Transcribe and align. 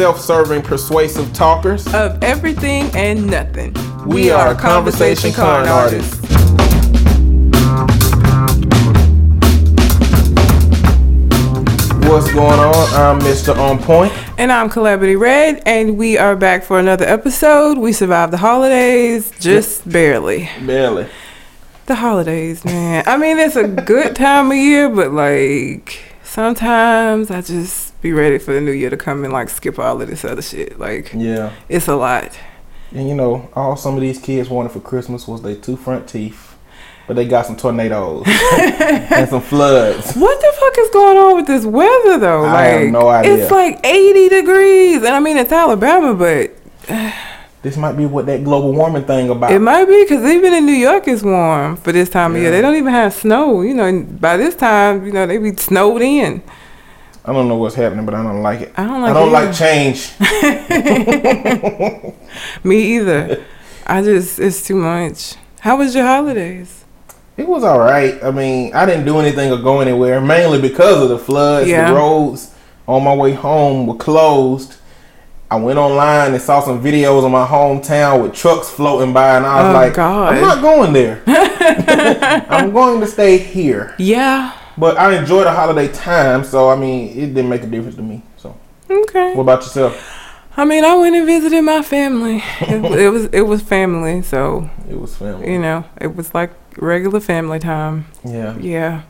self-serving, 0.00 0.62
persuasive 0.62 1.30
talkers. 1.34 1.86
of 1.92 2.24
everything 2.24 2.90
and 2.96 3.26
nothing. 3.26 3.76
We 4.06 4.30
are 4.30 4.54
conversation 4.54 5.30
con 5.30 5.68
artists. 5.68 6.18
What's 12.08 12.32
going 12.32 12.58
on? 12.58 12.74
I'm 12.94 13.20
Mr. 13.20 13.54
On 13.54 13.78
Point. 13.78 14.10
And 14.38 14.50
I'm 14.50 14.70
Calamity 14.70 15.16
Red, 15.16 15.62
and 15.66 15.98
we 15.98 16.16
are 16.16 16.34
back 16.34 16.64
for 16.64 16.78
another 16.80 17.04
episode. 17.04 17.76
We 17.76 17.92
survived 17.92 18.32
the 18.32 18.38
holidays 18.38 19.30
just 19.38 19.86
barely. 19.86 20.48
Barely. 20.64 21.08
The 21.84 21.96
holidays, 21.96 22.64
man. 22.64 23.04
I 23.06 23.18
mean, 23.18 23.38
it's 23.38 23.56
a 23.56 23.68
good 23.68 24.16
time 24.16 24.50
of 24.50 24.56
year, 24.56 24.88
but 24.88 25.12
like 25.12 26.09
sometimes 26.30 27.30
I 27.30 27.40
just 27.40 28.00
be 28.00 28.12
ready 28.12 28.38
for 28.38 28.52
the 28.52 28.60
new 28.60 28.70
year 28.70 28.88
to 28.90 28.96
come 28.96 29.24
and 29.24 29.32
like 29.32 29.48
skip 29.50 29.78
all 29.78 30.00
of 30.00 30.08
this 30.08 30.24
other 30.24 30.42
shit. 30.42 30.78
Like 30.78 31.12
Yeah. 31.14 31.52
it's 31.68 31.88
a 31.88 31.96
lot. 31.96 32.38
And 32.92 33.08
you 33.08 33.14
know, 33.14 33.48
all 33.54 33.76
some 33.76 33.94
of 33.96 34.00
these 34.00 34.18
kids 34.20 34.48
wanted 34.48 34.72
for 34.72 34.80
Christmas 34.80 35.26
was 35.26 35.42
their 35.42 35.56
two 35.56 35.76
front 35.76 36.08
teeth. 36.08 36.46
But 37.06 37.16
they 37.16 37.24
got 37.26 37.46
some 37.46 37.56
tornadoes 37.56 38.24
and 38.28 39.28
some 39.28 39.40
floods. 39.40 40.14
What 40.14 40.40
the 40.40 40.52
fuck 40.60 40.78
is 40.78 40.90
going 40.90 41.18
on 41.18 41.36
with 41.36 41.46
this 41.48 41.64
weather 41.64 42.18
though? 42.18 42.44
I 42.44 42.64
have 42.66 42.82
Like 42.82 42.90
no 42.92 43.08
idea. 43.08 43.34
it's 43.42 43.50
like 43.50 43.84
80 43.84 44.28
degrees, 44.28 44.96
and 44.98 45.08
I 45.08 45.18
mean 45.18 45.36
it's 45.36 45.50
Alabama, 45.50 46.14
but 46.14 46.54
This 47.62 47.76
might 47.76 47.92
be 47.92 48.06
what 48.06 48.24
that 48.26 48.42
global 48.42 48.72
warming 48.72 49.04
thing 49.04 49.28
about. 49.28 49.52
It 49.52 49.58
might 49.58 49.84
be 49.84 50.02
because 50.02 50.24
even 50.24 50.54
in 50.54 50.64
New 50.64 50.72
York 50.72 51.06
it's 51.06 51.22
warm 51.22 51.76
for 51.76 51.92
this 51.92 52.08
time 52.08 52.34
of 52.34 52.40
year. 52.40 52.50
They 52.50 52.62
don't 52.62 52.74
even 52.74 52.92
have 52.92 53.12
snow. 53.12 53.60
You 53.60 53.74
know, 53.74 53.84
and 53.84 54.18
by 54.20 54.38
this 54.38 54.54
time, 54.54 55.04
you 55.04 55.12
know, 55.12 55.26
they 55.26 55.36
be 55.36 55.54
snowed 55.56 56.00
in. 56.00 56.42
I 57.22 57.34
don't 57.34 57.48
know 57.48 57.56
what's 57.56 57.74
happening, 57.74 58.06
but 58.06 58.14
I 58.14 58.22
don't 58.22 58.40
like 58.42 58.60
it. 58.62 58.72
I 58.78 58.86
don't 58.86 59.02
like. 59.02 59.10
I 59.10 59.14
don't 59.14 59.32
like 59.32 59.54
change. 59.54 60.10
Me 62.64 62.96
either. 62.96 63.44
I 63.86 64.02
just 64.02 64.38
it's 64.38 64.62
too 64.66 64.76
much. 64.76 65.34
How 65.60 65.76
was 65.76 65.94
your 65.94 66.06
holidays? 66.06 66.84
It 67.36 67.46
was 67.46 67.62
all 67.62 67.78
right. 67.78 68.22
I 68.24 68.30
mean, 68.30 68.74
I 68.74 68.86
didn't 68.86 69.04
do 69.04 69.18
anything 69.18 69.52
or 69.52 69.58
go 69.58 69.80
anywhere, 69.80 70.20
mainly 70.20 70.60
because 70.60 71.02
of 71.02 71.10
the 71.10 71.18
floods. 71.18 71.68
Yeah. 71.68 71.90
The 71.90 71.96
roads 71.96 72.54
on 72.88 73.04
my 73.04 73.14
way 73.14 73.32
home 73.34 73.86
were 73.86 73.96
closed. 73.96 74.76
I 75.50 75.56
went 75.56 75.78
online 75.80 76.32
and 76.32 76.40
saw 76.42 76.60
some 76.60 76.82
videos 76.82 77.24
of 77.24 77.30
my 77.32 77.44
hometown 77.46 78.22
with 78.22 78.34
trucks 78.34 78.68
floating 78.70 79.12
by, 79.12 79.36
and 79.36 79.44
I 79.44 79.62
was 79.62 79.70
Oh, 79.70 79.72
like, 79.72 79.94
God. 79.94 80.34
I'm 80.34 80.40
not 80.42 80.62
going 80.62 80.92
there. 80.92 81.22
I'm 82.48 82.70
going 82.72 83.00
to 83.00 83.06
stay 83.06 83.36
here. 83.38 83.94
Yeah. 83.98 84.52
But 84.78 84.96
I 84.96 85.16
enjoyed 85.18 85.46
the 85.46 85.50
holiday 85.52 85.88
time, 85.88 86.44
so 86.44 86.70
I 86.70 86.76
mean, 86.76 87.08
it 87.18 87.34
didn't 87.34 87.48
make 87.48 87.62
a 87.64 87.66
difference 87.66 87.96
to 87.96 88.02
me. 88.02 88.22
So, 88.36 88.56
Okay. 88.88 89.34
what 89.34 89.42
about 89.42 89.62
yourself? 89.62 90.16
I 90.56 90.64
mean, 90.64 90.84
I 90.84 90.94
went 90.94 91.16
and 91.16 91.26
visited 91.26 91.62
my 91.62 91.82
family. 91.82 92.42
It, 92.60 92.84
it 92.84 93.08
was 93.10 93.24
it 93.26 93.42
was 93.42 93.60
family, 93.62 94.22
so 94.22 94.68
It 94.88 94.98
was 95.00 95.16
family. 95.16 95.50
you 95.52 95.58
know, 95.58 95.84
it 96.00 96.14
was 96.16 96.32
like 96.34 96.50
regular 96.76 97.20
family 97.20 97.58
time. 97.58 98.06
Yeah. 98.24 98.56
Yeah. 98.58 99.02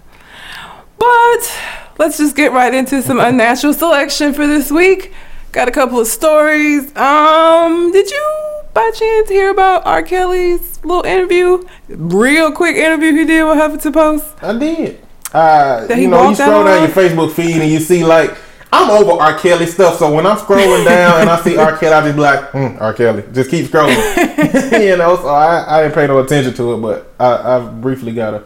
But 0.98 1.58
let's 1.98 2.18
just 2.18 2.34
get 2.36 2.52
right 2.52 2.72
into 2.74 3.02
some 3.02 3.20
unnatural 3.20 3.72
selection 3.74 4.32
for 4.34 4.46
this 4.46 4.70
week. 4.70 5.12
Got 5.52 5.68
a 5.68 5.72
couple 5.72 5.98
of 5.98 6.06
stories. 6.06 6.94
Um, 6.96 7.90
did 7.90 8.08
you 8.08 8.62
by 8.72 8.90
chance 8.94 9.28
hear 9.28 9.50
about 9.50 9.84
R. 9.84 10.02
Kelly's 10.02 10.78
little 10.84 11.02
interview? 11.02 11.66
Real 11.88 12.52
quick 12.52 12.76
interview 12.76 13.12
he 13.14 13.24
did 13.24 13.42
with 13.44 13.56
Huffington 13.58 13.92
Post. 13.92 14.26
I 14.42 14.56
did. 14.56 15.00
Uh, 15.32 15.86
That 15.86 15.98
you 15.98 16.08
know, 16.08 16.28
you 16.28 16.36
scroll 16.36 16.64
down 16.64 16.82
your 16.82 16.90
Facebook 16.90 17.32
feed 17.32 17.56
and 17.60 17.70
you 17.70 17.80
see 17.80 18.04
like 18.04 18.36
I'm 18.72 18.90
over 18.90 19.20
R. 19.20 19.36
Kelly 19.40 19.66
stuff. 19.66 19.98
So 19.98 20.14
when 20.14 20.24
I'm 20.24 20.36
scrolling 20.38 20.84
down 20.84 21.22
and 21.22 21.30
I 21.30 21.40
see 21.42 21.56
R. 21.56 21.76
Kelly, 21.76 21.94
I 21.94 22.00
just 22.02 22.14
be 22.14 22.22
like, 22.22 22.50
hmm, 22.50 22.76
R. 22.78 22.94
Kelly. 22.94 23.24
Just 23.32 23.50
keep 23.50 23.66
scrolling. 23.66 23.96
you 24.80 24.96
know, 24.96 25.16
so 25.16 25.26
I, 25.28 25.78
I 25.78 25.82
didn't 25.82 25.94
pay 25.96 26.06
no 26.06 26.20
attention 26.20 26.54
to 26.54 26.74
it, 26.74 26.76
but 26.78 27.12
I, 27.18 27.56
I 27.56 27.68
briefly 27.68 28.12
got 28.12 28.34
a. 28.34 28.44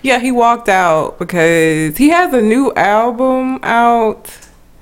Yeah, 0.00 0.18
he 0.18 0.32
walked 0.32 0.70
out 0.70 1.18
because 1.18 1.98
he 1.98 2.08
has 2.08 2.32
a 2.32 2.40
new 2.40 2.72
album 2.74 3.58
out. 3.62 4.30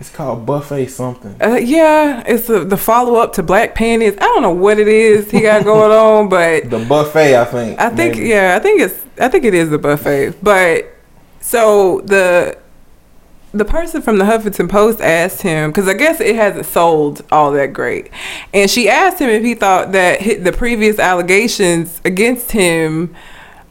It's 0.01 0.11
called 0.11 0.47
Buffet 0.47 0.87
something. 0.87 1.35
Uh, 1.43 1.57
yeah, 1.57 2.23
it's 2.27 2.49
a, 2.49 2.65
the 2.65 2.77
follow 2.77 3.17
up 3.17 3.33
to 3.35 3.43
Black 3.43 3.75
Panties. 3.75 4.15
I 4.17 4.21
don't 4.21 4.43
know 4.43 4.53
what 4.53 4.79
it 4.79 4.87
is 4.87 5.31
he 5.31 5.41
got 5.41 5.65
going 5.73 5.91
on, 5.91 6.29
but 6.29 6.71
The 6.71 6.85
buffet, 6.85 7.37
I 7.37 7.45
think. 7.45 7.81
I 7.81 7.91
think 7.91 8.15
maybe. 8.15 8.29
yeah, 8.29 8.57
I 8.57 8.63
think 8.63 8.81
it's 8.81 9.05
I 9.21 9.29
think 9.29 9.45
it 9.45 9.55
is 9.55 9.71
the 9.71 9.79
buffet. 9.79 10.37
But 10.43 10.87
so 11.41 12.01
the 12.05 12.57
the 13.53 13.65
person 13.65 14.03
from 14.03 14.19
the 14.19 14.25
Huffington 14.25 14.69
Post 14.69 15.01
asked 15.01 15.43
him 15.43 15.71
because 15.71 15.89
I 15.89 15.95
guess 15.95 16.21
it 16.21 16.37
hasn't 16.37 16.67
sold 16.67 17.25
all 17.33 17.51
that 17.53 17.73
great, 17.73 18.11
and 18.55 18.71
she 18.71 18.89
asked 18.89 19.19
him 19.19 19.31
if 19.31 19.43
he 19.43 19.55
thought 19.55 19.91
that 19.93 20.21
the 20.45 20.53
previous 20.53 20.99
allegations 21.01 22.01
against 22.05 22.53
him 22.53 23.17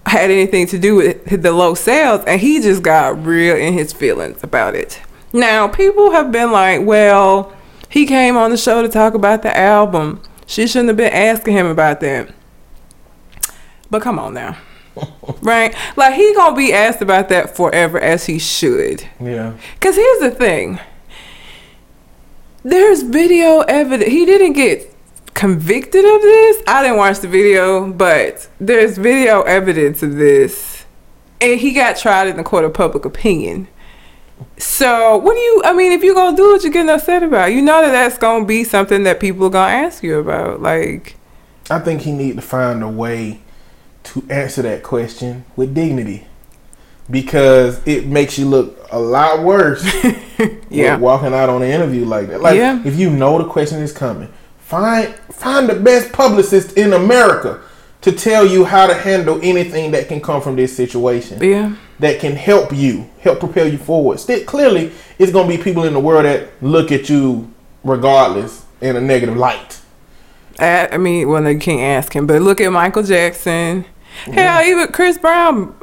had 0.05 0.31
anything 0.31 0.65
to 0.67 0.79
do 0.79 0.95
with 0.95 1.41
the 1.41 1.51
low 1.53 1.73
sales, 1.73 2.23
and 2.25 2.41
he 2.41 2.59
just 2.59 2.81
got 2.83 3.23
real 3.25 3.55
in 3.55 3.73
his 3.73 3.93
feelings 3.93 4.43
about 4.43 4.73
it. 4.75 4.99
Now 5.33 5.67
people 5.67 6.11
have 6.11 6.31
been 6.31 6.51
like, 6.51 6.85
well, 6.85 7.53
he 7.89 8.05
came 8.05 8.37
on 8.37 8.51
the 8.51 8.57
show 8.57 8.81
to 8.81 8.89
talk 8.89 9.13
about 9.13 9.43
the 9.43 9.55
album. 9.55 10.21
She 10.45 10.67
shouldn't 10.67 10.89
have 10.89 10.97
been 10.97 11.13
asking 11.13 11.53
him 11.53 11.65
about 11.65 11.99
that. 12.01 12.33
But 13.89 14.01
come 14.01 14.19
on 14.19 14.33
now. 14.33 14.57
right? 15.41 15.75
Like 15.95 16.15
he 16.15 16.33
gonna 16.33 16.55
be 16.55 16.73
asked 16.73 17.01
about 17.01 17.29
that 17.29 17.55
forever 17.55 17.99
as 17.99 18.25
he 18.25 18.39
should. 18.39 19.03
Yeah. 19.19 19.55
Cause 19.79 19.95
here's 19.95 20.19
the 20.19 20.31
thing. 20.31 20.79
There's 22.63 23.03
video 23.03 23.61
evidence. 23.61 24.11
He 24.11 24.25
didn't 24.25 24.53
get 24.53 24.93
convicted 25.33 26.03
of 26.03 26.21
this. 26.21 26.63
I 26.67 26.81
didn't 26.81 26.97
watch 26.97 27.19
the 27.19 27.27
video, 27.27 27.91
but 27.91 28.49
there's 28.59 28.97
video 28.97 29.43
evidence 29.43 30.03
of 30.03 30.15
this. 30.15 30.85
And 31.39 31.59
he 31.59 31.73
got 31.73 31.97
tried 31.97 32.27
in 32.27 32.37
the 32.37 32.43
court 32.43 32.65
of 32.65 32.73
public 32.73 33.05
opinion. 33.05 33.67
So 34.57 35.17
what 35.17 35.33
do 35.33 35.39
you? 35.39 35.61
I 35.65 35.73
mean, 35.73 35.91
if 35.91 36.03
you're 36.03 36.15
gonna 36.15 36.35
do 36.37 36.51
what 36.51 36.63
you're 36.63 36.71
getting 36.71 36.89
upset 36.89 37.23
about, 37.23 37.51
you 37.53 37.61
know 37.61 37.81
that 37.81 37.91
that's 37.91 38.17
gonna 38.17 38.45
be 38.45 38.63
something 38.63 39.03
that 39.03 39.19
people 39.19 39.47
are 39.47 39.49
gonna 39.51 39.71
ask 39.73 40.03
you 40.03 40.19
about. 40.19 40.61
Like, 40.61 41.15
I 41.69 41.79
think 41.79 42.01
he 42.01 42.11
need 42.11 42.35
to 42.35 42.41
find 42.41 42.83
a 42.83 42.87
way 42.87 43.41
to 44.05 44.23
answer 44.29 44.61
that 44.63 44.83
question 44.83 45.45
with 45.55 45.73
dignity. 45.73 46.25
Because 47.09 47.79
it 47.87 48.05
makes 48.05 48.37
you 48.37 48.45
look 48.47 48.85
a 48.91 48.99
lot 48.99 49.41
worse 49.43 49.81
Yeah. 50.69 50.97
walking 50.97 51.33
out 51.33 51.47
on 51.49 51.61
an 51.61 51.71
interview 51.71 52.03
like 52.05 52.27
that. 52.27 52.41
Like 52.41 52.57
Yeah. 52.57 52.81
if 52.85 52.97
you 52.99 53.09
know 53.09 53.37
the 53.37 53.45
question 53.45 53.81
is 53.81 53.93
coming, 53.93 54.27
find 54.59 55.15
find 55.31 55.69
the 55.69 55.75
best 55.75 56.11
publicist 56.11 56.77
in 56.77 56.91
America 56.93 57.61
to 58.01 58.11
tell 58.11 58.45
you 58.45 58.65
how 58.65 58.87
to 58.87 58.93
handle 58.93 59.39
anything 59.41 59.91
that 59.91 60.09
can 60.09 60.19
come 60.19 60.41
from 60.41 60.57
this 60.57 60.75
situation. 60.75 61.41
yeah, 61.41 61.71
That 61.99 62.19
can 62.19 62.35
help 62.35 62.71
you, 62.73 63.09
help 63.21 63.39
propel 63.39 63.67
you 63.67 63.77
forward. 63.79 64.19
Still, 64.19 64.43
clearly, 64.45 64.91
it's 65.17 65.31
gonna 65.31 65.47
be 65.47 65.57
people 65.57 65.83
in 65.83 65.93
the 65.93 65.99
world 65.99 66.25
that 66.25 66.49
look 66.61 66.91
at 66.91 67.09
you 67.09 67.51
regardless 67.83 68.65
in 68.81 68.95
a 68.95 69.01
negative 69.01 69.35
light. 69.35 69.81
I, 70.59 70.87
I 70.91 70.97
mean, 70.97 71.27
well, 71.27 71.47
you 71.49 71.57
can't 71.59 71.81
ask 71.81 72.15
him, 72.15 72.27
but 72.27 72.41
look 72.41 72.61
at 72.61 72.71
Michael 72.71 73.03
Jackson. 73.03 73.85
Hell, 74.25 74.63
even 74.63 74.91
Chris 74.91 75.17
Brown 75.17 75.75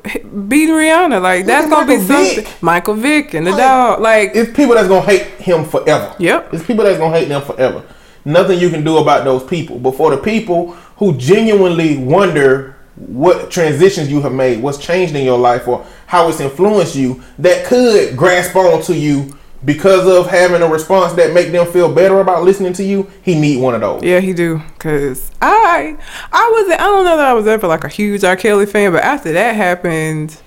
beating 0.48 0.74
Rihanna. 0.74 1.22
Like, 1.22 1.46
that's 1.46 1.68
going 1.68 1.86
to 1.86 1.98
be 1.98 2.04
something. 2.04 2.44
Vick. 2.44 2.62
Michael 2.62 2.94
Vick 2.94 3.34
and 3.34 3.46
the 3.46 3.52
Like, 3.52 3.58
dog. 3.60 4.00
Like, 4.00 4.30
It's 4.34 4.52
people 4.54 4.74
that's 4.74 4.88
gonna 4.88 5.06
hate 5.06 5.22
him 5.38 5.64
forever. 5.64 6.14
Yep. 6.18 6.52
It's 6.54 6.64
people 6.66 6.84
that's 6.84 6.98
gonna 6.98 7.16
hate 7.16 7.28
them 7.28 7.42
forever. 7.42 7.84
Nothing 8.24 8.58
you 8.58 8.70
can 8.70 8.82
do 8.82 8.96
about 8.98 9.24
those 9.24 9.44
people. 9.44 9.78
But 9.78 9.92
for 9.96 10.10
the 10.10 10.16
people 10.16 10.72
who 10.96 11.16
genuinely 11.16 11.98
wonder 11.98 12.73
what 12.96 13.50
transitions 13.50 14.10
you 14.10 14.20
have 14.20 14.32
made, 14.32 14.62
what's 14.62 14.78
changed 14.78 15.14
in 15.14 15.24
your 15.24 15.38
life, 15.38 15.66
or 15.66 15.84
how 16.06 16.28
it's 16.28 16.40
influenced 16.40 16.94
you, 16.94 17.22
that 17.38 17.66
could 17.66 18.16
grasp 18.16 18.54
on 18.54 18.82
to 18.82 18.94
you 18.94 19.36
because 19.64 20.06
of 20.06 20.30
having 20.30 20.62
a 20.62 20.68
response 20.68 21.14
that 21.14 21.32
make 21.32 21.50
them 21.50 21.70
feel 21.72 21.92
better 21.92 22.20
about 22.20 22.44
listening 22.44 22.72
to 22.74 22.84
you, 22.84 23.10
he 23.22 23.38
need 23.38 23.60
one 23.60 23.74
of 23.74 23.80
those. 23.80 24.02
yeah, 24.02 24.20
he 24.20 24.32
do. 24.32 24.58
Because 24.74 25.30
I, 25.40 25.96
I 26.32 26.50
wasn't, 26.52 26.80
I 26.80 26.84
don't 26.84 27.04
know 27.04 27.16
that 27.16 27.26
I 27.26 27.32
was 27.32 27.46
ever 27.46 27.66
like 27.66 27.84
a 27.84 27.88
huge 27.88 28.24
R. 28.24 28.36
Kelly 28.36 28.66
fan, 28.66 28.92
but 28.92 29.02
after 29.02 29.32
that 29.32 29.56
happened, 29.56 30.40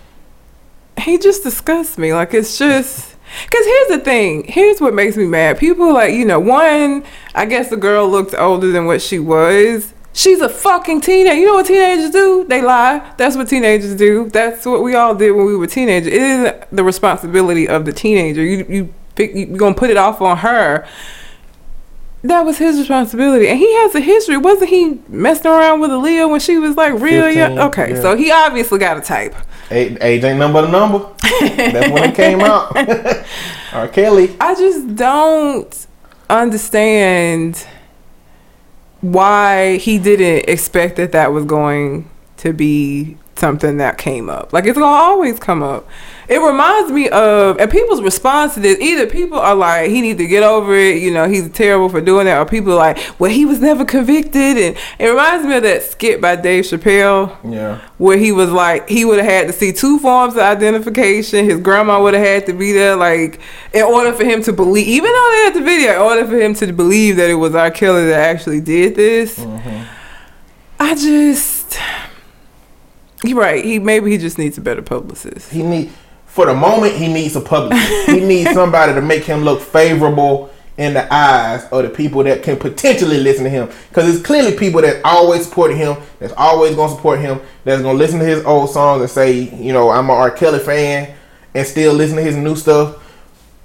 he 0.99 1.17
just 1.17 1.43
disgusts 1.43 1.97
me. 1.97 2.13
Like, 2.13 2.33
it's 2.33 2.57
just. 2.57 3.15
Cause 3.51 3.65
here's 3.65 3.87
the 3.89 3.99
thing. 3.99 4.45
Here's 4.45 4.79
what 4.79 4.93
makes 4.93 5.17
me 5.17 5.25
mad. 5.25 5.57
People 5.57 5.93
like 5.93 6.13
you 6.13 6.23
know. 6.23 6.39
One, 6.39 7.03
I 7.35 7.43
guess 7.45 7.69
the 7.69 7.75
girl 7.75 8.07
looked 8.07 8.33
older 8.33 8.71
than 8.71 8.85
what 8.85 9.01
she 9.01 9.19
was. 9.19 9.93
She's 10.17 10.41
a 10.41 10.49
fucking 10.49 11.01
teenager. 11.01 11.35
You 11.35 11.45
know 11.45 11.53
what 11.53 11.67
teenagers 11.67 12.09
do? 12.09 12.43
They 12.49 12.59
lie. 12.59 13.13
That's 13.17 13.35
what 13.35 13.47
teenagers 13.47 13.93
do. 13.93 14.27
That's 14.29 14.65
what 14.65 14.81
we 14.81 14.95
all 14.95 15.13
did 15.13 15.29
when 15.29 15.45
we 15.45 15.55
were 15.55 15.67
teenagers. 15.67 16.11
It 16.11 16.19
isn't 16.19 16.75
the 16.75 16.83
responsibility 16.83 17.69
of 17.69 17.85
the 17.85 17.93
teenager. 17.93 18.43
You 18.43 18.65
you 18.67 18.93
pick, 19.13 19.35
you 19.35 19.45
gonna 19.45 19.75
put 19.75 19.91
it 19.91 19.97
off 19.97 20.19
on 20.19 20.37
her. 20.37 20.87
That 22.23 22.41
was 22.41 22.57
his 22.57 22.79
responsibility, 22.79 23.47
and 23.47 23.59
he 23.59 23.71
has 23.75 23.93
a 23.93 23.99
history. 23.99 24.37
Wasn't 24.37 24.71
he 24.71 24.99
messing 25.07 25.51
around 25.51 25.81
with 25.81 25.91
Aaliyah 25.91 26.27
when 26.31 26.39
she 26.39 26.57
was 26.57 26.75
like 26.75 26.93
real 26.93 27.29
young? 27.29 27.59
Okay, 27.59 27.93
yeah. 27.93 28.01
so 28.01 28.17
he 28.17 28.31
obviously 28.31 28.79
got 28.79 28.97
a 28.97 29.01
type. 29.01 29.35
Age, 29.69 29.99
age 30.01 30.23
ain't 30.23 30.39
number 30.39 30.63
the 30.63 30.67
number. 30.67 31.13
That's 31.21 31.91
when 31.91 32.09
it 32.09 32.15
came 32.15 32.41
out. 32.41 32.75
R. 33.71 33.87
Kelly. 33.89 34.35
I 34.41 34.55
just 34.55 34.95
don't 34.95 35.87
understand 36.27 37.67
why 39.01 39.77
he 39.77 39.99
didn't 39.99 40.49
expect 40.49 40.95
that 40.97 41.11
that 41.11 41.31
was 41.31 41.45
going 41.45 42.09
to 42.37 42.53
be 42.53 43.17
something 43.35 43.77
that 43.77 43.97
came 43.97 44.29
up. 44.29 44.53
Like 44.53 44.65
it's 44.65 44.77
gonna 44.77 44.85
always 44.85 45.39
come 45.39 45.61
up. 45.63 45.87
It 46.29 46.39
reminds 46.39 46.91
me 46.91 47.07
of 47.09 47.57
and 47.57 47.71
people's 47.71 48.01
response 48.01 48.55
to 48.55 48.59
this. 48.59 48.77
Either 48.79 49.07
people 49.07 49.37
are 49.37 49.55
like 49.55 49.89
he 49.89 50.01
needs 50.01 50.17
to 50.17 50.27
get 50.27 50.43
over 50.43 50.75
it, 50.75 51.01
you 51.01 51.11
know, 51.11 51.29
he's 51.29 51.49
terrible 51.51 51.87
for 51.87 52.01
doing 52.01 52.25
that, 52.25 52.37
or 52.37 52.45
people 52.45 52.73
are 52.73 52.75
like, 52.75 53.19
well, 53.19 53.31
he 53.31 53.45
was 53.45 53.61
never 53.61 53.85
convicted. 53.85 54.57
And 54.57 54.77
it 54.99 55.07
reminds 55.07 55.45
me 55.45 55.55
of 55.55 55.63
that 55.63 55.83
skit 55.83 56.19
by 56.19 56.35
Dave 56.35 56.65
Chappelle. 56.65 57.35
Yeah. 57.49 57.81
Where 57.97 58.17
he 58.17 58.31
was 58.31 58.51
like, 58.51 58.89
he 58.89 59.05
would 59.05 59.19
have 59.19 59.25
had 59.25 59.47
to 59.47 59.53
see 59.53 59.71
two 59.71 59.99
forms 59.99 60.33
of 60.33 60.41
identification. 60.41 61.45
His 61.45 61.61
grandma 61.61 62.01
would 62.01 62.13
have 62.13 62.25
had 62.25 62.45
to 62.47 62.53
be 62.53 62.73
there, 62.73 62.95
like, 62.95 63.39
in 63.73 63.83
order 63.83 64.11
for 64.11 64.23
him 64.23 64.43
to 64.43 64.53
believe, 64.53 64.87
even 64.87 65.11
though 65.11 65.29
they 65.31 65.43
had 65.45 65.53
the 65.53 65.61
video, 65.61 65.93
in 65.93 66.01
order 66.01 66.25
for 66.25 66.37
him 66.39 66.53
to 66.55 66.71
believe 66.73 67.15
that 67.15 67.29
it 67.29 67.35
was 67.35 67.55
R. 67.55 67.71
Kelly 67.71 68.05
that 68.07 68.19
actually 68.19 68.61
did 68.61 68.95
this. 68.95 69.39
Mm-hmm. 69.39 69.83
I 70.79 70.93
just, 70.93 71.79
you're 73.23 73.39
right. 73.39 73.63
He 73.63 73.79
maybe 73.79 74.11
he 74.11 74.17
just 74.17 74.37
needs 74.37 74.57
a 74.57 74.61
better 74.61 74.81
publicist. 74.81 75.51
He 75.51 75.63
need 75.63 75.91
for 76.37 76.45
the 76.45 76.53
moment 76.53 76.93
he 76.93 77.11
needs 77.11 77.35
a 77.35 77.41
public. 77.41 77.79
he 78.05 78.19
needs 78.23 78.51
somebody 78.51 78.93
to 78.93 79.01
make 79.01 79.23
him 79.23 79.41
look 79.41 79.59
favorable 79.59 80.51
in 80.77 80.93
the 80.93 81.11
eyes 81.11 81.67
of 81.71 81.81
the 81.81 81.89
people 81.89 82.23
that 82.23 82.43
can 82.43 82.55
potentially 82.55 83.17
listen 83.17 83.43
to 83.43 83.49
him. 83.49 83.67
Because 83.89 84.13
it's 84.13 84.23
clearly 84.23 84.55
people 84.55 84.81
that 84.81 85.03
always 85.03 85.47
support 85.47 85.75
him, 85.75 85.97
that's 86.19 86.35
always 86.37 86.75
gonna 86.75 86.93
support 86.93 87.19
him, 87.19 87.41
that's 87.63 87.81
gonna 87.81 87.97
listen 87.97 88.19
to 88.19 88.25
his 88.25 88.45
old 88.45 88.69
songs 88.69 89.01
and 89.01 89.09
say, 89.09 89.31
you 89.31 89.73
know, 89.73 89.89
I'm 89.89 90.11
a 90.11 90.13
R. 90.13 90.29
Kelly 90.29 90.59
fan 90.59 91.15
and 91.55 91.65
still 91.65 91.95
listen 91.95 92.17
to 92.17 92.23
his 92.23 92.35
new 92.35 92.55
stuff. 92.55 93.03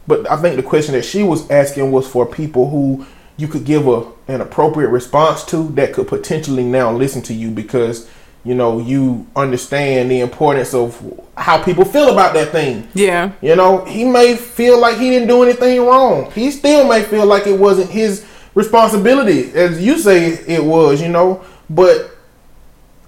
But 0.06 0.30
I 0.30 0.40
think 0.40 0.56
the 0.56 0.62
question 0.62 0.94
that 0.94 1.04
she 1.04 1.22
was 1.22 1.50
asking 1.50 1.92
was 1.92 2.08
for 2.08 2.24
people 2.24 2.70
who 2.70 3.04
you 3.36 3.48
could 3.48 3.66
give 3.66 3.86
a 3.86 4.10
an 4.28 4.40
appropriate 4.40 4.88
response 4.88 5.44
to 5.44 5.68
that 5.72 5.92
could 5.92 6.08
potentially 6.08 6.64
now 6.64 6.90
listen 6.90 7.20
to 7.20 7.34
you 7.34 7.50
because 7.50 8.08
you 8.44 8.54
know 8.54 8.80
you 8.80 9.26
understand 9.36 10.10
the 10.10 10.20
importance 10.20 10.74
of 10.74 11.00
how 11.36 11.62
people 11.62 11.84
feel 11.84 12.12
about 12.12 12.34
that 12.34 12.50
thing. 12.50 12.88
Yeah. 12.94 13.32
You 13.40 13.56
know, 13.56 13.84
he 13.84 14.04
may 14.04 14.36
feel 14.36 14.80
like 14.80 14.98
he 14.98 15.10
didn't 15.10 15.28
do 15.28 15.42
anything 15.42 15.80
wrong. 15.84 16.30
He 16.32 16.50
still 16.50 16.88
may 16.88 17.02
feel 17.02 17.26
like 17.26 17.46
it 17.46 17.58
wasn't 17.58 17.90
his 17.90 18.26
responsibility, 18.54 19.52
as 19.54 19.82
you 19.82 19.98
say 19.98 20.32
it 20.32 20.64
was. 20.64 21.00
You 21.00 21.08
know, 21.08 21.44
but 21.70 22.16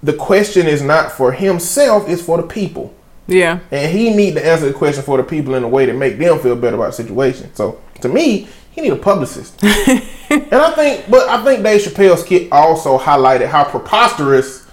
the 0.01 0.13
question 0.13 0.67
is 0.67 0.81
not 0.81 1.11
for 1.11 1.31
himself; 1.31 2.07
it's 2.07 2.21
for 2.21 2.37
the 2.37 2.47
people. 2.47 2.93
Yeah. 3.27 3.59
And 3.71 3.91
he 3.91 4.15
need 4.15 4.35
to 4.35 4.45
answer 4.45 4.67
the 4.67 4.73
question 4.73 5.03
for 5.03 5.17
the 5.17 5.23
people 5.23 5.55
in 5.55 5.63
a 5.63 5.67
way 5.67 5.85
that 5.85 5.95
make 5.95 6.17
them 6.17 6.39
feel 6.39 6.55
better 6.55 6.75
about 6.75 6.87
the 6.87 6.93
situation. 6.93 7.53
So 7.55 7.81
to 8.01 8.09
me, 8.09 8.47
he 8.71 8.81
need 8.81 8.91
a 8.91 8.97
publicist. 8.97 9.61
and 9.63 10.53
I 10.53 10.71
think, 10.71 11.09
but 11.09 11.27
I 11.27 11.43
think 11.43 11.63
Dave 11.63 11.81
Chappelle's 11.81 12.21
skit 12.21 12.51
also 12.51 12.99
highlighted 12.99 13.47
how 13.47 13.63
preposterous 13.63 14.64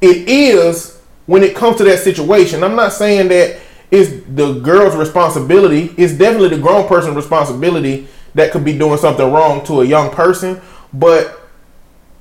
it 0.00 0.28
is 0.28 1.00
when 1.26 1.42
it 1.42 1.56
comes 1.56 1.76
to 1.78 1.84
that 1.84 2.00
situation. 2.00 2.62
I'm 2.62 2.76
not 2.76 2.92
saying 2.92 3.28
that 3.28 3.58
it's 3.90 4.24
the 4.34 4.60
girl's 4.60 4.96
responsibility. 4.96 5.94
It's 5.96 6.12
definitely 6.12 6.50
the 6.56 6.62
grown 6.62 6.86
person's 6.88 7.16
responsibility 7.16 8.08
that 8.34 8.52
could 8.52 8.64
be 8.64 8.76
doing 8.76 8.98
something 8.98 9.30
wrong 9.32 9.64
to 9.66 9.80
a 9.80 9.84
young 9.84 10.10
person. 10.10 10.60
But 10.92 11.40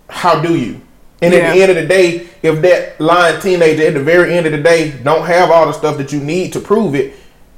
how 0.09 0.41
do 0.41 0.57
you? 0.57 0.81
And 1.21 1.33
at 1.33 1.53
the 1.53 1.61
end 1.61 1.71
of 1.71 1.77
the 1.77 1.87
day, 1.87 2.27
if 2.41 2.61
that 2.61 2.99
lying 2.99 3.41
teenager 3.41 3.87
at 3.87 3.93
the 3.93 4.03
very 4.03 4.33
end 4.33 4.45
of 4.45 4.51
the 4.51 4.61
day 4.61 4.91
don't 4.91 5.25
have 5.25 5.49
all 5.49 5.65
the 5.65 5.73
stuff 5.73 5.97
that 5.97 6.11
you 6.11 6.19
need 6.19 6.53
to 6.53 6.59
prove 6.59 6.93
it, 6.93 7.15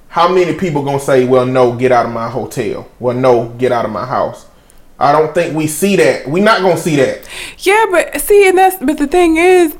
how 0.09 0.27
many 0.27 0.53
people 0.53 0.83
gonna 0.83 0.99
say, 0.99 1.25
"Well, 1.25 1.45
no, 1.45 1.73
get 1.73 1.91
out 1.91 2.05
of 2.05 2.11
my 2.11 2.29
hotel"? 2.29 2.87
Well, 2.99 3.15
no, 3.15 3.49
get 3.57 3.71
out 3.71 3.83
of 3.83 3.91
my 3.91 4.05
house. 4.05 4.45
I 4.99 5.11
don't 5.11 5.33
think 5.33 5.55
we 5.55 5.67
see 5.67 5.95
that. 5.97 6.27
We're 6.27 6.43
not 6.43 6.61
gonna 6.61 6.77
see 6.77 6.95
that. 6.95 7.27
Yeah, 7.59 7.85
but 7.91 8.21
see, 8.21 8.47
and 8.47 8.57
that's 8.57 8.77
but 8.77 8.97
the 8.97 9.07
thing 9.07 9.37
is, 9.37 9.75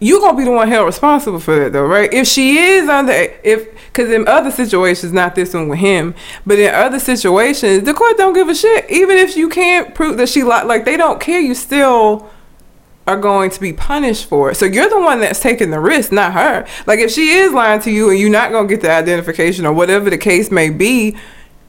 you 0.00 0.20
gonna 0.20 0.36
be 0.36 0.44
the 0.44 0.50
one 0.50 0.68
held 0.68 0.86
responsible 0.86 1.40
for 1.40 1.58
that, 1.58 1.72
though, 1.72 1.86
right? 1.86 2.12
If 2.12 2.26
she 2.26 2.58
is 2.58 2.88
under, 2.88 3.12
if 3.12 3.68
because 3.86 4.10
in 4.10 4.26
other 4.26 4.50
situations, 4.50 5.12
not 5.12 5.34
this 5.34 5.54
one 5.54 5.68
with 5.68 5.78
him, 5.78 6.14
but 6.44 6.58
in 6.58 6.74
other 6.74 6.98
situations, 6.98 7.84
the 7.84 7.94
court 7.94 8.16
don't 8.16 8.32
give 8.32 8.48
a 8.48 8.54
shit. 8.54 8.90
Even 8.90 9.16
if 9.16 9.36
you 9.36 9.48
can't 9.48 9.94
prove 9.94 10.16
that 10.16 10.28
she 10.28 10.42
lied, 10.42 10.66
like 10.66 10.84
they 10.84 10.96
don't 10.96 11.20
care. 11.20 11.40
You 11.40 11.54
still 11.54 12.28
are 13.06 13.16
going 13.16 13.50
to 13.50 13.60
be 13.60 13.72
punished 13.72 14.26
for 14.26 14.50
it. 14.50 14.56
So 14.56 14.66
you're 14.66 14.88
the 14.88 14.98
one 14.98 15.20
that's 15.20 15.40
taking 15.40 15.70
the 15.70 15.80
risk, 15.80 16.10
not 16.10 16.32
her. 16.32 16.66
Like 16.86 16.98
if 16.98 17.10
she 17.10 17.30
is 17.30 17.52
lying 17.52 17.80
to 17.82 17.90
you 17.90 18.10
and 18.10 18.18
you're 18.18 18.30
not 18.30 18.50
gonna 18.50 18.68
get 18.68 18.80
the 18.80 18.90
identification 18.90 19.66
or 19.66 19.72
whatever 19.72 20.10
the 20.10 20.18
case 20.18 20.50
may 20.50 20.70
be, 20.70 21.16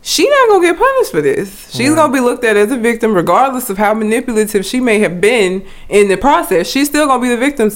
she 0.08 0.30
not 0.30 0.50
gonna 0.50 0.68
get 0.68 0.78
punished 0.78 1.10
for 1.12 1.20
this. 1.20 1.68
She's 1.74 1.96
gonna 1.96 2.14
be 2.14 2.20
looked 2.20 2.44
at 2.44 2.56
as 2.56 2.72
a 2.72 2.78
victim, 2.78 3.16
regardless 3.16 3.72
of 3.72 3.80
how 3.80 3.92
manipulative 3.96 4.64
she 4.64 4.80
may 4.80 5.00
have 5.00 5.20
been 5.20 5.66
in 5.90 6.10
the 6.10 6.16
process. 6.16 6.70
She's 6.70 6.88
still 6.90 7.08
gonna 7.08 7.24
be 7.24 7.30
the 7.30 7.38
victim 7.38 7.72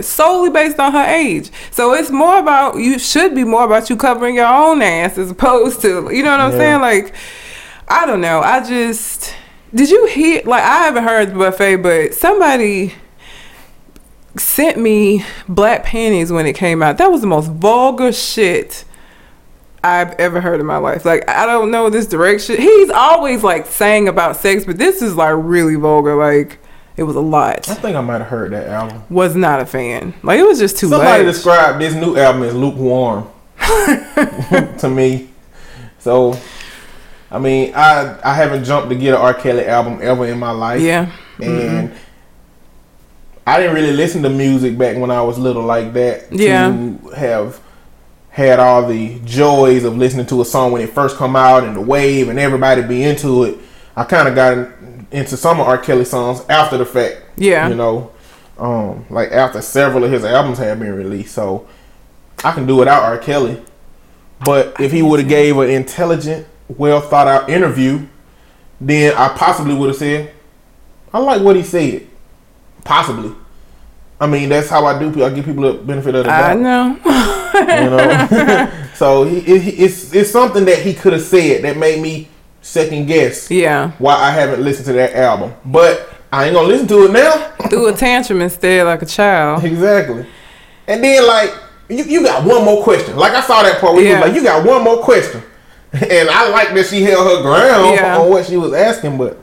solely 0.00 0.48
based 0.50 0.78
on 0.78 0.92
her 0.92 1.04
age. 1.04 1.50
So 1.72 1.92
it's 1.92 2.10
more 2.10 2.38
about 2.38 2.76
you 2.76 3.00
should 3.00 3.34
be 3.34 3.42
more 3.42 3.64
about 3.64 3.90
you 3.90 3.96
covering 3.96 4.36
your 4.36 4.46
own 4.46 4.80
ass 4.80 5.18
as 5.18 5.32
opposed 5.32 5.80
to 5.82 6.08
you 6.14 6.22
know 6.22 6.30
what 6.30 6.38
I'm 6.40 6.52
Yeah. 6.52 6.58
saying? 6.58 6.80
Like 6.82 7.14
I 7.88 8.06
don't 8.06 8.20
know. 8.20 8.38
I 8.40 8.60
just 8.64 9.34
did 9.74 9.90
you 9.90 10.06
hear 10.06 10.40
like 10.44 10.62
I 10.62 10.84
haven't 10.84 11.02
heard 11.02 11.30
the 11.32 11.34
buffet, 11.34 11.76
but 11.76 12.14
somebody 12.14 12.94
sent 14.36 14.78
me 14.78 15.24
black 15.48 15.82
panties 15.84 16.30
when 16.30 16.46
it 16.46 16.52
came 16.54 16.80
out. 16.80 16.96
That 16.98 17.10
was 17.10 17.22
the 17.22 17.26
most 17.26 17.48
vulgar 17.50 18.12
shit 18.12 18.84
I've 19.84 20.12
ever 20.12 20.40
heard 20.40 20.60
in 20.60 20.66
my 20.66 20.76
life. 20.76 21.04
Like 21.04 21.28
I 21.28 21.46
don't 21.46 21.70
know 21.70 21.90
this 21.90 22.06
direction. 22.06 22.56
He's 22.56 22.90
always 22.90 23.42
like 23.42 23.66
saying 23.66 24.08
about 24.08 24.36
sex, 24.36 24.64
but 24.64 24.78
this 24.78 25.02
is 25.02 25.16
like 25.16 25.34
really 25.36 25.74
vulgar. 25.74 26.14
Like 26.14 26.58
it 26.96 27.02
was 27.04 27.16
a 27.16 27.20
lot. 27.20 27.68
I 27.68 27.74
think 27.74 27.96
I 27.96 28.00
might 28.00 28.18
have 28.18 28.28
heard 28.28 28.52
that 28.52 28.68
album. 28.68 29.02
Was 29.10 29.34
not 29.34 29.60
a 29.60 29.66
fan. 29.66 30.14
Like 30.22 30.38
it 30.38 30.44
was 30.46 30.58
just 30.58 30.76
too 30.78 30.88
Somebody 30.88 31.24
much. 31.24 31.34
described 31.34 31.80
this 31.80 31.94
new 31.94 32.16
album 32.16 32.42
as 32.42 32.54
lukewarm 32.54 33.28
to 33.58 34.90
me. 34.92 35.30
So, 35.98 36.36
I 37.30 37.38
mean, 37.38 37.72
I 37.74 38.18
I 38.24 38.34
haven't 38.34 38.64
jumped 38.64 38.88
to 38.90 38.94
get 38.96 39.14
an 39.14 39.20
R. 39.20 39.34
Kelly 39.34 39.66
album 39.66 39.98
ever 40.02 40.26
in 40.26 40.38
my 40.38 40.50
life. 40.50 40.80
yeah. 40.80 41.10
and 41.40 41.92
I 43.46 43.58
didn't 43.58 43.74
really 43.74 43.92
listen 43.92 44.22
to 44.22 44.30
music 44.30 44.78
back 44.78 44.96
when 44.96 45.10
I 45.10 45.22
was 45.22 45.38
little 45.38 45.64
like 45.64 45.92
that. 45.94 46.32
Yeah. 46.32 46.68
To 46.68 47.08
have 47.16 47.60
had 48.32 48.58
all 48.58 48.88
the 48.88 49.18
joys 49.26 49.84
of 49.84 49.98
listening 49.98 50.24
to 50.24 50.40
a 50.40 50.44
song 50.44 50.72
when 50.72 50.80
it 50.80 50.88
first 50.88 51.18
come 51.18 51.36
out 51.36 51.64
and 51.64 51.76
the 51.76 51.80
wave 51.80 52.30
and 52.30 52.38
everybody 52.38 52.80
be 52.82 53.02
into 53.02 53.44
it. 53.44 53.58
I 53.94 54.04
kind 54.04 54.26
of 54.26 54.34
got 54.34 54.68
into 55.10 55.36
some 55.36 55.60
of 55.60 55.68
R. 55.68 55.76
Kelly 55.76 56.06
songs 56.06 56.42
after 56.48 56.78
the 56.78 56.86
fact. 56.86 57.20
Yeah. 57.36 57.68
You 57.68 57.74
know, 57.74 58.10
um, 58.56 59.04
like 59.10 59.32
after 59.32 59.60
several 59.60 60.04
of 60.04 60.10
his 60.10 60.24
albums 60.24 60.56
had 60.56 60.80
been 60.80 60.94
released, 60.94 61.34
so 61.34 61.68
I 62.42 62.52
can 62.52 62.66
do 62.66 62.76
without 62.76 63.02
R. 63.02 63.18
Kelly. 63.18 63.62
But 64.42 64.80
if 64.80 64.92
he 64.92 65.02
would 65.02 65.20
have 65.20 65.28
gave 65.28 65.58
an 65.58 65.68
intelligent, 65.68 66.46
well 66.68 67.02
thought 67.02 67.28
out 67.28 67.50
interview, 67.50 68.06
then 68.80 69.14
I 69.14 69.28
possibly 69.36 69.74
would 69.74 69.88
have 69.88 69.96
said, 69.96 70.32
I 71.12 71.18
like 71.18 71.42
what 71.42 71.54
he 71.54 71.62
said. 71.62 72.08
Possibly. 72.82 73.34
I 74.18 74.26
mean, 74.26 74.48
that's 74.48 74.70
how 74.70 74.86
I 74.86 74.98
do. 74.98 75.22
I 75.22 75.28
give 75.28 75.44
people 75.44 75.70
the 75.70 75.74
benefit 75.74 76.14
of 76.14 76.24
the 76.24 76.30
doubt. 76.30 76.50
I 76.50 76.54
know. 76.54 76.98
You 77.80 77.90
know, 77.90 78.70
so 78.94 79.24
he, 79.24 79.38
it, 79.38 79.80
it's 79.80 80.14
it's 80.14 80.30
something 80.30 80.64
that 80.66 80.78
he 80.78 80.94
could 80.94 81.12
have 81.12 81.22
said 81.22 81.62
that 81.64 81.76
made 81.76 82.00
me 82.00 82.28
second 82.60 83.06
guess 83.06 83.50
yeah. 83.50 83.90
why 83.98 84.14
I 84.14 84.30
haven't 84.30 84.62
listened 84.62 84.86
to 84.86 84.92
that 84.94 85.14
album. 85.14 85.52
But 85.64 86.08
I 86.32 86.46
ain't 86.46 86.54
gonna 86.54 86.68
listen 86.68 86.86
to 86.88 87.04
it 87.06 87.10
now. 87.12 87.52
Threw 87.68 87.88
a 87.88 87.92
tantrum 87.92 88.40
instead 88.40 88.86
like 88.86 89.02
a 89.02 89.06
child. 89.06 89.64
Exactly. 89.64 90.26
And 90.86 91.02
then 91.02 91.26
like 91.26 91.52
you, 91.88 92.04
you 92.04 92.22
got 92.22 92.44
one 92.44 92.64
more 92.64 92.82
question. 92.82 93.16
Like 93.16 93.32
I 93.32 93.40
saw 93.42 93.62
that 93.62 93.80
part 93.80 93.94
where 93.94 94.04
Yeah. 94.04 94.20
was 94.20 94.28
like, 94.28 94.34
you 94.36 94.42
got 94.42 94.64
one 94.66 94.82
more 94.82 94.98
question. 95.02 95.42
And 95.92 96.30
I 96.30 96.48
like 96.48 96.72
that 96.74 96.86
she 96.86 97.02
held 97.02 97.26
her 97.26 97.42
ground 97.42 97.96
Yeah. 97.96 98.18
on 98.18 98.30
what 98.30 98.46
she 98.46 98.56
was 98.56 98.72
asking, 98.72 99.18
but 99.18 99.36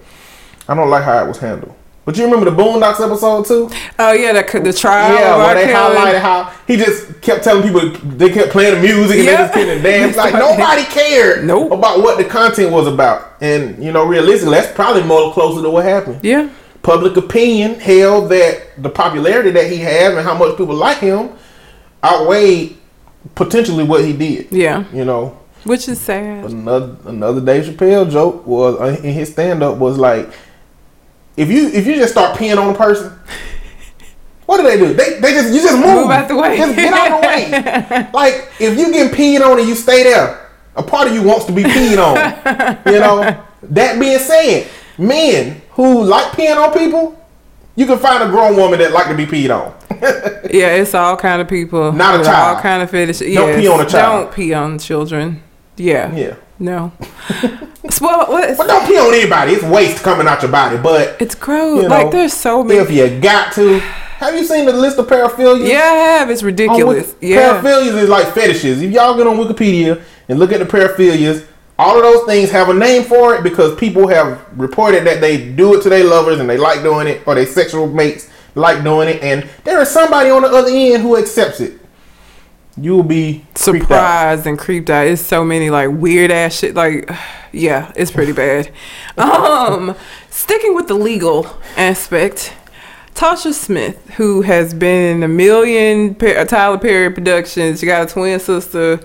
I 0.68 0.74
don't 0.74 0.90
like 0.90 1.04
how 1.04 1.24
it 1.24 1.28
was 1.28 1.38
handled. 1.38 1.76
But 2.10 2.18
you 2.18 2.24
remember 2.26 2.50
the 2.50 2.58
Boondocks 2.58 3.00
episode 3.06 3.46
too? 3.46 3.70
Oh 4.00 4.14
yeah, 4.14 4.34
the 4.34 4.60
the 4.62 4.74
trial. 4.74 5.14
yeah, 5.14 5.38
where 5.38 5.54
they 5.54 5.72
highlighted 5.72 6.22
how 6.22 6.52
he 6.66 6.76
just 6.76 7.22
kept 7.22 7.44
telling 7.44 7.62
people 7.62 7.92
they 8.18 8.32
kept 8.32 8.50
playing 8.52 8.74
the 8.74 8.82
music 8.82 9.18
and 9.18 9.26
Yeah. 9.28 9.32
they 9.36 9.44
just 9.44 9.54
couldn't 9.54 9.84
dance. 9.92 10.18
Like 10.18 10.34
nobody 10.34 10.86
cared 10.86 11.46
Nope. 11.46 11.72
about 11.72 12.02
what 12.02 12.18
the 12.18 12.24
content 12.26 12.72
was 12.72 12.88
about. 12.88 13.34
And 13.42 13.84
you 13.84 13.92
know, 13.92 14.06
realistically, 14.08 14.56
that's 14.56 14.74
probably 14.74 15.04
more 15.04 15.32
closer 15.34 15.62
to 15.62 15.70
what 15.70 15.86
happened 15.86 16.22
Yeah. 16.24 16.50
public 16.82 17.16
opinion 17.16 17.80
held 17.80 18.30
that 18.32 18.82
the 18.82 18.90
popularity 18.90 19.52
that 19.52 19.70
he 19.72 19.78
had 19.78 20.14
and 20.14 20.22
how 20.26 20.34
much 20.36 20.58
people 20.58 20.74
like 20.74 20.98
him 20.98 21.30
outweighed 22.04 22.76
potentially 23.36 23.84
what 23.84 24.04
he 24.04 24.14
did. 24.14 24.48
Yeah. 24.52 24.86
You 24.92 25.06
know, 25.06 25.38
Which 25.64 25.88
is 25.88 26.00
sad. 26.02 26.46
another 26.46 26.96
another 27.06 27.42
Dave 27.42 27.66
Chappelle 27.66 28.10
joke 28.10 28.48
was 28.48 28.80
uh, 28.80 29.00
in 29.04 29.14
his 29.14 29.32
stand 29.32 29.62
up 29.62 29.78
was 29.78 30.00
like, 30.00 30.28
if 31.40 31.50
you 31.50 31.70
if 31.70 31.88
you 31.88 31.96
just 31.96 32.12
start 32.12 32.38
peeing 32.38 32.58
on 32.58 32.74
a 32.74 32.78
person. 32.78 33.18
What 34.46 34.58
do 34.58 34.64
they 34.64 34.78
do? 34.78 34.94
They, 34.94 35.20
they 35.20 35.32
just 35.34 35.54
you 35.54 35.62
just 35.62 35.76
move. 35.76 35.96
Move 35.96 36.10
out 36.10 36.28
the 36.28 36.36
way. 36.36 36.58
Just 36.58 36.76
get 36.76 36.92
out 36.92 37.22
the 37.22 37.28
way. 37.28 38.10
like 38.14 38.52
if 38.60 38.78
you 38.78 38.92
get 38.92 39.14
peed 39.14 39.42
on 39.42 39.60
and 39.60 39.68
you 39.68 39.76
stay 39.76 40.04
there, 40.04 40.50
a 40.76 40.84
part 40.84 41.08
of 41.08 41.14
you 41.14 41.24
wants 41.24 41.46
to 41.46 41.52
be 41.52 41.64
peed 41.64 41.98
on. 41.98 42.16
You 42.92 43.00
know, 43.00 43.46
That 43.62 44.00
being 44.00 44.20
said, 44.20 44.68
men 44.98 45.62
who 45.72 46.04
like 46.04 46.32
peeing 46.34 46.58
on 46.58 46.78
people, 46.78 47.16
you 47.76 47.86
can 47.86 48.00
find 48.00 48.24
a 48.24 48.28
grown 48.28 48.56
woman 48.56 48.80
that 48.80 48.92
like 48.92 49.08
to 49.08 49.16
be 49.16 49.26
peed 49.26 49.56
on. 49.56 49.74
Yeah, 50.52 50.78
it's 50.78 50.96
all 50.96 51.16
kind 51.16 51.44
of 51.44 51.48
people. 51.48 51.92
Not 51.92 52.20
a 52.20 52.24
child. 52.24 52.56
All 52.58 52.62
kind 52.64 52.82
of 52.82 52.90
fetish. 52.90 53.20
Don't 53.20 53.30
yes. 53.30 53.60
pee 53.60 53.68
on 53.68 53.82
a 53.82 53.88
child. 53.88 54.24
Don't 54.24 54.34
pee 54.34 54.52
on 54.52 54.80
children. 54.80 55.44
Yeah. 55.78 56.12
yeah. 56.16 56.36
No. 56.60 56.92
Well, 58.02 58.28
what- 58.32 58.56
But 58.58 58.68
don't 58.68 58.88
pee 58.88 58.98
on 58.98 59.14
anybody. 59.14 59.54
It's 59.54 59.64
waste 59.64 60.04
coming 60.04 60.28
out 60.28 60.42
your 60.42 60.52
body. 60.52 60.78
But 60.78 61.18
it's 61.20 61.34
gross. 61.36 61.82
You 61.84 61.90
know, 61.90 61.96
like 61.96 62.12
there's 62.12 62.34
so 62.34 62.64
many. 62.64 62.80
if 62.80 62.92
you 62.92 63.20
got 63.20 63.52
to, 63.54 63.80
have 63.80 64.36
you 64.36 64.44
seen 64.46 64.66
the 64.66 64.74
list 64.74 64.98
of 65.00 65.08
paraphilias? 65.08 65.68
yeah, 65.68 65.78
I 65.80 65.96
have. 66.20 66.30
It's 66.30 66.44
ridiculous. 66.44 67.08
Wiki- 67.16 67.28
yeah. 67.34 67.62
Paraphilias 67.62 67.98
is 68.02 68.08
like 68.10 68.34
fetishes. 68.34 68.82
If 68.82 68.92
y'all 68.92 69.18
get 69.18 69.26
on 69.28 69.38
Wikipedia 69.38 70.02
and 70.28 70.38
look 70.40 70.52
at 70.52 70.60
the 70.60 70.66
paraphilias, 70.66 71.46
all 71.80 71.98
of 71.98 72.04
those 72.04 72.26
things 72.26 72.52
have 72.52 72.70
a 72.70 72.74
name 72.74 73.04
for 73.04 73.34
it 73.36 73.44
because 73.44 73.76
people 73.78 74.08
have 74.08 74.40
reported 74.58 75.06
that 75.08 75.20
they 75.20 75.50
do 75.52 75.74
it 75.76 75.82
to 75.84 75.90
their 75.90 76.04
lovers 76.04 76.40
and 76.40 76.50
they 76.50 76.58
like 76.58 76.84
doing 76.84 77.08
it, 77.08 77.22
or 77.26 77.36
their 77.36 77.46
sexual 77.48 77.88
mates 77.88 78.30
like 78.56 78.84
doing 78.84 79.10
it, 79.10 79.22
and 79.24 79.50
there 79.64 79.82
is 79.82 79.90
somebody 79.90 80.30
on 80.30 80.42
the 80.44 80.50
other 80.50 80.70
end 80.72 81.02
who 81.02 81.16
accepts 81.18 81.60
it. 81.60 81.79
You 82.82 82.96
will 82.96 83.04
be 83.04 83.46
creeped 83.56 83.58
surprised 83.58 84.48
and 84.48 84.58
creeped 84.58 84.90
out. 84.90 85.08
It's 85.08 85.22
so 85.22 85.44
many 85.44 85.70
like 85.70 85.90
weird 85.92 86.32
ass 86.32 86.58
shit. 86.58 86.76
Like, 86.76 87.10
yeah, 87.52 87.92
it's 87.96 88.12
pretty 88.12 88.34
bad. 88.34 88.72
Um, 89.18 89.96
sticking 90.30 90.74
with 90.74 90.88
the 90.88 90.94
legal 90.94 91.46
aspect, 91.76 92.54
Tasha 93.14 93.54
Smith, 93.54 94.12
who 94.12 94.44
has 94.44 94.74
been 94.74 95.18
in 95.18 95.24
a 95.24 95.28
million 95.28 96.16
Pa- 96.16 96.28
uh, 96.28 96.46
Tyler 96.46 96.78
Perry 96.78 97.12
productions, 97.12 97.82
she 97.82 97.86
got 97.86 98.10
a 98.10 98.14
twin 98.14 98.40
sister, 98.40 99.02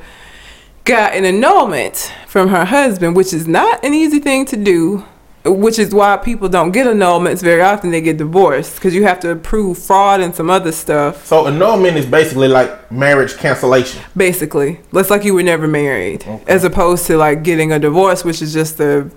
got 0.85 1.15
an 1.15 1.25
annulment 1.25 2.13
from 2.29 2.49
her 2.49 2.65
husband, 2.65 3.17
which 3.17 3.33
is 3.33 3.49
not 3.49 3.85
an 3.85 3.93
easy 3.93 4.21
thing 4.21 4.45
to 4.47 4.57
do. 4.57 5.05
Which 5.45 5.79
is 5.79 5.95
why 5.95 6.17
people 6.17 6.49
don't 6.49 6.71
get 6.73 6.87
annulments 6.87 7.43
very 7.43 7.61
often. 7.61 7.91
They 7.91 8.01
get 8.01 8.17
divorced 8.17 8.77
because 8.77 8.95
you 8.95 9.05
have 9.05 9.21
to 9.21 9.37
prove 9.37 9.77
fraud 9.77 10.21
and 10.21 10.35
some 10.35 10.49
other 10.49 10.73
stuff. 10.73 11.27
So 11.27 11.47
annulment 11.47 11.99
is 11.99 12.07
basically 12.07 12.49
like 12.49 12.91
marriage 12.91 13.37
cancellation. 13.37 14.03
Basically, 14.17 14.81
it's 14.95 15.11
like 15.11 15.23
you 15.23 15.35
were 15.35 15.43
never 15.43 15.69
married, 15.69 16.25
as 16.47 16.65
opposed 16.65 17.07
to 17.07 17.19
like 17.19 17.43
getting 17.43 17.73
a 17.73 17.79
divorce, 17.79 18.25
which 18.25 18.41
is 18.41 18.55
just 18.55 18.79
the 18.79 19.11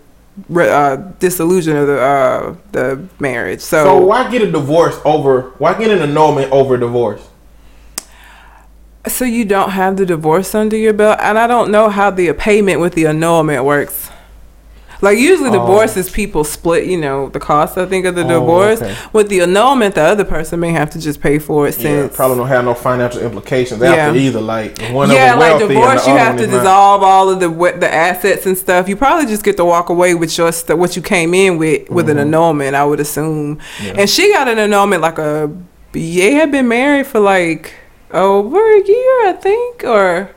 uh, 0.54 0.98
dissolution 1.20 1.78
of 1.78 1.88
the 1.88 2.00
uh, 2.02 2.56
the 2.74 3.08
marriage. 3.20 3.62
So, 3.62 3.86
So 3.86 4.06
why 4.06 4.30
get 4.30 4.42
a 4.42 4.52
divorce 4.52 5.00
over? 5.06 5.54
Why 5.60 5.78
get 5.78 5.92
an 5.92 6.00
annulment 6.00 6.52
over 6.52 6.78
divorce? 6.78 7.26
so 9.10 9.26
you 9.26 9.46
don't 9.46 9.72
have 9.72 9.98
the 9.98 10.06
divorce 10.06 10.54
under 10.54 10.76
your 10.76 10.94
belt, 10.94 11.20
and 11.22 11.38
I 11.38 11.48
don't 11.48 11.72
know 11.72 11.90
how 11.90 12.10
the 12.10 12.34
payment 12.34 12.80
with 12.80 12.94
the 12.94 13.08
annulment 13.08 13.64
works. 13.64 14.07
Like 15.02 15.18
usually, 15.18 15.50
Oh. 15.50 15.54
divorces 15.54 16.10
people 16.10 16.44
split, 16.44 16.86
you 16.86 16.98
know, 16.98 17.30
the 17.30 17.40
cost. 17.40 17.78
I 17.78 17.86
think 17.86 18.06
of 18.06 18.16
the 18.16 18.24
Oh, 18.26 18.40
divorce. 18.40 18.82
okay. 18.82 18.96
With 19.14 19.30
the 19.30 19.42
annulment, 19.42 19.96
the 19.96 20.02
other 20.02 20.24
person 20.24 20.60
may 20.60 20.72
have 20.72 20.90
to 20.92 21.00
just 21.00 21.22
pay 21.22 21.38
for 21.40 21.68
it. 21.68 21.76
Yeah, 21.78 21.84
Since 21.84 22.16
probably 22.16 22.38
don't 22.38 22.48
have 22.48 22.66
no 22.66 22.74
financial 22.74 23.22
implications 23.22 23.82
Yeah. 23.82 23.94
after 23.94 24.18
either. 24.20 24.42
Like 24.42 24.80
one 24.92 25.12
yeah, 25.12 25.34
of 25.34 25.40
them 25.40 25.52
like 25.52 25.68
divorce, 25.68 26.08
you 26.08 26.14
have 26.18 26.38
to 26.38 26.48
dissolve 26.48 27.04
all 27.04 27.30
of 27.30 27.40
the 27.40 27.50
the 27.80 27.94
assets 27.94 28.46
and 28.46 28.58
stuff. 28.58 28.88
You 28.90 28.96
probably 28.96 29.26
just 29.28 29.44
get 29.44 29.58
to 29.58 29.66
walk 29.66 29.90
away 29.90 30.16
with 30.16 30.36
your 30.38 30.52
st- 30.52 30.78
what 30.80 30.96
you 30.96 31.02
came 31.02 31.34
in 31.34 31.58
with 31.58 31.90
with 31.90 32.08
Mm-hmm. 32.08 32.18
an 32.20 32.28
annulment. 32.34 32.76
I 32.76 32.84
would 32.86 33.00
assume, 33.00 33.60
and 33.96 34.10
she 34.10 34.32
got 34.34 34.48
an 34.48 34.58
annulment 34.60 35.02
like 35.02 35.18
a 35.20 35.50
they 35.94 36.32
had 36.34 36.52
been 36.52 36.68
married 36.68 37.08
for 37.08 37.20
like 37.20 37.74
over 38.14 38.58
a 38.58 38.82
year, 38.84 39.28
I 39.28 39.36
think, 39.40 39.84
or 39.84 40.30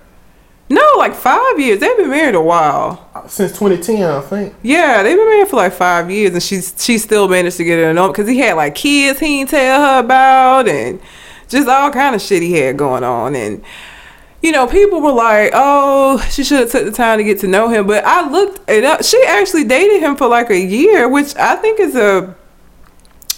no, 0.70 0.94
like 0.98 1.14
five 1.16 1.58
years. 1.58 1.80
They've 1.80 1.96
been 1.96 2.10
married 2.10 2.36
a 2.36 2.40
while. 2.40 3.10
since 3.26 3.50
2010, 3.58 4.02
I 4.08 4.20
think. 4.20 4.54
Yeah, 4.62 5.02
they've 5.02 5.16
been 5.16 5.28
married 5.28 5.48
for 5.48 5.56
like 5.56 5.72
five 5.72 6.08
years, 6.08 6.32
and 6.32 6.42
she's 6.42 6.72
she 6.78 6.96
still 6.98 7.28
managed 7.28 7.56
to 7.56 7.64
get 7.64 7.80
an 7.80 7.90
annulment 7.90 8.14
because 8.14 8.28
he 8.28 8.38
had 8.38 8.54
like 8.54 8.76
kids 8.76 9.18
he 9.18 9.38
didn't 9.38 9.50
tell 9.50 9.80
her 9.80 9.98
about, 10.04 10.68
and 10.68 11.00
just 11.48 11.66
all 11.66 11.90
kind 11.90 12.14
of 12.14 12.22
shit 12.22 12.42
he 12.42 12.52
had 12.52 12.76
going 12.76 13.02
on, 13.02 13.34
and 13.34 13.64
you 14.42 14.52
know 14.52 14.68
people 14.68 15.00
were 15.00 15.10
like, 15.10 15.50
oh, 15.54 16.18
she 16.30 16.44
should 16.44 16.60
have 16.60 16.70
took 16.70 16.84
the 16.84 16.92
time 16.92 17.18
to 17.18 17.24
get 17.24 17.40
to 17.40 17.48
know 17.48 17.68
him, 17.68 17.88
but 17.88 18.04
I 18.04 18.30
looked 18.30 18.70
it 18.70 18.84
up. 18.84 19.02
She 19.02 19.20
actually 19.26 19.64
dated 19.64 20.00
him 20.00 20.14
for 20.14 20.28
like 20.28 20.50
a 20.50 20.60
year, 20.60 21.08
which 21.08 21.34
I 21.34 21.56
think 21.56 21.80
is 21.80 21.96
a 21.96 22.36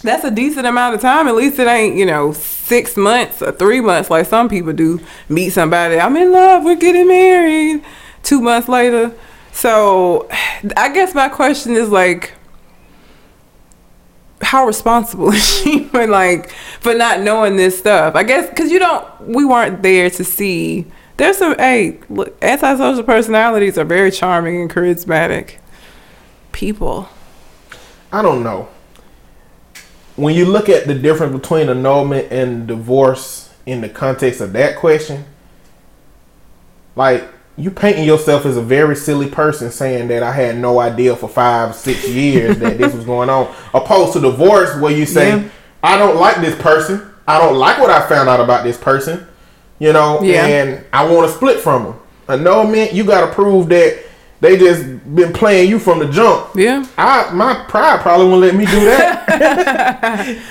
that's 0.02 0.24
a 0.24 0.30
decent 0.30 0.66
amount 0.66 0.94
of 0.94 1.00
time. 1.00 1.28
At 1.28 1.34
least 1.34 1.58
it 1.58 1.66
ain't, 1.66 1.96
you 1.96 2.06
know, 2.06 2.32
six 2.32 2.96
months 2.96 3.40
or 3.40 3.52
three 3.52 3.80
months 3.80 4.10
like 4.10 4.26
some 4.26 4.48
people 4.48 4.72
do. 4.72 5.00
Meet 5.28 5.50
somebody, 5.50 5.98
I'm 5.98 6.16
in 6.16 6.32
love, 6.32 6.64
we're 6.64 6.76
getting 6.76 7.08
married. 7.08 7.84
Two 8.22 8.40
months 8.40 8.68
later. 8.68 9.12
So 9.52 10.28
I 10.76 10.92
guess 10.92 11.14
my 11.14 11.28
question 11.28 11.74
is 11.74 11.88
like 11.88 12.34
how 14.40 14.66
responsible 14.66 15.30
is 15.32 15.46
she 15.46 15.84
for 15.84 16.06
like 16.06 16.50
for 16.80 16.94
not 16.94 17.20
knowing 17.20 17.56
this 17.56 17.78
stuff? 17.78 18.14
I 18.14 18.22
guess 18.22 18.48
because 18.48 18.70
you 18.70 18.78
don't 18.78 19.06
we 19.28 19.44
weren't 19.44 19.82
there 19.82 20.10
to 20.10 20.24
see 20.24 20.86
there's 21.16 21.38
some 21.38 21.54
hey 21.56 22.00
look 22.08 22.36
antisocial 22.42 23.04
personalities 23.04 23.78
are 23.78 23.84
very 23.84 24.10
charming 24.10 24.60
and 24.62 24.70
charismatic 24.70 25.56
people. 26.52 27.08
I 28.12 28.22
don't 28.22 28.42
know. 28.42 28.68
When 30.16 30.34
you 30.34 30.44
look 30.44 30.68
at 30.68 30.86
the 30.86 30.94
difference 30.94 31.32
between 31.34 31.68
annulment 31.68 32.30
and 32.30 32.66
divorce 32.66 33.52
in 33.64 33.80
the 33.80 33.88
context 33.88 34.40
of 34.40 34.52
that 34.52 34.76
question, 34.76 35.24
like 36.96 37.24
you 37.56 37.70
painting 37.70 38.04
yourself 38.04 38.44
as 38.46 38.56
a 38.56 38.62
very 38.62 38.96
silly 38.96 39.28
person 39.28 39.70
saying 39.70 40.08
that 40.08 40.22
I 40.22 40.32
had 40.32 40.58
no 40.58 40.80
idea 40.80 41.14
for 41.16 41.28
five, 41.28 41.74
six 41.74 42.08
years 42.08 42.58
that 42.58 42.78
this 42.78 42.94
was 42.94 43.04
going 43.04 43.30
on, 43.30 43.54
opposed 43.74 44.14
to 44.14 44.20
divorce 44.20 44.74
where 44.80 44.92
you 44.92 45.06
say, 45.06 45.28
Yeah. 45.28 45.48
I 45.82 45.98
don't 45.98 46.16
like 46.16 46.36
this 46.40 46.54
person. 46.60 47.10
I 47.26 47.38
don't 47.38 47.56
like 47.56 47.78
what 47.78 47.90
I 47.90 48.06
found 48.08 48.28
out 48.28 48.40
about 48.40 48.64
this 48.64 48.76
person. 48.78 49.26
You 49.78 49.92
know, 49.92 50.22
Yeah. 50.22 50.46
and 50.46 50.84
I 50.92 51.04
want 51.06 51.28
to 51.28 51.34
split 51.34 51.60
from 51.60 51.84
them. 51.84 51.94
Annulment, 52.28 52.92
you 52.92 53.04
got 53.04 53.26
to 53.26 53.34
prove 53.34 53.68
that 53.70 53.98
they 54.42 54.56
just 54.58 54.82
been 55.14 55.32
playing 55.32 55.70
you 55.70 55.78
from 55.78 56.00
the 56.00 56.08
jump. 56.08 56.50
Yeah. 56.56 56.84
I 56.98 57.32
my 57.32 57.64
pride 57.68 58.00
probably 58.00 58.26
won't 58.26 58.40
let 58.40 58.56
me 58.56 58.66
do 58.66 58.84
that. 58.86 59.22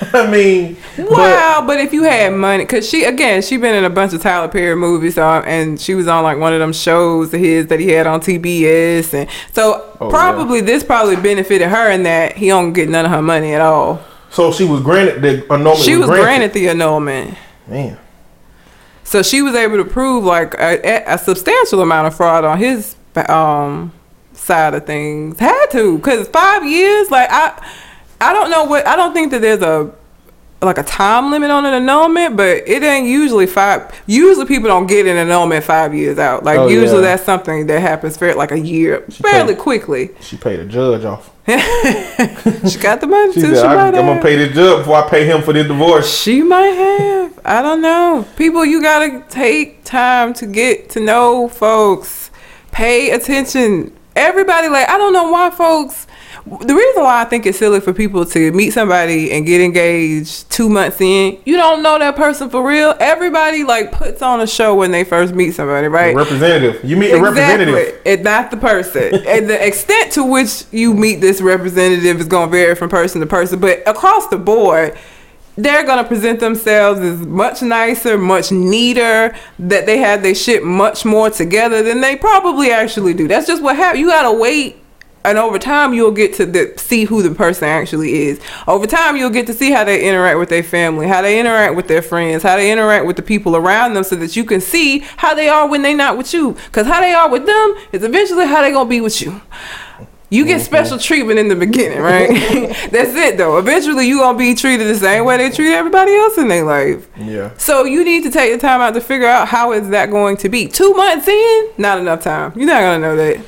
I 0.13 0.31
mean, 0.31 0.77
but 0.95 1.10
Wow, 1.12 1.63
but 1.67 1.77
if 1.81 1.91
you 1.91 2.03
had 2.03 2.33
money, 2.33 2.65
cause 2.65 2.88
she 2.88 3.03
again, 3.03 3.41
she 3.41 3.57
been 3.57 3.75
in 3.75 3.83
a 3.83 3.89
bunch 3.89 4.13
of 4.13 4.21
Tyler 4.21 4.48
Perry 4.48 4.75
movies, 4.77 5.15
so, 5.15 5.24
and 5.27 5.79
she 5.79 5.93
was 5.93 6.07
on 6.07 6.24
like 6.24 6.38
one 6.38 6.53
of 6.53 6.60
them 6.60 6.71
shows 6.71 7.33
of 7.33 7.39
his 7.41 7.67
that 7.67 7.81
he 7.81 7.89
had 7.89 8.07
on 8.07 8.21
TBS, 8.21 9.13
and 9.13 9.29
so 9.51 9.89
Oh, 10.00 10.10
probably 10.10 10.62
this 10.62 10.86
probably 10.86 11.17
benefited 11.17 11.67
her 11.67 11.91
in 11.91 12.03
that 12.03 12.38
he 12.38 12.48
don't 12.48 12.71
get 12.71 12.88
none 12.88 13.03
of 13.05 13.12
her 13.12 13.21
money 13.21 13.53
at 13.53 13.60
all. 13.62 14.01
so 14.29 14.53
she 14.53 14.63
was 14.63 14.81
granted 14.81 15.21
the 15.21 15.43
annulment. 15.51 15.83
She 15.83 15.98
was 15.98 16.07
granted 16.07 16.53
the 16.53 16.69
annulment, 16.69 17.38
Man, 17.67 18.00
so 19.03 19.21
she 19.21 19.41
was 19.41 19.53
able 19.53 19.75
to 19.77 19.86
prove 19.86 20.24
like 20.24 20.53
a, 20.55 21.03
a 21.13 21.17
substantial 21.17 21.81
amount 21.81 22.07
of 22.07 22.15
fraud 22.15 22.45
on 22.45 22.57
his 22.57 22.95
um 23.18 23.91
side 24.34 24.74
of 24.74 24.86
things. 24.86 25.39
Had 25.39 25.68
to, 25.72 26.00
cause 26.00 26.27
five 26.30 26.65
years, 26.65 27.12
like 27.12 27.30
I, 27.32 27.62
I 28.20 28.34
don't 28.34 28.50
know 28.50 28.63
what 28.65 28.86
I 28.88 28.96
don't 28.96 29.13
think 29.13 29.32
that 29.32 29.41
there's 29.41 29.62
a 29.62 29.94
like 30.63 30.77
a 30.77 30.84
time 30.84 31.32
limit 31.32 31.50
on 31.50 31.65
an 31.65 31.74
annulment, 31.74 32.38
but 32.38 32.58
it 32.68 32.84
ain't 32.84 33.08
usually 33.08 33.48
five. 33.48 34.00
Usually 34.06 34.46
people 34.46 34.68
don't 34.70 34.86
get 34.86 35.08
an 35.08 35.18
annulment 35.18 35.63
five 35.63 35.96
years 35.96 36.20
out. 36.20 36.44
Like 36.44 36.60
Oh, 36.60 36.68
usually 36.68 37.01
yeah. 37.01 37.10
that's 37.15 37.24
something 37.24 37.65
that 37.65 37.80
happens 37.82 38.15
for 38.15 38.32
like 38.36 38.51
a 38.51 38.60
year, 38.60 39.03
She 39.10 39.24
fairly 39.24 39.56
paid- 39.56 39.62
quickly. 39.62 40.10
she 40.20 40.38
paid 40.38 40.60
a 40.60 40.65
judge 40.65 41.03
off. 41.03 41.32
She 42.70 42.77
got 42.80 43.01
the 43.01 43.08
money 43.08 43.34
She 43.34 43.41
too. 43.41 43.56
said, 43.56 43.62
She 43.62 43.68
I, 43.68 43.75
might 43.75 43.98
"I'm 43.98 44.06
gonna 44.06 44.22
pay 44.22 44.36
the 44.38 44.53
judge 44.53 44.80
before 44.80 44.98
I 45.03 45.10
pay 45.10 45.25
him 45.25 45.41
for 45.41 45.51
the 45.53 45.63
divorce." 45.63 46.15
She 46.22 46.44
might 46.44 46.68
have. 46.68 47.39
I 47.44 47.63
don't 47.63 47.82
know. 47.82 48.25
People, 48.38 48.63
you 48.63 48.82
gotta 48.84 49.24
take 49.30 49.84
time 49.84 50.34
to 50.36 50.46
get 50.46 50.91
to 50.91 51.00
know 51.00 51.48
folks. 51.50 52.21
Pay 52.72 53.12
attention. 53.12 53.96
Everybody, 54.16 54.68
like, 54.68 54.90
I 54.90 54.98
don't 54.98 55.13
know 55.13 55.30
why 55.32 55.50
folks. 55.51 56.08
The 56.46 56.74
reason 56.74 57.04
why 57.04 57.22
I 57.22 57.25
think 57.25 57.46
it's 57.46 57.60
silly 57.60 57.80
for 57.80 57.94
people 57.94 58.25
to 58.25 58.51
meet 58.51 58.72
somebody 58.72 59.32
and 59.32 59.46
get 59.46 59.62
engaged 59.62 60.50
two 60.50 60.70
months 60.70 61.00
in, 61.00 61.40
you 61.46 61.56
don't 61.56 61.84
know 61.84 62.00
that 62.00 62.16
person 62.16 62.50
for 62.50 62.66
real. 62.68 62.96
Everybody 63.00 63.63
like 63.63 63.92
puts 63.92 64.24
on 64.24 64.42
a 64.42 64.48
show 64.48 64.74
when 64.75 64.92
they 64.92 65.04
first 65.04 65.36
meet 65.36 65.51
somebody, 65.51 65.88
right? 65.88 66.16
Representative, 66.16 66.84
you 66.84 66.98
meet 66.98 67.12
a 67.12 67.22
representative. 67.22 68.01
It's 68.06 68.24
not 68.24 68.50
the 68.50 68.58
person. 68.58 69.13
and 69.28 69.50
the 69.50 69.66
extent 69.66 70.13
to 70.13 70.24
which 70.24 70.63
you 70.72 70.94
meet 70.96 71.22
this 71.22 71.42
representative 71.42 72.20
is 72.20 72.28
going 72.28 72.48
to 72.50 72.51
vary 72.51 72.75
from 72.75 72.90
person 72.90 73.22
to 73.22 73.28
person. 73.28 73.60
But 73.60 73.88
across 73.88 74.28
the 74.30 74.38
board, 74.38 74.98
they're 75.55 75.84
going 75.84 75.98
to 75.98 76.08
present 76.08 76.39
themselves 76.39 77.00
as 77.00 77.20
much 77.20 77.62
nicer, 77.62 78.17
much 78.17 78.51
neater, 78.51 79.36
that 79.60 79.86
they 79.86 79.98
have 79.98 80.24
their 80.24 80.36
shit 80.36 80.63
much 80.63 81.05
more 81.05 81.29
together 81.29 81.84
than 81.84 82.01
they 82.01 82.15
probably 82.15 82.72
actually 82.72 83.13
do. 83.13 83.27
That's 83.27 83.48
just 83.48 83.62
what 83.62 83.75
happens. 83.75 84.00
You 84.00 84.08
got 84.08 84.31
to 84.31 84.39
wait. 84.39 84.77
And 85.24 85.38
over 85.38 85.60
time, 85.60 85.93
you'll 85.93 86.12
get 86.12 86.34
to 86.36 86.48
the, 86.48 86.74
see 86.77 87.03
who 87.03 87.22
the 87.22 87.29
person 87.36 87.67
actually 87.67 88.24
is. 88.24 88.41
Over 88.67 88.88
time, 88.88 89.15
you'll 89.15 89.29
get 89.29 89.46
to 89.48 89.53
see 89.53 89.70
how 89.72 89.84
they 89.84 90.08
interact 90.08 90.39
with 90.39 90.50
their 90.50 90.63
family, 90.63 91.08
how 91.08 91.22
they 91.22 91.39
interact 91.39 91.75
with 91.75 91.88
their 91.88 92.01
friends, 92.01 92.41
how 92.41 92.55
they 92.55 92.72
interact 92.72 93.05
with 93.05 93.17
the 93.17 93.22
people 93.22 93.55
around 93.55 93.93
them, 93.93 94.03
so 94.03 94.15
that 94.15 94.36
you 94.36 94.43
can 94.43 94.62
see 94.62 95.00
how 95.17 95.36
they 95.36 95.48
are 95.48 95.67
when 95.67 95.84
they're 95.84 95.96
not 95.96 96.17
with 96.17 96.34
you. 96.34 96.53
Because 96.65 96.88
how 96.88 97.01
they 97.01 97.13
are 97.13 97.29
with 97.29 97.46
them 97.46 97.75
is 97.91 98.03
eventually 98.03 98.48
how 98.48 98.62
they're 98.62 98.74
gonna 98.74 98.89
be 98.89 99.00
with 99.00 99.22
you. 99.22 99.39
You 100.31 100.45
get 100.45 100.61
special 100.61 100.95
mm-hmm. 100.95 101.03
treatment 101.03 101.39
in 101.39 101.50
the 101.50 101.57
beginning, 101.57 102.00
right? 102.00 102.29
That's 102.91 103.13
it 103.13 103.38
though. 103.38 103.57
Eventually 103.57 104.07
you 104.07 104.19
gonna 104.19 104.38
be 104.38 104.55
treated 104.55 104.88
the 104.88 104.95
same 104.95 105.25
way 105.25 105.38
they 105.38 105.51
treat 105.51 105.73
everybody 105.73 106.15
else 106.15 106.38
in 106.38 106.47
their 106.47 106.63
life. 106.63 107.09
Yeah. 107.17 107.51
So 107.57 107.83
you 107.83 108.05
need 108.05 108.23
to 108.23 108.31
take 108.31 108.53
the 108.53 108.57
time 108.57 108.79
out 108.79 108.93
to 108.93 109.01
figure 109.01 109.27
out 109.27 109.50
how 109.50 109.73
is 109.73 109.89
that 109.89 110.09
going 110.09 110.38
to 110.38 110.47
be. 110.47 110.69
Two 110.69 110.93
months 110.93 111.27
in, 111.27 111.69
not 111.77 112.00
enough 112.00 112.23
time. 112.23 112.53
You're 112.55 112.65
not 112.65 112.79
gonna 112.79 113.00
know 113.00 113.17
that. 113.17 113.45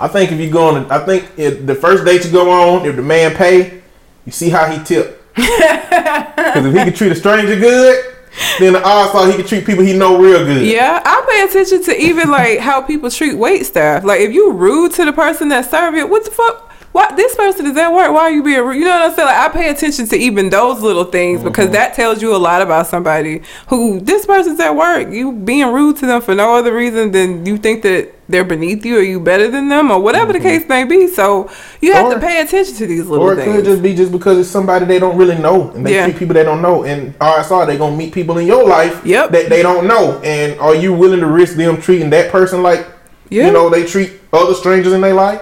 I 0.00 0.08
think 0.08 0.32
if 0.32 0.40
you 0.40 0.50
go 0.50 0.74
on, 0.74 0.90
I 0.90 1.04
think 1.04 1.30
if 1.36 1.66
the 1.66 1.74
first 1.74 2.06
date 2.06 2.24
you 2.24 2.32
go 2.32 2.50
on, 2.50 2.86
if 2.86 2.96
the 2.96 3.02
man 3.02 3.34
pay, 3.34 3.82
you 4.24 4.32
see 4.32 4.48
how 4.48 4.66
he 4.70 4.82
tip. 4.82 5.22
Because 5.36 6.64
if 6.66 6.72
he 6.72 6.78
can 6.78 6.92
treat 6.94 7.12
a 7.12 7.14
stranger 7.14 7.58
good, 7.58 8.15
then 8.58 8.74
the 8.74 8.82
odds 8.82 9.14
are 9.14 9.26
he 9.26 9.36
can 9.36 9.46
treat 9.46 9.66
people 9.66 9.84
he 9.84 9.96
know 9.96 10.18
real 10.18 10.44
good. 10.44 10.66
Yeah, 10.66 11.02
I 11.04 11.26
pay 11.28 11.42
attention 11.44 11.82
to 11.84 12.00
even 12.00 12.30
like 12.30 12.58
how 12.58 12.82
people 12.82 13.10
treat 13.10 13.34
wait 13.34 13.66
staff. 13.66 14.04
Like 14.04 14.20
if 14.20 14.32
you 14.32 14.52
rude 14.52 14.92
to 14.92 15.04
the 15.04 15.12
person 15.12 15.48
that 15.48 15.56
that's 15.56 15.70
serving, 15.70 16.10
what 16.10 16.24
the 16.24 16.30
fuck? 16.30 16.70
Why 16.92 17.14
this 17.14 17.34
person 17.34 17.66
is 17.66 17.76
at 17.76 17.92
work? 17.92 18.12
Why 18.12 18.22
are 18.22 18.30
you 18.30 18.42
being 18.42 18.64
rude? 18.64 18.76
You 18.76 18.84
know 18.84 18.90
what 18.90 19.10
I'm 19.10 19.14
saying? 19.14 19.26
Like 19.26 19.36
I 19.36 19.48
pay 19.52 19.68
attention 19.68 20.06
to 20.08 20.16
even 20.16 20.48
those 20.48 20.80
little 20.80 21.04
things 21.04 21.42
because 21.42 21.66
mm-hmm. 21.66 21.74
that 21.74 21.94
tells 21.94 22.22
you 22.22 22.34
a 22.34 22.38
lot 22.38 22.62
about 22.62 22.86
somebody. 22.86 23.42
Who 23.68 24.00
this 24.00 24.24
person's 24.24 24.58
at 24.60 24.74
work? 24.74 25.10
You 25.10 25.32
being 25.32 25.72
rude 25.72 25.96
to 25.98 26.06
them 26.06 26.22
for 26.22 26.34
no 26.34 26.54
other 26.54 26.74
reason 26.74 27.12
than 27.12 27.44
you 27.44 27.58
think 27.58 27.82
that 27.82 28.14
they're 28.28 28.44
beneath 28.44 28.84
you 28.84 28.98
or 28.98 29.02
you 29.02 29.20
better 29.20 29.48
than 29.50 29.68
them 29.68 29.90
or 29.90 30.00
whatever 30.00 30.32
the 30.32 30.38
mm-hmm. 30.38 30.48
case 30.48 30.68
may 30.68 30.84
be. 30.84 31.06
So 31.06 31.50
you 31.80 31.92
have 31.92 32.12
to 32.12 32.18
pay 32.18 32.40
attention 32.40 32.74
to 32.76 32.86
these 32.86 33.06
little 33.06 33.28
things. 33.34 33.46
Or 33.46 33.50
it 33.50 33.56
could 33.56 33.64
just 33.64 33.82
be 33.82 33.94
just 33.94 34.10
because 34.10 34.38
it's 34.38 34.48
somebody 34.48 34.84
they 34.84 34.98
don't 34.98 35.16
really 35.16 35.38
know, 35.38 35.70
and 35.70 35.86
they 35.86 35.94
Yeah. 35.94 36.04
treat 36.04 36.16
people 36.16 36.34
they 36.34 36.44
don't 36.44 36.62
know. 36.62 36.84
And 36.84 37.14
odds 37.20 37.50
are 37.50 37.66
they 37.66 37.76
gonna 37.76 37.96
meet 37.96 38.12
people 38.12 38.38
in 38.38 38.46
your 38.46 38.64
life 38.64 39.04
Yep. 39.04 39.30
that 39.32 39.48
they 39.48 39.62
don't 39.62 39.86
know. 39.86 40.20
And 40.24 40.58
are 40.60 40.74
you 40.74 40.92
willing 40.92 41.20
to 41.20 41.26
risk 41.26 41.56
them 41.56 41.80
treating 41.80 42.10
that 42.10 42.32
person 42.32 42.62
like 42.62 42.86
Yeah. 43.28 43.46
you 43.46 43.52
know 43.52 43.68
they 43.68 43.84
treat 43.84 44.12
other 44.32 44.54
strangers 44.54 44.92
in 44.92 45.00
their 45.00 45.14
life? 45.14 45.40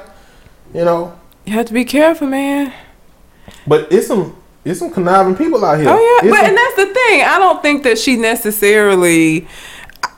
You 0.75 0.85
know, 0.85 1.13
You 1.45 1.53
have 1.53 1.67
to 1.67 1.73
be 1.75 1.85
careful, 1.85 2.27
man. 2.27 2.73
but 3.67 3.93
it's 3.93 4.07
some 4.07 4.37
it's 4.65 4.79
some 4.79 4.91
conniving 4.91 5.37
people 5.37 5.63
out 5.65 5.79
here. 5.79 5.89
Oh 5.91 5.93
yeah, 6.23 6.27
It's 6.29 6.35
but 6.35 6.41
some- 6.41 6.49
and 6.49 6.57
that's 6.57 6.77
the 6.77 6.87
thing. 6.87 7.23
I 7.23 7.39
don't 7.39 7.61
think 7.63 7.83
that 7.85 7.99
she 7.99 8.17
necessarily. 8.17 9.47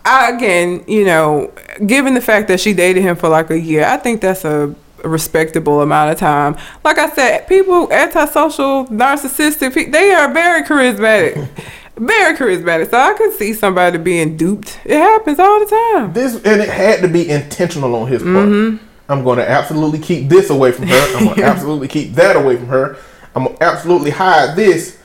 I, 0.04 0.30
again, 0.30 0.84
you 0.86 1.04
know, 1.04 1.52
given 1.84 2.14
the 2.14 2.20
fact 2.20 2.46
that 2.48 2.60
she 2.60 2.72
dated 2.72 3.02
him 3.02 3.16
for 3.16 3.28
like 3.28 3.50
a 3.50 3.58
year, 3.58 3.84
I 3.84 3.96
think 3.96 4.20
that's 4.20 4.44
a 4.44 4.72
respectable 5.02 5.80
amount 5.82 6.12
of 6.12 6.18
time. 6.18 6.56
Like 6.84 6.98
I 6.98 7.10
said, 7.10 7.48
people 7.48 7.92
antisocial, 7.92 8.86
narcissistic, 8.86 9.90
they 9.90 10.12
are 10.14 10.32
very 10.32 10.62
charismatic. 10.62 11.48
very 11.96 12.36
charismatic. 12.36 12.90
So 12.90 12.98
I 12.98 13.14
could 13.14 13.32
see 13.34 13.52
somebody 13.52 13.98
being 13.98 14.36
duped. 14.36 14.78
It 14.84 14.96
happens 14.98 15.40
all 15.40 15.58
the 15.58 15.66
time. 15.66 16.12
this 16.12 16.34
and 16.44 16.60
it 16.62 16.68
had 16.68 17.00
to 17.02 17.08
be 17.08 17.28
intentional 17.28 17.92
on 17.96 18.06
his 18.06 18.22
part. 18.22 18.34
Mm-hmm. 18.48 18.85
I'm 19.08 19.22
going 19.24 19.38
to 19.38 19.48
absolutely 19.48 19.98
keep 20.00 20.28
this 20.28 20.50
away 20.50 20.72
from 20.72 20.86
her. 20.88 21.16
I'm 21.16 21.24
going 21.24 21.36
to 21.42 21.44
absolutely 21.44 21.88
keep 21.88 22.12
that 22.14 22.36
away 22.36 22.56
from 22.56 22.66
her. 22.68 22.96
I'm 23.34 23.44
going 23.44 23.56
to 23.56 23.62
absolutely 23.62 24.10
hide 24.10 24.56
this 24.56 24.98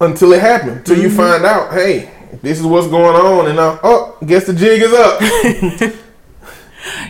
until 0.00 0.32
it 0.32 0.40
happens. 0.40 0.84
Till 0.86 0.98
you 0.98 1.08
Mm-hmm. 1.08 1.16
find 1.16 1.44
out, 1.44 1.72
hey, 1.72 2.10
this 2.42 2.58
is 2.58 2.66
what's 2.66 2.88
going 2.88 3.14
on, 3.14 3.48
and 3.48 3.58
uh, 3.58 3.78
oh, 3.84 4.16
guess 4.26 4.46
the 4.46 4.52
jig 4.54 4.82
is 4.82 4.92
up. 4.92 5.20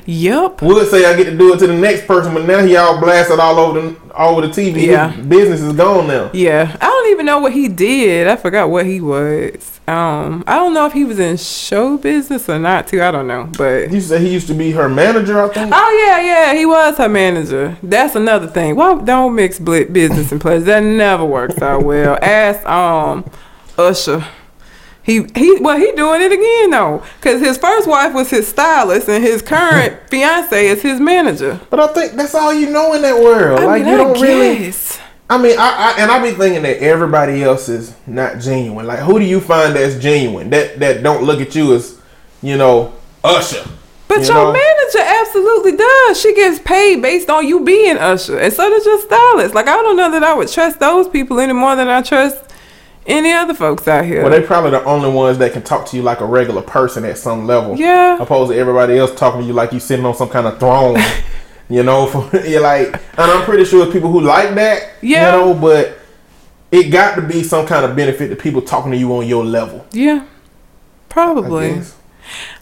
Yep. 0.07 0.63
Would 0.63 0.89
say 0.89 1.05
I 1.05 1.17
get 1.17 1.25
to 1.25 1.37
do 1.37 1.53
it 1.55 1.59
to 1.59 1.67
the 1.67 1.75
next 1.77 2.07
person, 2.07 2.35
but 2.35 2.47
now 2.47 2.65
he 2.65 2.77
all 2.77 3.01
blasted 3.01 3.39
all 3.41 3.59
over 3.59 3.81
the 3.81 3.97
all 4.15 4.37
over 4.37 4.47
the 4.47 4.53
TV. 4.53 4.87
Yeah. 4.87 5.11
His 5.11 5.27
business 5.27 5.61
is 5.61 5.73
gone 5.73 6.07
now. 6.07 6.31
Yeah, 6.33 6.77
I 6.81 6.87
don't 6.87 7.11
even 7.11 7.27
know 7.27 7.39
what 7.41 7.53
he 7.53 7.69
did. 7.69 8.29
I 8.29 8.37
forgot 8.37 8.71
what 8.71 8.87
he 8.87 9.01
was. 9.01 9.81
Um, 9.89 10.45
I 10.47 10.55
don't 10.57 10.73
know 10.73 10.87
if 10.87 10.93
he 10.93 11.05
was 11.05 11.19
in 11.19 11.37
show 11.37 11.99
business 11.99 12.49
or 12.49 12.59
not 12.59 12.87
too. 12.89 13.03
I 13.03 13.11
don't 13.11 13.27
know, 13.27 13.51
but 13.59 13.91
You 13.91 14.01
said 14.01 14.21
he 14.23 14.33
used 14.33 14.47
to 14.47 14.55
be 14.55 14.71
her 14.71 14.89
manager, 14.89 15.43
I 15.43 15.49
think. 15.49 15.73
oh 15.75 16.05
yeah, 16.07 16.21
yeah, 16.21 16.55
he 16.59 16.65
was 16.65 16.97
her 16.99 17.09
manager. 17.09 17.77
That's 17.83 18.15
another 18.15 18.47
thing. 18.47 18.77
Why 18.77 18.95
don't 19.03 19.35
mix 19.35 19.59
business 19.59 20.33
and 20.33 20.41
pleasure? 20.41 20.65
That 20.65 20.83
never 20.85 21.25
works 21.25 21.61
out 21.61 21.83
well. 21.83 22.17
Ask 22.23 22.65
um 22.67 23.25
Usher. 23.77 24.25
He 25.05 25.27
he 25.35 25.59
well 25.61 25.77
he 25.77 25.93
doing 25.93 26.23
it 26.23 26.33
again 26.33 26.71
though, 26.71 27.03
cause 27.21 27.39
his 27.39 27.59
first 27.59 27.87
wife 27.87 28.15
was 28.15 28.31
his 28.31 28.49
stylist 28.49 29.07
and 29.07 29.23
his 29.23 29.43
current 29.43 29.99
fiance 30.11 30.67
is 30.67 30.81
his 30.81 30.99
manager. 30.99 31.61
But 31.69 31.79
I 31.79 31.87
think 31.89 32.13
that's 32.15 32.35
all 32.35 32.55
you 32.55 32.71
know 32.71 32.95
in 32.95 33.03
that 33.03 33.23
world. 33.23 33.61
I 33.61 33.67
like 33.67 33.83
mean, 33.83 33.93
you 33.93 34.01
I 34.01 34.05
don't 34.05 34.21
really. 34.21 34.73
I 35.29 35.39
mean, 35.39 35.59
I, 35.59 35.93
I 35.97 36.01
and 36.01 36.11
I 36.11 36.23
be 36.23 36.35
thinking 36.35 36.63
that 36.63 36.79
everybody 36.79 37.43
else 37.43 37.69
is 37.69 37.95
not 38.07 38.39
genuine. 38.39 38.87
Like, 38.87 39.01
who 39.01 39.19
do 39.19 39.27
you 39.27 39.41
find 39.41 39.77
that's 39.77 39.99
genuine? 39.99 40.49
That 40.51 40.79
that 40.81 41.03
don't 41.03 41.25
look 41.25 41.41
at 41.41 41.55
you 41.55 41.75
as, 41.75 42.01
you 42.43 42.57
know, 42.57 42.95
Usher. 43.23 43.63
But 44.09 44.21
You 44.21 44.27
your 44.27 44.35
know? 44.35 44.53
manager 44.53 45.01
absolutely 45.01 45.77
does. 45.77 46.21
She 46.21 46.35
gets 46.35 46.61
paid 46.61 47.03
based 47.03 47.29
on 47.29 47.47
you 47.47 47.61
being 47.61 47.99
Usher, 47.99 48.39
and 48.39 48.53
so 48.53 48.71
does 48.71 48.87
your 48.87 49.01
stylist. 49.01 49.55
Like 49.55 49.67
I 49.67 49.77
don't 49.77 49.97
know 49.97 50.11
that 50.11 50.23
I 50.23 50.33
would 50.35 50.49
trust 50.49 50.81
those 50.81 51.09
people 51.09 51.41
any 51.41 51.53
more 51.53 51.77
than 51.77 51.89
I 51.89 52.01
trust 52.01 52.43
any 53.07 53.33
other 53.33 53.55
folks 53.55 53.87
out 53.87 54.05
here. 54.05 54.23
Well, 54.23 54.31
they 54.31 54.43
probably 54.43 54.71
the 54.71 54.85
only 54.85 55.11
ones 55.11 55.39
that 55.39 55.53
can 55.53 55.63
talk 55.63 55.87
to 55.89 55.97
you 55.97 56.03
like 56.03 56.21
a 56.21 56.27
regular 56.27 56.63
person 56.63 57.05
at 57.05 57.19
some 57.19 57.47
level. 57.47 57.77
Yeah. 57.77 58.21
Opposed 58.21 58.53
to 58.53 58.59
everybody 58.59 58.99
else 58.99 59.15
talking 59.15 59.43
to 59.43 59.47
you 59.47 59.53
like 59.53 59.73
you 59.73 59.81
sitting 59.81 60.05
on 60.07 60.15
some 60.15 60.29
kind 60.29 60.47
of 60.47 60.59
throne. 60.59 60.99
you 61.69 61.83
know, 61.83 62.07
for, 62.07 62.37
you're 62.47 62.61
like, 62.61 62.89
and 62.89 63.31
I'm 63.31 63.45
pretty 63.45 63.65
sure 63.65 63.91
people 63.93 64.11
who 64.11 64.21
like 64.21 64.55
that. 64.55 64.93
Yeah. 65.03 65.37
You 65.37 65.55
know, 65.55 65.61
but 65.61 65.99
it 66.71 66.91
got 66.91 67.15
to 67.17 67.23
be 67.23 67.43
some 67.43 67.67
kind 67.67 67.85
of 67.85 67.97
benefit 67.97 68.29
to 68.29 68.37
people 68.37 68.63
talking 68.63 68.93
to 68.93 68.97
you 68.97 69.15
on 69.17 69.27
your 69.27 69.45
level. 69.45 69.87
yeah, 69.93 70.27
probably. 71.09 71.75
guess. 71.75 71.97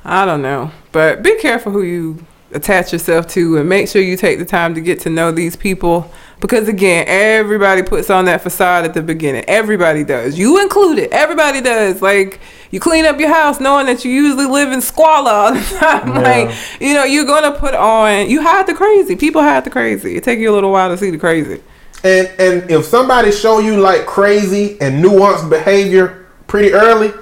I 0.05 0.27
don't 0.27 0.43
know, 0.43 0.73
but 0.91 1.23
be 1.23 1.39
careful 1.39 1.71
who 1.73 1.83
you 1.83 2.27
attach 2.55 2.93
yourself 2.93 3.27
to, 3.29 3.59
and 3.59 3.69
make 3.69 3.89
sure 3.89 4.03
you 4.03 4.17
take 4.17 4.39
the 4.39 4.45
time 4.45 4.75
to 4.75 4.81
get 4.81 5.01
to 5.01 5.11
know 5.11 5.33
these 5.33 5.57
people. 5.57 6.11
Because 6.41 6.69
again, 6.69 7.05
everybody 7.07 7.83
puts 7.83 8.11
on 8.11 8.25
that 8.25 8.41
facade 8.43 8.85
at 8.85 8.95
the 8.95 9.03
beginning. 9.03 9.45
Everybody 9.47 10.03
does, 10.05 10.39
you 10.39 10.61
included. 10.61 11.11
Everybody 11.13 11.61
does. 11.61 12.03
Like 12.03 12.41
you 12.71 12.81
clean 12.81 13.05
up 13.05 13.21
your 13.21 13.33
house 13.33 13.61
knowing 13.61 13.87
that 13.87 14.05
you 14.05 14.11
usually 14.11 14.47
live 14.47 14.73
in 14.73 14.81
squalor 14.81 15.31
all 15.31 15.55
the 15.55 15.61
time. 15.79 16.09
Yeah. 16.09 16.21
Like 16.21 16.57
you 16.81 16.95
know, 16.95 17.05
you're 17.05 17.27
gonna 17.27 17.53
put 17.53 17.75
on. 17.75 18.29
You 18.29 18.43
hide 18.43 18.67
the 18.67 18.75
crazy. 18.75 19.15
People 19.17 19.43
hide 19.43 19.65
the 19.65 19.71
crazy. 19.71 20.17
It 20.17 20.25
take 20.25 20.39
you 20.39 20.51
a 20.51 20.55
little 20.55 20.73
while 20.73 20.91
to 20.91 20.97
see 20.97 21.11
the 21.11 21.19
crazy. 21.19 21.63
And 22.05 22.27
and 22.39 22.71
if 22.71 22.85
somebody 22.85 23.31
show 23.31 23.61
you 23.61 23.81
like 23.81 24.07
crazy 24.07 24.81
and 24.81 25.05
nuanced 25.05 25.49
behavior 25.49 26.27
pretty 26.49 26.73
early, 26.73 27.13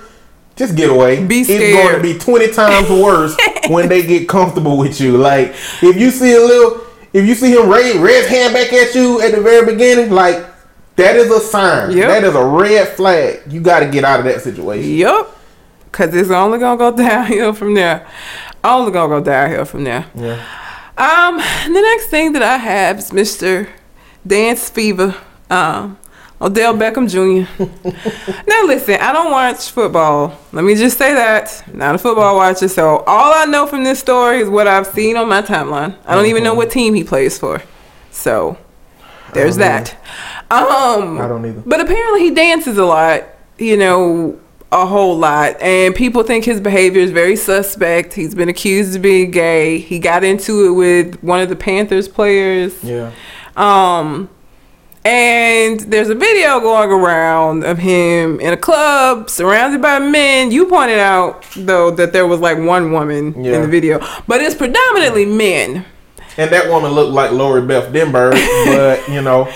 just 0.61 0.77
get 0.77 0.91
away. 0.91 1.25
Be 1.25 1.43
scared. 1.43 1.63
It's 1.63 1.83
going 1.83 1.97
to 1.97 2.03
be 2.03 2.19
twenty 2.19 2.53
times 2.53 2.89
worse 2.91 3.35
when 3.69 3.89
they 3.89 4.07
get 4.07 4.29
comfortable 4.29 4.77
with 4.77 5.01
you. 5.01 5.17
Like 5.17 5.55
if 5.83 5.97
you 5.97 6.11
see 6.11 6.35
a 6.35 6.39
little, 6.39 6.87
if 7.13 7.27
you 7.27 7.35
see 7.35 7.53
him 7.53 7.69
raise, 7.69 7.95
his 7.95 8.27
hand 8.29 8.53
back 8.53 8.73
at 8.73 8.95
you 8.95 9.23
at 9.23 9.33
the 9.33 9.41
very 9.41 9.65
beginning, 9.73 10.11
like 10.11 10.45
that 10.97 11.17
is 11.17 11.31
a 11.31 11.41
sign. 11.41 11.97
Yep. 11.97 12.09
That 12.09 12.25
is 12.25 12.35
a 12.35 12.45
red 12.45 12.89
flag. 12.89 13.51
You 13.51 13.61
got 13.61 13.81
to 13.81 13.89
get 13.89 14.05
out 14.05 14.21
of 14.21 14.27
that 14.27 14.43
situation. 14.43 14.91
Yep. 14.93 15.29
Cause 15.93 16.15
it's 16.15 16.31
only 16.31 16.59
gonna 16.59 16.79
go 16.79 16.97
downhill 16.97 17.53
from 17.53 17.75
there. 17.75 18.07
Only 18.63 18.93
gonna 18.93 19.09
go 19.09 19.25
downhill 19.25 19.65
from 19.65 19.85
there. 19.85 20.07
Yeah. 20.15 20.47
Um, 20.97 21.39
the 21.39 21.81
next 21.81 22.09
thing 22.09 22.33
that 22.35 22.43
I 22.43 22.59
have 22.59 22.99
is 22.99 23.11
Mr. 23.11 23.67
Dance 24.27 24.69
Fever, 24.69 25.17
um, 25.49 25.99
Odell 26.43 26.75
Beckham 26.75 27.07
Jr. 27.09 27.45
now 28.49 28.65
listen, 28.65 28.95
I 28.95 29.13
don't 29.13 29.31
watch 29.31 29.71
football. 29.71 30.39
Let 30.53 30.65
me 30.65 30.75
just 30.75 30.97
say 30.97 31.13
that. 31.13 31.63
Not 31.75 31.95
a 31.95 31.99
football 31.99 32.37
watcher, 32.37 32.69
so 32.69 32.99
all 33.07 33.35
I 33.35 33.45
know 33.45 33.67
from 33.67 33.85
this 33.85 33.99
story 33.99 34.39
is 34.41 34.49
what 34.49 34.67
I've 34.67 34.87
seen 34.87 35.17
on 35.19 35.29
my 35.29 35.43
timeline. 35.43 35.97
I 36.07 36.15
don't 36.15 36.27
even 36.27 36.43
know 36.43 36.55
what 36.55 36.71
team 36.71 36.95
he 36.95 37.05
plays 37.05 37.39
for. 37.39 37.63
So 38.11 38.57
there's 39.35 39.57
that. 39.57 39.93
Um 40.51 41.21
I 41.21 41.29
don't 41.29 41.45
either. 41.45 41.63
but 41.67 41.81
apparently 41.81 42.21
he 42.23 42.31
dances 42.31 42.79
a 42.79 42.85
lot, 42.85 43.23
you 43.59 43.77
know, 43.77 44.41
a 44.73 44.87
whole 44.87 45.17
lot. 45.19 45.61
And 45.61 45.95
people 45.95 46.23
think 46.23 46.45
his 46.45 46.61
behavior 46.61 47.03
is 47.03 47.11
very 47.11 47.37
suspect. 47.37 48.15
He's 48.15 48.35
been 48.35 48.49
accused 48.49 48.97
of 48.97 49.03
being 49.03 49.31
gay. 49.31 49.79
He 49.79 49.99
got 49.99 50.25
into 50.25 50.67
it 50.67 50.71
with 50.73 51.23
one 51.23 51.41
of 51.41 51.49
the 51.51 51.57
Panthers 51.57 52.09
players. 52.09 52.83
Yeah. 52.83 53.13
Um 53.57 54.31
and 55.05 55.81
there's 55.81 56.11
a 56.11 56.15
video 56.15 56.61
going 56.61 56.91
around 56.91 57.65
of 57.65 57.79
him 57.79 58.39
in 58.41 58.53
a 58.53 58.57
club 58.57 59.31
surrounded 59.31 59.81
by 59.81 59.99
men. 59.99 60.51
You 60.51 60.67
pointed 60.67 60.99
out 60.99 61.47
though 61.57 61.91
that 61.93 62.13
there 62.13 62.27
was 62.27 62.41
like 62.41 62.59
one 62.59 62.93
woman 62.93 63.35
in 63.35 63.63
the 63.63 63.69
video, 63.69 63.99
but 64.27 64.41
it's 64.41 64.55
predominantly 64.55 65.25
men. 65.25 65.87
And 66.37 66.51
that 66.53 66.71
woman 66.71 66.93
looked 66.93 67.13
like 67.13 67.33
Lori 67.33 67.67
Beth 67.67 67.93
Denberg, 67.93 68.33
but 68.67 69.09
you 69.13 69.21
know, 69.21 69.47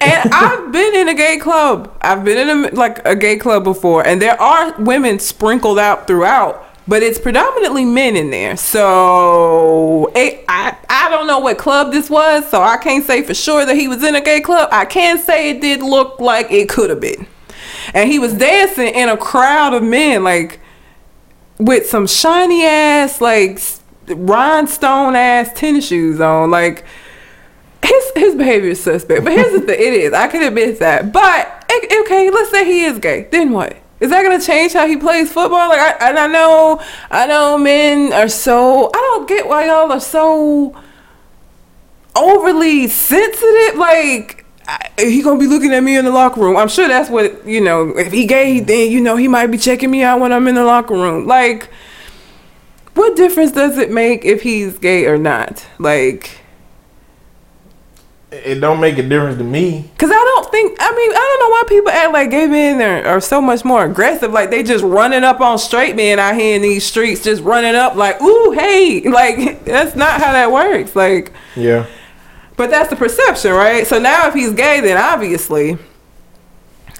And 0.00 0.30
I've 0.32 0.70
been 0.70 0.94
in 0.94 1.08
a 1.08 1.14
gay 1.14 1.38
club. 1.38 1.96
I've 2.00 2.24
been 2.24 2.48
in 2.48 2.64
a 2.64 2.74
like 2.74 3.04
a 3.06 3.16
gay 3.16 3.36
club 3.36 3.64
before, 3.64 4.06
and 4.06 4.20
there 4.20 4.40
are 4.40 4.74
women 4.80 5.18
sprinkled 5.18 5.78
out 5.78 6.06
throughout, 6.06 6.67
but 6.88 7.02
it's 7.02 7.18
predominantly 7.18 7.84
men 7.84 8.16
in 8.16 8.30
there. 8.30 8.56
So 8.56 10.10
it, 10.16 10.44
I 10.48 10.74
I 10.88 11.10
don't 11.10 11.26
know 11.26 11.38
what 11.38 11.58
club 11.58 11.92
this 11.92 12.08
was, 12.08 12.48
so 12.48 12.62
I 12.62 12.78
can't 12.78 13.04
say 13.04 13.22
for 13.22 13.34
sure 13.34 13.66
that 13.66 13.76
he 13.76 13.86
was 13.86 14.02
in 14.02 14.14
a 14.14 14.20
gay 14.22 14.40
club. 14.40 14.70
I 14.72 14.86
can 14.86 15.18
say 15.18 15.50
it 15.50 15.60
did 15.60 15.82
look 15.82 16.18
like 16.18 16.50
it 16.50 16.70
could 16.70 16.88
have 16.88 17.00
been, 17.00 17.26
and 17.92 18.10
he 18.10 18.18
was 18.18 18.32
dancing 18.32 18.88
in 18.88 19.10
a 19.10 19.18
crowd 19.18 19.74
of 19.74 19.82
men, 19.82 20.24
like 20.24 20.60
with 21.58 21.86
some 21.86 22.06
shiny 22.06 22.64
ass 22.64 23.20
like 23.20 23.60
rhinestone 24.06 25.14
ass 25.14 25.50
tennis 25.54 25.86
shoes 25.86 26.20
on. 26.20 26.50
Like 26.50 26.86
his 27.84 28.12
his 28.16 28.34
behavior 28.34 28.70
is 28.70 28.82
suspect. 28.82 29.24
But 29.24 29.34
here's 29.34 29.52
the 29.52 29.60
thing: 29.60 29.78
it 29.78 29.92
is. 29.92 30.14
I 30.14 30.26
can 30.28 30.42
admit 30.42 30.78
that. 30.78 31.12
But 31.12 31.70
okay, 32.00 32.30
let's 32.30 32.50
say 32.50 32.64
he 32.64 32.84
is 32.84 32.98
gay. 32.98 33.28
Then 33.30 33.52
what? 33.52 33.76
Is 34.00 34.10
that 34.10 34.22
gonna 34.22 34.40
change 34.40 34.72
how 34.72 34.86
he 34.86 34.96
plays 34.96 35.32
football? 35.32 35.68
Like, 35.68 35.80
I, 35.80 36.08
and 36.08 36.18
I 36.18 36.26
know, 36.28 36.80
I 37.10 37.26
know, 37.26 37.58
men 37.58 38.12
are 38.12 38.28
so. 38.28 38.86
I 38.88 38.92
don't 38.92 39.28
get 39.28 39.48
why 39.48 39.66
y'all 39.66 39.90
are 39.90 40.00
so 40.00 40.80
overly 42.14 42.86
sensitive. 42.88 43.76
Like, 43.76 44.44
I, 44.68 44.90
he 44.98 45.22
gonna 45.22 45.40
be 45.40 45.48
looking 45.48 45.72
at 45.72 45.82
me 45.82 45.96
in 45.96 46.04
the 46.04 46.12
locker 46.12 46.40
room. 46.40 46.56
I'm 46.56 46.68
sure 46.68 46.86
that's 46.86 47.10
what 47.10 47.44
you 47.46 47.60
know. 47.60 47.96
If 47.96 48.12
he 48.12 48.26
gay, 48.26 48.60
then 48.60 48.90
you 48.92 49.00
know 49.00 49.16
he 49.16 49.26
might 49.26 49.48
be 49.48 49.58
checking 49.58 49.90
me 49.90 50.02
out 50.02 50.20
when 50.20 50.32
I'm 50.32 50.46
in 50.46 50.54
the 50.54 50.64
locker 50.64 50.94
room. 50.94 51.26
Like, 51.26 51.68
what 52.94 53.16
difference 53.16 53.52
does 53.52 53.78
it 53.78 53.90
make 53.90 54.24
if 54.24 54.42
he's 54.42 54.78
gay 54.78 55.06
or 55.06 55.18
not? 55.18 55.66
Like, 55.78 56.40
It 58.30 58.56
don't 58.60 58.78
make 58.78 58.98
a 58.98 59.02
difference 59.02 59.38
to 59.38 59.44
me. 59.44 59.90
Cause 59.96 60.10
I 60.10 60.14
don't 60.14 60.50
think 60.50 60.76
I 60.78 60.90
mean 60.90 61.10
I 61.12 61.14
don't 61.14 61.40
know 61.40 61.48
why 61.48 61.62
people 61.66 61.90
act 61.90 62.12
like 62.12 62.30
gay 62.30 62.46
men 62.46 62.80
are, 62.82 63.14
are 63.14 63.20
so 63.22 63.40
much 63.40 63.64
more 63.64 63.84
aggressive. 63.86 64.32
Like 64.32 64.50
they 64.50 64.62
just 64.62 64.84
running 64.84 65.24
up 65.24 65.40
on 65.40 65.58
straight 65.58 65.96
men 65.96 66.18
out 66.18 66.34
here 66.34 66.54
in 66.56 66.60
these 66.60 66.84
streets, 66.84 67.24
just 67.24 67.42
running 67.42 67.74
up 67.74 67.94
like, 67.94 68.20
ooh, 68.20 68.50
hey, 68.50 69.00
like 69.08 69.64
that's 69.64 69.96
not 69.96 70.20
how 70.20 70.32
that 70.32 70.52
works. 70.52 70.94
Like, 70.94 71.32
Yeah. 71.56 71.86
but 72.58 72.68
that's 72.68 72.90
the 72.90 72.96
perception, 72.96 73.52
right? 73.52 73.86
So 73.86 73.98
now 73.98 74.28
if 74.28 74.34
he's 74.34 74.52
gay, 74.52 74.80
then 74.82 74.98
obviously, 74.98 75.78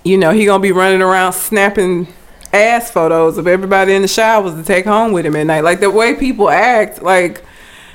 you 0.05 0.17
know, 0.17 0.31
he 0.31 0.47
gonna 0.47 0.63
be 0.63 0.73
running 0.73 1.03
around 1.03 1.35
snapping 1.35 2.09
ass 2.55 2.91
photos 2.91 3.37
of 3.37 3.47
everybody 3.47 3.93
in 3.93 4.01
the 4.01 4.09
showers 4.09 4.55
to 4.55 4.63
take 4.63 4.87
home 4.87 5.13
with 5.13 5.27
him 5.27 5.37
at 5.37 5.45
night. 5.47 5.63
Like 5.63 5.81
the 5.81 5.91
way 5.91 6.15
people 6.15 6.49
act, 6.49 7.03
like 7.03 7.43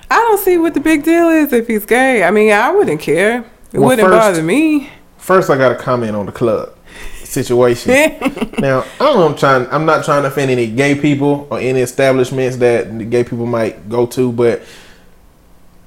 I 0.09 0.15
don't 0.15 0.39
see 0.39 0.57
what 0.57 0.73
the 0.73 0.79
big 0.79 1.03
deal 1.03 1.29
is 1.29 1.53
if 1.53 1.67
he's 1.67 1.85
gay. 1.85 2.23
I 2.23 2.31
mean, 2.31 2.51
I 2.51 2.71
wouldn't 2.71 3.01
care. 3.01 3.39
It 3.71 3.79
Well, 3.79 3.89
wouldn't 3.89 4.07
first- 4.07 4.19
bother 4.19 4.43
me. 4.43 4.89
First, 5.17 5.49
I 5.49 5.57
got 5.57 5.69
to 5.69 5.75
comment 5.75 6.15
on 6.15 6.25
the 6.25 6.31
club 6.31 6.75
situation. 7.33 7.91
now, 8.59 8.81
I 8.81 8.85
don't 8.99 9.19
know. 9.19 9.27
I'm 9.27 9.35
trying. 9.35 9.67
I'm 9.71 9.85
not 9.85 10.05
trying 10.05 10.23
to 10.23 10.27
offend 10.27 10.51
any 10.51 10.67
gay 10.67 10.95
people 10.95 11.47
or 11.49 11.59
any 11.59 11.79
establishments 11.81 12.57
that 12.57 13.09
gay 13.09 13.23
people 13.23 13.45
might 13.45 13.89
go 13.89 14.05
to, 14.07 14.31
but 14.31 14.61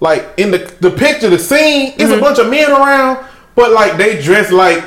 like 0.01 0.27
in 0.37 0.51
the 0.51 0.59
the 0.81 0.91
picture, 0.91 1.31
the 1.31 1.39
scene, 1.39 1.93
it's 1.93 2.03
a 2.03 2.07
mm-hmm. 2.07 2.21
bunch 2.21 2.39
of 2.39 2.51
men 2.51 2.71
around, 2.71 3.27
but 3.55 3.73
like 3.73 3.97
they 3.97 4.21
dress 4.21 4.53
like 4.53 4.85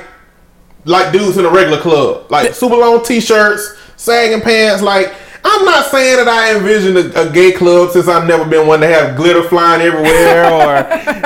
like 0.85 1.11
dudes 1.11 1.37
in 1.37 1.45
a 1.45 1.49
regular 1.49 1.79
club, 1.79 2.29
like 2.29 2.53
super 2.53 2.75
long 2.75 3.03
t-shirts, 3.03 3.75
sagging 3.97 4.41
pants. 4.41 4.81
Like 4.83 5.13
I'm 5.43 5.65
not 5.65 5.85
saying 5.85 6.17
that 6.17 6.27
I 6.27 6.55
envision 6.57 6.97
a, 6.97 7.27
a 7.27 7.31
gay 7.31 7.51
club 7.51 7.91
since 7.91 8.07
I've 8.07 8.27
never 8.27 8.45
been 8.45 8.67
one 8.67 8.81
to 8.81 8.87
have 8.87 9.15
glitter 9.15 9.43
flying 9.43 9.81
everywhere 9.81 10.45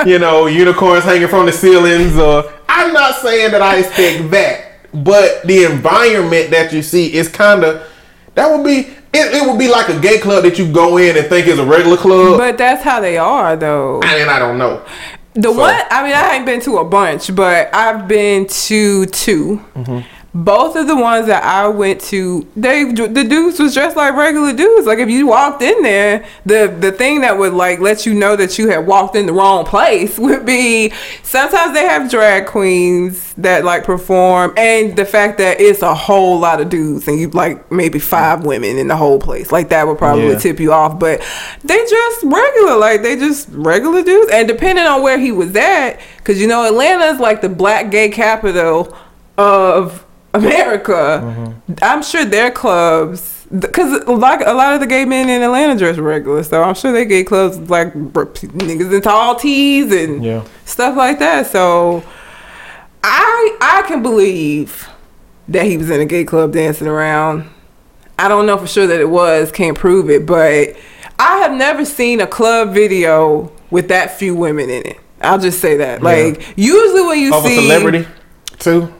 or 0.02 0.06
you 0.08 0.18
know 0.18 0.46
unicorns 0.46 1.04
hanging 1.04 1.28
from 1.28 1.46
the 1.46 1.52
ceilings. 1.52 2.16
Or 2.16 2.44
I'm 2.68 2.92
not 2.92 3.16
saying 3.16 3.50
that 3.52 3.62
I 3.62 3.78
expect 3.78 4.30
that, 4.30 4.72
but 4.92 5.42
the 5.44 5.64
environment 5.64 6.50
that 6.50 6.72
you 6.72 6.82
see 6.82 7.12
is 7.12 7.28
kind 7.28 7.64
of 7.64 7.86
that 8.34 8.50
would 8.50 8.64
be. 8.64 8.90
It, 9.16 9.32
it 9.32 9.48
would 9.48 9.60
be 9.60 9.68
like 9.68 9.88
a 9.88 10.00
gay 10.00 10.18
club 10.18 10.42
that 10.42 10.58
you 10.58 10.72
go 10.72 10.96
in 10.96 11.16
and 11.16 11.24
think 11.28 11.46
is 11.46 11.60
a 11.60 11.64
regular 11.64 11.96
club. 11.96 12.36
But 12.36 12.58
that's 12.58 12.82
how 12.82 12.98
they 12.98 13.16
are, 13.16 13.54
though. 13.54 14.02
and 14.02 14.28
I 14.28 14.40
don't 14.40 14.58
know. 14.58 14.84
The 15.34 15.52
So- 15.52 15.60
one, 15.60 15.80
I 15.88 16.02
mean, 16.02 16.14
I 16.14 16.34
ain't 16.34 16.44
been 16.44 16.60
to 16.62 16.78
a 16.78 16.84
bunch, 16.84 17.32
but 17.32 17.72
I've 17.72 18.08
been 18.08 18.48
to 18.48 19.06
2 19.06 19.56
mm-hmm. 19.76 20.00
Both 20.36 20.74
of 20.74 20.88
the 20.88 20.96
ones 20.96 21.28
that 21.28 21.44
I 21.44 21.68
went 21.68 22.00
to, 22.10 22.44
they 22.56 22.82
the 22.92 23.22
dudes 23.22 23.60
was 23.60 23.72
dressed 23.72 23.96
like 23.96 24.14
regular 24.14 24.52
dudes. 24.52 24.84
Like 24.84 24.98
if 24.98 25.08
you 25.08 25.28
walked 25.28 25.62
in 25.62 25.80
there, 25.84 26.26
the 26.44 26.74
the 26.80 26.90
thing 26.90 27.20
that 27.20 27.38
would 27.38 27.52
like 27.52 27.78
let 27.78 28.04
you 28.04 28.14
know 28.14 28.34
that 28.34 28.58
you 28.58 28.68
had 28.68 28.84
walked 28.84 29.14
in 29.14 29.26
the 29.26 29.32
wrong 29.32 29.64
place 29.64 30.18
would 30.24 30.44
be 30.44 30.92
sometimes 31.22 31.72
they 31.74 31.84
have 31.84 32.10
drag 32.10 32.46
queens 32.46 33.32
that 33.34 33.64
like 33.64 33.84
perform, 33.84 34.52
and 34.56 34.96
the 34.96 35.04
fact 35.04 35.38
that 35.38 35.60
it's 35.60 35.82
a 35.82 35.94
whole 35.94 36.40
lot 36.40 36.60
of 36.60 36.68
dudes 36.68 37.06
and 37.06 37.20
you 37.20 37.28
like 37.30 37.70
maybe 37.70 38.00
five 38.00 38.44
women 38.44 38.76
in 38.76 38.88
the 38.88 38.96
whole 38.96 39.20
place. 39.20 39.52
Like 39.52 39.68
that 39.68 39.86
would 39.86 39.98
probably 39.98 40.30
Yeah. 40.30 40.38
tip 40.38 40.58
you 40.58 40.72
off, 40.72 40.98
but 40.98 41.20
they 41.62 41.76
just 41.86 42.22
regular, 42.24 42.76
like 42.76 43.02
they 43.02 43.14
just 43.14 43.48
regular 43.52 44.02
dudes. 44.02 44.32
And 44.32 44.48
depending 44.48 44.84
on 44.84 45.00
where 45.00 45.16
he 45.18 45.30
was 45.30 45.54
at, 45.54 46.00
because 46.16 46.40
you 46.40 46.48
know 46.48 46.66
Atlanta 46.66 47.04
is 47.04 47.20
like 47.20 47.40
the 47.40 47.48
black 47.48 47.92
gay 47.92 48.08
capital 48.08 48.96
of 49.38 50.04
America. 50.34 51.20
Mm-hmm. 51.22 51.72
I'm 51.82 52.02
sure 52.02 52.24
their 52.24 52.50
clubs, 52.50 53.46
because 53.56 54.06
like 54.06 54.40
a 54.44 54.52
lot 54.52 54.74
of 54.74 54.80
the 54.80 54.86
gay 54.86 55.04
men 55.04 55.28
in 55.28 55.42
Atlanta 55.42 55.76
dress 55.78 55.96
regular, 55.96 56.42
so 56.42 56.62
I'm 56.62 56.74
sure 56.74 56.92
they 56.92 57.04
get 57.04 57.26
clubs 57.26 57.56
like 57.70 57.94
niggas 57.94 58.92
in 58.94 59.00
tall 59.02 59.36
tees 59.36 59.92
and 59.92 60.24
Yeah. 60.24 60.44
stuff 60.64 60.96
like 60.96 61.18
that. 61.20 61.46
So 61.46 62.02
I 63.02 63.56
I 63.60 63.82
can 63.86 64.02
believe 64.02 64.88
that 65.48 65.64
he 65.66 65.76
was 65.76 65.90
in 65.90 66.00
a 66.00 66.06
gay 66.06 66.24
club 66.24 66.52
dancing 66.52 66.86
around. 66.88 67.48
I 68.18 68.28
don't 68.28 68.46
know 68.46 68.56
for 68.56 68.66
sure 68.66 68.86
that 68.86 69.00
it 69.00 69.08
was, 69.10 69.50
can't 69.52 69.76
prove 69.76 70.08
it, 70.08 70.24
but 70.24 70.76
I 71.18 71.38
have 71.38 71.52
never 71.52 71.84
seen 71.84 72.20
a 72.20 72.26
club 72.26 72.72
video 72.72 73.52
with 73.70 73.88
that 73.88 74.18
few 74.18 74.34
women 74.34 74.70
in 74.70 74.86
it. 74.86 74.98
I'll 75.20 75.38
just 75.38 75.58
say 75.60 75.76
that. 75.78 76.00
Yeah. 76.00 76.04
Like 76.04 76.54
usually 76.56 77.02
when 77.02 77.18
you 77.18 77.34
Of 77.34 77.44
a 77.44 77.48
see 77.48 77.56
celebrity 77.56 78.06
too. 78.58 78.92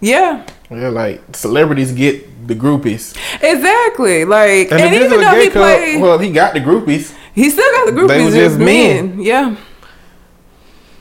yeah, 0.00 0.44
Yeah, 0.74 0.88
like 0.88 1.20
celebrities 1.36 1.92
get 1.92 2.46
the 2.48 2.54
groupies. 2.54 3.16
exactly. 3.42 4.24
Like 4.24 4.70
and, 4.72 4.92
this 4.92 5.04
even 5.04 5.20
though 5.20 5.30
gay 5.32 5.44
he 5.44 5.50
played, 5.50 6.00
well, 6.02 6.18
he 6.18 6.30
got 6.32 6.54
the 6.54 6.60
groupies, 6.60 7.14
he 7.34 7.50
still 7.50 7.70
got 7.72 7.86
the 7.86 8.00
groupies. 8.00 8.08
they 8.08 8.24
were 8.24 8.30
just 8.30 8.58
men. 8.58 9.16
men. 9.16 9.20
Yeah, 9.20 9.56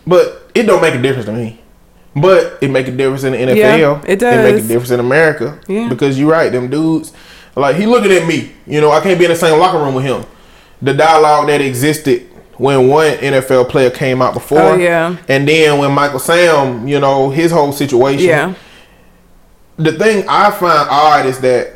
but 0.05 0.49
it 0.55 0.63
don't 0.63 0.81
make 0.81 0.95
a 0.95 1.01
difference 1.01 1.25
to 1.25 1.33
me. 1.33 1.59
But 2.13 2.57
it 2.61 2.69
make 2.69 2.87
a 2.87 2.91
difference 2.91 3.23
in 3.23 3.31
the 3.31 3.37
NFL. 3.37 3.55
Yeah, 3.55 4.01
it 4.05 4.21
It 4.21 4.53
make 4.53 4.63
a 4.63 4.67
difference 4.67 4.91
in 4.91 4.99
America. 4.99 5.59
Yeah. 5.67 5.87
Because 5.87 6.19
you're 6.19 6.29
right, 6.29 6.51
them 6.51 6.69
dudes, 6.69 7.13
like 7.55 7.77
he 7.77 7.85
looking 7.85 8.11
at 8.11 8.27
me. 8.27 8.51
You 8.65 8.81
know, 8.81 8.91
I 8.91 8.99
can't 8.99 9.17
be 9.17 9.25
in 9.25 9.31
the 9.31 9.37
same 9.37 9.57
locker 9.59 9.77
room 9.77 9.95
with 9.95 10.03
him. 10.03 10.25
The 10.81 10.93
dialogue 10.93 11.47
that 11.47 11.61
existed 11.61 12.27
when 12.57 12.87
one 12.89 13.11
NFL 13.17 13.69
player 13.69 13.89
came 13.89 14.21
out 14.21 14.33
before, 14.33 14.59
Oh, 14.61 14.75
yeah. 14.75 15.15
and 15.27 15.47
then 15.47 15.79
when 15.79 15.91
Michael 15.93 16.19
Sam, 16.19 16.87
you 16.87 16.99
know, 16.99 17.29
his 17.29 17.51
whole 17.51 17.71
situation. 17.71 18.27
yeah, 18.27 18.53
the 19.83 19.93
thing 19.93 20.25
I 20.27 20.51
find 20.51 20.87
odd 20.89 21.25
is 21.25 21.39
that 21.41 21.73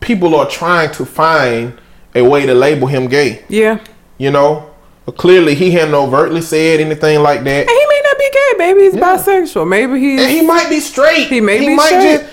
people 0.00 0.34
are 0.36 0.48
trying 0.48 0.90
to 0.92 1.04
find 1.04 1.78
a 2.14 2.22
way 2.22 2.46
to 2.46 2.54
label 2.54 2.86
him 2.86 3.08
gay. 3.08 3.42
yeah. 3.48 3.78
You 4.16 4.30
know, 4.30 4.70
but 5.06 5.16
clearly 5.16 5.56
he 5.56 5.72
hadn't 5.72 5.94
overtly 5.94 6.40
said 6.40 6.78
anything 6.80 7.20
like 7.20 7.42
that, 7.42 7.60
And 7.62 7.68
he 7.68 7.86
may 7.88 8.00
not 8.04 8.18
be 8.18 8.30
gay. 8.32 8.52
Maybe 8.58 8.80
he's 8.82 8.94
Yeah. 8.94 9.16
bisexual. 9.16 9.66
Maybe 9.66 9.98
he's 9.98 10.20
and 10.20 10.30
he 10.30 10.42
might 10.46 10.68
be 10.68 10.78
straight. 10.78 11.26
He 11.26 11.40
may 11.40 11.58
be 11.58 11.76
straight. 11.76 12.18
just 12.20 12.24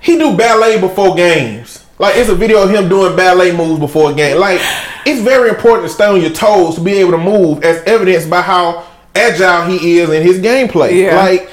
he 0.00 0.16
do 0.16 0.34
ballet 0.36 0.80
before 0.80 1.14
games. 1.14 1.84
Like 1.98 2.16
it's 2.16 2.30
a 2.30 2.34
video 2.34 2.62
of 2.62 2.70
him 2.70 2.88
doing 2.88 3.14
ballet 3.16 3.52
moves 3.54 3.78
before 3.80 4.10
a 4.12 4.14
game. 4.14 4.38
Like 4.38 4.60
it's 5.04 5.20
very 5.20 5.50
important 5.50 5.88
to 5.88 5.92
stay 5.94 6.06
on 6.06 6.20
your 6.22 6.30
toes 6.30 6.76
to 6.76 6.80
be 6.80 6.92
able 6.94 7.12
to 7.12 7.18
move, 7.18 7.62
as 7.62 7.82
evidenced 7.84 8.30
by 8.30 8.40
how 8.40 8.84
agile 9.14 9.66
he 9.66 9.98
is 9.98 10.08
in 10.10 10.22
his 10.22 10.38
gameplay. 10.40 10.94
Yeah. 11.02 11.16
Like 11.16 11.50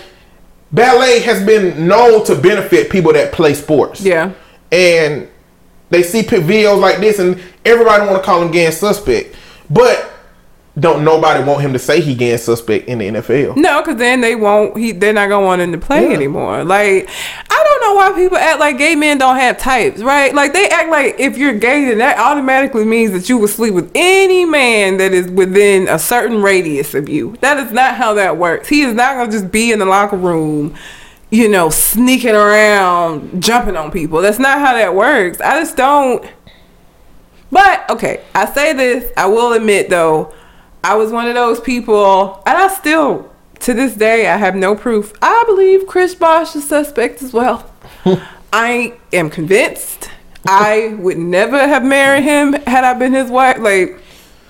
ballet 0.73 1.19
has 1.21 1.45
been 1.45 1.87
known 1.87 2.25
to 2.25 2.35
benefit 2.35 2.89
people 2.89 3.13
that 3.13 3.31
play 3.31 3.53
sports. 3.53 4.01
yeah. 4.01 4.31
and 4.71 5.29
they 5.89 6.01
see 6.01 6.23
videos 6.23 6.79
like 6.81 6.97
this, 6.99 7.19
and 7.19 7.39
everybody 7.63 8.05
want 8.07 8.17
to 8.17 8.25
call 8.25 8.41
him 8.41 8.51
gang 8.51 8.71
suspect, 8.71 9.35
but 9.69 10.11
don't 10.79 11.03
nobody 11.03 11.43
want 11.43 11.61
him 11.61 11.71
to 11.73 11.77
say 11.79 12.01
he 12.01 12.15
gay 12.15 12.35
suspect 12.37 12.87
in 12.87 12.97
the 12.97 13.07
NFL. 13.07 13.55
No, 13.57 13.81
because 13.81 13.97
then 13.97 14.21
they 14.21 14.33
won't. 14.33 14.75
He 14.75 14.91
they're 14.91 15.13
not 15.13 15.29
gonna 15.29 15.45
want 15.45 15.61
him 15.61 15.71
to 15.71 15.77
play 15.77 16.07
Yeah. 16.09 16.15
anymore. 16.15 16.63
Like 16.63 17.07
I 17.51 17.63
don't 17.63 17.81
know 17.81 17.93
why 17.93 18.11
people 18.19 18.37
act 18.39 18.59
like 18.59 18.79
gay 18.79 18.95
men 18.95 19.19
don't 19.19 19.35
have 19.35 19.59
types, 19.59 20.01
right? 20.01 20.33
Like 20.33 20.53
they 20.53 20.67
act 20.69 20.89
like 20.89 21.19
if 21.19 21.37
you're 21.37 21.53
gay, 21.53 21.85
then 21.85 21.99
that 21.99 22.17
automatically 22.17 22.85
means 22.85 23.11
that 23.11 23.29
you 23.29 23.37
will 23.37 23.47
sleep 23.47 23.75
with 23.75 23.91
any 23.93 24.45
man 24.45 24.97
that 24.97 25.11
is 25.13 25.27
within 25.29 25.87
a 25.87 25.99
certain 25.99 26.41
radius 26.41 26.95
of 26.95 27.07
you. 27.07 27.35
That 27.41 27.57
is 27.59 27.71
not 27.71 27.93
how 27.95 28.15
that 28.15 28.37
works. 28.37 28.67
He 28.67 28.81
is 28.81 28.95
not 28.95 29.15
gonna 29.15 29.31
just 29.31 29.51
be 29.51 29.71
in 29.71 29.77
the 29.77 29.85
locker 29.85 30.17
room. 30.17 30.73
You 31.29 31.49
know, 31.49 31.69
sneaking 31.69 32.35
around, 32.35 33.41
jumping 33.43 33.75
on 33.75 33.91
people. 33.91 34.21
That's 34.21 34.37
not 34.39 34.59
how 34.59 34.73
that 34.73 34.93
works. 34.95 35.39
I 35.41 35.59
just 35.59 35.75
don't. 35.77 36.23
But 37.51 37.87
okay, 37.91 38.23
I 38.33 38.45
say 38.51 38.73
this. 38.73 39.11
I 39.17 39.27
will 39.27 39.53
admit 39.53 39.89
though, 39.89 40.33
I 40.83 40.95
was 40.95 41.11
one 41.11 41.27
of 41.27 41.33
those 41.33 41.61
people, 41.61 42.43
and 42.45 42.57
I 42.57 42.67
still, 42.67 43.31
to 43.61 43.73
this 43.73 43.95
day, 43.95 44.27
I 44.27 44.35
have 44.35 44.53
no 44.53 44.75
proof. 44.75 45.13
I 45.21 45.43
believe 45.45 45.87
Chris 45.87 46.13
Bosh 46.13 46.55
is 46.57 46.67
suspect 46.67 47.21
as 47.21 47.31
well. 47.31 47.71
I 48.53 48.97
am 49.13 49.29
convinced. 49.29 50.09
I 50.45 50.95
would 50.99 51.17
never 51.17 51.57
have 51.57 51.85
married 51.85 52.23
him 52.23 52.53
had 52.67 52.83
I 52.83 52.93
been 52.95 53.13
his 53.13 53.31
wife. 53.31 53.59
Like, 53.59 53.97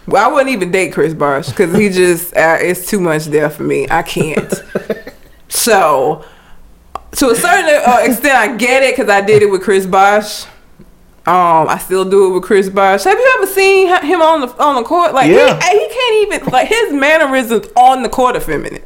well, 0.08 0.28
I 0.28 0.34
wouldn't 0.34 0.50
even 0.50 0.72
date 0.72 0.92
Chris 0.94 1.14
Bosh 1.14 1.50
because 1.50 1.76
he 1.76 1.90
just 1.92 2.36
uh, 2.36 2.58
it's 2.60 2.88
too 2.88 3.00
much 3.00 3.26
there 3.26 3.52
for 3.52 3.64
me. 3.64 3.88
I 3.92 4.02
can't. 4.02 4.52
so, 5.50 6.26
to 7.12 7.30
a 7.30 7.36
certain 7.36 7.70
uh, 7.86 8.00
extent, 8.02 8.36
I 8.36 8.56
get 8.58 8.82
it 8.82 8.98
because 8.98 9.10
I 9.10 9.22
did 9.22 9.44
it 9.44 9.52
with 9.52 9.62
Chris 9.62 9.86
Bosh. 9.86 10.46
Um, 11.26 11.70
I 11.70 11.78
still 11.78 12.04
do 12.04 12.28
it 12.28 12.34
with 12.34 12.44
Chris 12.44 12.68
Bosh. 12.70 13.06
Have 13.06 13.18
you 13.18 13.34
ever 13.38 13.48
seen 13.50 13.88
him 14.04 14.22
on 14.22 14.42
the 14.42 14.48
on 14.62 14.76
the 14.76 14.84
court? 14.84 15.14
Like 15.14 15.30
Yeah. 15.32 15.58
he, 15.62 15.80
he 15.80 15.88
can't 15.88 16.34
even 16.34 16.52
like 16.52 16.68
his 16.68 16.92
mannerisms 16.92 17.68
on 17.78 18.04
the 18.04 18.10
court 18.10 18.36
are 18.36 18.42
feminine. 18.42 18.84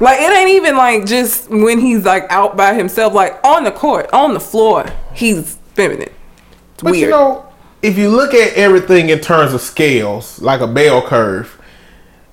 Like 0.00 0.18
it 0.20 0.36
ain't 0.36 0.50
even 0.50 0.76
like 0.76 1.06
just 1.06 1.48
when 1.48 1.78
he's 1.78 2.04
like 2.04 2.24
out 2.28 2.56
by 2.56 2.74
himself. 2.74 3.14
Like 3.14 3.38
on 3.44 3.62
the 3.62 3.70
court, 3.70 4.10
on 4.12 4.34
the 4.34 4.40
floor, 4.40 4.86
he's 5.14 5.56
feminine. 5.74 6.12
It's 6.74 6.82
But 6.82 6.90
weird. 6.90 7.02
you 7.04 7.10
know, 7.10 7.46
if 7.82 7.96
you 7.96 8.08
look 8.08 8.34
at 8.34 8.54
everything 8.54 9.10
in 9.10 9.20
terms 9.20 9.54
of 9.54 9.60
scales, 9.60 10.42
like 10.42 10.60
a 10.60 10.66
bell 10.66 11.02
curve, 11.06 11.60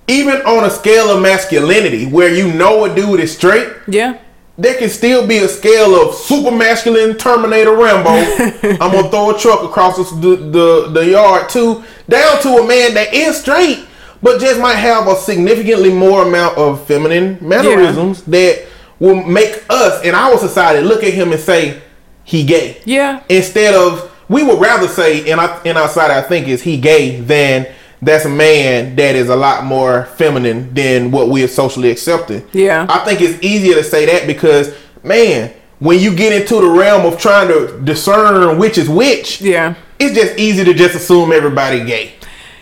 even 0.08 0.38
on 0.48 0.64
a 0.66 0.70
scale 0.72 1.16
of 1.16 1.22
masculinity, 1.22 2.08
where 2.08 2.34
you 2.34 2.52
know 2.52 2.86
a 2.86 2.96
dude 2.96 3.20
is 3.20 3.36
straight, 3.38 3.70
yeah. 3.88 4.18
There 4.58 4.78
can 4.78 4.90
still 4.90 5.26
be 5.26 5.38
a 5.38 5.48
scale 5.48 5.96
of 5.96 6.14
super 6.14 6.52
masculine 6.52 7.18
Terminator 7.18 7.76
Rambo. 7.76 8.10
I'm 8.82 8.92
gonna 8.92 9.10
throw 9.10 9.36
a 9.36 9.40
truck 9.40 9.64
across 9.64 9.98
the, 9.98 10.36
the 10.36 10.90
the 10.92 11.06
yard 11.08 11.50
too, 11.50 11.84
down 12.10 12.42
to 12.42 12.50
a 12.58 12.68
man 12.68 12.94
that 12.94 13.14
is 13.14 13.40
straight, 13.40 13.86
but 14.22 14.40
just 14.40 14.60
might 14.60 14.76
have 14.76 15.08
a 15.08 15.16
significantly 15.16 15.92
more 15.92 16.28
amount 16.28 16.58
of 16.58 16.86
feminine 16.86 17.38
mannerisms 17.42 18.24
that 18.24 18.66
will 19.00 19.24
make 19.24 19.64
us 19.70 20.04
in 20.04 20.14
our 20.14 20.38
society 20.38 20.86
look 20.86 21.04
at 21.04 21.14
him 21.14 21.32
and 21.32 21.42
say 21.42 21.82
he 22.24 22.46
gay. 22.46 22.82
Yeah. 22.86 23.24
Instead 23.30 23.74
of 23.74 24.12
we 24.30 24.44
would 24.44 24.60
rather 24.60 24.88
say 24.88 25.30
in 25.30 25.40
our 25.40 25.62
in 25.66 25.76
our 25.76 25.90
side 25.90 26.12
I 26.12 26.22
think 26.22 26.48
is 26.48 26.62
he 26.62 26.78
gay 26.80 27.20
than 27.20 27.68
that's 28.02 28.26
a 28.26 28.30
man 28.30 28.96
that 28.96 29.16
is 29.16 29.30
a 29.30 29.36
lot 29.36 29.64
more 29.64 30.06
feminine 30.16 30.74
than 30.74 31.12
what 31.12 31.30
we 31.30 31.44
are 31.44 31.48
socially 31.48 31.92
accepted. 31.92 32.48
Yeah. 32.52 32.88
I 32.90 33.06
think 33.06 33.22
it's 33.22 33.42
easier 33.44 33.76
to 33.76 33.84
say 33.84 34.06
that 34.08 34.26
because 34.28 34.74
man, 35.04 35.54
when 35.80 36.00
you 36.00 36.16
get 36.16 36.34
into 36.40 36.56
the 36.62 36.68
realm 36.70 37.06
of 37.06 37.20
trying 37.20 37.48
to 37.50 37.80
discern 37.84 38.58
which 38.58 38.78
is 38.78 38.90
which, 38.90 39.42
Yeah. 39.42 39.76
it's 40.00 40.16
just 40.16 40.38
easy 40.38 40.64
to 40.64 40.74
just 40.74 40.96
assume 40.96 41.32
everybody 41.32 41.84
gay. 41.84 42.14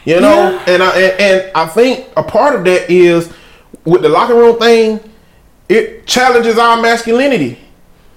You 0.06 0.20
know? 0.20 0.52
Yeah. 0.52 0.64
And 0.68 0.84
I 0.84 1.00
and, 1.00 1.22
and 1.22 1.52
I 1.56 1.66
think 1.68 2.08
a 2.18 2.24
part 2.24 2.56
of 2.56 2.66
that 2.66 2.90
is 2.90 3.32
with 3.86 4.02
the 4.02 4.10
locker 4.10 4.36
room 4.36 4.58
thing, 4.60 5.00
it 5.70 6.06
challenges 6.06 6.58
our 6.58 6.82
masculinity. 6.82 7.60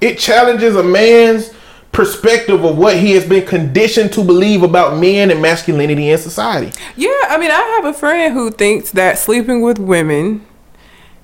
It 0.01 0.19
challenges 0.19 0.75
a 0.75 0.83
man's 0.83 1.53
perspective 1.93 2.65
of 2.65 2.79
what 2.79 2.97
he 2.97 3.13
has 3.13 3.27
been 3.27 3.47
conditioned 3.47 4.13
to 4.15 4.25
believe 4.25 4.63
about 4.63 4.99
men 4.99 5.31
and 5.31 5.41
masculinity 5.43 6.09
in 6.09 6.19
society. 6.19 6.73
Yeah, 6.97 7.11
I 7.29 7.37
mean, 7.39 7.51
I 7.51 7.61
have 7.77 7.85
a 7.85 7.93
friend 7.93 8.33
who 8.33 8.51
thinks 8.51 8.91
that 8.93 9.19
sleeping 9.19 9.61
with 9.61 9.79
women 9.79 10.47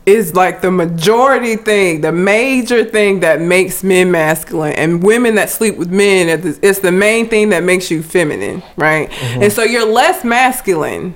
is 0.04 0.35
like 0.35 0.61
the 0.62 0.70
majority 0.70 1.57
thing, 1.57 2.00
the 2.00 2.12
major 2.12 2.85
thing 2.85 3.20
that 3.20 3.40
makes 3.40 3.85
men 3.85 4.11
masculine, 4.11 4.72
and 4.72 5.02
women 5.02 5.35
that 5.35 5.50
sleep 5.50 5.76
with 5.76 5.90
men, 5.90 6.28
it's 6.62 6.78
the 6.78 6.92
main 6.92 7.28
thing 7.28 7.50
that 7.50 7.62
makes 7.62 7.90
you 7.90 8.02
feminine, 8.02 8.62
right? 8.76 9.11
And 9.22 9.52
so 9.52 9.62
you're 9.62 9.90
less 9.90 10.24
masculine 10.24 11.14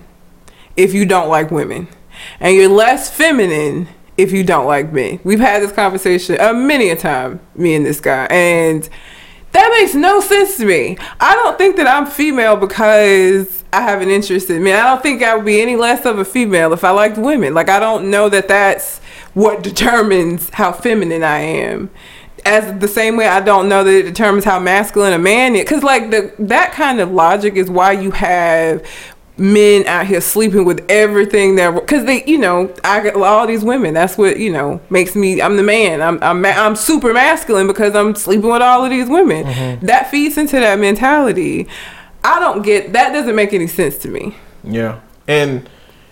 if 0.76 0.92
you 0.92 1.06
don't 1.06 1.28
like 1.28 1.50
women, 1.50 1.88
and 2.40 2.54
you're 2.54 2.68
less 2.68 3.10
feminine 3.10 3.88
if 4.18 4.30
you 4.30 4.44
don't 4.44 4.66
like 4.66 4.92
men. 4.92 5.20
We've 5.24 5.40
had 5.40 5.62
this 5.62 5.72
conversation 5.72 6.38
uh, 6.38 6.52
many 6.52 6.90
a 6.90 6.96
time, 6.96 7.40
me 7.54 7.74
and 7.74 7.86
this 7.86 8.00
guy, 8.00 8.26
and 8.26 8.88
that 9.52 9.76
makes 9.78 9.94
no 9.94 10.20
sense 10.20 10.56
to 10.56 10.64
me. 10.64 10.96
I 11.20 11.34
don't 11.34 11.58
think 11.58 11.76
that 11.76 11.86
I'm 11.86 12.06
female 12.06 12.56
because 12.56 13.62
I 13.72 13.82
have 13.82 14.02
an 14.02 14.10
interest 14.10 14.50
in 14.50 14.62
men. 14.62 14.78
I 14.78 14.88
don't 14.88 15.02
think 15.02 15.22
I 15.22 15.34
would 15.34 15.46
be 15.46 15.60
any 15.60 15.76
less 15.76 16.04
of 16.04 16.18
a 16.18 16.24
female 16.24 16.72
if 16.72 16.84
I 16.84 16.90
liked 16.90 17.16
women. 17.16 17.54
Like 17.54 17.68
I 17.68 17.80
don't 17.80 18.10
know 18.10 18.28
that 18.28 18.48
that's 18.48 18.98
what 19.34 19.62
determines 19.62 20.50
how 20.50 20.72
feminine 20.72 21.22
I 21.22 21.38
am. 21.38 21.90
As 22.44 22.80
the 22.80 22.88
same 22.88 23.16
way 23.16 23.28
I 23.28 23.40
don't 23.40 23.68
know 23.68 23.84
that 23.84 23.94
it 23.94 24.02
determines 24.02 24.44
how 24.44 24.58
masculine 24.58 25.12
a 25.12 25.18
man 25.18 25.54
is. 25.54 25.68
Cause 25.68 25.82
like 25.82 26.10
the 26.10 26.34
that 26.38 26.72
kind 26.72 27.00
of 27.00 27.10
logic 27.12 27.54
is 27.54 27.70
why 27.70 27.92
you 27.92 28.10
have 28.10 28.86
men 29.38 29.86
out 29.86 30.06
here 30.06 30.20
sleeping 30.20 30.64
with 30.64 30.84
everything 30.90 31.56
that 31.56 31.74
because 31.74 32.04
they 32.04 32.22
you 32.26 32.38
know 32.38 32.72
I 32.84 33.02
got 33.02 33.16
all 33.16 33.46
these 33.46 33.64
women. 33.64 33.94
That's 33.94 34.18
what 34.18 34.38
you 34.38 34.52
know 34.52 34.80
makes 34.90 35.14
me 35.14 35.40
I'm 35.40 35.56
the 35.56 35.62
man. 35.62 36.02
I'm 36.02 36.22
I'm, 36.22 36.44
I'm 36.44 36.76
super 36.76 37.12
masculine 37.12 37.66
because 37.66 37.94
I'm 37.94 38.14
sleeping 38.14 38.50
with 38.50 38.62
all 38.62 38.84
of 38.84 38.90
these 38.90 39.08
women. 39.08 39.44
Mm-hmm. 39.44 39.86
That 39.86 40.10
feeds 40.10 40.36
into 40.36 40.60
that 40.60 40.78
mentality. 40.78 41.68
I 42.24 42.38
don't 42.40 42.62
get 42.62 42.92
that 42.92 43.12
doesn't 43.12 43.34
make 43.34 43.52
any 43.52 43.66
sense 43.66 43.98
to 43.98 44.08
me. 44.08 44.36
Yeah. 44.64 45.00
And 45.26 45.68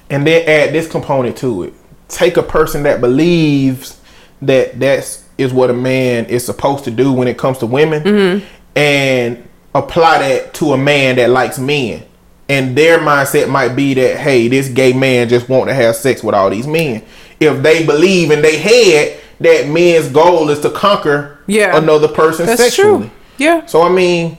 and 0.08 0.26
then 0.26 0.48
add 0.48 0.74
this 0.74 0.90
component 0.90 1.36
to 1.38 1.64
it. 1.64 1.74
Take 2.08 2.36
a 2.36 2.42
person 2.42 2.82
that 2.84 3.00
believes 3.00 4.00
that 4.42 4.80
that's 4.80 5.24
is 5.38 5.52
what 5.52 5.70
a 5.70 5.74
man 5.74 6.26
is 6.26 6.44
supposed 6.44 6.84
to 6.84 6.90
do 6.90 7.12
when 7.12 7.28
it 7.28 7.38
comes 7.38 7.58
to 7.58 7.66
women 7.66 8.02
mm-hmm. 8.02 8.46
and 8.76 9.48
apply 9.74 10.18
that 10.18 10.52
to 10.54 10.72
a 10.72 10.78
man 10.78 11.16
that 11.16 11.30
likes 11.30 11.58
men. 11.58 12.04
And 12.50 12.76
their 12.76 12.98
mindset 12.98 13.48
might 13.48 13.76
be 13.76 13.94
that, 13.94 14.16
hey, 14.18 14.48
this 14.48 14.68
gay 14.68 14.92
man 14.92 15.28
just 15.28 15.48
want 15.48 15.68
to 15.68 15.74
have 15.74 15.94
sex 15.94 16.20
with 16.24 16.34
all 16.34 16.50
these 16.50 16.66
men. 16.66 17.04
If 17.38 17.62
they 17.62 17.86
believe 17.86 18.32
in 18.32 18.42
their 18.42 18.58
head 18.58 19.20
that 19.38 19.68
men's 19.68 20.08
goal 20.08 20.50
is 20.50 20.58
to 20.60 20.70
conquer 20.70 21.38
Yeah. 21.46 21.76
another 21.76 22.08
person 22.08 22.46
that's 22.46 22.60
sexually. 22.60 23.04
true 23.06 23.10
yeah 23.38 23.64
So 23.66 23.82
I 23.82 23.88
mean, 23.88 24.36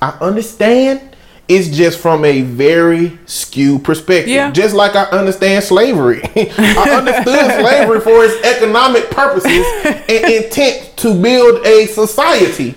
I 0.00 0.10
understand. 0.20 1.00
It's 1.48 1.68
just 1.76 1.98
from 1.98 2.24
a 2.24 2.42
very 2.42 3.18
skewed 3.26 3.82
perspective. 3.82 4.28
Yeah. 4.28 4.50
Just 4.52 4.74
like 4.74 4.94
I 4.94 5.04
understand 5.04 5.64
slavery. 5.64 6.20
I 6.36 6.90
understood 6.96 7.60
slavery 7.60 8.00
for 8.00 8.24
its 8.24 8.46
economic 8.46 9.10
purposes 9.10 9.66
and 9.84 10.32
intent 10.32 10.92
to 10.98 11.20
build 11.20 11.66
a 11.66 11.86
society. 11.86 12.74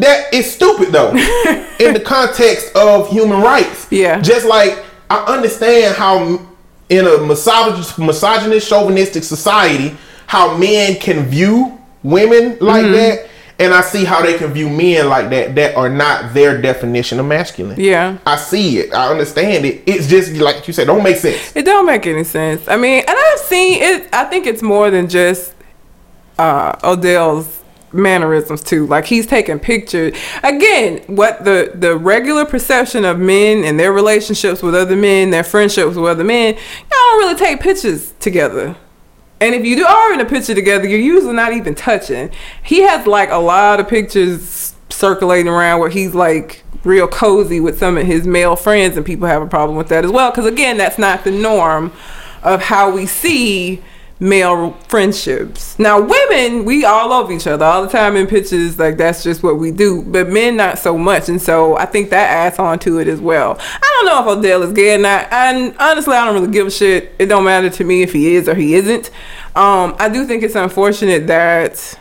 That 0.00 0.32
is 0.32 0.50
stupid 0.52 0.88
though, 0.92 1.10
in 1.78 1.94
the 1.94 2.02
context 2.04 2.74
of 2.76 3.08
human 3.10 3.40
rights. 3.40 3.86
Yeah. 3.90 4.20
Just 4.20 4.46
like 4.46 4.82
I 5.08 5.24
understand 5.34 5.96
how 5.96 6.40
in 6.88 7.06
a 7.06 7.18
misogynist, 7.18 7.98
misogynist 7.98 8.68
chauvinistic 8.68 9.22
society, 9.24 9.96
how 10.26 10.56
men 10.56 10.96
can 10.96 11.24
view 11.24 11.78
women 12.02 12.56
like 12.60 12.84
Mm-hmm. 12.84 12.92
that, 12.94 13.28
and 13.58 13.74
I 13.74 13.82
see 13.82 14.04
how 14.04 14.22
they 14.22 14.38
can 14.38 14.52
view 14.52 14.68
men 14.70 15.08
like 15.08 15.28
that 15.30 15.54
that 15.56 15.76
are 15.76 15.88
not 15.90 16.32
their 16.32 16.60
definition 16.62 17.20
of 17.20 17.26
masculine. 17.26 17.78
Yeah. 17.78 18.16
I 18.26 18.36
see 18.36 18.78
it. 18.78 18.94
I 18.94 19.08
understand 19.10 19.66
it. 19.66 19.82
It's 19.86 20.06
just 20.08 20.32
like 20.36 20.66
you 20.66 20.72
said, 20.72 20.86
don't 20.86 21.02
make 21.02 21.16
sense. 21.18 21.54
It 21.54 21.64
don't 21.66 21.84
make 21.86 22.06
any 22.06 22.24
sense. 22.24 22.66
I 22.68 22.76
mean, 22.76 23.04
and 23.06 23.16
I've 23.18 23.38
seen 23.40 23.82
it. 23.82 24.08
I 24.14 24.24
think 24.24 24.46
it's 24.46 24.62
more 24.62 24.90
than 24.90 25.08
just 25.08 25.54
uh, 26.38 26.74
Odell's 26.82 27.59
mannerisms 27.92 28.62
too. 28.62 28.86
Like 28.86 29.06
he's 29.06 29.26
taking 29.26 29.58
pictures. 29.58 30.16
Again, 30.42 31.02
what 31.06 31.44
the 31.44 31.72
the 31.74 31.96
regular 31.96 32.44
perception 32.44 33.04
of 33.04 33.18
men 33.18 33.64
and 33.64 33.78
their 33.78 33.92
relationships 33.92 34.62
with 34.62 34.74
other 34.74 34.96
men, 34.96 35.30
their 35.30 35.44
friendships 35.44 35.96
with 35.96 36.10
other 36.10 36.24
men, 36.24 36.54
y'all 36.54 36.90
don't 36.90 37.18
really 37.18 37.38
take 37.38 37.60
pictures 37.60 38.12
together. 38.20 38.76
And 39.40 39.54
if 39.54 39.64
you 39.64 39.74
do 39.74 39.86
are 39.86 40.12
in 40.12 40.20
a 40.20 40.26
picture 40.26 40.54
together, 40.54 40.86
you're 40.86 41.00
usually 41.00 41.32
not 41.32 41.52
even 41.54 41.74
touching. 41.74 42.30
He 42.62 42.82
has 42.82 43.06
like 43.06 43.30
a 43.30 43.38
lot 43.38 43.80
of 43.80 43.88
pictures 43.88 44.74
circulating 44.90 45.50
around 45.50 45.80
where 45.80 45.88
he's 45.88 46.14
like 46.14 46.62
real 46.84 47.08
cozy 47.08 47.60
with 47.60 47.78
some 47.78 47.96
of 47.96 48.06
his 48.06 48.26
male 48.26 48.56
friends, 48.56 48.96
and 48.96 49.06
people 49.06 49.26
have 49.26 49.42
a 49.42 49.46
problem 49.46 49.78
with 49.78 49.88
that 49.88 50.04
as 50.04 50.10
well. 50.10 50.30
Because 50.30 50.46
again, 50.46 50.76
that's 50.76 50.98
not 50.98 51.24
the 51.24 51.30
norm 51.30 51.92
of 52.42 52.62
how 52.62 52.90
we 52.90 53.06
see 53.06 53.82
male 54.20 54.72
friendships. 54.86 55.78
Now, 55.78 55.98
women, 55.98 56.66
we 56.66 56.84
all 56.84 57.08
love 57.08 57.32
each 57.32 57.46
other 57.46 57.64
all 57.64 57.82
the 57.82 57.88
time 57.88 58.16
in 58.16 58.26
pictures. 58.26 58.78
Like 58.78 58.98
that's 58.98 59.24
just 59.24 59.42
what 59.42 59.58
we 59.58 59.72
do. 59.72 60.02
But 60.02 60.28
men, 60.28 60.56
not 60.56 60.78
so 60.78 60.96
much. 60.96 61.28
And 61.30 61.40
so 61.40 61.76
I 61.76 61.86
think 61.86 62.10
that 62.10 62.30
adds 62.30 62.58
on 62.58 62.78
to 62.80 62.98
it 62.98 63.08
as 63.08 63.20
well. 63.20 63.56
I 63.58 63.80
don't 63.80 64.06
know 64.06 64.20
if 64.20 64.38
Odell 64.38 64.62
is 64.62 64.72
gay 64.72 64.94
or 64.94 64.98
not. 64.98 65.32
And 65.32 65.74
honestly, 65.78 66.14
I 66.14 66.26
don't 66.26 66.34
really 66.34 66.52
give 66.52 66.66
a 66.66 66.70
shit. 66.70 67.14
It 67.18 67.26
don't 67.26 67.44
matter 67.44 67.70
to 67.70 67.84
me 67.84 68.02
if 68.02 68.12
he 68.12 68.34
is 68.36 68.46
or 68.48 68.54
he 68.54 68.74
isn't. 68.74 69.08
Um, 69.56 69.96
I 69.98 70.10
do 70.12 70.26
think 70.26 70.42
it's 70.42 70.54
unfortunate 70.54 71.26
that 71.26 71.98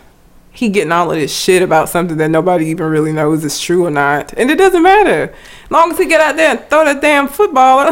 he 0.51 0.67
getting 0.67 0.91
all 0.91 1.09
of 1.09 1.17
this 1.17 1.33
shit 1.33 1.61
about 1.61 1.87
something 1.87 2.17
that 2.17 2.29
nobody 2.29 2.65
even 2.65 2.87
really 2.87 3.13
knows 3.13 3.45
is 3.45 3.61
true 3.61 3.85
or 3.85 3.89
not. 3.89 4.33
And 4.33 4.51
it 4.51 4.57
doesn't 4.57 4.83
matter. 4.83 5.33
As 5.63 5.71
long 5.71 5.91
as 5.91 5.97
he 5.97 6.05
get 6.05 6.19
out 6.19 6.35
there 6.35 6.51
and 6.51 6.59
throw 6.69 6.83
that 6.83 7.01
damn 7.01 7.29
football 7.29 7.87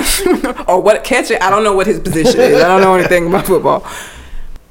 or 0.67 0.81
what 0.81 1.01
catch 1.05 1.31
it. 1.31 1.41
I 1.41 1.49
don't 1.49 1.63
know 1.63 1.73
what 1.73 1.87
his 1.87 2.01
position 2.01 2.41
is. 2.41 2.61
I 2.61 2.67
don't 2.67 2.81
know 2.81 2.95
anything 2.95 3.27
about 3.27 3.45
football. 3.45 3.87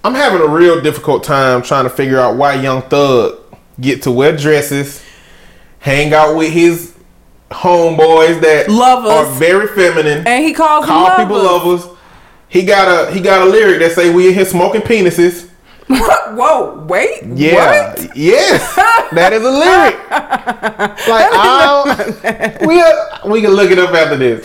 I'm 0.06 0.14
having 0.14 0.40
a 0.40 0.46
real 0.46 0.80
difficult 0.80 1.24
time 1.24 1.62
trying 1.62 1.82
to 1.82 1.90
figure 1.90 2.20
out 2.20 2.36
why 2.36 2.54
Young 2.54 2.82
Thug 2.82 3.40
get 3.80 4.02
to 4.04 4.12
wear 4.12 4.36
dresses, 4.36 5.02
hang 5.80 6.14
out 6.14 6.36
with 6.36 6.52
his 6.52 6.94
homeboys 7.50 8.40
that 8.40 8.68
Lovers. 8.70 9.10
are 9.10 9.26
very 9.34 9.66
feminine, 9.66 10.24
And 10.24 10.44
he 10.44 10.52
calls 10.54 10.86
call 10.86 11.02
lovers. 11.08 11.24
people 11.24 11.42
lovers. 11.42 11.98
He 12.48 12.62
got 12.62 13.08
a 13.08 13.12
he 13.12 13.20
got 13.20 13.48
a 13.48 13.50
lyric 13.50 13.80
that 13.80 13.92
say 13.96 14.14
we 14.14 14.28
in 14.28 14.34
here 14.34 14.44
smoking 14.44 14.80
penises. 14.82 15.50
Whoa, 16.36 16.84
wait. 16.88 17.22
Yeah, 17.24 17.92
What? 17.94 18.16
yes, 18.16 18.74
that 19.12 19.32
is 19.32 19.42
a 19.44 19.50
lyric. 19.50 20.10
like 20.10 21.30
I, 21.32 22.56
we 23.26 23.30
we 23.30 23.40
can 23.40 23.50
look 23.52 23.70
it 23.70 23.78
up 23.78 23.94
after 23.94 24.16
this. 24.16 24.44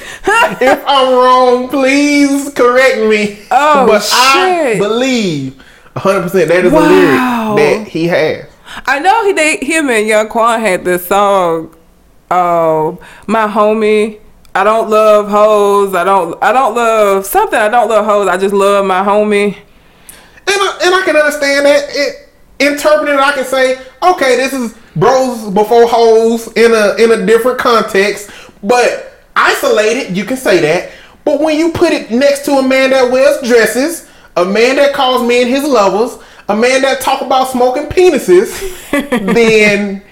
if 0.62 0.84
I'm 0.86 1.14
wrong, 1.16 1.68
please 1.70 2.54
correct 2.54 2.98
me. 3.10 3.40
Oh, 3.50 3.88
but 3.88 4.08
I 4.12 4.76
believe 4.78 5.56
100 5.94 6.22
percent 6.22 6.50
that 6.50 6.64
is 6.66 6.72
Wow. 6.72 7.54
a 7.54 7.56
lyric 7.56 7.86
that 7.86 7.88
he 7.92 8.08
has. 8.08 8.46
I 8.86 9.00
know 9.00 9.26
he 9.26 9.34
they 9.34 9.58
him 9.58 9.90
and 9.90 10.08
Young 10.08 10.30
Quan 10.30 10.60
had 10.62 10.86
this 10.86 11.08
song 11.08 11.76
uh, 12.30 12.96
my 13.28 13.48
homie. 13.48 14.20
I 14.54 14.64
don't 14.64 14.90
love 14.90 15.30
hoes. 15.30 15.96
I 15.96 16.04
don't. 16.04 16.38
I 16.44 16.52
don't 16.52 16.76
love 16.76 17.26
something. 17.26 17.58
I 17.60 17.68
don't 17.70 17.90
love 17.90 18.06
hoes. 18.06 18.28
I 18.28 18.38
just 18.38 18.54
love 18.54 18.86
my 18.86 19.02
homie. 19.04 19.58
And 20.62 20.70
I, 20.70 20.80
and 20.86 20.96
I 20.96 21.02
can 21.06 21.16
understand 21.16 21.66
that. 21.66 21.86
It, 21.90 22.28
interpreting, 22.60 23.18
I 23.20 23.32
can 23.32 23.44
say, 23.46 23.82
okay, 24.04 24.36
this 24.38 24.54
is 24.54 24.76
bros 24.96 25.50
before 25.52 25.88
hoes 25.88 26.48
in 26.54 26.72
a 26.74 26.96
in 27.04 27.12
a 27.12 27.26
different 27.26 27.58
context. 27.58 28.30
But 28.64 29.12
isolated, 29.36 30.16
you 30.16 30.26
can 30.26 30.38
say 30.38 30.60
that. 30.62 30.92
But 31.26 31.40
when 31.42 31.58
you 31.58 31.72
put 31.72 31.92
it 31.92 32.12
next 32.12 32.46
to 32.46 32.54
a 32.54 32.64
man 32.68 32.92
that 32.92 33.12
wears 33.12 33.42
dresses, 33.48 34.10
a 34.38 34.46
man 34.46 34.76
that 34.78 34.94
calls 34.94 35.28
men 35.28 35.48
his 35.48 35.64
lovers, 35.64 36.22
a 36.50 36.56
man 36.56 36.82
that 36.84 37.02
talk 37.02 37.22
about 37.22 37.50
smoking 37.50 37.86
penises, 37.88 38.52
then 39.34 40.04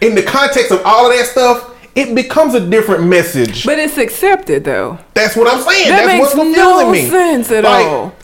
in 0.00 0.14
the 0.14 0.22
context 0.22 0.70
of 0.72 0.82
all 0.84 1.10
of 1.10 1.16
that 1.16 1.26
stuff, 1.26 1.68
it 1.94 2.14
becomes 2.14 2.54
a 2.54 2.66
different 2.68 3.04
message. 3.04 3.64
But 3.66 3.78
it's 3.78 3.98
accepted 3.98 4.64
though. 4.64 4.98
That's 5.14 5.36
what 5.36 5.46
I'm 5.52 5.62
saying. 5.62 5.88
That 5.88 6.06
That's 6.06 6.08
makes 6.08 6.20
what's 6.20 6.34
confusing 6.34 6.62
no 6.64 6.90
me. 6.90 7.08
sense 7.08 7.50
at 7.50 7.64
Like, 7.64 7.86
all. 7.86 8.14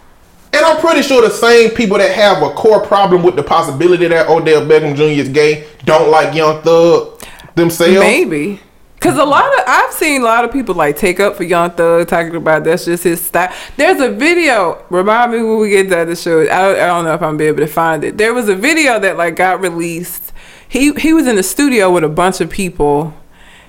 And 0.52 0.64
I'm 0.64 0.80
pretty 0.80 1.02
sure 1.02 1.22
the 1.22 1.30
same 1.30 1.70
people 1.70 1.98
that 1.98 2.10
have 2.12 2.42
a 2.42 2.50
core 2.50 2.84
problem 2.84 3.22
with 3.22 3.36
the 3.36 3.42
possibility 3.42 4.08
that 4.08 4.28
Odell 4.28 4.62
Beckham 4.62 4.96
Jr. 4.96 5.20
is 5.20 5.28
gay 5.28 5.66
don't 5.84 6.10
like 6.10 6.34
Young 6.34 6.62
Thug 6.62 7.20
themselves. 7.54 8.00
Maybe. 8.00 8.60
Cause 9.00 9.16
a 9.16 9.24
lot 9.24 9.46
of 9.56 9.64
I've 9.68 9.92
seen 9.92 10.22
a 10.22 10.24
lot 10.24 10.44
of 10.44 10.50
people 10.50 10.74
like 10.74 10.96
take 10.96 11.20
up 11.20 11.36
for 11.36 11.44
Young 11.44 11.70
Thug 11.70 12.08
talking 12.08 12.34
about 12.34 12.64
that's 12.64 12.84
just 12.84 13.04
his 13.04 13.24
style. 13.24 13.54
There's 13.76 14.00
a 14.00 14.10
video. 14.10 14.84
Remind 14.90 15.30
me 15.30 15.42
when 15.42 15.58
we 15.58 15.70
get 15.70 15.84
to 15.84 16.04
the 16.04 16.16
show. 16.16 16.42
I 16.42 16.46
don't, 16.46 16.80
I 16.80 16.86
don't 16.86 17.04
know 17.04 17.14
if 17.14 17.22
I'm 17.22 17.36
be 17.36 17.44
able 17.44 17.58
to 17.58 17.68
find 17.68 18.02
it. 18.02 18.18
There 18.18 18.34
was 18.34 18.48
a 18.48 18.56
video 18.56 18.98
that 18.98 19.16
like 19.16 19.36
got 19.36 19.60
released. 19.60 20.32
He 20.68 20.92
he 20.94 21.12
was 21.12 21.28
in 21.28 21.36
the 21.36 21.44
studio 21.44 21.92
with 21.92 22.02
a 22.02 22.08
bunch 22.08 22.40
of 22.40 22.50
people. 22.50 23.14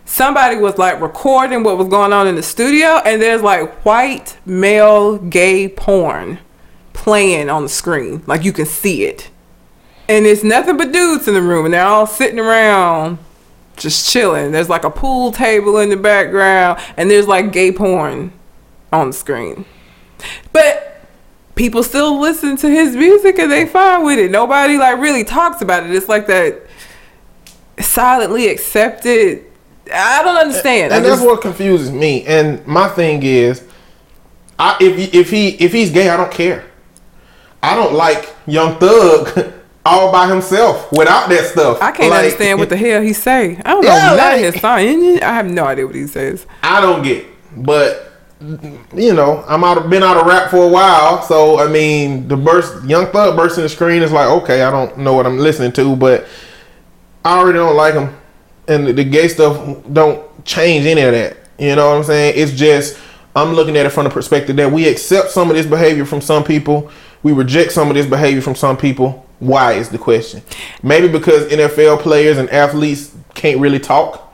Somebody 0.03 0.55
was 0.55 0.79
like 0.79 0.99
recording 0.99 1.61
what 1.61 1.77
was 1.77 1.89
going 1.89 2.11
on 2.11 2.25
in 2.25 2.33
the 2.33 2.41
studio, 2.41 2.97
and 3.05 3.21
there's 3.21 3.43
like 3.43 3.85
white 3.85 4.35
male 4.47 5.19
gay 5.19 5.69
porn 5.69 6.39
playing 6.99 7.49
on 7.49 7.63
the 7.63 7.69
screen, 7.69 8.21
like 8.27 8.43
you 8.43 8.53
can 8.53 8.65
see 8.65 9.05
it. 9.05 9.29
And 10.07 10.25
it's 10.25 10.43
nothing 10.43 10.77
but 10.77 10.91
dudes 10.91 11.27
in 11.27 11.33
the 11.33 11.41
room, 11.41 11.65
and 11.65 11.73
they're 11.73 11.85
all 11.85 12.07
sitting 12.07 12.39
around 12.39 13.19
just 13.77 14.09
chilling. 14.09 14.51
There's 14.51 14.69
like 14.69 14.83
a 14.83 14.89
pool 14.89 15.31
table 15.31 15.77
in 15.77 15.89
the 15.89 15.97
background, 15.97 16.79
and 16.97 17.09
there's 17.09 17.27
like 17.27 17.51
gay 17.51 17.71
porn 17.71 18.31
on 18.91 19.07
the 19.07 19.13
screen. 19.13 19.65
But 20.51 21.05
people 21.55 21.83
still 21.83 22.19
listen 22.19 22.57
to 22.57 22.69
his 22.69 22.95
music 22.95 23.37
and 23.37 23.51
they 23.51 23.65
fine 23.65 24.03
with 24.05 24.19
it. 24.19 24.31
Nobody 24.31 24.77
like 24.77 24.97
really 24.99 25.23
talks 25.23 25.61
about 25.61 25.83
it. 25.83 25.93
It's 25.93 26.09
like 26.09 26.27
that 26.27 26.61
silently 27.79 28.47
accepted. 28.47 29.45
I 29.93 30.23
don't 30.23 30.37
understand. 30.37 30.93
and 30.93 31.05
I 31.05 31.09
that's 31.09 31.21
what 31.21 31.41
confuses 31.41 31.91
me. 31.91 32.25
And 32.25 32.65
my 32.67 32.87
thing 32.89 33.23
is, 33.23 33.65
I 34.57 34.77
if 34.79 35.13
if 35.13 35.29
he 35.29 35.49
if 35.49 35.71
he's 35.71 35.91
gay, 35.91 36.09
I 36.09 36.17
don't 36.17 36.31
care. 36.31 36.68
I 37.61 37.75
don't 37.75 37.93
like 37.93 38.33
Young 38.47 38.77
Thug 38.77 39.53
all 39.85 40.11
by 40.11 40.27
himself 40.27 40.91
without 40.91 41.29
that 41.29 41.45
stuff. 41.45 41.81
I 41.81 41.91
can't 41.91 42.09
Like, 42.09 42.23
understand 42.25 42.59
what 42.59 42.69
the 42.69 42.77
hell 42.85 43.01
he 43.01 43.13
say. 43.13 43.57
I 43.65 43.71
don't 43.71 43.83
know 43.83 43.89
Yeah, 43.89 44.11
like- 44.13 44.39
his 44.53 44.61
song. 44.61 45.19
I 45.23 45.33
have 45.33 45.45
no 45.45 45.65
idea 45.65 45.85
what 45.85 45.95
he 45.95 46.07
says. 46.07 46.45
I 46.63 46.81
don't 46.81 47.01
get. 47.03 47.25
But 47.55 48.05
you 48.95 49.13
know, 49.13 49.43
I'm 49.49 49.65
out 49.65 49.77
of, 49.77 49.89
been 49.89 50.01
out 50.03 50.15
of 50.15 50.25
rap 50.25 50.49
for 50.49 50.63
a 50.63 50.67
while, 50.67 51.21
so 51.23 51.59
I 51.59 51.67
mean, 51.67 52.27
the 52.29 52.37
burst, 52.37 52.85
Young 52.85 53.07
Thug 53.07 53.35
burst 53.35 53.57
in 53.57 53.63
the 53.63 53.69
screen 53.69 54.01
is 54.01 54.13
like, 54.13 54.29
okay, 54.29 54.61
I 54.61 54.71
don't 54.71 54.97
know 54.99 55.13
what 55.13 55.25
I'm 55.25 55.37
listening 55.37 55.73
to, 55.73 55.95
but 55.97 56.25
I 57.25 57.37
already 57.37 57.57
don't 57.57 57.75
like 57.75 57.95
him, 57.95 58.15
and 58.69 58.87
the, 58.87 58.93
the 58.93 59.03
gay 59.03 59.27
stuff 59.27 59.83
don't 59.91 60.45
change 60.45 60.85
any 60.85 61.01
of 61.01 61.11
that. 61.11 61.35
You 61.57 61.75
know 61.75 61.89
what 61.89 61.97
I'm 61.97 62.03
saying? 62.05 62.35
It's 62.37 62.53
just 62.53 62.97
I'm 63.35 63.53
looking 63.55 63.75
at 63.75 63.85
it 63.85 63.89
from 63.89 64.05
the 64.05 64.09
perspective 64.09 64.55
that 64.55 64.71
we 64.71 64.87
accept 64.87 65.31
some 65.31 65.49
of 65.49 65.57
this 65.57 65.65
behavior 65.65 66.05
from 66.05 66.21
some 66.21 66.45
people, 66.45 66.89
we 67.23 67.31
reject 67.33 67.71
some 67.71 67.89
of 67.89 67.95
this 67.95 68.05
behavior 68.05 68.41
from 68.41 68.55
some 68.55 68.77
people. 68.77 69.25
Why 69.39 69.73
is 69.73 69.89
the 69.89 69.97
question? 69.97 70.41
Maybe 70.83 71.07
because 71.07 71.47
NFL 71.47 71.99
players 72.01 72.37
and 72.37 72.49
athletes 72.49 73.15
can't 73.33 73.59
really 73.59 73.79
talk 73.79 74.29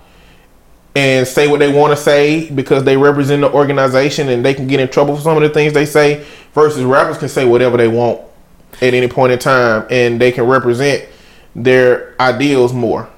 and 0.95 1.27
say 1.27 1.47
what 1.47 1.59
they 1.59 1.71
want 1.71 1.91
to 1.91 2.01
say 2.01 2.49
because 2.51 2.83
they 2.83 2.95
represent 2.95 3.41
the 3.41 3.51
organization 3.51 4.29
and 4.29 4.43
they 4.45 4.53
can 4.53 4.65
get 4.65 4.79
in 4.79 4.87
trouble 4.87 5.15
for 5.15 5.21
some 5.21 5.35
of 5.35 5.43
the 5.43 5.49
things 5.49 5.73
they 5.73 5.85
say 5.85 6.25
versus 6.53 6.83
rappers 6.83 7.17
can 7.17 7.27
say 7.27 7.45
whatever 7.45 7.75
they 7.75 7.87
want 7.87 8.21
at 8.81 8.93
any 8.93 9.07
point 9.07 9.33
in 9.33 9.37
time 9.39 9.85
and 9.89 10.19
they 10.21 10.31
can 10.31 10.45
represent 10.45 11.07
their 11.53 12.15
ideals 12.21 12.73
more 12.73 13.09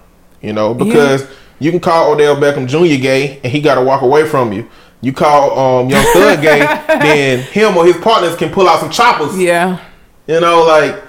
you 0.42 0.54
know 0.54 0.74
because 0.74 1.28
you 1.60 1.72
can 1.72 1.80
call 1.80 2.14
Odell 2.14 2.36
Beckham 2.36 2.68
Jr. 2.68 3.02
gay 3.02 3.40
and 3.44 3.52
he 3.52 3.62
got 3.62 3.76
to 3.76 3.82
walk 3.82 4.02
away 4.02 4.28
from 4.28 4.52
you 4.52 4.68
you 5.02 5.14
call 5.14 5.82
um, 5.82 5.90
Young 5.90 6.04
Thug 6.14 6.42
gay 6.42 6.60
then 6.88 7.40
him 7.44 7.78
or 7.78 7.86
his 7.86 7.98
partners 7.98 8.36
can 8.36 8.52
pull 8.52 8.68
out 8.68 8.80
some 8.80 8.90
choppers 8.90 9.38
Yeah. 9.38 9.80
you 10.28 10.40
know 10.40 10.64
like 10.66 11.04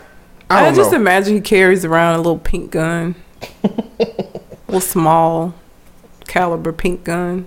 I 0.51 0.69
I, 0.69 0.75
just 0.75 0.93
know 0.93 0.99
imagine 0.99 1.35
he 1.35 1.41
carries 1.41 1.85
around 1.85 2.15
a 2.15 2.19
little 2.19 2.39
pink 2.39 2.71
gun. 2.71 3.15
little 4.67 4.81
small 4.81 5.55
caliber 6.27 6.73
pink 6.73 7.05
gun. 7.05 7.47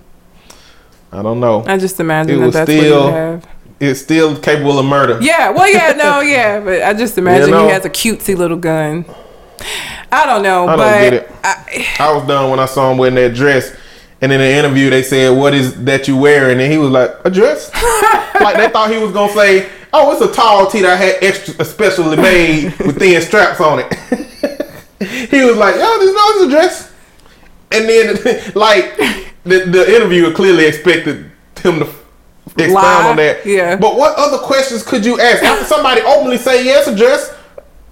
I 1.12 1.22
don't 1.22 1.40
know 1.40 1.64
I 1.66 1.78
just 1.78 2.00
imagine 2.00 2.40
that 2.40 2.52
that's 2.52 2.70
still- 2.70 3.04
what 3.04 3.10
he 3.10 3.16
have. 3.16 3.46
it's 3.80 4.00
still 4.00 4.36
capable 4.38 4.78
of 4.78 4.86
murder 4.86 5.18
Yeah, 5.20 5.50
well, 5.50 5.68
yeah, 5.70 5.92
no, 5.92 6.20
yeah, 6.34 6.60
but 6.60 6.82
I 6.82 6.94
just 6.94 7.18
imagine 7.18 7.50
know? 7.50 7.66
he 7.66 7.72
has 7.72 7.84
a 7.84 7.90
cutesy 7.90 8.36
little 8.36 8.56
gun. 8.56 9.04
I 10.10 10.26
don't 10.26 10.42
know, 10.42 10.64
I 10.68 10.76
don't 10.76 10.78
but 10.78 11.00
get 11.00 11.12
it. 11.14 11.30
I, 11.44 11.86
I 12.00 12.12
was 12.14 12.26
done 12.26 12.50
when 12.50 12.60
I 12.60 12.66
saw 12.66 12.90
him 12.90 12.98
wearing 12.98 13.14
that 13.16 13.34
dress. 13.34 13.74
And 14.22 14.30
in 14.32 14.38
the 14.38 14.48
interview, 14.48 14.88
they 14.88 15.02
said, 15.02 15.36
"What 15.36 15.52
is 15.52 15.84
that 15.84 16.06
you 16.06 16.16
wearing?" 16.16 16.60
And 16.60 16.72
he 16.72 16.78
was 16.78 16.90
like, 16.90 17.10
"A 17.24 17.30
dress." 17.30 17.70
like 18.40 18.56
they 18.56 18.68
thought 18.68 18.88
he 18.90 18.98
was 18.98 19.10
gonna 19.12 19.32
say, 19.32 19.68
"Oh, 19.92 20.12
it's 20.12 20.22
a 20.22 20.32
tall 20.32 20.68
tee 20.68 20.82
that 20.82 20.92
I 20.92 20.96
had 20.96 21.16
extra, 21.20 21.54
especially 21.58 22.16
made 22.16 22.72
with 22.78 23.00
thin 23.00 23.20
straps 23.20 23.60
on 23.60 23.80
it." 23.80 23.92
he 25.28 25.44
was 25.44 25.56
like, 25.56 25.74
"Yo, 25.74 25.98
this 25.98 26.14
no, 26.14 26.22
it's 26.28 26.44
a 26.44 26.50
dress." 26.50 26.92
And 27.72 27.88
then, 27.88 28.52
like 28.54 28.96
the 29.42 29.64
the 29.66 29.96
interviewer 29.96 30.30
clearly 30.32 30.66
expected 30.66 31.28
him 31.56 31.80
to 31.80 31.88
expound 32.58 32.74
Lie, 32.74 33.10
on 33.10 33.16
that. 33.16 33.44
yeah. 33.44 33.74
But 33.74 33.96
what 33.96 34.16
other 34.16 34.38
questions 34.38 34.84
could 34.84 35.04
you 35.04 35.20
ask 35.20 35.42
after 35.42 35.64
somebody 35.64 36.00
openly 36.02 36.38
say, 36.38 36.64
"Yes, 36.64 36.86
a 36.86 36.94
dress"? 36.96 37.34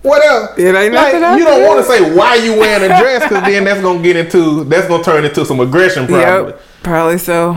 What 0.02 0.24
else? 0.24 0.58
It 0.58 0.74
ain't 0.74 0.94
like, 0.94 1.14
nothing 1.14 1.38
you 1.38 1.44
don't 1.44 1.66
want 1.66 1.84
to 1.84 1.92
say 1.92 2.14
why 2.14 2.36
you 2.36 2.52
wearing 2.52 2.84
a 2.84 2.88
dress 3.00 3.22
because 3.22 3.44
then 3.44 3.64
that's 3.64 3.82
gonna 3.82 4.02
get 4.02 4.16
into 4.16 4.64
that's 4.64 4.88
gonna 4.88 5.04
turn 5.04 5.24
into 5.24 5.44
some 5.44 5.60
aggression 5.60 6.06
probably. 6.06 6.52
yep, 6.52 6.62
probably 6.82 7.18
so. 7.18 7.56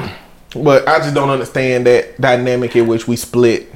But 0.56 0.88
I 0.88 1.00
just 1.00 1.16
don't 1.16 1.30
understand 1.30 1.88
that 1.88 2.20
dynamic 2.20 2.76
in 2.76 2.86
which 2.86 3.08
we 3.08 3.16
split 3.16 3.74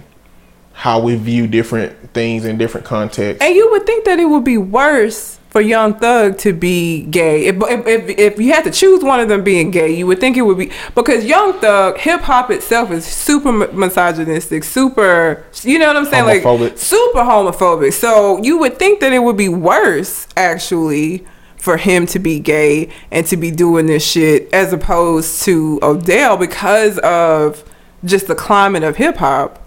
how 0.74 1.00
we 1.00 1.16
view 1.16 1.48
different 1.48 2.14
things 2.14 2.46
in 2.46 2.58
different 2.58 2.86
contexts. 2.86 3.44
And 3.44 3.56
you 3.56 3.72
would 3.72 3.86
think 3.88 4.06
that 4.06 4.20
it 4.20 4.26
would 4.26 4.44
be 4.44 4.60
worse 4.60 5.40
for 5.58 5.62
Young 5.62 5.96
Thug 5.96 6.38
to 6.40 6.54
be 6.54 7.02
gay. 7.06 7.48
If, 7.48 7.56
if, 7.56 7.88
if, 7.88 8.20
if 8.20 8.40
you 8.40 8.54
had 8.54 8.64
to 8.66 8.70
choose 8.70 9.04
one 9.04 9.20
of 9.20 9.28
them 9.28 9.44
being 9.44 9.72
gay, 9.72 9.92
you 9.92 10.06
would 10.06 10.20
think 10.20 10.38
it 10.38 10.44
would 10.44 10.60
be 10.60 10.72
because 10.94 11.26
Young 11.26 11.54
Thug, 11.54 11.98
hip 11.98 12.22
hop 12.22 12.52
itself 12.52 12.92
is 12.92 13.08
super 13.08 13.52
misogynistic, 13.52 14.64
super, 14.64 15.44
you 15.64 15.80
know 15.80 15.88
what 15.88 15.98
I'm 15.98 16.06
saying? 16.06 16.44
Homophobic. 16.44 16.60
Like 16.60 16.78
super 16.78 17.22
homophobic. 17.22 17.94
So 17.94 18.40
you 18.44 18.60
would 18.60 18.78
think 18.78 19.00
that 19.00 19.12
it 19.14 19.18
would 19.18 19.36
be 19.36 19.50
worse 19.50 20.28
actually 20.38 21.26
for 21.58 21.78
him 21.78 22.06
to 22.06 22.20
be 22.20 22.40
gay 22.40 22.90
and 23.10 23.26
to 23.26 23.36
be 23.36 23.50
doing 23.50 23.88
this 23.88 24.08
shit 24.08 24.54
as 24.54 24.72
opposed 24.72 25.42
to 25.46 25.80
Odell 25.82 26.38
because 26.38 27.00
of 27.00 27.64
just 28.06 28.28
the 28.28 28.36
climate 28.36 28.84
of 28.84 28.98
hip 28.98 29.18
hop. 29.18 29.67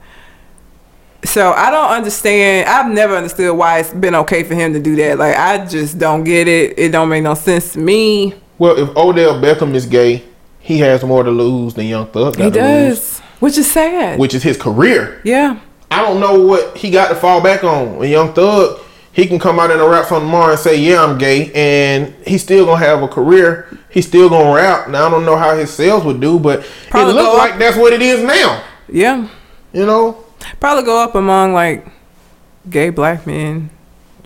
So 1.25 1.53
I 1.53 1.71
don't 1.71 1.91
understand. 1.91 2.69
I've 2.69 2.91
never 2.93 3.15
understood 3.15 3.55
why 3.57 3.81
it's 3.81 3.93
been 3.93 4.15
okay 4.15 4.43
for 4.43 4.55
him 4.55 4.73
to 4.73 4.81
do 4.81 4.97
that. 4.97 5.19
Like 5.19 5.37
I 5.37 5.65
just 5.67 5.99
don't 5.99 6.25
get 6.25 6.49
it. 6.49 6.79
It 6.79 6.93
don't 6.93 7.09
make 7.09 7.23
no 7.23 7.35
sense 7.35 7.75
to 7.75 7.79
me. 7.79 8.35
Well, 8.59 8.79
if 8.79 8.95
Odell 8.97 9.35
Beckham 9.41 9.75
is 9.75 9.87
gay, 9.87 10.25
he 10.61 10.79
has 10.79 11.03
more 11.05 11.23
to 11.23 11.31
lose 11.31 11.75
than 11.75 11.87
Young 11.87 12.07
Thug 12.07 12.37
He 12.37 12.51
does, 12.51 13.21
which 13.39 13.57
is 13.59 13.71
sad. 13.71 14.19
which 14.19 14.35
is 14.35 14.43
his 14.43 14.57
career. 14.57 15.21
yeah, 15.25 15.59
I 15.91 16.03
don't 16.03 16.21
know 16.21 16.45
what 16.47 16.77
he 16.77 16.91
got 16.91 17.09
to 17.09 17.15
fall 17.15 17.41
back 17.43 17.65
on. 17.65 17.97
When 17.97 18.11
Young 18.11 18.33
Thug, 18.33 18.81
he 19.13 19.27
can 19.27 19.39
come 19.39 19.59
out 19.59 19.71
in 19.71 19.79
a 19.81 19.89
rap 19.89 20.07
song 20.07 20.21
tomorrow 20.21 20.53
and 20.53 20.61
say, 20.61 20.77
"Yeah, 20.77 21.03
I'm 21.05 21.19
gay," 21.19 21.51
and 21.55 22.15
he's 22.27 22.43
still 22.43 22.65
gonna 22.67 22.85
have 22.85 23.03
a 23.03 23.09
career. 23.09 23.67
He's 23.91 24.07
still 24.07 24.29
gonna 24.29 24.55
rap. 24.55 24.89
Now 24.89 25.07
I 25.07 25.11
don't 25.11 25.25
know 25.27 25.37
how 25.37 25.57
his 25.57 25.71
sales 25.71 26.05
would 26.05 26.21
do, 26.21 26.39
but 26.39 26.65
Probably 26.91 27.13
it 27.13 27.17
looks 27.17 27.39
like 27.39 27.59
that's 27.59 27.77
what 27.77 27.93
it 27.93 28.01
is 28.03 28.23
now. 28.23 28.63
yeah. 28.89 29.29
You 29.73 29.87
know, 29.87 30.25
Probably 30.59 30.85
go 30.85 31.03
up 31.03 31.15
among 31.15 31.53
like 31.53 31.87
gay 32.69 32.91
black 32.91 33.27
men, 33.27 33.71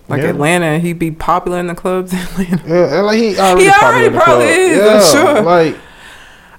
like 0.07 0.21
Yeah. 0.21 0.29
Atlanta. 0.29 0.79
He'd 0.79 0.99
be 0.99 1.11
popular 1.11 1.59
in 1.59 1.67
the 1.67 1.75
clubs 1.75 2.13
in 2.13 2.19
Atlanta. 2.19 2.67
yeah, 2.67 3.01
like 3.01 3.17
he 3.17 3.37
already, 3.37 3.63
He 3.63 3.69
already 3.71 4.15
probably 4.15 4.45
is, 4.45 4.79
I'm 4.79 4.85
Yeah, 4.85 5.33
sure. 5.33 5.41
Like 5.43 5.75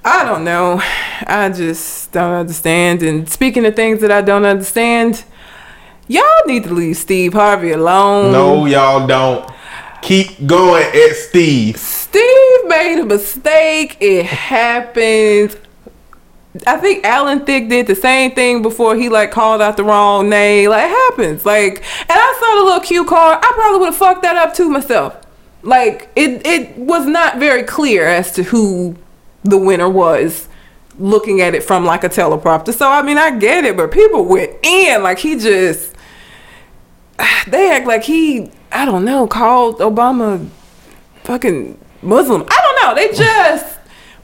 I 0.05 0.25
don't 0.25 0.45
know. 0.45 0.81
I 1.27 1.49
just 1.49 2.13
don't 2.13 2.33
understand. 2.33 3.03
And 3.03 3.29
speaking 3.29 3.67
of 3.67 3.75
things 3.75 4.01
that 4.03 4.13
I 4.13 4.21
don't 4.23 4.45
understand, 4.45 5.25
y'all 6.07 6.23
need 6.47 6.63
to 6.65 6.73
leave 6.75 6.97
Steve 6.97 7.33
Harvey 7.33 7.73
alone. 7.73 8.31
no, 8.33 8.67
y'all 8.67 9.07
don't. 9.07 9.51
Keep 10.03 10.47
going 10.47 10.85
at 10.85 11.17
Steve. 11.17 11.77
Steve 11.79 12.23
made 12.67 13.01
a 13.01 13.05
mistake. 13.05 13.97
It 14.01 14.27
happens. 14.27 15.57
I 16.67 16.77
think 16.77 17.05
Alan 17.05 17.45
Thicke 17.45 17.69
did 17.69 17.87
the 17.87 17.95
same 17.95 18.33
thing 18.33 18.63
before 18.63 18.97
he 18.97 19.09
like 19.09 19.31
called 19.31 19.61
out 19.61 19.77
the 19.77 19.85
wrong 19.85 20.29
name. 20.29 20.71
Like 20.71 20.85
it 20.85 20.91
happens. 20.91 21.45
Like, 21.45 21.83
and 22.01 22.11
I 22.11 22.37
saw 22.41 22.61
the 22.61 22.65
little 22.65 22.81
cue 22.81 23.05
card. 23.05 23.39
I 23.43 23.53
probably 23.55 23.81
would 23.81 23.87
have 23.87 23.97
fucked 23.97 24.23
that 24.23 24.37
up 24.37 24.55
too 24.55 24.69
myself. 24.69 25.17
Like 25.63 26.11
it, 26.15 26.47
it 26.47 26.77
was 26.77 27.07
not 27.07 27.39
very 27.39 27.63
clear 27.63 28.07
as 28.07 28.33
to 28.33 28.43
who 28.43 28.97
the 29.43 29.59
winner 29.59 29.89
was. 29.89 30.49
Looking 30.99 31.43
at 31.43 31.55
it 31.55 31.63
from 31.63 31.85
like 31.85 32.05
a 32.05 32.09
teleprompter. 32.09 32.73
So 32.73 32.89
I 32.89 33.03
mean, 33.03 33.19
I 33.19 33.37
get 33.37 33.65
it, 33.65 33.77
but 33.77 33.91
people 33.91 34.25
went 34.25 34.53
in 34.63 35.03
like 35.03 35.19
he 35.19 35.39
just. 35.39 35.95
They 37.47 37.71
act 37.71 37.87
like 37.87 38.03
he, 38.03 38.51
I 38.73 38.85
don't 38.85 39.05
know, 39.05 39.29
called 39.29 39.79
Obama 39.79 40.49
fucking 41.23 41.79
Muslim. 42.03 42.45
I 42.49 42.61
don't 42.61 42.83
know. 42.83 42.95
They 43.01 43.17
just 43.17 43.76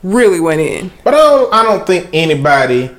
really 0.03 0.41
went 0.41 0.61
in. 0.61 0.91
But 1.05 1.15
I 1.15 1.19
don't, 1.19 1.55
I 1.55 1.63
don't 1.63 1.87
think 1.87 2.09
anybody 2.13 2.91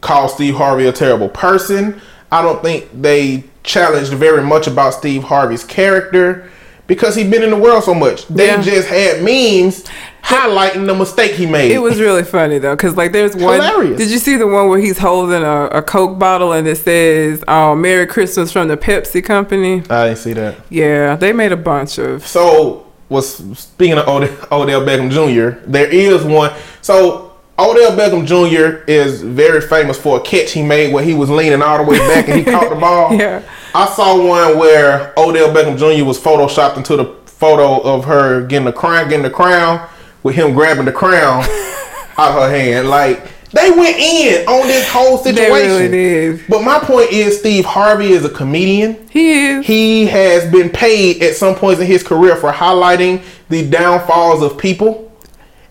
called 0.00 0.30
Steve 0.30 0.54
Harvey 0.54 0.86
a 0.86 0.92
terrible 0.92 1.28
person. 1.28 2.00
I 2.30 2.42
don't 2.42 2.62
think 2.62 2.88
they 3.00 3.44
challenged 3.62 4.12
very 4.12 4.42
much 4.42 4.66
about 4.66 4.94
Steve 4.94 5.22
Harvey's 5.24 5.64
character 5.64 6.50
because 6.86 7.14
he'd 7.16 7.30
been 7.30 7.42
in 7.42 7.50
the 7.50 7.56
world 7.56 7.84
so 7.84 7.94
much. 7.94 8.26
They 8.28 8.46
Yeah. 8.48 8.60
just 8.60 8.88
had 8.88 9.22
memes 9.22 9.84
highlighting 10.22 10.86
the 10.86 10.94
mistake 10.94 11.32
he 11.32 11.46
made. 11.46 11.70
It 11.70 11.78
was 11.78 11.98
really 12.00 12.24
funny 12.24 12.58
though, 12.58 12.74
because 12.76 12.96
like 12.96 13.12
there's 13.12 13.34
one. 13.36 13.60
Hilarious. 13.60 13.98
Did 13.98 14.10
you 14.10 14.18
see 14.18 14.36
the 14.36 14.46
one 14.46 14.68
where 14.68 14.78
he's 14.80 14.98
holding 14.98 15.42
a, 15.42 15.66
a 15.66 15.82
Coke 15.82 16.18
bottle 16.18 16.52
and 16.52 16.66
it 16.66 16.76
says 16.76 17.42
um, 17.48 17.80
"Merry 17.80 18.06
Christmas" 18.06 18.52
from 18.52 18.68
the 18.68 18.76
Pepsi 18.76 19.24
company? 19.24 19.82
I 19.88 20.08
didn't 20.08 20.18
see 20.18 20.32
that. 20.34 20.56
Yeah, 20.68 21.16
they 21.16 21.32
made 21.32 21.52
a 21.52 21.56
bunch 21.56 21.96
of. 21.98 22.26
So, 22.26 22.86
was 23.08 23.58
speaking 23.58 23.98
of 23.98 24.08
Odell, 24.08 24.36
Odell 24.50 24.80
Beckham 24.82 25.10
Jr., 25.10 25.60
there 25.66 25.88
is 25.88 26.24
one. 26.24 26.52
So, 26.82 27.32
Odell 27.58 27.92
Beckham 27.92 28.26
Jr. 28.26 28.82
is 28.90 29.22
very 29.22 29.60
famous 29.60 29.96
for 29.98 30.18
a 30.18 30.20
catch 30.20 30.52
he 30.52 30.62
made 30.62 30.92
where 30.92 31.04
he 31.04 31.14
was 31.14 31.30
leaning 31.30 31.62
all 31.62 31.78
the 31.78 31.84
way 31.88 31.98
back 31.98 32.28
and 32.28 32.38
he 32.38 32.44
caught 32.44 32.68
the 32.68 32.74
ball. 32.80 33.14
Yeah. 33.14 33.42
I 33.74 33.86
saw 33.86 34.16
one 34.16 34.58
where 34.58 35.12
Odell 35.16 35.54
Beckham 35.54 35.78
Jr. 35.78 36.04
was 36.04 36.18
photoshopped 36.18 36.76
into 36.76 36.96
the 36.96 37.04
photo 37.26 37.80
of 37.80 38.04
her 38.06 38.46
getting 38.46 38.64
the 38.66 38.72
crown, 38.72 39.08
getting 39.08 39.22
the 39.22 39.30
crown, 39.30 39.88
with 40.22 40.34
him 40.34 40.54
grabbing 40.54 40.84
the 40.86 40.92
crown 40.92 41.42
out 42.18 42.32
of 42.32 42.42
her 42.42 42.50
hand. 42.50 42.88
Like 42.88 43.28
they 43.54 43.70
went 43.70 43.96
in 43.96 44.46
on 44.48 44.66
this 44.66 44.88
whole 44.88 45.16
They 45.18 45.32
situation. 45.34 45.68
really 45.70 45.88
did. 45.88 46.40
But 46.48 46.62
my 46.62 46.78
point 46.78 47.10
is, 47.12 47.38
Steve 47.38 47.64
Harvey 47.64 48.12
is 48.12 48.24
a 48.24 48.28
comedian. 48.30 49.08
He 49.10 49.46
is. 49.46 49.66
He 49.66 50.06
has 50.06 50.50
been 50.50 50.70
paid 50.70 51.22
at 51.22 51.34
some 51.36 51.54
points 51.54 51.80
in 51.80 51.86
his 51.86 52.02
career 52.02 52.36
for 52.36 52.52
highlighting 52.52 53.22
the 53.48 53.68
downfalls 53.68 54.42
of 54.42 54.58
people, 54.58 55.12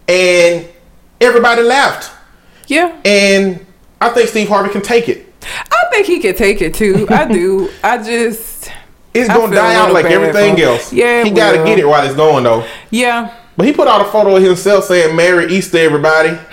and 0.08 0.68
everybody 1.22 1.62
laughed. 1.62 2.12
Yeah, 2.68 2.98
And 3.04 3.66
I 4.00 4.10
think 4.10 4.30
Steve 4.30 4.48
Harvey 4.48 4.70
can 4.72 4.82
take 4.82 5.10
it. 5.10 5.28
I 5.44 5.86
think 5.92 6.08
he 6.08 6.20
can 6.20 6.36
take 6.36 6.62
it 6.62 6.74
too. 6.74 7.06
I 7.10 7.26
do. 7.26 7.70
I 7.84 7.98
just. 7.98 8.72
It's 9.14 9.28
gonna 9.28 9.54
die 9.54 9.76
out 9.76 9.94
like 9.94 10.06
everything 10.06 10.60
else. 10.62 10.92
Yeah, 10.92 11.24
he 11.24 11.30
gotta 11.32 11.58
get 11.60 11.78
it 11.78 11.88
while 11.88 12.04
it's 12.06 12.16
going 12.16 12.46
though. 12.46 12.66
Yeah. 12.90 13.36
But 13.56 13.68
he 13.68 13.74
put 13.74 13.88
out 13.88 14.01
a 14.01 14.06
photo 14.06 14.36
of 14.36 14.41
himself 14.43 14.86
saying 14.86 15.16
"Merry 15.16 15.54
Easter, 15.54 15.78
everybody" 15.78 16.30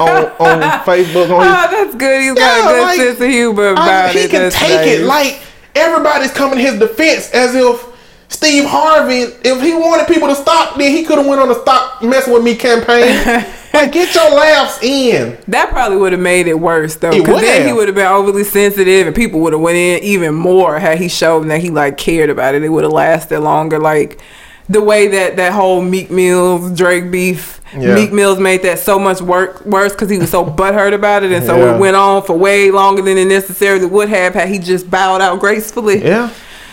on 0.00 0.24
on 0.38 0.60
Facebook. 0.84 1.30
On 1.30 1.40
his, 1.40 1.54
Oh, 1.54 1.68
his, 1.68 1.70
that's 1.70 1.94
good. 1.94 2.20
He's 2.22 2.34
got 2.34 2.38
Yeah, 2.38 2.58
a 2.70 2.72
good 2.74 2.82
like, 2.82 2.96
sense 2.98 3.20
of 3.20 3.28
humor 3.28 3.68
I- 3.68 3.72
about 3.72 4.10
he 4.14 4.20
it. 4.20 4.30
can 4.30 4.42
That's 4.42 4.56
take 4.58 4.86
it. 4.86 5.04
Like 5.06 5.40
everybody's 5.74 6.32
coming 6.32 6.58
to 6.58 6.62
his 6.62 6.78
defense 6.78 7.30
as 7.32 7.54
if 7.54 7.86
Steve 8.28 8.64
Harvey, 8.66 9.20
if 9.44 9.62
he 9.62 9.74
wanted 9.74 10.06
people 10.12 10.28
to 10.28 10.34
stop, 10.34 10.76
then 10.76 10.90
he 10.94 11.04
could 11.04 11.18
have 11.18 11.26
went 11.26 11.40
on 11.40 11.50
a 11.50 11.54
"Stop 11.54 12.02
Messing 12.02 12.32
with 12.34 12.42
Me" 12.42 12.54
campaign. 12.56 13.24
like, 13.74 13.92
get 13.92 14.14
your 14.14 14.30
laughs 14.34 14.82
in. 14.82 15.38
That 15.48 15.70
probably 15.70 15.96
would 15.98 16.12
have 16.12 16.20
made 16.20 16.46
it 16.46 16.58
worse 16.60 16.96
though, 16.96 17.10
because 17.12 17.40
then 17.40 17.66
he 17.66 17.72
would 17.72 17.86
have 17.88 17.94
been 17.94 18.06
overly 18.06 18.44
sensitive, 18.44 19.06
and 19.06 19.14
people 19.16 19.40
would 19.40 19.52
have 19.54 19.62
went 19.62 19.76
in 19.76 20.02
even 20.02 20.34
more 20.34 20.78
had 20.78 20.98
he 20.98 21.08
shown 21.08 21.48
that 21.48 21.60
he 21.62 21.70
like 21.70 21.96
cared 21.96 22.28
about 22.28 22.54
it. 22.54 22.62
It 22.64 22.68
would 22.68 22.82
have 22.84 22.92
lasted 22.92 23.40
longer. 23.40 23.78
Like 23.78 24.20
the 24.68 24.80
way 24.82 25.08
that 25.08 25.36
that 25.36 25.52
whole 25.52 25.82
Meek 25.82 26.10
Mills 26.10 26.72
Drake 26.76 27.10
beef, 27.10 27.60
Yeah. 27.76 27.94
Meek 27.94 28.12
Mills 28.12 28.38
made 28.38 28.62
that 28.62 28.78
so 28.78 28.98
much 28.98 29.20
work 29.20 29.64
worse 29.66 29.92
because 29.92 30.08
he 30.10 30.18
was 30.18 30.30
so 30.30 30.44
butthurt 30.58 30.94
about 30.94 31.22
it, 31.24 31.32
and 31.32 31.44
so 31.44 31.56
Yeah. 31.56 31.74
it 31.76 31.78
went 31.80 31.96
on 31.96 32.22
for 32.22 32.36
way 32.36 32.70
longer 32.70 33.02
than 33.02 33.18
it 33.18 33.26
necessarily 33.26 33.84
would 33.86 34.08
have 34.08 34.34
had 34.34 34.48
he 34.48 34.58
just 34.58 34.90
bowed 34.90 35.20
out 35.20 35.40
gracefully. 35.40 36.02
Yeah. 36.02 36.30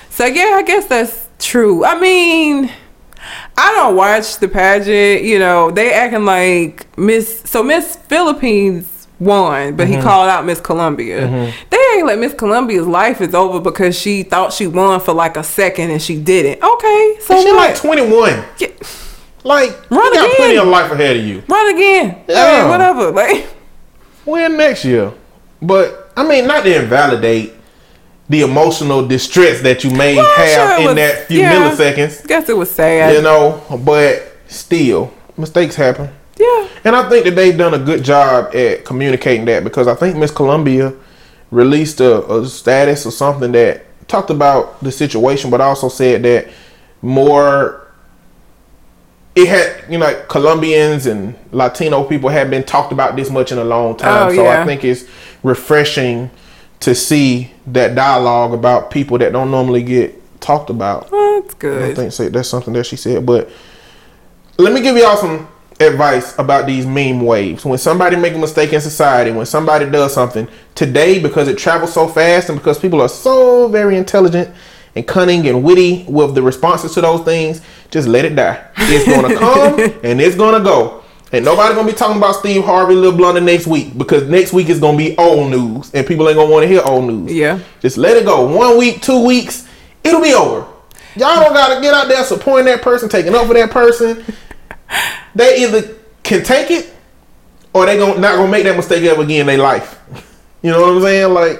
So 0.09 0.25
yeah, 0.25 0.53
I 0.55 0.63
guess 0.63 0.85
that's 0.87 1.27
true. 1.39 1.83
I 1.85 1.99
mean, 1.99 2.69
I 3.57 3.73
don't 3.73 3.95
watch 3.95 4.37
the 4.37 4.47
pageant. 4.47 5.23
You 5.23 5.39
know, 5.39 5.69
they 5.71 5.93
acting 5.93 6.25
like 6.25 6.97
Miss. 6.97 7.41
So 7.45 7.61
Miss 7.63 7.95
Philippines 8.07 9.00
won, 9.21 9.75
but 9.75 9.87
Mm-hmm. 9.87 9.93
he 9.97 10.01
called 10.01 10.27
out 10.29 10.45
Miss 10.45 10.59
Colombia. 10.59 11.53
They 11.69 11.77
ain't 11.95 12.07
like 12.07 12.19
Miss 12.19 12.33
Colombia's 12.33 12.87
life 12.87 13.21
is 13.21 13.33
over 13.35 13.59
because 13.59 13.97
she 13.97 14.23
thought 14.23 14.51
she 14.51 14.67
won 14.67 14.99
for 14.99 15.13
like 15.13 15.37
a 15.37 15.43
second 15.43 15.91
and 15.91 16.01
she 16.01 16.17
didn't. 16.19 16.61
Okay, 16.63 17.17
so 17.21 17.35
And 17.35 17.43
she 17.43 17.51
what? 17.53 17.55
like 17.69 17.75
21. 17.75 18.43
Yeah, 18.57 18.67
Like, 19.43 19.69
Run 19.89 20.05
you 20.05 20.13
got 20.13 20.25
again. 20.25 20.35
plenty 20.37 20.57
of 20.57 20.67
life 20.67 20.91
ahead 20.91 21.17
of 21.17 21.23
you. 21.23 21.43
run 21.47 21.75
again. 21.75 22.15
I 22.27 22.31
Yeah. 22.31 22.59
mean, 22.61 22.69
whatever. 22.69 23.11
Like, 23.11 23.47
Win 24.25 24.55
next 24.57 24.85
year. 24.85 25.11
But, 25.61 26.11
I 26.15 26.23
mean, 26.23 26.45
not 26.47 26.63
to 26.63 26.75
invalidate 26.83 27.53
the 28.29 28.41
emotional 28.41 29.05
distress 29.07 29.61
that 29.61 29.83
you 29.83 29.89
may 29.91 30.15
Well, 30.15 30.35
have 30.35 30.69
sure 30.69 30.79
in 30.81 30.85
was- 30.87 30.95
that 30.95 31.27
few 31.27 31.39
yeah. 31.39 31.53
milliseconds. 31.69 32.27
guess 32.27 32.47
it 32.49 32.55
was 32.57 32.69
sad. 32.71 33.13
You 33.15 33.21
know, 33.23 33.61
but 33.83 34.23
still, 34.47 35.11
mistakes 35.37 35.75
happen. 35.75 36.09
Yeah. 36.41 36.67
And 36.83 36.95
I 36.95 37.07
think 37.07 37.25
that 37.25 37.35
they've 37.35 37.57
done 37.57 37.75
a 37.75 37.79
good 37.79 38.03
job 38.03 38.55
at 38.55 38.83
communicating 38.83 39.45
that 39.45 39.63
because 39.63 39.87
I 39.87 39.93
think 39.93 40.17
Miss 40.17 40.31
Colombia 40.31 40.93
released 41.51 41.99
a, 41.99 42.27
a 42.31 42.47
status 42.47 43.05
or 43.05 43.11
something 43.11 43.51
that 43.51 43.85
talked 44.07 44.31
about 44.31 44.79
the 44.81 44.91
situation, 44.91 45.51
but 45.51 45.61
also 45.61 45.87
said 45.87 46.23
that 46.23 46.47
more 47.03 47.87
it 49.35 49.47
had 49.47 49.91
you 49.91 49.97
know 49.97 50.05
like 50.05 50.27
Colombians 50.27 51.05
and 51.05 51.35
Latino 51.51 52.03
people 52.03 52.29
had 52.29 52.49
been 52.49 52.63
talked 52.63 52.91
about 52.91 53.15
this 53.15 53.29
much 53.29 53.51
in 53.51 53.59
a 53.59 53.63
long 53.63 53.95
time. 53.95 54.29
Oh, 54.29 54.35
so 54.35 54.43
yeah. 54.43 54.61
I 54.61 54.65
think 54.65 54.83
it's 54.83 55.05
refreshing 55.43 56.31
to 56.79 56.95
see 56.95 57.51
that 57.67 57.93
dialogue 57.93 58.53
about 58.53 58.89
people 58.89 59.19
that 59.19 59.31
don't 59.31 59.51
normally 59.51 59.83
get 59.83 60.41
talked 60.41 60.71
about. 60.71 61.11
Well, 61.11 61.41
that's 61.41 61.53
good. 61.53 61.83
I 61.83 61.87
good. 61.87 61.95
think 61.95 62.11
so, 62.11 62.29
that's 62.29 62.49
something 62.49 62.73
that 62.73 62.85
she 62.87 62.95
said. 62.95 63.25
But 63.25 63.49
let 64.57 64.73
me 64.73 64.81
give 64.81 64.97
y'all 64.97 65.17
some 65.17 65.47
advice 65.81 66.37
about 66.37 66.65
these 66.65 66.85
meme 66.85 67.21
waves. 67.21 67.65
When 67.65 67.77
somebody 67.77 68.15
make 68.15 68.33
a 68.33 68.37
mistake 68.37 68.73
in 68.73 68.81
society, 68.81 69.31
when 69.31 69.45
somebody 69.45 69.89
does 69.89 70.13
something 70.13 70.47
today, 70.75 71.19
because 71.19 71.47
it 71.47 71.57
travels 71.57 71.93
so 71.93 72.07
fast 72.07 72.49
and 72.49 72.57
because 72.57 72.79
people 72.79 73.01
are 73.01 73.09
so 73.09 73.67
very 73.67 73.97
intelligent 73.97 74.53
and 74.95 75.07
cunning 75.07 75.47
and 75.47 75.63
witty 75.63 76.05
with 76.07 76.35
the 76.35 76.41
responses 76.41 76.93
to 76.93 77.01
those 77.01 77.23
things, 77.23 77.61
just 77.89 78.07
let 78.07 78.25
it 78.25 78.35
die. 78.35 78.65
It's 78.77 79.05
gonna 79.05 79.35
come 79.39 79.79
and 80.03 80.21
it's 80.21 80.35
gonna 80.35 80.63
go. 80.63 81.03
And 81.33 81.45
nobody 81.45 81.73
gonna 81.73 81.89
be 81.89 81.97
talking 81.97 82.17
about 82.17 82.35
Steve 82.35 82.63
Harvey, 82.65 82.93
Lil 82.95 83.15
Blunder 83.15 83.39
next 83.39 83.65
week 83.65 83.97
because 83.97 84.27
next 84.27 84.51
week 84.51 84.67
is 84.67 84.79
gonna 84.79 84.97
be 84.97 85.17
old 85.17 85.49
news 85.49 85.93
and 85.93 86.05
people 86.05 86.27
ain't 86.27 86.35
gonna 86.35 86.51
want 86.51 86.63
to 86.63 86.67
hear 86.67 86.81
old 86.85 87.05
news. 87.05 87.31
Yeah. 87.31 87.59
Just 87.79 87.97
let 87.97 88.17
it 88.17 88.25
go. 88.25 88.45
One 88.45 88.77
week, 88.77 89.01
two 89.01 89.25
weeks, 89.25 89.67
it'll 90.03 90.21
be 90.21 90.33
over. 90.33 90.67
Y'all 91.15 91.41
don't 91.41 91.53
gotta 91.53 91.81
get 91.81 91.93
out 91.93 92.07
there 92.07 92.23
supporting 92.23 92.65
that 92.65 92.81
person, 92.81 93.07
taking 93.07 93.33
up 93.35 93.47
for 93.47 93.53
that 93.53 93.71
person. 93.71 94.23
They 95.35 95.63
either 95.63 95.95
can 96.23 96.43
take 96.43 96.69
it 96.71 96.93
or 97.73 97.85
they 97.85 97.97
gon' 97.97 98.19
not 98.19 98.35
gonna 98.35 98.51
make 98.51 98.65
that 98.65 98.75
mistake 98.75 99.03
ever 99.05 99.21
again 99.21 99.41
in 99.41 99.47
their 99.47 99.57
life. 99.57 99.97
You 100.63 100.69
know 100.71 100.81
what 100.81 100.89
I'm 100.89 101.01
saying? 101.01 101.33
Like 101.33 101.59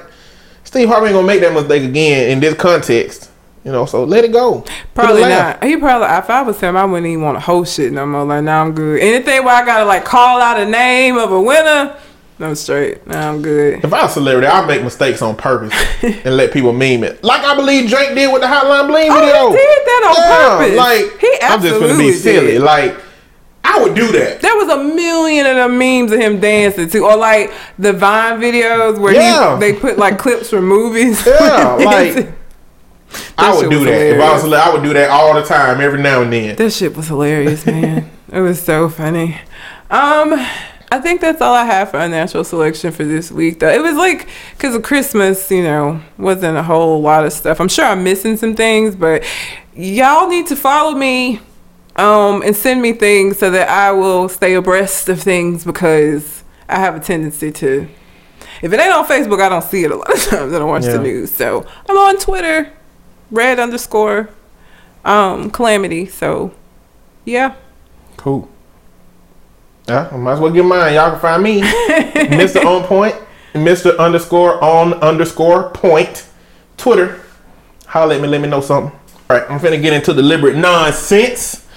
Steve 0.64 0.88
Harvey 0.88 1.08
ain't 1.08 1.16
gonna 1.16 1.26
make 1.26 1.42
that 1.42 1.54
mistake 1.54 1.82
again 1.84 2.30
in 2.30 2.40
this 2.40 2.54
context. 2.54 3.32
You 3.64 3.72
know, 3.72 3.86
so 3.88 4.04
let 4.04 4.24
it 4.26 4.32
go. 4.32 4.64
Probably 4.94 5.22
laugh. 5.22 5.60
not. 5.62 5.68
He 5.68 5.78
probably. 5.78 6.08
If 6.08 6.30
I 6.30 6.42
was 6.44 6.60
him, 6.60 6.78
I 6.78 6.86
wouldn't 6.86 7.08
even 7.08 7.24
want 7.24 7.36
to 7.38 7.40
host 7.40 7.76
shit 7.78 7.92
no 7.94 8.06
more. 8.06 8.26
Like 8.26 8.44
now 8.44 8.62
I'm 8.62 8.74
good. 8.74 9.00
Anything 9.02 9.44
where 9.44 9.56
I 9.56 9.66
gotta 9.66 9.86
like 9.86 10.06
call 10.06 10.40
out 10.40 10.60
a 10.60 10.66
name 10.68 11.18
of 11.18 11.32
a 11.32 11.42
winner, 11.42 11.96
I'm 12.40 12.54
straight. 12.56 13.08
Now 13.08 13.32
I'm 13.32 13.42
good. 13.42 13.84
If 13.84 13.92
I 13.94 14.04
was 14.04 14.12
a 14.12 14.14
celebrity, 14.16 14.48
I'd 14.48 14.68
make 14.68 14.84
mistakes 14.84 15.22
on 15.24 15.36
purpose 15.36 15.74
and 16.04 16.38
let 16.38 16.52
people 16.54 16.72
meme 16.74 17.04
it. 17.04 17.24
Like 17.24 17.44
I 17.44 17.56
believe 17.56 17.90
Drake 17.90 18.14
did 18.14 18.32
with 18.32 18.42
the 18.44 18.48
Hotline 18.48 18.86
Bling 18.88 19.10
Oh, 19.12 19.20
video. 19.20 19.50
he 19.50 19.58
did 19.58 19.86
that 19.86 20.04
on 20.10 20.60
purpose. 20.60 20.78
Like 20.78 21.20
He 21.20 21.38
I'm 21.42 21.62
just 21.62 21.80
gonna 21.80 21.98
be 21.98 22.12
silly. 22.14 22.52
did. 22.54 22.62
Like 22.62 22.96
I 23.64 23.82
would 23.84 23.96
do 23.96 24.12
that. 24.14 24.42
There 24.42 24.56
was 24.56 24.70
a 24.70 24.84
million 24.84 25.46
of 25.46 25.56
them 25.56 25.78
memes 25.78 26.12
of 26.12 26.20
him 26.20 26.40
dancing 26.40 26.90
too, 26.90 27.06
or 27.06 27.16
like 27.16 27.52
the 27.78 27.94
Vine 27.94 28.40
videos 28.40 29.00
where 29.00 29.14
Yeah. 29.14 29.56
he, 29.56 29.60
they 29.60 29.80
put 29.80 29.98
like 29.98 30.18
clips 30.18 30.50
from 30.50 30.66
movies. 30.68 31.26
Yeah, 31.26 31.74
like 31.86 32.30
I 33.38 33.56
would 33.56 33.70
do 33.70 33.84
that. 33.86 34.02
If 34.16 34.22
I 34.22 34.34
was, 34.34 34.52
I 34.54 34.74
would 34.74 34.84
do 34.84 34.94
that 34.94 35.10
all 35.10 35.34
the 35.36 35.44
time, 35.44 35.80
every 35.82 36.02
now 36.02 36.22
and 36.22 36.32
then. 36.34 36.56
This 36.56 36.78
shit 36.78 36.96
was 36.96 37.08
hilarious, 37.08 37.66
man. 37.66 38.10
it 38.32 38.40
was 38.42 38.62
so 38.62 38.90
funny. 38.90 39.40
Um, 39.90 40.34
I 40.94 41.00
think 41.00 41.22
that's 41.22 41.42
all 41.42 41.54
I 41.54 41.66
have 41.66 41.92
for 41.92 41.98
unnatural 42.00 42.44
selection 42.44 42.92
for 42.92 43.04
this 43.04 43.32
week, 43.32 43.60
though. 43.60 43.70
It 43.70 43.82
was 43.82 43.96
like 43.96 44.28
because 44.58 44.76
of 44.76 44.84
Christmas, 44.84 45.50
you 45.52 45.64
know, 45.64 46.02
wasn't 46.18 46.58
a 46.58 46.64
whole 46.64 47.02
lot 47.02 47.26
of 47.26 47.32
stuff. 47.34 47.62
I'm 47.62 47.70
sure 47.70 47.86
I'm 47.86 48.04
missing 48.04 48.38
some 48.38 48.56
things, 48.56 48.96
but 48.96 49.24
y'all 49.76 50.28
need 50.28 50.48
to 50.48 50.56
follow 50.56 50.96
me 50.98 51.40
um, 51.96 52.42
and 52.44 52.56
send 52.56 52.82
me 52.82 52.94
things 52.94 53.40
so 53.40 53.50
that 53.52 53.70
I 53.70 53.92
will 53.92 54.30
stay 54.30 54.54
abreast 54.54 55.10
of 55.10 55.22
things 55.22 55.64
because 55.66 56.44
I 56.70 56.80
have 56.80 56.96
a 56.96 57.00
tendency 57.00 57.52
to. 57.52 57.88
If 58.62 58.72
it 58.72 58.80
ain't 58.80 58.94
on 58.94 59.06
Facebook, 59.06 59.42
I 59.42 59.50
don't 59.50 59.64
see 59.64 59.84
it 59.84 59.92
a 59.92 59.96
lot 59.96 60.12
of 60.12 60.24
times. 60.30 60.54
I 60.54 60.60
don't 60.60 60.70
watch 60.70 60.84
Yeah. 60.86 60.94
the 60.94 61.00
news. 61.00 61.32
So 61.32 61.66
I'm 61.90 61.98
on 61.98 62.18
Twitter, 62.18 62.72
red 63.32 63.60
underscore 63.60 64.30
um, 65.04 65.50
calamity. 65.52 66.06
So 66.06 66.54
yeah. 67.26 67.56
Cool. 68.18 68.48
Yeah, 69.88 70.10
I 70.12 70.18
might 70.18 70.34
as 70.34 70.40
well 70.40 70.52
get 70.52 70.64
mine. 70.64 70.94
Y'all 70.94 71.12
can 71.12 71.20
find 71.20 71.42
me, 71.44 71.62
Mr. 71.62 72.64
On 72.64 72.84
Point, 72.86 73.16
Mr. 73.54 73.98
Underscore 73.98 74.64
On 74.64 74.94
Underscore 74.94 75.70
Point, 75.72 76.28
Twitter. 76.78 77.20
Holler 77.88 78.16
at 78.16 78.22
me, 78.22 78.28
let 78.28 78.40
me 78.42 78.48
know 78.48 78.62
something. 78.62 78.98
All 79.30 79.38
right, 79.38 79.50
I'm 79.50 79.60
finna 79.60 79.82
get 79.82 79.92
into 79.94 80.14
deliberate 80.14 80.56
nonsense. 80.56 81.68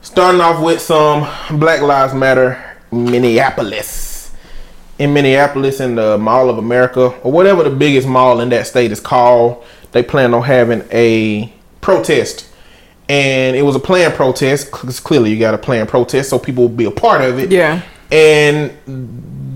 Starting 0.00 0.40
off 0.40 0.62
with 0.62 0.80
some 0.80 1.26
Black 1.58 1.80
Lives 1.80 2.14
Matter 2.14 2.62
Minneapolis. 2.92 4.32
In 4.98 5.12
Minneapolis, 5.12 5.80
in 5.80 5.94
the 5.94 6.18
Mall 6.18 6.50
of 6.50 6.58
America, 6.58 7.08
or 7.22 7.30
whatever 7.30 7.62
the 7.62 7.70
biggest 7.70 8.06
mall 8.08 8.40
in 8.40 8.48
that 8.48 8.66
state 8.66 8.90
is 8.90 9.00
called, 9.00 9.64
they 9.92 10.02
plan 10.02 10.34
on 10.34 10.42
having 10.42 10.82
a 10.92 11.52
protest 11.80 12.46
and 13.08 13.56
it 13.56 13.62
was 13.62 13.74
a 13.74 13.78
planned 13.80 14.12
protest 14.12 14.66
because 14.70 15.00
clearly 15.00 15.30
you 15.32 15.38
got 15.38 15.54
a 15.54 15.58
planned 15.58 15.88
protest 15.88 16.28
so 16.28 16.38
people 16.38 16.64
will 16.64 16.68
be 16.76 16.84
a 16.84 16.90
part 16.90 17.22
of 17.22 17.38
it 17.38 17.50
Yeah. 17.50 17.80
and 18.12 18.70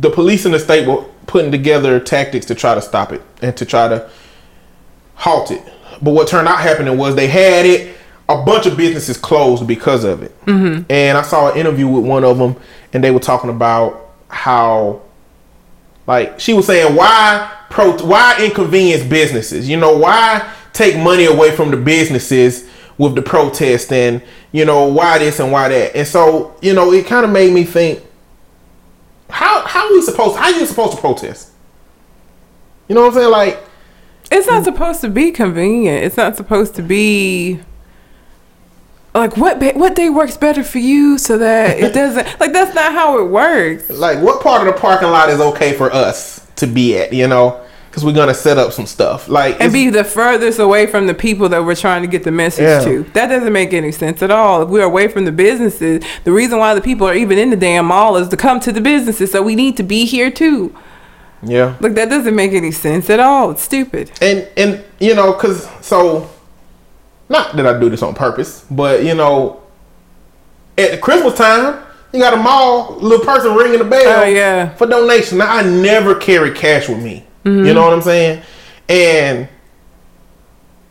the 0.01 0.09
police 0.09 0.47
in 0.47 0.53
the 0.53 0.59
state 0.59 0.87
were 0.89 1.05
putting 1.27 1.51
together 1.51 2.01
tactics 2.01 2.47
to 2.47 2.55
try 2.55 2.75
to 2.75 2.81
stop 2.81 3.13
it 3.13 3.21
and 3.43 3.55
to 3.59 3.67
try 3.67 3.89
to 3.89 4.09
halt 5.17 5.51
it 5.51 5.61
but 6.01 6.13
what 6.13 6.29
turned 6.29 6.49
out 6.49 6.61
happening 6.61 6.97
was 6.97 7.15
they 7.15 7.27
had 7.27 7.67
it 7.67 7.95
a 8.41 8.45
bunch 8.45 8.67
of 8.67 8.77
businesses 8.77 9.17
closed 9.17 9.67
because 9.67 10.05
of 10.05 10.23
it. 10.23 10.47
Mm-hmm. 10.47 10.85
and 10.91 11.19
i 11.19 11.23
saw 11.23 11.51
an 11.51 11.59
interview 11.59 11.87
with 11.87 12.05
one 12.05 12.25
of 12.25 12.39
them 12.39 12.57
and 12.93 13.03
they 13.03 13.11
were 13.11 13.21
talking 13.21 13.51
about 13.51 14.11
how 14.29 15.03
like 16.07 16.41
she 16.41 16.53
was 16.53 16.67
saying 16.67 16.97
why 16.97 17.51
pro 17.71 17.97
why 18.05 18.37
inconvenience 18.45 19.03
businesses? 19.03 19.69
You 19.69 19.77
know 19.77 19.97
why 19.97 20.53
take 20.73 20.97
money 20.97 21.25
away 21.25 21.55
from 21.55 21.71
the 21.71 21.77
businesses 21.77 22.69
with 22.99 23.15
the 23.15 23.23
protest 23.23 23.93
and 23.93 24.23
you 24.53 24.65
know 24.65 24.85
why 24.87 25.19
this 25.19 25.41
and 25.41 25.51
why 25.51 25.69
that? 25.69 25.97
And 25.97 26.07
so 26.07 26.57
you 26.61 26.75
know 26.75 26.93
it 26.93 27.07
kind 27.07 27.25
of 27.25 27.31
made 27.31 27.53
me 27.53 27.65
think 27.65 28.03
how 29.31 29.67
how 29.67 29.87
are 29.89 29.93
we 29.93 30.03
supposed 30.03 30.37
how 30.37 30.49
you 30.49 30.67
supposed 30.67 30.95
to 30.95 31.01
protest? 31.01 31.51
You 32.89 32.95
know 32.95 33.03
what 33.03 33.09
i'm 33.09 33.15
saying? 33.15 33.31
Like 33.31 33.65
It's 34.31 34.47
not 34.47 34.65
supposed 34.65 35.01
to 35.03 35.09
be 35.09 35.31
convenient. 35.31 36.05
It's 36.05 36.17
not 36.17 36.37
supposed 36.37 36.75
to 36.75 36.83
be 36.83 37.61
like 39.15 39.37
what 39.37 39.59
ba- 39.61 39.73
what 39.75 39.95
day 39.95 40.09
works 40.09 40.37
better 40.37 40.63
for 40.65 40.79
you 40.79 41.19
so 41.19 41.39
that 41.39 41.79
it 41.79 41.93
doesn't 42.01 42.27
like 42.41 42.53
that's 42.53 42.75
not 42.75 42.93
how 42.93 43.19
it 43.19 43.29
works. 43.29 43.89
like 43.91 44.19
what 44.23 44.43
part 44.43 44.67
of 44.67 44.73
the 44.75 44.81
parking 44.81 45.09
lot 45.09 45.29
is 45.29 45.41
okay 45.41 45.75
for 45.75 45.93
us 45.93 46.47
to 46.57 46.67
be 46.67 46.97
at 46.99 47.13
you 47.13 47.27
know 47.29 47.61
because 47.91 48.07
we're 48.07 48.13
gonna 48.15 48.33
set 48.33 48.57
up 48.57 48.73
some 48.73 48.87
stuff 48.87 49.29
like 49.29 49.61
And 49.61 49.71
be 49.71 49.91
the 49.91 50.03
furthest 50.03 50.59
away 50.59 50.87
from 50.87 51.07
the 51.07 51.13
people 51.13 51.51
that 51.51 51.63
we're 51.63 51.75
trying 51.75 52.01
to 52.01 52.09
get 52.09 52.25
the 52.25 52.31
message 52.31 52.63
Yeah. 52.63 52.81
to. 52.85 53.03
That 53.13 53.27
doesn't 53.27 53.53
make 53.53 53.75
any 53.75 53.93
sense 53.93 54.23
at 54.23 54.31
all. 54.31 54.63
If 54.63 54.71
we're 54.71 54.83
away 54.85 55.09
from 55.09 55.27
the 55.27 55.33
businesses, 55.33 56.03
the 56.25 56.33
reason 56.33 56.59
why 56.59 56.73
the 56.75 56.81
people 56.81 57.07
are 57.07 57.13
even 57.15 57.37
in 57.37 57.51
the 57.51 57.57
damn 57.57 57.85
mall 57.85 58.17
is 58.17 58.29
to 58.29 58.37
come 58.39 58.61
to 58.61 58.73
the 58.73 58.81
businesses. 58.81 59.31
So 59.31 59.43
we 59.43 59.55
need 59.55 59.77
to 59.77 59.83
be 59.83 60.07
here 60.07 60.31
too. 60.31 60.75
yeah 61.43 61.77
Like 61.81 61.93
that 61.97 62.09
doesn't 62.09 62.35
make 62.35 62.53
any 62.53 62.71
sense 62.73 63.11
at 63.11 63.21
all. 63.21 63.51
It's 63.51 63.63
stupid. 63.63 64.11
and 64.23 64.49
and 64.57 64.83
you 64.99 65.15
know 65.15 65.35
because 65.35 65.69
so 65.83 66.31
not 67.33 67.57
that 67.57 67.67
i 67.67 67.79
do 67.79 67.91
this 67.91 68.03
on 68.03 68.15
purpose 68.15 68.65
but 68.71 69.03
you 69.05 69.15
know 69.15 69.61
at 70.79 70.91
the 70.93 70.99
christmas 70.99 71.35
time 71.35 71.83
you 72.13 72.21
got 72.21 72.35
a 72.35 72.37
mall 72.37 72.97
little 72.99 73.25
person 73.25 73.55
ringing 73.55 73.79
the 73.79 73.85
bell 73.85 74.21
Oh, 74.23 74.25
yeah. 74.25 74.69
for 74.77 74.87
donation 74.87 75.39
now 75.39 75.53
i 75.57 75.63
never 75.63 76.15
carry 76.15 76.53
cash 76.53 76.89
with 76.89 77.03
me 77.03 77.27
Mm-hmm. 77.45 77.67
you 77.67 77.75
know 77.75 77.83
what 77.83 77.93
i'm 77.93 78.03
saying 78.03 78.41
and 78.89 79.49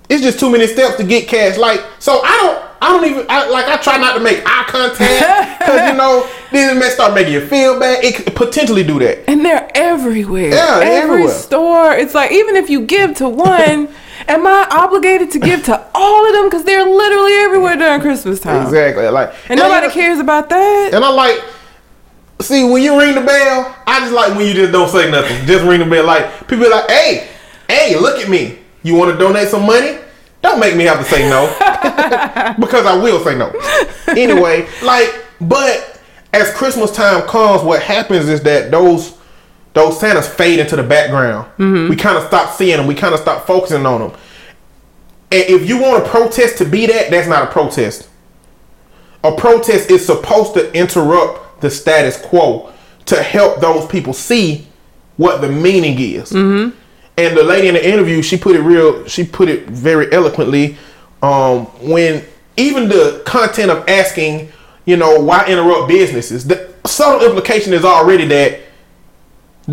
it's 0.10 0.22
just 0.22 0.38
too 0.38 0.52
many 0.52 0.68
steps 0.68 0.98
to 0.98 1.04
get 1.06 1.30
cash 1.30 1.58
like 1.58 1.82
so 2.00 2.22
i 2.24 2.38
don't 2.42 2.72
I 2.84 2.88
don't 2.94 3.06
even 3.06 3.28
I, 3.30 3.48
like. 3.48 3.68
I 3.68 3.78
try 3.78 3.98
not 4.00 4.16
to 4.16 4.20
make 4.20 4.42
eye 4.44 4.64
contact 4.68 5.60
because 5.60 5.92
you 5.92 5.96
know 5.96 6.28
then 6.52 6.76
it 6.76 6.80
may 6.80 6.90
start 6.90 7.14
making 7.14 7.32
you 7.34 7.46
feel 7.46 7.80
bad. 7.80 8.04
It 8.04 8.16
could 8.16 8.36
potentially 8.36 8.84
do 8.84 8.98
that. 8.98 9.30
And 9.30 9.46
they're 9.46 9.70
everywhere. 9.76 10.50
Yeah, 10.50 10.80
Every 10.82 10.96
everywhere. 10.96 11.32
store. 11.36 11.94
It's 11.94 12.16
like 12.16 12.32
even 12.32 12.56
if 12.56 12.72
you 12.72 12.82
give 12.82 13.14
to 13.18 13.30
one, 13.30 13.88
am 14.28 14.46
I 14.48 14.68
obligated 14.72 15.32
to 15.32 15.40
give 15.40 15.64
to 15.66 15.86
all 15.94 16.26
of 16.28 16.34
them? 16.34 16.46
Because 16.50 16.64
they're 16.64 16.86
literally 16.86 17.34
everywhere 17.34 17.76
during 17.76 18.02
Christmas 18.02 18.40
time. 18.40 18.64
Exactly. 18.66 19.08
Like 19.08 19.34
And 19.50 19.60
nobody 19.60 19.88
I- 19.88 19.92
cares 19.92 20.20
about 20.20 20.50
that. 20.50 20.92
And 20.94 21.04
I 21.04 21.10
like, 21.10 21.42
see, 22.42 22.64
when 22.64 22.82
you 22.84 22.98
ring 23.00 23.16
the 23.16 23.22
bell, 23.22 23.76
I 23.88 24.00
just 24.02 24.14
like 24.14 24.36
when 24.36 24.48
you 24.48 24.54
just 24.54 24.72
don't 24.72 24.90
say 24.90 25.10
nothing. 25.12 25.46
Just 25.46 25.64
ring 25.66 25.80
the 25.80 25.86
bell. 25.86 26.06
Like, 26.06 26.48
people 26.48 26.66
be 26.66 26.70
like, 26.70 26.90
hey, 26.90 27.28
hey, 27.68 27.98
look 28.00 28.20
at 28.20 28.30
me. 28.30 28.60
You 28.84 28.96
want 28.96 29.12
to 29.12 29.18
donate 29.18 29.48
some 29.50 29.66
money? 29.66 29.98
Don't 30.42 30.60
make 30.60 30.76
me 30.76 30.86
have 30.86 30.98
to 30.98 31.06
say 31.06 31.30
no. 31.30 31.46
because 32.60 32.86
I 32.86 32.98
will 33.00 33.24
say 33.24 33.38
no. 33.38 33.52
Anyway, 34.08 34.68
like, 34.84 35.14
but 35.40 36.00
as 36.34 36.52
Christmas 36.54 36.92
time 36.92 37.28
comes, 37.28 37.62
what 37.62 37.82
happens 37.84 38.28
is 38.28 38.42
that 38.44 38.72
those 38.72 39.18
those 39.74 40.00
Santas 40.00 40.28
fade 40.28 40.60
into 40.60 40.76
the 40.76 40.84
background. 40.84 41.50
We 41.90 41.96
kind 41.96 42.18
of 42.18 42.26
stop 42.26 42.56
seeing 42.56 42.78
them. 42.78 42.88
We 42.88 42.96
kind 42.96 43.14
of 43.14 43.20
stop 43.20 43.48
focusing 43.48 43.86
on 43.86 44.02
them. 44.02 44.12
And 45.32 45.44
if 45.44 45.68
you 45.68 45.82
want 45.82 46.06
a 46.06 46.10
protest 46.10 46.58
to 46.58 46.66
be 46.66 46.88
that, 46.88 47.10
that's 47.10 47.28
not 47.28 47.44
a 47.44 47.52
protest 47.52 48.10
a 49.24 49.32
protest 49.32 49.92
is 49.92 50.06
supposed 50.06 50.54
to 50.56 50.74
interrupt 50.74 51.62
the 51.62 51.70
status 51.70 52.20
quo 52.20 52.72
to 53.06 53.22
help 53.22 53.60
those 53.60 53.86
people 53.88 54.14
see 54.14 54.68
what 55.18 55.42
the 55.42 55.50
meaning 55.50 56.00
is. 56.00 56.32
Mm-hmm. 56.32 56.78
And 57.18 57.38
the 57.38 57.44
lady 57.44 57.68
in 57.68 57.76
the 57.76 57.88
interview, 57.88 58.22
she 58.22 58.38
put 58.38 58.56
it 58.56 58.62
real. 58.62 59.06
She 59.08 59.24
put 59.24 59.50
it 59.50 59.68
very 59.68 60.12
eloquently. 60.12 60.78
Um, 61.22 61.66
when 61.88 62.26
even 62.58 62.90
the 62.90 63.22
content 63.26 63.70
of 63.70 63.88
asking, 63.88 64.52
you 64.86 64.98
know, 64.98 65.20
why 65.20 65.46
interrupt 65.46 65.88
businesses, 65.88 66.48
the 66.48 66.74
subtle 66.86 67.28
implication 67.28 67.74
is 67.74 67.86
already 67.86 68.26
that 68.26 68.60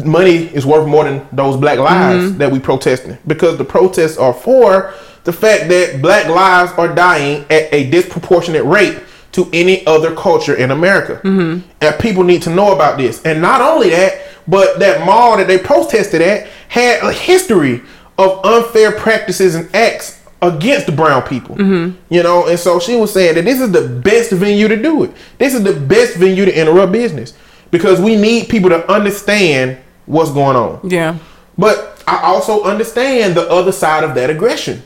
money 0.05 0.46
is 0.55 0.66
worth 0.66 0.86
more 0.88 1.05
than 1.05 1.26
those 1.32 1.57
black 1.57 1.78
lives 1.78 2.24
mm-hmm. 2.30 2.38
that 2.38 2.51
we 2.51 2.59
protesting 2.59 3.18
because 3.26 3.59
the 3.59 3.64
protests 3.64 4.16
are 4.18 4.32
for 4.32 4.94
the 5.24 5.32
fact 5.32 5.68
that 5.68 6.01
black 6.01 6.26
lives 6.26 6.72
are 6.72 6.94
dying 6.94 7.44
at 7.51 7.72
a 7.72 7.90
disproportionate 7.90 8.64
rate 8.64 8.99
to 9.32 9.49
any 9.53 9.86
other 9.86 10.14
culture 10.14 10.55
in 10.55 10.70
America. 10.70 11.20
Mm-hmm. 11.22 11.68
And 11.80 11.99
people 12.01 12.24
need 12.24 12.42
to 12.42 12.51
know 12.51 12.74
about 12.74 12.99
this. 12.99 13.22
And 13.24 13.42
not 13.42 13.61
only 13.61 13.90
that, 13.90 14.22
but 14.46 14.78
that 14.78 15.05
mall 15.05 15.36
that 15.36 15.46
they 15.46 15.59
protested 15.59 16.22
at 16.22 16.46
had 16.68 17.03
a 17.03 17.12
history 17.12 17.82
of 18.16 18.44
unfair 18.44 18.92
practices 18.92 19.55
and 19.55 19.74
acts 19.74 20.24
against 20.40 20.94
brown 20.96 21.22
people. 21.22 21.57
Mm-hmm. 21.57 21.99
You 22.12 22.22
know, 22.22 22.46
and 22.46 22.59
so 22.59 22.80
she 22.80 22.96
was 22.96 23.12
saying 23.12 23.34
that 23.34 23.44
this 23.44 23.61
is 23.61 23.70
the 23.70 23.86
best 23.86 24.32
venue 24.32 24.68
to 24.68 24.76
do 24.80 25.05
it. 25.05 25.12
This 25.38 25.55
is 25.55 25.62
the 25.62 25.78
best 25.78 26.16
venue 26.16 26.44
to 26.44 26.59
interrupt 26.59 26.92
business 26.92 27.34
because 27.70 28.01
we 28.01 28.16
need 28.16 28.49
people 28.49 28.70
to 28.70 28.90
understand 28.90 29.78
what's 30.09 30.32
going 30.32 30.56
on. 30.56 30.80
Yeah. 30.88 31.18
But 31.56 32.02
I 32.06 32.22
also 32.22 32.64
understand 32.64 33.34
the 33.34 33.48
other 33.50 33.72
side 33.72 34.02
of 34.02 34.14
that 34.14 34.30
aggression 34.30 34.82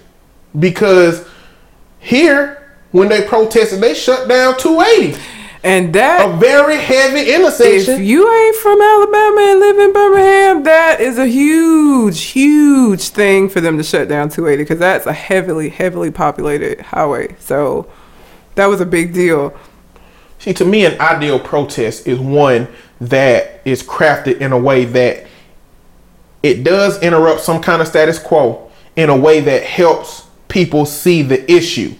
because 0.59 1.27
here, 2.01 2.77
when 2.91 3.09
they 3.09 3.23
protested, 3.23 3.81
they 3.81 3.95
shut 3.95 4.29
down 4.29 4.59
280, 4.59 5.19
And 5.63 5.95
that 5.95 6.29
a 6.29 6.37
very 6.37 6.77
heavy 6.77 7.33
intersection. 7.33 7.95
if 7.95 8.01
you 8.01 8.31
ain't 8.31 8.57
from 8.57 8.81
Alabama 8.83 9.41
and 9.41 9.61
live 9.61 9.79
in 9.79 9.93
Birmingham, 9.93 10.63
that 10.65 11.01
is 11.01 11.19
a 11.19 11.27
huge, 11.27 12.21
huge 12.21 13.09
thing 13.09 13.49
for 13.49 13.61
them 13.61 13.79
to 13.79 13.85
shut 13.85 14.09
down 14.09 14.29
280 14.29 14.65
because 14.65 14.79
that's 14.79 15.07
a 15.07 15.13
heavily, 15.13 15.69
heavily 15.69 16.11
populated 16.11 16.81
highway. 16.81 17.37
So 17.39 17.89
that 18.57 18.67
was 18.67 18.81
a 18.81 18.87
big 18.87 19.15
deal. 19.15 19.57
See, 20.39 20.53
to 20.55 20.65
me, 20.65 20.85
an 20.85 21.01
ideal 21.01 21.39
protest 21.39 22.09
is 22.09 22.19
one 22.19 22.67
that 23.03 23.61
is 23.65 23.83
crafted 23.83 24.39
in 24.39 24.53
a 24.53 24.59
way 24.59 24.85
that 24.85 25.27
it 26.43 26.63
does 26.63 27.03
interrupt 27.03 27.41
some 27.41 27.61
kind 27.61 27.83
of 27.83 27.89
status 27.89 28.19
quo 28.19 28.71
in 28.95 29.11
a 29.11 29.17
way 29.17 29.41
that 29.41 29.65
helps 29.65 30.27
people 30.47 30.87
see 30.87 31.23
the 31.23 31.51
issue, 31.51 31.95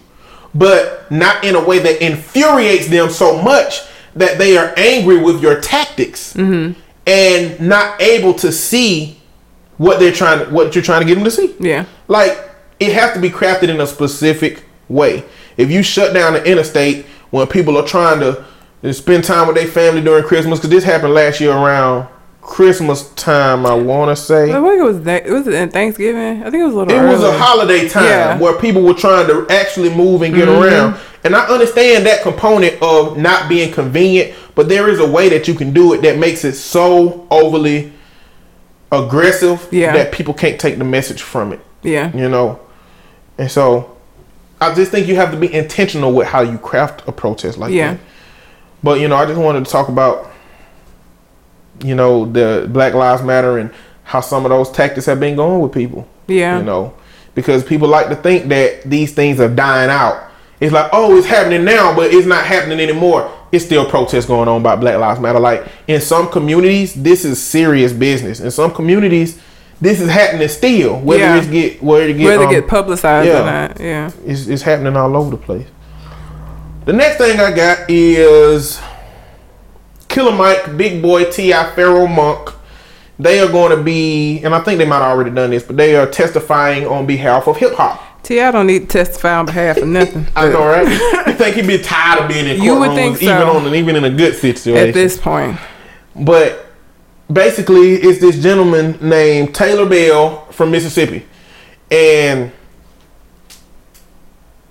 but 0.55 1.11
not 1.11 1.43
in 1.43 1.55
a 1.55 1.63
way 1.63 1.79
that 1.79 2.01
infuriates 2.01 2.87
them 2.87 3.09
so 3.09 3.41
much 3.41 3.81
that 4.15 4.37
they 4.37 4.55
are 4.57 4.73
angry 4.77 5.17
with 5.17 5.41
your 5.41 5.59
tactics 5.59 6.33
mm-hmm. 6.33 6.79
and 7.05 7.59
not 7.59 8.01
able 8.01 8.33
to 8.33 8.51
see 8.51 9.19
what 9.77 9.99
they're 9.99 10.13
trying 10.13 10.39
to, 10.39 10.53
what 10.53 10.73
you're 10.73 10.83
trying 10.83 11.01
to 11.01 11.07
get 11.07 11.15
them 11.15 11.25
to 11.25 11.31
see. 11.31 11.53
Yeah. 11.59 11.85
Like 12.07 12.37
it 12.79 12.93
has 12.93 13.13
to 13.13 13.19
be 13.19 13.29
crafted 13.29 13.67
in 13.67 13.81
a 13.81 13.87
specific 13.87 14.63
way. 14.87 15.25
If 15.57 15.69
you 15.69 15.83
shut 15.83 16.13
down 16.13 16.33
the 16.33 16.49
interstate 16.49 17.05
when 17.31 17.47
people 17.47 17.75
are 17.77 17.85
trying 17.85 18.21
to 18.21 18.45
spend 18.91 19.23
time 19.23 19.47
with 19.47 19.55
their 19.55 19.67
family 19.67 20.01
during 20.01 20.23
Christmas, 20.25 20.59
because 20.59 20.69
this 20.71 20.83
happened 20.83 21.13
last 21.13 21.39
year 21.39 21.51
around 21.51 22.07
Christmas 22.41 23.09
time, 23.11 23.65
I 23.65 23.73
want 23.73 24.15
to 24.15 24.21
say. 24.21 24.51
I 24.51 24.55
think 24.61 24.79
it 24.79 24.83
was 24.83 25.01
that. 25.03 25.25
Was 25.25 25.47
it 25.47 25.71
Thanksgiving? 25.71 26.41
I 26.43 26.49
think 26.49 26.61
it 26.61 26.65
was 26.65 26.73
a 26.73 26.77
little. 26.79 26.99
It 26.99 27.07
was 27.09 27.23
a 27.23 27.31
holiday 27.37 27.87
time 27.87 28.03
Yeah. 28.03 28.37
where 28.39 28.57
people 28.59 28.81
were 28.81 28.93
trying 28.93 29.27
to 29.27 29.47
actually 29.49 29.93
move 29.95 30.21
and 30.23 30.35
get 30.35 30.47
Mm-hmm. 30.49 30.63
around, 30.63 30.95
And 31.25 31.37
I 31.37 31.45
understand 31.47 32.05
that 32.05 32.21
component 32.21 32.81
of 32.81 33.17
not 33.17 33.47
being 33.47 33.71
convenient, 33.71 34.33
but 34.55 34.67
there 34.67 34.89
is 34.89 34.99
a 34.99 35.09
way 35.09 35.29
that 35.29 35.47
you 35.47 35.53
can 35.53 35.71
do 35.71 35.93
it 35.93 36.01
that 36.01 36.17
makes 36.17 36.43
it 36.43 36.55
so 36.55 37.25
overly 37.31 37.93
aggressive 38.91 39.67
Yeah. 39.71 39.93
that 39.93 40.11
people 40.11 40.33
can't 40.33 40.59
take 40.59 40.77
the 40.77 40.83
message 40.83 41.21
from 41.21 41.53
it. 41.53 41.61
Yeah. 41.81 42.11
You 42.15 42.27
know? 42.29 42.59
And 43.37 43.49
so 43.49 43.95
I 44.61 44.73
just 44.73 44.91
think 44.91 45.07
you 45.07 45.15
have 45.15 45.31
to 45.31 45.37
be 45.37 45.51
intentional 45.53 46.11
with 46.13 46.27
how 46.27 46.41
you 46.41 46.57
craft 46.57 47.03
a 47.07 47.11
protest 47.13 47.57
like 47.57 47.71
Yeah. 47.73 47.93
that. 47.93 47.99
But 48.83 48.99
you 48.99 49.07
know, 49.07 49.15
I 49.15 49.25
just 49.25 49.39
wanted 49.39 49.65
to 49.65 49.71
talk 49.71 49.87
about 49.89 50.33
you 51.83 51.95
know, 51.95 52.25
the 52.25 52.67
Black 52.71 52.93
Lives 52.93 53.23
Matter 53.23 53.57
and 53.57 53.71
how 54.03 54.21
some 54.21 54.45
of 54.45 54.49
those 54.49 54.71
tactics 54.71 55.05
have 55.05 55.19
been 55.19 55.35
going 55.35 55.61
with 55.61 55.71
people. 55.71 56.07
Yeah. 56.27 56.59
You 56.59 56.63
know, 56.63 56.93
because 57.35 57.63
people 57.63 57.87
like 57.87 58.09
to 58.09 58.15
think 58.15 58.47
that 58.49 58.83
these 58.83 59.13
things 59.13 59.39
are 59.39 59.53
dying 59.53 59.89
out. 59.89 60.31
It's 60.59 60.71
like, 60.71 60.89
oh, 60.93 61.17
it's 61.17 61.27
happening 61.27 61.65
now, 61.65 61.95
but 61.95 62.13
it's 62.13 62.27
not 62.27 62.45
happening 62.45 62.79
anymore. 62.79 63.29
It's 63.51 63.65
still 63.65 63.87
protests 63.89 64.25
going 64.25 64.47
on 64.47 64.61
about 64.61 64.79
Black 64.79 64.97
Lives 64.97 65.19
Matter. 65.19 65.39
Like 65.39 65.65
in 65.87 65.99
some 65.99 66.29
communities, 66.29 66.93
this 66.93 67.25
is 67.25 67.41
serious 67.41 67.91
business. 67.91 68.39
In 68.39 68.49
some 68.51 68.73
communities, 68.73 69.41
this 69.81 69.99
is 69.99 70.09
happening 70.09 70.47
still. 70.47 70.99
Whether 71.01 71.23
Yeah. 71.23 71.37
it's 71.37 71.47
get 71.47 71.83
whether 71.83 72.05
it 72.05 72.13
get 72.13 72.25
Whether 72.25 72.45
um, 72.45 72.51
get 72.51 72.67
publicized 72.67 73.27
yeah. 73.27 73.41
or 73.41 73.45
not. 73.45 73.79
Yeah. 73.79 74.11
it's, 74.25 74.47
it's 74.47 74.61
happening 74.61 74.95
all 74.95 75.15
over 75.17 75.31
the 75.31 75.37
place. 75.37 75.67
The 76.85 76.91
next 76.91 77.17
thing 77.17 77.39
I 77.39 77.55
got 77.55 77.89
is 77.89 78.81
Killer 80.09 80.33
Mike, 80.33 80.75
Big 80.75 81.01
Boi, 81.01 81.29
T.I. 81.31 81.71
Pharoahe 81.75 82.13
Monch. 82.13 82.53
They 83.17 83.39
are 83.39 83.47
going 83.47 83.77
to 83.77 83.81
be, 83.81 84.43
and 84.43 84.53
I 84.53 84.59
think 84.59 84.79
they 84.79 84.85
might 84.85 84.97
have 84.97 85.15
already 85.15 85.29
done 85.29 85.51
this, 85.51 85.63
but 85.63 85.77
they 85.77 85.95
are 85.95 86.05
testifying 86.05 86.85
on 86.85 87.05
behalf 87.05 87.47
of 87.47 87.55
hip 87.55 87.73
hop. 87.75 88.21
T, 88.23 88.41
I 88.41 88.51
don't 88.51 88.67
need 88.67 88.81
to 88.81 88.87
testify 88.87 89.35
on 89.37 89.45
behalf 89.45 89.77
of 89.77 89.87
nothing. 89.87 90.27
I 90.35 90.49
know, 90.49 90.65
right? 90.65 90.87
you 91.27 91.33
think 91.33 91.55
he'd 91.55 91.67
be 91.67 91.77
tired 91.77 92.23
of 92.23 92.29
being 92.29 92.47
in 92.47 92.57
courtrooms, 92.57 92.63
You 92.63 92.79
would 92.79 92.95
think 92.95 93.17
so. 93.17 93.23
even 93.25 93.47
on 93.47 93.75
even 93.75 93.95
in 93.95 94.03
a 94.03 94.09
good 94.09 94.35
situation. 94.35 94.87
At 94.89 94.93
this 94.93 95.17
point. 95.17 95.57
But 96.15 96.65
basically, 97.31 97.93
it's 97.93 98.19
this 98.19 98.41
gentleman 98.41 98.97
named 99.01 99.55
Taylor 99.55 99.87
Bell 99.87 100.45
from 100.51 100.71
Mississippi, 100.71 101.25
and 101.91 102.51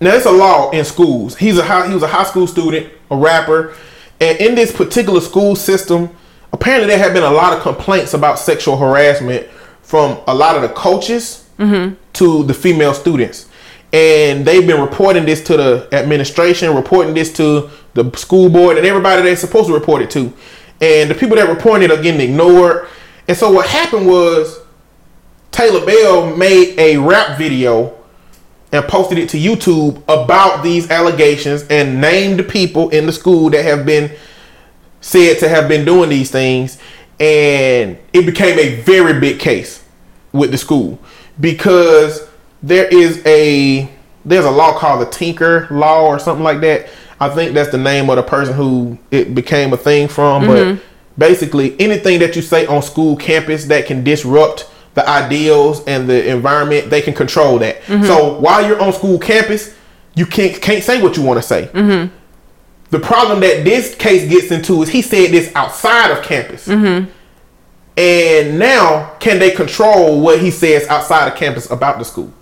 now 0.02 0.14
it's 0.14 0.26
a 0.26 0.32
law 0.32 0.70
in 0.70 0.84
schools. 0.84 1.36
He's 1.36 1.58
a 1.58 1.64
high, 1.64 1.86
he 1.86 1.94
was 1.94 2.02
a 2.02 2.08
high 2.08 2.24
school 2.24 2.46
student, 2.46 2.92
a 3.10 3.16
rapper, 3.16 3.74
and 4.20 4.38
in 4.38 4.54
this 4.54 4.74
particular 4.74 5.20
school 5.20 5.56
system, 5.56 6.10
apparently 6.52 6.88
there 6.88 6.98
have 6.98 7.12
been 7.12 7.22
a 7.22 7.30
lot 7.30 7.56
of 7.56 7.62
complaints 7.62 8.14
about 8.14 8.38
sexual 8.38 8.76
harassment 8.76 9.46
from 9.82 10.18
a 10.26 10.34
lot 10.34 10.56
of 10.56 10.62
the 10.62 10.68
coaches 10.70 11.48
mm-hmm. 11.58 11.94
to 12.14 12.44
the 12.44 12.54
female 12.54 12.94
students. 12.94 13.48
And 13.92 14.44
they've 14.46 14.66
been 14.66 14.80
reporting 14.80 15.26
this 15.26 15.42
to 15.44 15.56
the 15.56 15.88
administration, 15.92 16.74
reporting 16.74 17.14
this 17.14 17.32
to 17.34 17.70
the 17.94 18.10
school 18.16 18.48
board, 18.48 18.78
and 18.78 18.86
everybody 18.86 19.22
they're 19.22 19.36
supposed 19.36 19.68
to 19.68 19.74
report 19.74 20.02
it 20.02 20.10
to. 20.12 20.32
And 20.80 21.10
the 21.10 21.14
people 21.14 21.36
that 21.36 21.48
report 21.48 21.82
it 21.82 21.90
are 21.90 22.02
getting 22.02 22.20
ignored. 22.20 22.88
And 23.28 23.36
so 23.36 23.52
what 23.52 23.68
happened 23.68 24.06
was 24.06 24.60
Taylor 25.50 25.84
Bell 25.84 26.34
made 26.36 26.78
a 26.78 26.96
rap 26.96 27.38
video 27.38 28.01
and 28.72 28.84
posted 28.88 29.18
it 29.18 29.28
to 29.28 29.38
YouTube 29.38 30.02
about 30.08 30.62
these 30.62 30.90
allegations 30.90 31.62
and 31.68 32.00
named 32.00 32.48
people 32.48 32.88
in 32.88 33.06
the 33.06 33.12
school 33.12 33.50
that 33.50 33.64
have 33.64 33.84
been 33.84 34.10
said 35.02 35.38
to 35.40 35.48
have 35.48 35.68
been 35.68 35.84
doing 35.84 36.08
these 36.08 36.30
things. 36.30 36.78
And 37.20 37.98
it 38.12 38.24
became 38.26 38.58
a 38.58 38.80
very 38.80 39.20
big 39.20 39.38
case 39.38 39.84
with 40.32 40.50
the 40.50 40.58
school 40.58 40.98
because 41.38 42.28
there 42.62 42.88
is 42.88 43.24
a 43.26 43.88
there's 44.24 44.44
a 44.44 44.50
law 44.50 44.78
called 44.78 45.06
the 45.06 45.10
Tinker 45.10 45.68
Law 45.70 46.06
or 46.06 46.18
something 46.18 46.44
like 46.44 46.60
that. 46.60 46.88
I 47.20 47.28
think 47.28 47.54
that's 47.54 47.70
the 47.70 47.78
name 47.78 48.08
of 48.08 48.16
the 48.16 48.22
person 48.22 48.54
who 48.54 48.98
it 49.10 49.34
became 49.34 49.72
a 49.72 49.76
thing 49.76 50.08
from. 50.08 50.46
But 50.46 50.66
mm-hmm. 50.66 50.82
basically, 51.18 51.78
anything 51.80 52.20
that 52.20 52.34
you 52.34 52.42
say 52.42 52.66
on 52.66 52.82
school 52.82 53.16
campus 53.16 53.66
that 53.66 53.86
can 53.86 54.02
disrupt 54.02 54.70
the 54.94 55.08
ideals 55.08 55.84
and 55.86 56.08
the 56.08 56.28
environment, 56.28 56.90
they 56.90 57.00
can 57.00 57.14
control 57.14 57.58
that. 57.58 57.80
Mm-hmm. 57.82 58.04
So 58.04 58.38
while 58.38 58.66
you're 58.66 58.80
on 58.80 58.92
school 58.92 59.18
campus, 59.18 59.74
you 60.14 60.26
can't 60.26 60.60
can't 60.60 60.84
say 60.84 61.00
what 61.02 61.16
you 61.16 61.22
want 61.22 61.40
to 61.40 61.46
say. 61.46 61.70
Mm-hmm. 61.72 62.14
The 62.90 63.00
problem 63.00 63.40
that 63.40 63.64
this 63.64 63.94
case 63.94 64.28
gets 64.28 64.50
into 64.50 64.82
is 64.82 64.90
he 64.90 65.00
said 65.00 65.30
this 65.30 65.50
outside 65.54 66.10
of 66.10 66.22
campus. 66.22 66.68
Mm-hmm. 66.68 67.10
And 67.96 68.58
now, 68.58 69.14
can 69.18 69.38
they 69.38 69.50
control 69.50 70.20
what 70.20 70.40
he 70.40 70.50
says 70.50 70.86
outside 70.88 71.28
of 71.28 71.36
campus 71.36 71.70
about 71.70 71.98
the 71.98 72.04
school? 72.04 72.32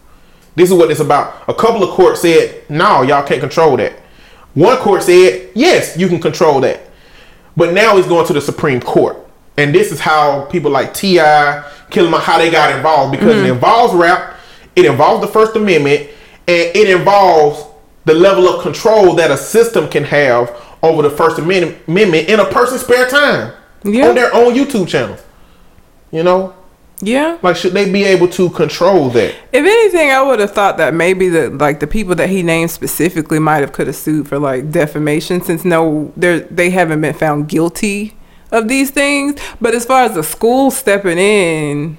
This 0.55 0.71
is 0.71 0.77
what 0.77 0.91
it's 0.91 1.01
about. 1.01 1.49
A 1.49 1.55
couple 1.55 1.83
of 1.83 1.91
courts 1.91 2.23
said, 2.23 2.69
no, 2.69 3.03
y'all 3.03 3.27
can't 3.27 3.41
control 3.41 3.77
that. 3.77 3.93
One 4.55 4.77
court 4.79 5.03
said, 5.03 5.51
yes, 5.55 5.97
you 5.97 6.09
can 6.09 6.21
control 6.21 6.61
that. 6.61 6.81
But 7.57 7.73
now 7.73 7.97
he's 7.97 8.07
going 8.07 8.27
to 8.27 8.33
the 8.33 8.41
Supreme 8.41 8.81
Court. 8.81 9.17
And 9.57 9.75
this 9.75 9.93
is 9.93 10.01
how 10.01 10.45
people 10.47 10.71
like 10.71 10.95
T.I., 10.95 11.65
Killer 11.91 12.11
Mike, 12.11 12.23
how 12.23 12.39
they 12.39 12.51
got 12.51 12.75
involved 12.75 13.13
because 13.13 13.37
it 13.37 13.41
mm-hmm. 13.41 13.55
involves 13.55 13.95
rap, 13.95 14.37
it 14.77 14.85
involves 14.85 15.25
the 15.27 15.33
First 15.33 15.57
Amendment, 15.57 16.09
and 16.47 16.77
it 16.77 16.91
involves 16.91 17.65
the 18.05 18.15
level 18.15 18.49
of 18.49 18.63
control 18.63 19.15
that 19.15 19.31
a 19.31 19.37
system 19.37 19.89
can 19.89 20.05
have 20.05 20.55
over 20.83 21.03
the 21.03 21.11
First 21.11 21.39
Amendment 21.39 21.79
Amendment 21.87 22.29
in 22.29 22.41
a 22.41 22.45
person's 22.47 22.83
spare 22.83 23.09
time 23.09 23.53
Yeah. 23.85 24.09
on 24.09 24.15
their 24.15 24.35
own 24.35 24.55
YouTube 24.55 24.89
channel. 24.89 25.17
You 26.11 26.23
know, 26.23 26.55
Yeah. 27.03 27.37
like 27.43 27.57
should 27.57 27.73
they 27.73 27.91
be 27.91 28.05
able 28.05 28.29
to 28.29 28.51
control 28.51 29.11
that? 29.11 29.35
If 29.53 29.65
anything, 29.65 30.11
I 30.11 30.23
would 30.23 30.41
have 30.41 30.53
thought 30.53 30.79
that 30.79 30.95
maybe 30.95 31.29
the 31.29 31.51
like 31.51 31.81
the 31.81 31.87
people 31.87 32.15
that 32.17 32.31
he 32.31 32.43
named 32.43 32.71
specifically 32.71 33.39
might 33.39 33.61
have 33.61 33.73
could 33.73 33.87
have 33.87 33.97
sued 33.97 34.29
for 34.29 34.39
like 34.39 34.71
defamation 34.71 35.41
since 35.41 35.65
no 35.65 36.13
they 36.17 36.41
they 36.51 36.71
haven't 36.71 37.01
been 37.01 37.15
found 37.15 37.49
guilty 37.49 38.17
of 38.53 38.69
these 38.69 38.91
things. 38.91 39.41
But 39.61 39.75
as 39.75 39.85
far 39.85 40.05
as 40.05 40.15
the 40.15 40.23
school 40.23 40.71
stepping 40.71 41.19
in 41.19 41.97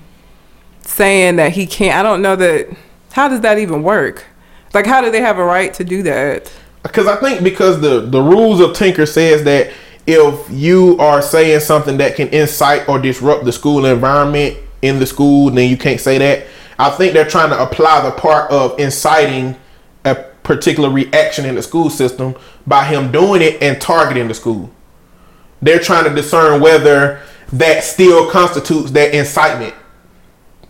saying 0.81 1.37
that 1.37 1.53
he 1.53 1.67
can't 1.67 1.97
I 1.97 2.03
don't 2.03 2.21
know 2.21 2.35
that 2.35 2.67
how 3.13 3.27
does 3.27 3.41
that 3.41 3.57
even 3.57 3.83
work? 3.83 4.25
Like 4.73 4.85
how 4.85 5.01
do 5.01 5.11
they 5.11 5.21
have 5.21 5.37
a 5.37 5.43
right 5.43 5.73
to 5.75 5.83
do 5.83 6.03
that? 6.03 6.51
because 6.83 7.07
I 7.07 7.15
think 7.17 7.43
because 7.43 7.81
the 7.81 8.01
the 8.01 8.21
rules 8.21 8.59
of 8.59 8.73
Tinker 8.73 9.05
says 9.05 9.43
that 9.43 9.71
if 10.07 10.49
you 10.49 10.97
are 10.97 11.21
saying 11.21 11.59
something 11.59 11.97
that 11.97 12.15
can 12.15 12.27
incite 12.29 12.89
or 12.89 12.99
disrupt 12.99 13.45
the 13.45 13.51
school 13.51 13.85
environment 13.85 14.57
in 14.81 14.99
the 14.99 15.05
school, 15.05 15.51
then 15.51 15.69
you 15.69 15.77
can't 15.77 15.99
say 15.99 16.17
that. 16.17 16.47
I 16.79 16.89
think 16.89 17.13
they're 17.13 17.27
trying 17.27 17.51
to 17.51 17.61
apply 17.61 18.01
the 18.01 18.11
part 18.11 18.49
of 18.51 18.79
inciting 18.79 19.55
a 20.03 20.15
particular 20.15 20.89
reaction 20.89 21.45
in 21.45 21.53
the 21.53 21.61
school 21.61 21.91
system 21.91 22.35
by 22.65 22.85
him 22.85 23.11
doing 23.11 23.43
it 23.43 23.61
and 23.61 23.79
targeting 23.79 24.27
the 24.27 24.33
school. 24.33 24.71
They're 25.61 25.79
trying 25.79 26.05
to 26.05 26.15
discern 26.15 26.61
whether 26.61 27.21
that 27.53 27.83
still 27.83 28.29
constitutes 28.31 28.91
that 28.91 29.13
incitement. 29.13 29.75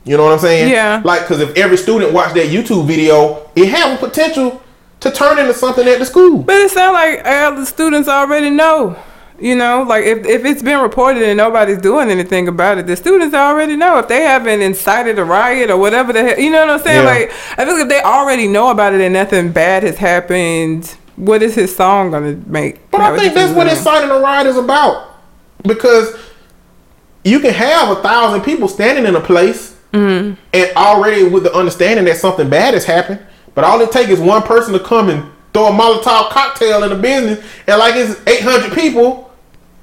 You 0.03 0.17
know 0.17 0.23
what 0.25 0.33
I'm 0.33 0.39
saying? 0.39 0.71
Yeah. 0.71 1.01
Like, 1.03 1.21
because 1.21 1.41
if 1.41 1.55
every 1.55 1.77
student 1.77 2.11
watched 2.11 2.35
that 2.35 2.47
YouTube 2.47 2.87
video, 2.87 3.49
it 3.55 3.69
has 3.69 3.95
a 3.95 3.97
potential 4.05 4.61
to 4.99 5.11
turn 5.11 5.39
into 5.39 5.53
something 5.53 5.87
at 5.87 5.99
the 5.99 6.05
school. 6.05 6.39
But 6.39 6.55
it 6.55 6.71
sounds 6.71 6.93
like 6.93 7.25
all 7.25 7.55
the 7.55 7.65
students 7.65 8.09
already 8.09 8.49
know. 8.49 8.97
You 9.39 9.55
know, 9.55 9.81
like 9.81 10.05
if, 10.05 10.23
if 10.23 10.45
it's 10.45 10.61
been 10.61 10.81
reported 10.81 11.23
and 11.23 11.35
nobody's 11.35 11.79
doing 11.79 12.11
anything 12.11 12.47
about 12.47 12.77
it, 12.77 12.85
the 12.85 12.95
students 12.95 13.33
already 13.33 13.75
know. 13.75 13.97
If 13.97 14.07
they 14.07 14.21
haven't 14.21 14.61
incited 14.61 15.17
a 15.17 15.25
riot 15.25 15.71
or 15.71 15.77
whatever 15.77 16.13
the 16.13 16.21
hell, 16.21 16.39
you 16.39 16.51
know 16.51 16.59
what 16.59 16.69
I'm 16.69 16.79
saying? 16.81 17.03
Yeah. 17.03 17.11
Like, 17.11 17.31
I 17.57 17.65
feel 17.65 17.73
like 17.73 17.83
if 17.83 17.89
they 17.89 18.01
already 18.03 18.47
know 18.47 18.69
about 18.69 18.93
it 18.93 19.01
and 19.01 19.13
nothing 19.15 19.51
bad 19.51 19.81
has 19.81 19.97
happened, 19.97 20.95
what 21.15 21.41
is 21.43 21.55
his 21.55 21.75
song 21.75 22.11
gonna 22.11 22.39
make? 22.47 22.89
But 22.91 23.01
I 23.01 23.17
think 23.17 23.33
that's 23.33 23.53
what 23.53 23.67
inciting 23.67 24.09
a 24.09 24.19
riot 24.19 24.47
is 24.47 24.57
about. 24.57 25.09
Because 25.63 26.17
you 27.23 27.39
can 27.39 27.53
have 27.53 27.97
a 27.97 28.01
thousand 28.01 28.41
people 28.41 28.67
standing 28.67 29.05
in 29.05 29.15
a 29.15 29.21
place 29.21 29.71
Mm-hmm. 29.93 30.39
and 30.53 30.77
already 30.77 31.25
with 31.25 31.43
the 31.43 31.53
understanding 31.53 32.05
that 32.05 32.15
something 32.15 32.49
bad 32.49 32.73
has 32.73 32.85
happened. 32.85 33.19
But 33.53 33.65
all 33.65 33.81
it 33.81 33.91
takes 33.91 34.09
is 34.09 34.21
one 34.21 34.41
person 34.41 34.71
to 34.71 34.79
come 34.79 35.09
and 35.09 35.29
throw 35.53 35.67
a 35.67 35.71
Molotov 35.71 36.29
cocktail 36.29 36.83
in 36.83 36.91
the 36.91 36.95
business, 36.95 37.45
and 37.67 37.77
like 37.77 37.95
it's 37.97 38.17
800 38.25 38.73
people 38.73 39.33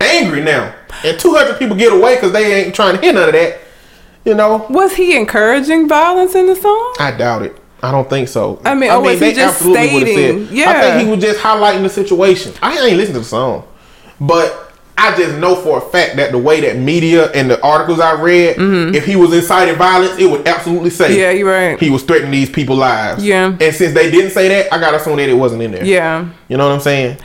angry 0.01 0.43
now. 0.43 0.74
And 1.05 1.18
200 1.20 1.59
people 1.59 1.76
get 1.76 1.93
away 1.93 2.14
because 2.14 2.33
they 2.33 2.64
ain't 2.64 2.74
trying 2.74 2.97
to 2.97 3.03
hear 3.03 3.12
none 3.12 3.29
of 3.29 3.35
that. 3.35 3.59
You 4.24 4.35
know? 4.35 4.66
Was 4.70 4.95
he 4.95 5.14
encouraging 5.14 5.89
violence 5.89 6.35
in 6.35 6.47
the 6.47 6.57
song? 6.57 6.95
I 6.99 7.11
doubt 7.16 7.43
it. 7.43 7.57
I 7.83 7.93
don't 7.93 8.09
think 8.11 8.29
so. 8.29 8.61
I 8.64 8.74
mean, 8.74 8.91
was 9.03 9.14
he 9.14 9.18
they 9.20 9.33
just 9.35 9.57
absolutely 9.57 9.95
would've 9.95 10.09
stating- 10.09 10.49
I 10.49 10.53
yeah. 10.53 10.81
think 10.97 11.07
he 11.07 11.11
was 11.14 11.22
just 11.22 11.41
highlighting 11.41 11.83
the 11.83 11.89
situation. 11.89 12.53
I 12.62 12.76
ain't 12.87 12.97
listened 12.97 13.14
to 13.14 13.20
the 13.20 13.24
song, 13.24 13.64
but 14.20 14.72
I 15.01 15.16
just 15.16 15.37
know 15.39 15.55
for 15.55 15.79
a 15.79 15.81
fact 15.81 16.16
that 16.16 16.33
the 16.33 16.39
way 16.39 16.61
that 16.62 16.76
media 16.76 17.31
and 17.31 17.49
the 17.49 17.62
articles 17.62 18.01
I 18.01 18.20
read, 18.20 18.57
if 18.97 19.05
he 19.07 19.14
was 19.14 19.33
inciting 19.33 19.76
violence, 19.76 20.18
it 20.18 20.29
would 20.29 20.49
absolutely 20.49 20.91
say, 20.91 21.11
Mm-hmm. 21.11 21.18
Yeah, 21.20 21.31
you're 21.31 21.49
right. 21.53 21.79
he 21.79 21.89
was 21.89 22.03
threatening 22.03 22.33
these 22.33 22.51
people's 22.51 22.81
lives. 22.81 23.24
Yeah. 23.24 23.57
and 23.61 23.74
since 23.74 23.95
they 23.95 24.11
didn't 24.11 24.33
say 24.33 24.49
that, 24.49 24.72
I 24.74 24.81
got 24.81 24.91
to 24.91 24.97
assume 24.97 25.18
that 25.18 25.29
it 25.29 25.35
wasn't 25.35 25.62
in 25.62 25.70
there. 25.70 25.85
Yeah. 25.85 26.29
you 26.49 26.57
know 26.57 26.66
what 26.66 26.74
I'm 26.74 26.81
saying? 26.81 27.18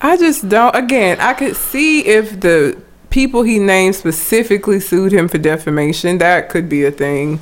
I 0.00 0.16
just 0.16 0.48
don't. 0.48 0.74
Again, 0.74 1.18
I 1.20 1.34
could 1.34 1.54
see 1.56 2.04
if 2.04 2.40
the 2.40 2.76
people 3.10 3.44
he 3.44 3.60
named 3.60 3.94
specifically 3.94 4.80
sued 4.80 5.12
him 5.12 5.28
for 5.28 5.38
defamation. 5.38 6.18
That 6.18 6.48
could 6.50 6.68
be 6.68 6.84
a 6.84 6.90
thing, 6.90 7.38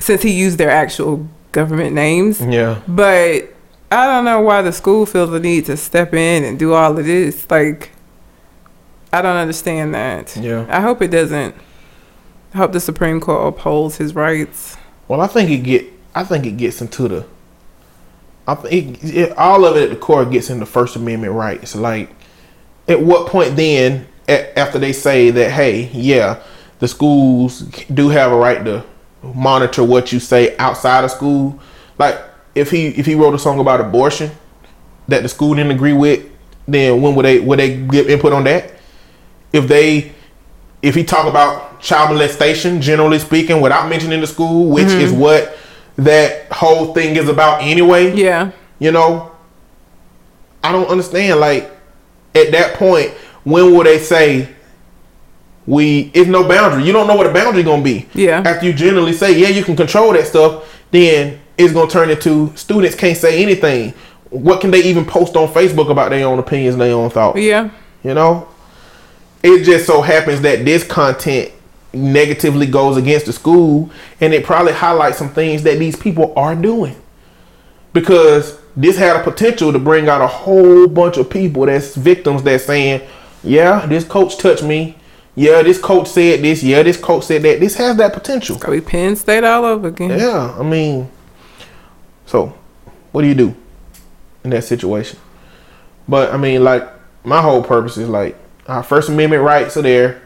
since 0.00 0.22
he 0.22 0.32
used 0.32 0.58
their 0.58 0.70
actual 0.70 1.28
government 1.54 1.94
names. 1.94 2.42
Yeah, 2.42 2.82
But 2.86 3.54
I 3.90 4.06
don't 4.06 4.24
know 4.26 4.40
why 4.40 4.60
the 4.60 4.72
school 4.72 5.06
feels 5.06 5.30
the 5.30 5.40
need 5.40 5.64
to 5.66 5.76
step 5.78 6.12
in 6.12 6.44
and 6.44 6.58
do 6.58 6.74
all 6.74 6.98
of 6.98 7.06
this. 7.06 7.50
Like, 7.50 7.92
I 9.12 9.22
don't 9.22 9.36
understand 9.36 9.94
that. 9.94 10.36
Yeah. 10.36 10.66
I 10.68 10.80
hope 10.80 11.00
it 11.00 11.08
doesn't. 11.08 11.54
I 12.52 12.58
hope 12.58 12.72
the 12.72 12.80
Supreme 12.80 13.20
Court 13.20 13.54
upholds 13.54 13.96
his 13.96 14.14
rights. 14.14 14.76
Well, 15.08 15.20
I 15.20 15.26
think 15.28 15.50
it 15.50 15.58
get. 15.58 15.86
I 16.14 16.24
think 16.24 16.44
it 16.44 16.56
gets 16.56 16.80
into 16.80 17.08
the. 17.08 17.26
I 18.46 18.54
think 18.56 19.02
it, 19.02 19.16
it, 19.16 19.38
all 19.38 19.64
of 19.64 19.76
it 19.76 19.84
at 19.84 19.90
the 19.90 19.96
core 19.96 20.24
gets 20.24 20.50
into 20.50 20.66
First 20.66 20.96
Amendment 20.96 21.32
rights. 21.32 21.74
Like, 21.74 22.10
at 22.88 23.00
what 23.00 23.28
point 23.28 23.56
then, 23.56 24.06
a 24.28 24.58
after 24.58 24.78
they 24.78 24.92
say 24.92 25.30
that, 25.30 25.50
hey, 25.50 25.88
yeah, 25.92 26.42
the 26.80 26.88
schools 26.88 27.60
do 27.92 28.08
have 28.08 28.32
a 28.32 28.36
right 28.36 28.64
to 28.64 28.84
monitor 29.34 29.84
what 29.84 30.12
you 30.12 30.20
say 30.20 30.56
outside 30.58 31.04
of 31.04 31.10
school. 31.10 31.58
Like, 31.98 32.20
if 32.54 32.70
he 32.70 32.88
if 32.88 33.06
he 33.06 33.14
wrote 33.14 33.34
a 33.34 33.38
song 33.38 33.58
about 33.58 33.80
abortion 33.80 34.30
that 35.08 35.22
the 35.22 35.28
school 35.28 35.54
didn't 35.54 35.72
agree 35.72 35.92
with, 35.92 36.28
then 36.66 37.02
when 37.02 37.14
would 37.14 37.24
they 37.24 37.40
would 37.40 37.58
they 37.58 37.76
give 37.76 38.08
input 38.08 38.32
on 38.32 38.44
that? 38.44 38.72
If 39.52 39.68
they 39.68 40.12
if 40.82 40.94
he 40.94 41.04
talk 41.04 41.26
about 41.26 41.80
child 41.80 42.10
molestation, 42.10 42.80
generally 42.80 43.18
speaking, 43.18 43.60
without 43.60 43.88
mentioning 43.88 44.20
the 44.20 44.26
school, 44.26 44.70
which 44.70 44.86
is 44.86 45.10
mm-hmm. 45.12 45.20
what 45.20 45.56
that 45.96 46.50
whole 46.52 46.92
thing 46.92 47.16
is 47.16 47.28
about 47.28 47.62
anyway. 47.62 48.14
Yeah. 48.14 48.50
You 48.78 48.92
know, 48.92 49.32
I 50.62 50.72
don't 50.72 50.88
understand. 50.88 51.40
Like 51.40 51.70
at 52.34 52.50
that 52.52 52.74
point, 52.74 53.12
when 53.44 53.72
will 53.72 53.84
they 53.84 53.98
say 53.98 54.48
we? 55.66 56.10
It's 56.14 56.28
no 56.28 56.46
boundary. 56.46 56.84
You 56.84 56.92
don't 56.92 57.06
know 57.06 57.16
what 57.16 57.26
a 57.26 57.32
boundary 57.32 57.62
gonna 57.62 57.82
be. 57.82 58.08
Yeah. 58.14 58.42
After 58.44 58.66
you 58.66 58.72
generally 58.72 59.12
say, 59.12 59.38
yeah, 59.38 59.48
you 59.48 59.64
can 59.64 59.76
control 59.76 60.12
that 60.12 60.26
stuff, 60.26 60.64
then 60.90 61.40
it's 61.56 61.72
gonna 61.72 61.90
turn 61.90 62.10
into 62.10 62.52
students 62.56 62.96
can't 62.96 63.16
say 63.16 63.42
anything. 63.42 63.94
What 64.30 64.60
can 64.60 64.70
they 64.70 64.82
even 64.84 65.04
post 65.04 65.36
on 65.36 65.48
Facebook 65.48 65.90
about 65.90 66.10
their 66.10 66.26
own 66.26 66.38
opinions, 66.38 66.76
their 66.76 66.94
own 66.94 67.10
thoughts? 67.10 67.38
Yeah. 67.38 67.70
You 68.02 68.14
know, 68.14 68.48
it 69.42 69.64
just 69.64 69.86
so 69.86 70.02
happens 70.02 70.40
that 70.42 70.64
this 70.64 70.84
content 70.84 71.52
negatively 71.92 72.66
goes 72.66 72.96
against 72.96 73.26
the 73.26 73.32
school, 73.32 73.90
and 74.20 74.34
it 74.34 74.44
probably 74.44 74.72
highlights 74.72 75.18
some 75.18 75.30
things 75.30 75.62
that 75.62 75.78
these 75.78 75.96
people 75.96 76.32
are 76.36 76.54
doing. 76.54 76.96
Because 77.92 78.58
this 78.76 78.96
had 78.96 79.16
a 79.16 79.22
potential 79.22 79.72
to 79.72 79.78
bring 79.78 80.08
out 80.08 80.20
a 80.20 80.26
whole 80.26 80.88
bunch 80.88 81.16
of 81.16 81.30
people 81.30 81.66
that's 81.66 81.94
victims 81.94 82.42
that's 82.42 82.64
saying, 82.64 83.02
"Yeah, 83.44 83.86
this 83.86 84.04
coach 84.04 84.36
touched 84.36 84.64
me. 84.64 84.96
Yeah, 85.36 85.62
this 85.62 85.78
coach 85.78 86.08
said 86.08 86.42
this. 86.42 86.62
Yeah, 86.62 86.82
this 86.82 86.96
coach 86.96 87.24
said 87.24 87.42
that." 87.42 87.60
This 87.60 87.74
has 87.76 87.96
that 87.96 88.12
potential. 88.12 88.56
Gonna 88.56 88.76
be 88.76 88.80
Penn 88.80 89.16
State 89.16 89.42
all 89.44 89.64
over 89.64 89.88
again. 89.88 90.10
Yeah, 90.18 90.54
I 90.58 90.62
mean, 90.62 91.10
so 92.26 92.54
what 93.12 93.22
do 93.22 93.28
you 93.28 93.34
do 93.34 93.54
in 94.44 94.50
that 94.50 94.62
situation? 94.64 95.18
But 96.08 96.32
I 96.32 96.36
mean, 96.36 96.62
like 96.62 96.88
my 97.24 97.40
whole 97.40 97.62
purpose 97.62 97.96
is 97.96 98.08
like 98.08 98.36
our 98.68 98.82
First 98.82 99.08
Amendment 99.08 99.42
rights 99.42 99.76
are 99.76 99.82
there. 99.82 100.20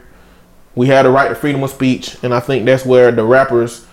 We 0.75 0.87
had 0.87 1.05
a 1.05 1.09
right 1.09 1.29
to 1.29 1.35
freedom 1.35 1.63
of 1.63 1.71
speech, 1.71 2.15
and 2.23 2.33
I 2.33 2.39
think 2.39 2.65
that's 2.65 2.85
where 2.85 3.11
the 3.11 3.23
rappers, 3.23 3.85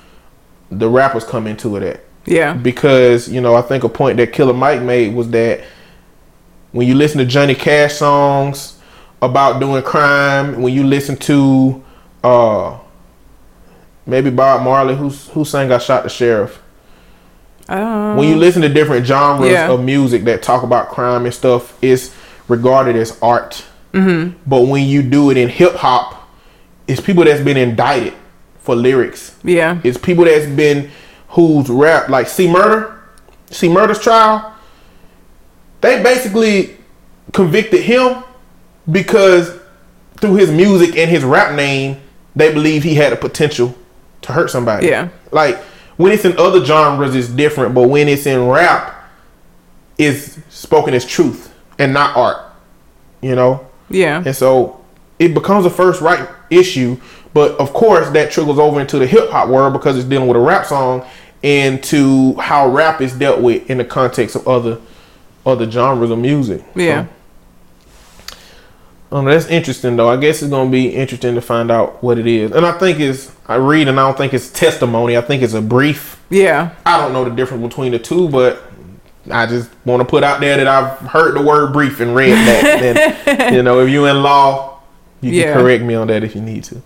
the 0.71 0.89
rappers 0.89 1.25
come 1.25 1.47
into 1.47 1.77
it 1.77 1.83
at 1.83 2.01
Yeah. 2.27 2.53
because 2.53 3.29
you 3.29 3.41
know 3.41 3.55
I 3.55 3.63
think 3.63 3.85
a 3.85 3.89
point 3.89 4.19
that 4.19 4.33
Killer 4.33 4.53
Mike 4.53 4.83
made 4.83 5.15
was 5.15 5.31
that 5.31 5.61
when 6.73 6.87
you 6.87 6.95
listen 6.95 7.19
to 7.19 7.25
Johnny 7.25 7.55
Cash 7.55 7.95
songs 7.95 8.75
about 9.23 9.61
doing 9.61 9.83
crime, 9.83 10.61
when 10.63 10.73
you 10.75 10.85
listen 10.85 11.17
to 11.17 11.83
uh 12.25 12.79
maybe 14.07 14.31
Bob 14.31 14.63
Marley, 14.63 14.95
who's 14.95 15.29
who 15.29 15.45
sang 15.45 15.73
"I 15.73 15.79
Shot 15.79 16.03
the 16.05 16.09
Sheriff," 16.09 16.61
Um, 17.69 18.17
when 18.17 18.29
you 18.29 18.37
listen 18.37 18.63
to 18.63 18.69
different 18.69 19.07
genres 19.07 19.51
Yeah. 19.51 19.71
of 19.71 19.83
music 19.83 20.25
that 20.25 20.43
talk 20.43 20.63
about 20.63 20.89
crime 20.91 21.25
and 21.25 21.35
stuff, 21.35 21.75
it's 21.83 22.15
regarded 22.49 22.95
as 22.97 23.19
art. 23.21 23.65
Mm-hmm. 23.93 24.37
But 24.47 24.63
when 24.63 24.85
you 24.87 25.03
do 25.03 25.31
it 25.31 25.37
in 25.37 25.49
hip 25.49 25.75
hop, 25.75 26.29
it's 26.87 27.01
people 27.01 27.25
that's 27.25 27.41
been 27.41 27.57
indicted 27.57 28.13
for 28.61 28.75
lyrics. 28.77 29.35
yeah. 29.43 29.79
It's 29.83 29.97
people 29.99 30.25
that's 30.25 30.47
been 30.47 30.91
who's 31.31 31.69
rap 31.69 32.09
like 32.09 32.29
C 32.29 32.49
Murder, 32.49 33.01
C 33.51 33.69
Murder's 33.69 33.99
trial. 33.99 34.53
They 35.81 36.03
basically 36.03 36.77
convicted 37.33 37.83
him 37.83 38.23
because 38.91 39.59
through 40.21 40.37
his 40.37 40.51
music 40.51 40.97
and 40.97 41.11
his 41.11 41.25
rap 41.25 41.55
name, 41.55 42.01
they 42.35 42.53
believe 42.53 42.83
he 42.83 42.95
had 42.95 43.13
a 43.13 43.17
potential 43.17 43.75
to 44.23 44.33
hurt 44.33 44.51
somebody. 44.51 44.87
Yeah. 44.87 45.09
Like 45.31 45.59
when 45.97 46.13
it's 46.13 46.25
in 46.25 46.39
other 46.39 46.65
genres, 46.65 47.15
it's 47.15 47.29
different, 47.29 47.75
but 47.75 47.89
when 47.89 48.09
it's 48.09 48.27
in 48.27 48.49
rap, 48.49 48.95
it's 49.99 50.39
spoken 50.49 50.95
as 50.95 51.05
truth 51.05 51.55
and 51.79 51.93
not 51.93 52.17
art. 52.17 52.53
You 53.23 53.35
know? 53.35 53.67
Yeah. 53.89 54.23
And 54.25 54.37
so 54.37 54.85
it 55.19 55.35
becomes 55.35 55.65
a 55.65 55.71
first 55.71 56.01
right 56.01 56.29
issue, 56.51 56.99
but 57.33 57.53
of 57.59 57.73
course 57.73 58.11
that 58.11 58.31
trickles 58.31 58.59
over 58.59 58.81
into 58.81 58.99
the 58.99 59.07
hip 59.07 59.31
hop 59.31 59.49
world 59.49 59.73
because 59.73 59.97
it's 59.97 60.07
dealing 60.07 60.29
with 60.29 60.37
a 60.37 60.41
rap 60.41 60.67
song 60.67 61.07
and 61.43 61.83
to 61.85 62.35
how 62.35 62.69
rap 62.69 63.01
is 63.01 63.13
dealt 63.13 63.41
with 63.41 63.69
in 63.71 63.79
the 63.79 63.85
context 63.85 64.37
of 64.37 64.47
other 64.49 64.81
other 65.45 65.71
genres 65.71 66.11
of 66.11 66.19
music. 66.19 66.65
Yeah. 66.75 67.05
So, 67.05 67.13
um, 69.17 69.25
that's 69.25 69.47
interesting 69.47 69.97
though. 69.97 70.09
I 70.11 70.17
guess 70.19 70.43
it's 70.43 70.51
gonna 70.51 70.71
be 70.71 70.89
interesting 70.89 71.35
to 71.37 71.41
find 71.41 71.71
out 71.71 72.03
what 72.03 72.19
it 72.19 72.27
is. 72.27 72.53
And 72.53 72.67
I 72.67 72.73
think 72.73 73.01
it's 73.01 73.33
I 73.47 73.55
read 73.57 73.89
and 73.89 73.99
I 73.99 74.07
don't 74.07 74.19
think 74.19 74.35
it's 74.35 74.51
testimony. 74.51 75.17
I 75.17 75.23
think 75.23 75.43
it's 75.43 75.55
a 75.55 75.63
brief. 75.63 76.21
Yeah. 76.29 76.75
I 76.85 76.99
don't 76.99 77.13
know 77.13 77.25
the 77.25 77.31
difference 77.31 77.63
between 77.63 77.93
the 77.93 77.99
two, 77.99 78.29
but 78.29 78.63
I 79.31 79.47
just 79.47 79.71
want 79.85 80.01
to 80.01 80.05
put 80.05 80.23
out 80.23 80.41
there 80.41 80.57
that 80.59 80.67
I've 80.67 80.99
heard 81.09 81.35
the 81.35 81.41
word 81.43 81.73
brief 81.73 82.01
and 82.01 82.15
read 82.15 82.33
that. 82.33 83.27
and, 83.27 83.55
you 83.57 83.63
know, 83.63 83.81
if 83.81 83.89
you 83.89 84.05
in 84.07 84.23
law, 84.23 84.81
you 85.21 85.33
Yeah. 85.33 85.53
can 85.55 85.63
correct 85.63 85.83
me 85.83 85.95
on 85.95 86.09
that 86.09 86.23
if 86.23 86.35
you 86.35 86.43
need 86.43 86.65
to. 86.65 86.83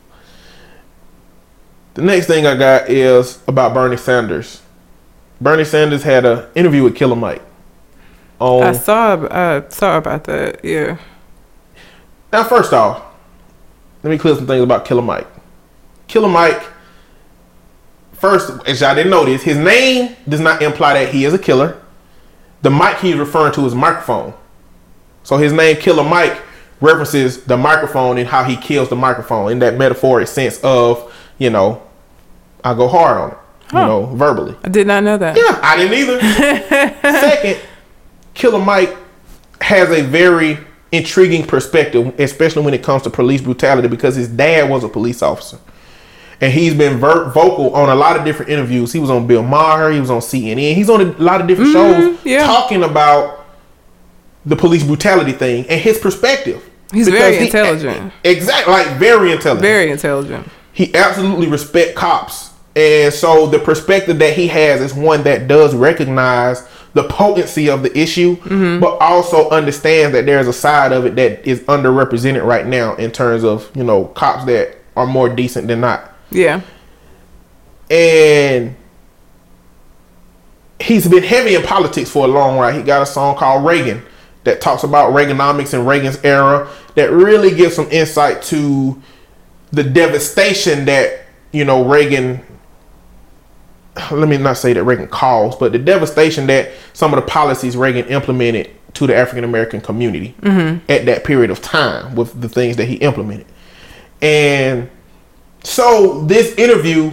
The 1.94 2.02
next 2.02 2.26
thing 2.26 2.46
I 2.46 2.56
got 2.56 2.88
is 2.88 3.42
about 3.48 3.74
Bernie 3.74 3.96
Sanders. 3.96 4.62
Bernie 5.40 5.64
Sanders 5.64 6.04
had 6.04 6.24
an 6.24 6.46
interview 6.54 6.84
with 6.84 6.94
Killer 6.94 7.16
Mike. 7.16 7.42
On 8.38 8.62
I 8.62 8.72
saw. 8.72 9.26
I 9.30 9.68
saw 9.68 9.98
about 9.98 10.24
that. 10.24 10.64
Yeah. 10.64 10.98
Now, 12.32 12.44
first 12.44 12.72
off, 12.72 13.02
let 14.02 14.10
me 14.10 14.18
clear 14.18 14.34
some 14.34 14.46
things 14.46 14.62
about 14.62 14.84
Killer 14.84 15.02
Mike. 15.02 15.26
Killer 16.08 16.28
Mike. 16.28 16.62
First, 18.12 18.50
as 18.66 18.80
y'all 18.80 18.94
didn't 18.94 19.10
notice, 19.10 19.42
his 19.42 19.56
name 19.56 20.14
does 20.28 20.40
not 20.40 20.60
imply 20.62 20.94
that 21.04 21.12
he 21.14 21.24
is 21.24 21.32
a 21.32 21.38
killer. 21.38 21.80
The 22.62 22.70
mic 22.70 22.98
he's 22.98 23.16
referring 23.16 23.52
to 23.54 23.64
is 23.64 23.74
microphone. 23.74 24.34
So 25.22 25.38
his 25.38 25.52
name, 25.52 25.76
Killer 25.76 26.04
Mike, 26.04 26.38
references 26.80 27.44
the 27.44 27.56
microphone 27.56 28.18
and 28.18 28.28
how 28.28 28.44
he 28.44 28.56
kills 28.56 28.88
the 28.90 28.96
microphone 28.96 29.52
in 29.52 29.58
that 29.60 29.76
metaphoric 29.78 30.28
sense 30.28 30.58
of, 30.62 31.12
you 31.38 31.48
know, 31.50 31.82
I 32.62 32.74
go 32.74 32.88
hard 32.88 33.16
on 33.16 33.30
it, 33.30 33.36
Huh. 33.70 33.80
you 33.80 33.86
know, 33.86 34.06
verbally. 34.16 34.56
I 34.64 34.68
did 34.68 34.86
not 34.86 35.02
know 35.04 35.16
that. 35.16 35.36
Yeah, 35.36 35.58
I 35.62 35.76
didn't 35.76 35.98
either. 35.98 36.20
Second, 37.20 37.60
Killer 38.34 38.58
Mike 38.62 38.94
has 39.62 39.90
a 39.90 40.02
very 40.02 40.58
intriguing 40.92 41.46
perspective, 41.46 42.18
especially 42.18 42.64
when 42.64 42.74
it 42.74 42.82
comes 42.82 43.02
to 43.02 43.10
police 43.10 43.40
brutality, 43.40 43.88
because 43.88 44.16
his 44.16 44.28
dad 44.28 44.68
was 44.68 44.84
a 44.84 44.88
police 44.88 45.22
officer. 45.22 45.58
And 46.40 46.52
he's 46.52 46.74
been 46.74 46.98
ver- 46.98 47.30
vocal 47.30 47.74
on 47.74 47.90
a 47.90 47.94
lot 47.94 48.16
of 48.16 48.24
different 48.24 48.50
interviews. 48.50 48.92
He 48.92 48.98
was 48.98 49.10
on 49.10 49.26
Bill 49.26 49.42
Maher, 49.42 49.92
he 49.92 50.00
was 50.00 50.10
on 50.10 50.20
CNN, 50.20 50.74
he's 50.74 50.88
on 50.88 51.00
a 51.00 51.04
lot 51.18 51.40
of 51.40 51.46
different 51.46 51.74
mm-hmm, 51.74 52.14
shows 52.14 52.24
yeah. 52.24 52.46
talking 52.46 52.82
about 52.82 53.46
the 54.46 54.56
police 54.56 54.82
brutality 54.82 55.32
thing 55.32 55.66
and 55.68 55.80
his 55.80 55.98
perspective. 55.98 56.66
He's 56.92 57.08
very 57.08 57.36
he- 57.36 57.44
intelligent. 57.44 58.12
Exactly, 58.24 58.72
like 58.72 58.86
very 58.98 59.32
intelligent 59.32 59.62
Very 59.62 59.90
intelligent. 59.90 60.48
he 60.72 60.92
absolutely 60.94 61.46
respect 61.46 61.94
cops 61.94 62.50
and 62.76 63.12
so 63.12 63.46
the 63.46 63.58
perspective 63.58 64.18
that 64.20 64.34
he 64.34 64.46
has 64.48 64.80
is 64.80 64.94
one 64.94 65.24
that 65.24 65.48
does 65.48 65.74
recognize 65.74 66.66
the 66.94 67.04
potency 67.04 67.70
of 67.70 67.82
the 67.82 67.98
issue 67.98 68.36
mm-hmm. 68.36 68.80
but 68.80 68.96
also 68.98 69.48
understands 69.50 70.12
that 70.12 70.26
there's 70.26 70.48
a 70.48 70.52
side 70.52 70.92
of 70.92 71.06
it 71.06 71.14
that 71.16 71.46
is 71.46 71.60
underrepresented 71.60 72.44
right 72.44 72.66
now 72.66 72.94
in 72.96 73.10
terms 73.12 73.44
of 73.44 73.70
you 73.76 73.84
know 73.84 74.06
cops 74.06 74.44
that 74.44 74.76
are 74.96 75.06
more 75.06 75.28
decent 75.28 75.68
than 75.68 75.80
not 75.80 76.12
Yeah. 76.30 76.60
and 77.90 78.74
he's 80.80 81.06
been 81.08 81.22
heavy 81.22 81.54
in 81.54 81.62
politics 81.62 82.10
for 82.10 82.24
a 82.24 82.28
long 82.28 82.56
while. 82.56 82.72
He 82.72 82.82
got 82.82 83.02
a 83.02 83.06
song 83.06 83.36
called 83.36 83.64
Reagan 83.64 84.02
that 84.44 84.60
talks 84.60 84.82
about 84.82 85.12
Reaganomics 85.12 85.74
and 85.74 85.86
Reagan's 85.86 86.18
era 86.24 86.68
that 86.94 87.10
really 87.10 87.54
gives 87.54 87.76
some 87.76 87.88
insight 87.90 88.42
to 88.44 89.00
the 89.70 89.84
devastation 89.84 90.86
that, 90.86 91.26
you 91.52 91.64
know, 91.64 91.84
Reagan 91.84 92.40
let 94.12 94.28
me 94.28 94.36
not 94.36 94.56
say 94.56 94.72
that 94.72 94.84
Reagan 94.84 95.08
caused, 95.08 95.58
but 95.58 95.72
the 95.72 95.78
devastation 95.78 96.46
that 96.46 96.70
some 96.92 97.12
of 97.12 97.20
the 97.20 97.26
policies 97.26 97.76
Reagan 97.76 98.06
implemented 98.06 98.70
to 98.94 99.06
the 99.06 99.14
African 99.14 99.44
American 99.44 99.80
community 99.80 100.34
mm-hmm. 100.40 100.78
at 100.90 101.06
that 101.06 101.24
period 101.24 101.50
of 101.50 101.60
time 101.60 102.14
with 102.14 102.40
the 102.40 102.48
things 102.48 102.76
that 102.76 102.86
he 102.86 102.96
implemented. 102.96 103.46
And 104.22 104.90
so 105.62 106.24
this 106.24 106.54
interview 106.56 107.12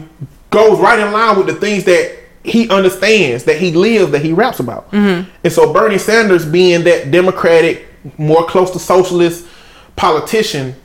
goes 0.50 0.80
right 0.80 1.00
in 1.00 1.12
line 1.12 1.38
with 1.38 1.48
the 1.48 1.56
things 1.56 1.84
that 1.86 2.18
he 2.44 2.70
understands 2.70 3.44
that 3.44 3.58
he 3.58 3.72
lives 3.72 4.12
that 4.12 4.22
he 4.22 4.34
raps 4.34 4.60
about. 4.60 4.90
Mm-hmm. 4.92 5.30
And 5.44 5.54
so 5.54 5.74
Bernie 5.74 5.98
Sanders 5.98 6.46
being 6.46 6.84
that 6.86 7.12
democratic, 7.12 7.86
more 8.18 8.46
close 8.46 8.72
to 8.72 8.80
socialist 8.80 9.46
politician, 9.96 10.76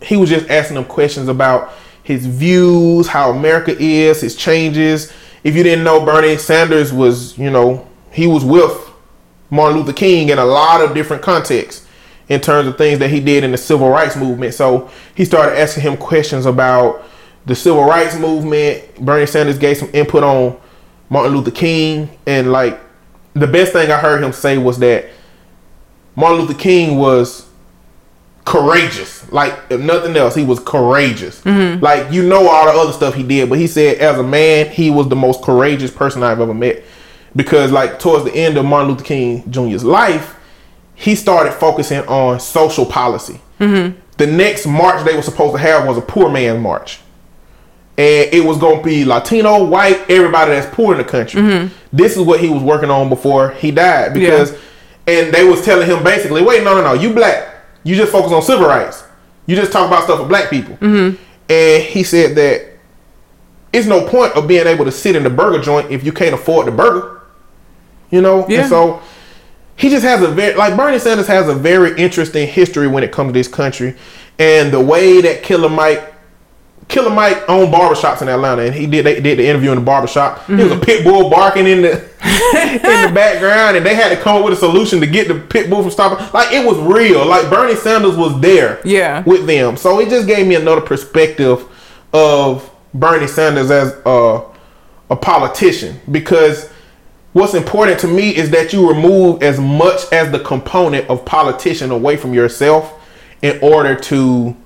he 0.00 0.16
was 0.16 0.30
just 0.30 0.48
asking 0.48 0.76
them 0.76 0.84
questions 0.84 1.28
about 1.28 1.72
his 2.02 2.26
views, 2.26 3.08
how 3.08 3.30
America 3.30 3.76
is, 3.78 4.20
his 4.20 4.36
changes. 4.36 5.12
If 5.44 5.54
you 5.54 5.62
didn't 5.62 5.84
know, 5.84 6.04
Bernie 6.04 6.36
Sanders 6.36 6.92
was, 6.92 7.36
you 7.38 7.50
know, 7.50 7.86
he 8.10 8.26
was 8.26 8.44
with 8.44 8.90
Martin 9.50 9.78
Luther 9.78 9.92
King 9.92 10.28
in 10.28 10.38
a 10.38 10.44
lot 10.44 10.80
of 10.80 10.94
different 10.94 11.22
contexts 11.22 11.86
in 12.28 12.40
terms 12.40 12.68
of 12.68 12.78
things 12.78 12.98
that 13.00 13.10
he 13.10 13.20
did 13.20 13.42
in 13.42 13.50
the 13.50 13.58
civil 13.58 13.88
rights 13.88 14.16
movement. 14.16 14.54
So 14.54 14.90
he 15.14 15.24
started 15.24 15.58
asking 15.58 15.82
him 15.82 15.96
questions 15.96 16.46
about 16.46 17.02
the 17.44 17.54
civil 17.54 17.84
rights 17.84 18.16
movement. 18.16 19.04
Bernie 19.04 19.26
Sanders 19.26 19.58
gave 19.58 19.76
some 19.76 19.90
input 19.92 20.22
on 20.22 20.58
Martin 21.08 21.36
Luther 21.36 21.50
King. 21.50 22.08
And 22.26 22.52
like 22.52 22.80
the 23.34 23.48
best 23.48 23.72
thing 23.72 23.90
I 23.90 23.98
heard 23.98 24.22
him 24.22 24.32
say 24.32 24.58
was 24.58 24.78
that 24.78 25.06
Martin 26.14 26.42
Luther 26.42 26.58
King 26.58 26.98
was 26.98 27.49
courageous. 28.44 29.30
Like 29.32 29.58
if 29.70 29.80
nothing 29.80 30.16
else, 30.16 30.34
he 30.34 30.44
was 30.44 30.60
courageous. 30.60 31.40
Mm-hmm. 31.42 31.82
Like 31.82 32.12
you 32.12 32.26
know 32.26 32.48
all 32.48 32.66
the 32.66 32.78
other 32.78 32.92
stuff 32.92 33.14
he 33.14 33.22
did, 33.22 33.48
but 33.48 33.58
he 33.58 33.66
said 33.66 33.98
as 33.98 34.18
a 34.18 34.22
man, 34.22 34.70
he 34.70 34.90
was 34.90 35.08
the 35.08 35.16
most 35.16 35.42
courageous 35.42 35.90
person 35.90 36.22
I've 36.22 36.40
ever 36.40 36.54
met. 36.54 36.82
Because 37.36 37.70
like 37.70 38.00
towards 38.00 38.24
the 38.24 38.34
end 38.34 38.56
of 38.56 38.64
Martin 38.64 38.90
Luther 38.90 39.04
King 39.04 39.50
Jr.'s 39.50 39.84
life, 39.84 40.36
he 40.94 41.14
started 41.14 41.52
focusing 41.52 42.00
on 42.00 42.40
social 42.40 42.84
policy. 42.84 43.40
Mm-hmm. 43.60 43.98
The 44.16 44.26
next 44.26 44.66
march 44.66 45.04
they 45.04 45.14
were 45.14 45.22
supposed 45.22 45.54
to 45.54 45.58
have 45.58 45.86
was 45.86 45.96
a 45.96 46.02
poor 46.02 46.28
man's 46.28 46.60
march. 46.60 47.00
And 47.96 48.32
it 48.32 48.44
was 48.44 48.58
gonna 48.58 48.82
be 48.82 49.04
Latino, 49.04 49.64
white, 49.64 50.10
everybody 50.10 50.52
that's 50.52 50.74
poor 50.74 50.92
in 50.92 50.98
the 50.98 51.04
country. 51.04 51.40
Mm-hmm. 51.40 51.74
This 51.92 52.16
is 52.16 52.22
what 52.22 52.40
he 52.40 52.48
was 52.48 52.62
working 52.62 52.90
on 52.90 53.08
before 53.08 53.50
he 53.50 53.70
died. 53.70 54.14
Because 54.14 54.58
and 55.06 55.32
they 55.32 55.44
was 55.44 55.64
telling 55.64 55.88
him 55.88 56.02
basically, 56.02 56.42
wait, 56.42 56.62
no, 56.62 56.74
no, 56.74 56.82
no, 56.82 56.92
you 56.92 57.12
black. 57.12 57.49
You 57.82 57.96
just 57.96 58.12
focus 58.12 58.32
on 58.32 58.42
civil 58.42 58.66
rights. 58.66 59.04
You 59.46 59.56
just 59.56 59.72
talk 59.72 59.86
about 59.86 60.04
stuff 60.04 60.20
for 60.20 60.26
black 60.26 60.50
people. 60.50 60.76
Mm-hmm. 60.76 61.22
And 61.48 61.82
he 61.82 62.02
said 62.02 62.36
that 62.36 62.68
it's 63.72 63.86
no 63.86 64.06
point 64.06 64.34
of 64.34 64.46
being 64.46 64.66
able 64.66 64.84
to 64.84 64.92
sit 64.92 65.16
in 65.16 65.22
the 65.22 65.30
burger 65.30 65.60
joint 65.62 65.90
if 65.90 66.04
you 66.04 66.12
can't 66.12 66.34
afford 66.34 66.66
the 66.66 66.72
burger. 66.72 67.22
You 68.10 68.20
know? 68.20 68.46
Yeah. 68.48 68.60
And 68.60 68.68
so 68.68 69.02
he 69.76 69.88
just 69.88 70.04
has 70.04 70.22
a 70.22 70.28
very 70.28 70.54
like 70.56 70.76
Bernie 70.76 70.98
Sanders 70.98 71.26
has 71.26 71.48
a 71.48 71.54
very 71.54 71.96
interesting 71.98 72.46
history 72.46 72.86
when 72.86 73.02
it 73.02 73.12
comes 73.12 73.30
to 73.30 73.32
this 73.32 73.48
country. 73.48 73.96
And 74.38 74.72
the 74.72 74.80
way 74.80 75.20
that 75.20 75.42
Killer 75.42 75.68
Mike 75.68 76.09
Killer 76.90 77.10
Mike 77.10 77.42
owned 77.48 77.72
barbershops 77.72 78.20
in 78.20 78.28
Atlanta, 78.28 78.62
and 78.62 78.74
he 78.74 78.86
did 78.86 79.06
they 79.06 79.20
did 79.20 79.38
the 79.38 79.46
interview 79.46 79.70
in 79.70 79.76
the 79.78 79.84
barbershop. 79.84 80.46
There 80.46 80.56
was 80.56 80.66
a 80.66 80.74
mm-hmm. 80.74 80.84
pit 80.84 81.04
bull 81.04 81.30
barking 81.30 81.66
in 81.66 81.82
the 81.82 81.92
in 81.92 83.08
the 83.08 83.12
background, 83.14 83.76
and 83.76 83.86
they 83.86 83.94
had 83.94 84.10
to 84.10 84.20
come 84.20 84.36
up 84.36 84.44
with 84.44 84.54
a 84.54 84.56
solution 84.56 85.00
to 85.00 85.06
get 85.06 85.28
the 85.28 85.36
pit 85.36 85.70
bull 85.70 85.82
from 85.82 85.90
stopping. 85.90 86.26
Like 86.34 86.52
it 86.52 86.66
was 86.66 86.76
real. 86.78 87.24
Like 87.24 87.48
Bernie 87.48 87.76
Sanders 87.76 88.16
was 88.16 88.38
there, 88.40 88.80
Yeah. 88.84 89.22
with 89.22 89.46
them. 89.46 89.76
So 89.76 90.00
it 90.00 90.08
just 90.08 90.26
gave 90.26 90.46
me 90.46 90.56
another 90.56 90.80
perspective 90.80 91.64
of 92.12 92.68
Bernie 92.92 93.28
Sanders 93.28 93.70
as 93.70 93.96
a 94.04 94.44
a 95.10 95.16
politician 95.16 96.00
because 96.10 96.70
what's 97.32 97.54
important 97.54 97.98
to 98.00 98.06
me 98.08 98.34
is 98.34 98.50
that 98.50 98.72
you 98.72 98.88
remove 98.88 99.42
as 99.42 99.58
much 99.58 100.00
as 100.12 100.30
the 100.30 100.38
component 100.40 101.08
of 101.08 101.24
politician 101.24 101.90
away 101.90 102.16
from 102.16 102.32
yourself 102.32 102.94
in 103.42 103.58
order 103.60 103.94
to 103.96 104.56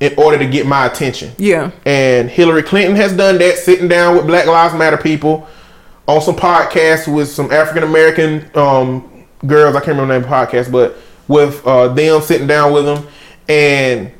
in 0.00 0.14
order 0.18 0.38
to 0.38 0.46
get 0.46 0.66
my 0.66 0.86
attention. 0.86 1.32
Yeah. 1.38 1.70
And 1.84 2.28
Hillary 2.28 2.62
Clinton 2.62 2.96
has 2.96 3.16
done 3.16 3.38
that, 3.38 3.56
sitting 3.58 3.88
down 3.88 4.16
with 4.16 4.26
Black 4.26 4.46
Lives 4.46 4.74
Matter 4.74 4.96
people 4.96 5.48
on 6.06 6.20
some 6.20 6.36
podcasts 6.36 7.12
with 7.12 7.28
some 7.28 7.50
African 7.50 7.82
American 7.82 8.50
um, 8.54 9.26
girls. 9.46 9.74
I 9.74 9.80
can't 9.80 9.98
remember 9.98 10.14
the 10.14 10.20
name 10.20 10.24
of 10.24 10.50
the 10.50 10.58
podcast, 10.58 10.70
but 10.70 10.96
with 11.28 11.66
uh, 11.66 11.88
them 11.88 12.20
sitting 12.20 12.46
down 12.46 12.72
with 12.72 12.84
them, 12.84 13.06
and 13.48 14.12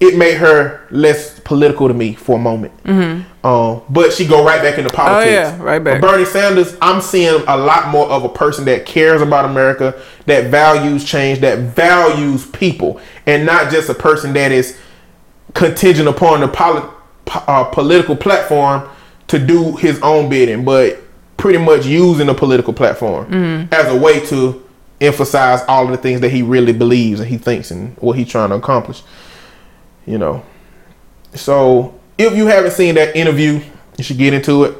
it 0.00 0.16
made 0.18 0.36
her 0.36 0.86
less 0.90 1.40
political 1.40 1.88
to 1.88 1.94
me 1.94 2.14
for 2.14 2.36
a 2.36 2.40
moment. 2.40 2.72
Um, 3.44 3.82
but 3.90 4.12
she 4.12 4.26
go 4.26 4.44
right 4.44 4.62
back 4.62 4.78
into 4.78 4.90
politics. 4.90 5.30
Mm-hmm. 5.30 5.60
Oh, 5.60 5.64
yeah, 5.64 5.70
right 5.70 5.78
back. 5.82 6.00
But 6.00 6.10
Bernie 6.10 6.24
Sanders, 6.24 6.76
I'm 6.80 7.00
seeing 7.00 7.42
a 7.46 7.56
lot 7.56 7.88
more 7.88 8.06
of 8.06 8.24
a 8.24 8.28
person 8.28 8.64
that 8.66 8.86
cares 8.86 9.22
about 9.22 9.44
America, 9.44 10.00
that 10.26 10.50
values 10.50 11.04
change, 11.04 11.40
that 11.40 11.58
values 11.58 12.46
people, 12.46 13.00
and 13.26 13.44
not 13.44 13.70
just 13.70 13.88
a 13.88 13.94
person 13.94 14.32
that 14.34 14.52
is 14.52 14.78
contingent 15.52 16.08
upon 16.08 16.40
the 16.40 16.48
poli- 16.48 16.88
uh, 17.26 17.64
political 17.64 18.16
platform 18.16 18.88
to 19.28 19.38
do 19.38 19.76
his 19.76 20.00
own 20.00 20.28
bidding, 20.28 20.64
but 20.64 21.00
pretty 21.36 21.58
much 21.58 21.84
using 21.84 22.26
the 22.26 22.34
political 22.34 22.72
platform 22.72 23.32
as 23.72 23.86
a 23.88 23.96
way 23.96 24.24
to 24.26 24.64
emphasize 25.00 25.62
all 25.68 25.84
of 25.84 25.90
the 25.90 25.96
things 25.96 26.20
that 26.20 26.30
he 26.30 26.42
really 26.42 26.72
believes 26.72 27.20
and 27.20 27.28
he 27.28 27.36
thinks 27.36 27.70
and 27.70 27.96
what 27.98 28.16
he's 28.16 28.28
trying 28.28 28.48
to 28.50 28.54
accomplish. 28.54 29.02
You 30.06 30.18
know. 30.18 30.44
So 31.34 31.98
if 32.18 32.36
you 32.36 32.46
haven't 32.46 32.72
seen 32.72 32.94
that 32.94 33.16
interview, 33.16 33.60
you 33.98 34.04
should 34.04 34.18
get 34.18 34.32
into 34.34 34.64
it. 34.64 34.76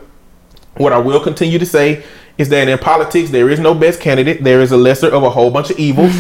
What 0.77 0.93
I 0.93 0.99
will 0.99 1.21
continue 1.21 1.59
to 1.59 1.67
say 1.67 2.05
is 2.37 2.49
that 2.49 2.69
in 2.69 2.79
politics 2.79 3.31
there 3.31 3.49
is 3.49 3.61
no 3.61 3.75
best 3.75 4.01
candidate. 4.01 4.43
There 4.43 4.61
is 4.61 4.73
a 4.73 4.77
lesser 4.77 5.09
of 5.09 5.23
a 5.23 5.31
whole 5.31 5.51
bunch 5.51 5.71
of 5.71 5.79
evils. 5.79 6.13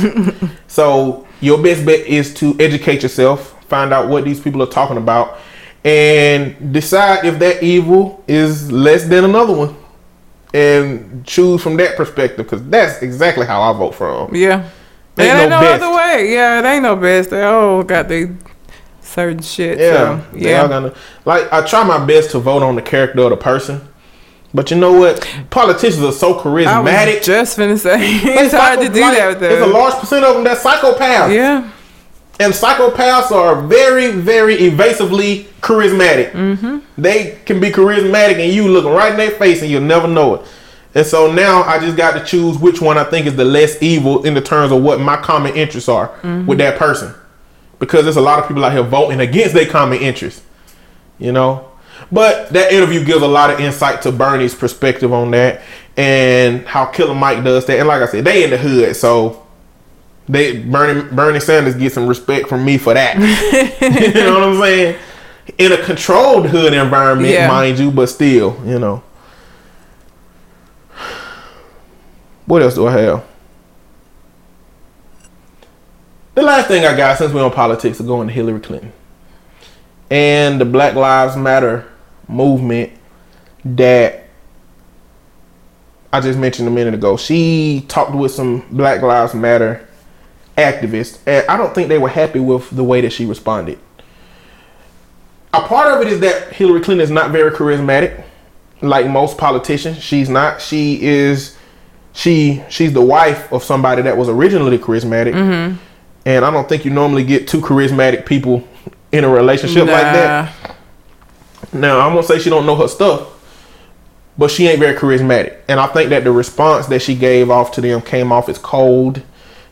so 0.68 1.26
your 1.40 1.62
best 1.62 1.84
bet 1.84 2.00
is 2.00 2.32
to 2.34 2.56
educate 2.60 3.02
yourself, 3.02 3.53
find 3.68 3.92
out 3.92 4.08
what 4.08 4.24
these 4.24 4.40
people 4.40 4.62
are 4.62 4.66
talking 4.66 4.96
about, 4.96 5.38
and 5.84 6.72
decide 6.72 7.24
if 7.24 7.38
that 7.40 7.62
evil 7.62 8.22
is 8.26 8.70
less 8.72 9.04
than 9.06 9.24
another 9.24 9.52
one. 9.54 9.76
And 10.52 11.26
choose 11.26 11.60
from 11.62 11.76
that 11.78 11.96
perspective, 11.96 12.46
because 12.46 12.62
that's 12.68 13.02
exactly 13.02 13.44
how 13.44 13.60
I 13.62 13.72
vote 13.76 13.94
for 13.94 14.28
'em. 14.28 14.34
Yeah. 14.36 14.62
Ain't 15.18 15.28
It 15.28 15.40
ain't 15.42 15.50
no 15.50 15.60
no, 15.60 15.66
best. 15.66 15.82
other 15.82 15.96
way. 15.96 16.32
Yeah, 16.32 16.58
it 16.60 16.64
ain't 16.64 16.82
no 16.82 16.96
best. 16.96 17.30
They 17.30 17.42
all 17.42 17.82
got 17.82 18.08
they 18.08 18.30
certain 19.00 19.42
shit. 19.42 19.78
Yeah, 19.78 20.20
So, 20.40 20.60
all 20.62 20.68
gonna 20.68 20.92
like. 21.24 21.52
I 21.52 21.60
try 21.62 21.82
my 21.84 22.04
best 22.04 22.30
to 22.32 22.38
vote 22.38 22.62
on 22.62 22.76
the 22.76 22.82
character 22.82 23.20
of 23.22 23.30
the 23.30 23.36
person, 23.36 23.80
but 24.52 24.70
you 24.70 24.76
know 24.76 24.92
what? 24.92 25.28
Politicians 25.50 26.02
are 26.04 26.12
so 26.12 26.34
charismatic. 26.34 26.66
I 26.66 27.14
was 27.16 27.26
just 27.26 27.58
finna 27.58 27.78
say 27.78 27.96
it's 28.00 28.54
hard 28.54 28.80
to 28.80 28.88
do 28.88 29.00
like, 29.00 29.16
that 29.18 29.28
with 29.28 29.40
them. 29.40 29.50
There's 29.50 29.62
a 29.62 29.72
large 29.72 29.94
percent 29.94 30.24
of 30.24 30.34
them 30.34 30.44
that 30.44 30.58
psychopaths. 30.58 31.34
Yeah. 31.34 31.68
And 32.40 32.52
psychopaths 32.52 33.30
are 33.30 33.62
very, 33.62 34.10
very 34.10 34.54
evasively 34.54 35.44
charismatic. 35.60 36.32
Mm-hmm. 36.32 36.78
They 37.00 37.38
can 37.46 37.60
be 37.60 37.70
charismatic, 37.70 38.38
and 38.38 38.52
you 38.52 38.68
looking 38.68 38.90
right 38.90 39.12
in 39.12 39.16
their 39.16 39.30
face, 39.30 39.62
and 39.62 39.70
you'll 39.70 39.82
never 39.82 40.08
know 40.08 40.34
it. 40.34 40.46
And 40.96 41.06
so 41.06 41.32
now 41.32 41.62
I 41.62 41.78
just 41.78 41.96
got 41.96 42.18
to 42.18 42.24
choose 42.24 42.58
which 42.58 42.80
one 42.80 42.98
I 42.98 43.04
think 43.04 43.26
is 43.26 43.36
the 43.36 43.44
less 43.44 43.80
evil 43.82 44.24
in 44.24 44.34
the 44.34 44.40
terms 44.40 44.72
of 44.72 44.82
what 44.82 45.00
my 45.00 45.16
common 45.16 45.54
interests 45.54 45.88
are 45.88 46.12
with 46.46 46.58
that 46.58 46.78
person, 46.78 47.14
because 47.78 48.04
there's 48.04 48.16
a 48.16 48.20
lot 48.20 48.40
of 48.40 48.48
people 48.48 48.64
out 48.64 48.72
here 48.72 48.82
voting 48.82 49.20
against 49.20 49.54
their 49.54 49.66
common 49.66 49.98
interests. 49.98 50.42
You 51.18 51.30
know, 51.30 51.70
but 52.10 52.50
that 52.50 52.72
interview 52.72 53.04
gives 53.04 53.22
a 53.22 53.28
lot 53.28 53.50
of 53.50 53.60
insight 53.60 54.02
to 54.02 54.10
Bernie's 54.10 54.54
perspective 54.54 55.12
on 55.12 55.30
that 55.30 55.62
and 55.96 56.66
how 56.66 56.86
Killer 56.86 57.14
Mike 57.14 57.44
does 57.44 57.66
that. 57.66 57.78
And 57.78 57.86
like 57.86 58.02
I 58.02 58.06
said, 58.06 58.24
they 58.24 58.42
in 58.42 58.50
the 58.50 58.58
hood, 58.58 58.96
so 58.96 59.43
they 60.28 60.62
Bernie 60.62 61.08
Bernie 61.14 61.40
Sanders 61.40 61.74
get 61.74 61.92
some 61.92 62.06
respect 62.06 62.48
from 62.48 62.64
me 62.64 62.78
for 62.78 62.94
that. 62.94 63.16
you 63.80 64.14
know 64.22 64.34
what 64.34 64.42
I'm 64.48 64.58
saying? 64.60 64.98
In 65.58 65.72
a 65.72 65.76
controlled 65.84 66.46
hood 66.46 66.72
environment, 66.72 67.32
Yeah. 67.32 67.48
mind 67.48 67.78
you, 67.78 67.90
but 67.90 68.06
still, 68.08 68.56
you 68.64 68.78
know. 68.78 69.02
What 72.46 72.62
else 72.62 72.74
do 72.74 72.86
I 72.86 72.92
have? 72.92 73.24
The 76.34 76.42
last 76.42 76.66
thing 76.68 76.84
I 76.84 76.96
got 76.96 77.16
since 77.18 77.32
we're 77.32 77.44
on 77.44 77.52
politics 77.52 78.00
is 78.00 78.06
going 78.06 78.26
to 78.28 78.34
Hillary 78.34 78.60
Clinton 78.60 78.92
and 80.10 80.60
the 80.60 80.64
Black 80.64 80.94
Lives 80.94 81.36
Matter 81.36 81.86
movement 82.28 82.92
that 83.64 84.24
I 86.12 86.20
just 86.20 86.38
mentioned 86.38 86.68
a 86.68 86.70
minute 86.70 86.94
ago. 86.94 87.16
She 87.16 87.84
talked 87.88 88.14
with 88.14 88.32
some 88.32 88.66
Black 88.70 89.00
Lives 89.02 89.34
Matter 89.34 89.86
activists, 90.56 91.18
and 91.26 91.46
I 91.48 91.56
don't 91.56 91.74
think 91.74 91.88
they 91.88 91.98
were 91.98 92.08
happy 92.08 92.40
with 92.40 92.70
the 92.70 92.84
way 92.84 93.00
that 93.00 93.12
she 93.12 93.26
responded. 93.26 93.78
A 95.52 95.60
part 95.60 95.92
of 95.92 96.04
it 96.06 96.12
is 96.12 96.20
that 96.20 96.52
Hillary 96.52 96.80
Clinton 96.80 97.02
is 97.04 97.10
not 97.10 97.30
very 97.30 97.50
charismatic, 97.50 98.24
like 98.80 99.08
most 99.08 99.38
politicians. 99.38 100.02
She's 100.02 100.28
not. 100.28 100.60
She 100.60 101.02
is. 101.02 101.56
She 102.12 102.62
she's 102.68 102.92
the 102.92 103.00
wife 103.00 103.52
of 103.52 103.64
somebody 103.64 104.02
that 104.02 104.16
was 104.16 104.28
originally 104.28 104.78
charismatic, 104.78 105.34
mm-hmm. 105.34 105.76
and 106.24 106.44
I 106.44 106.50
don't 106.50 106.68
think 106.68 106.84
you 106.84 106.92
normally 106.92 107.24
get 107.24 107.48
two 107.48 107.60
charismatic 107.60 108.24
people 108.24 108.66
in 109.10 109.24
a 109.24 109.28
relationship 109.28 109.86
like 109.86 110.02
that. 110.02 110.76
Now 111.72 112.00
I'm 112.00 112.14
gonna 112.14 112.22
say 112.22 112.38
she 112.38 112.50
don't 112.50 112.66
know 112.66 112.76
her 112.76 112.86
stuff, 112.86 113.28
but 114.38 114.50
she 114.52 114.68
ain't 114.68 114.78
very 114.78 114.96
charismatic, 114.96 115.56
and 115.68 115.80
I 115.80 115.88
think 115.88 116.10
that 116.10 116.22
the 116.22 116.30
response 116.30 116.86
that 116.86 117.02
she 117.02 117.16
gave 117.16 117.50
off 117.50 117.72
to 117.72 117.80
them 117.80 118.00
came 118.00 118.30
off 118.30 118.48
as 118.48 118.58
cold, 118.58 119.22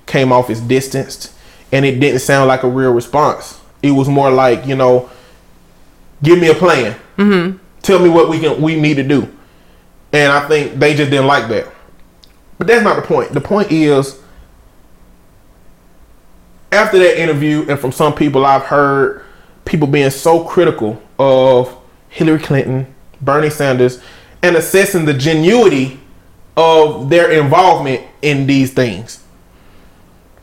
came 0.07 0.33
off 0.33 0.51
as 0.51 0.61
distanced, 0.61 1.33
and 1.71 1.85
it 1.85 2.01
didn't 2.01 2.21
sound 2.21 2.49
like 2.49 2.63
a 2.63 2.69
real 2.69 2.93
response. 2.93 3.61
It 3.83 3.93
was 3.93 4.09
more 4.09 4.31
like 4.31 4.67
you 4.67 4.77
know, 4.77 5.11
give 6.23 6.39
me 6.39 6.49
a 6.49 6.55
plan, 6.55 6.97
mm-hmm. 7.17 7.59
tell 7.83 7.99
me 7.99 8.09
what 8.09 8.29
we 8.29 8.41
can 8.41 8.61
we 8.61 8.81
need 8.81 8.95
to 8.95 9.03
do, 9.03 9.33
and 10.13 10.33
I 10.33 10.47
think 10.49 10.79
they 10.79 10.95
just 10.95 11.11
didn't 11.11 11.27
like 11.27 11.49
that. 11.49 11.67
But 12.59 12.67
that's 12.67 12.85
not 12.85 12.97
the 12.97 13.03
point. 13.03 13.33
The 13.33 13.41
point 13.41 13.73
is, 13.73 14.21
after 16.71 16.99
that 16.99 17.21
interview, 17.21 17.67
and 17.69 17.79
from 17.79 17.93
some 17.93 18.15
people 18.15 18.47
I've 18.47 18.63
heard, 18.63 19.25
people 19.65 19.89
being 19.89 20.11
so 20.11 20.45
critical 20.45 21.03
of 21.19 21.77
Hillary 22.09 22.39
Clinton, 22.39 22.95
Bernie 23.21 23.51
Sanders, 23.51 24.03
and 24.43 24.57
assessing 24.57 25.05
the 25.05 25.13
genuity 25.13 25.99
of 26.57 27.09
their 27.09 27.31
involvement 27.31 28.07
in 28.21 28.47
these 28.47 28.73
things. 28.73 29.22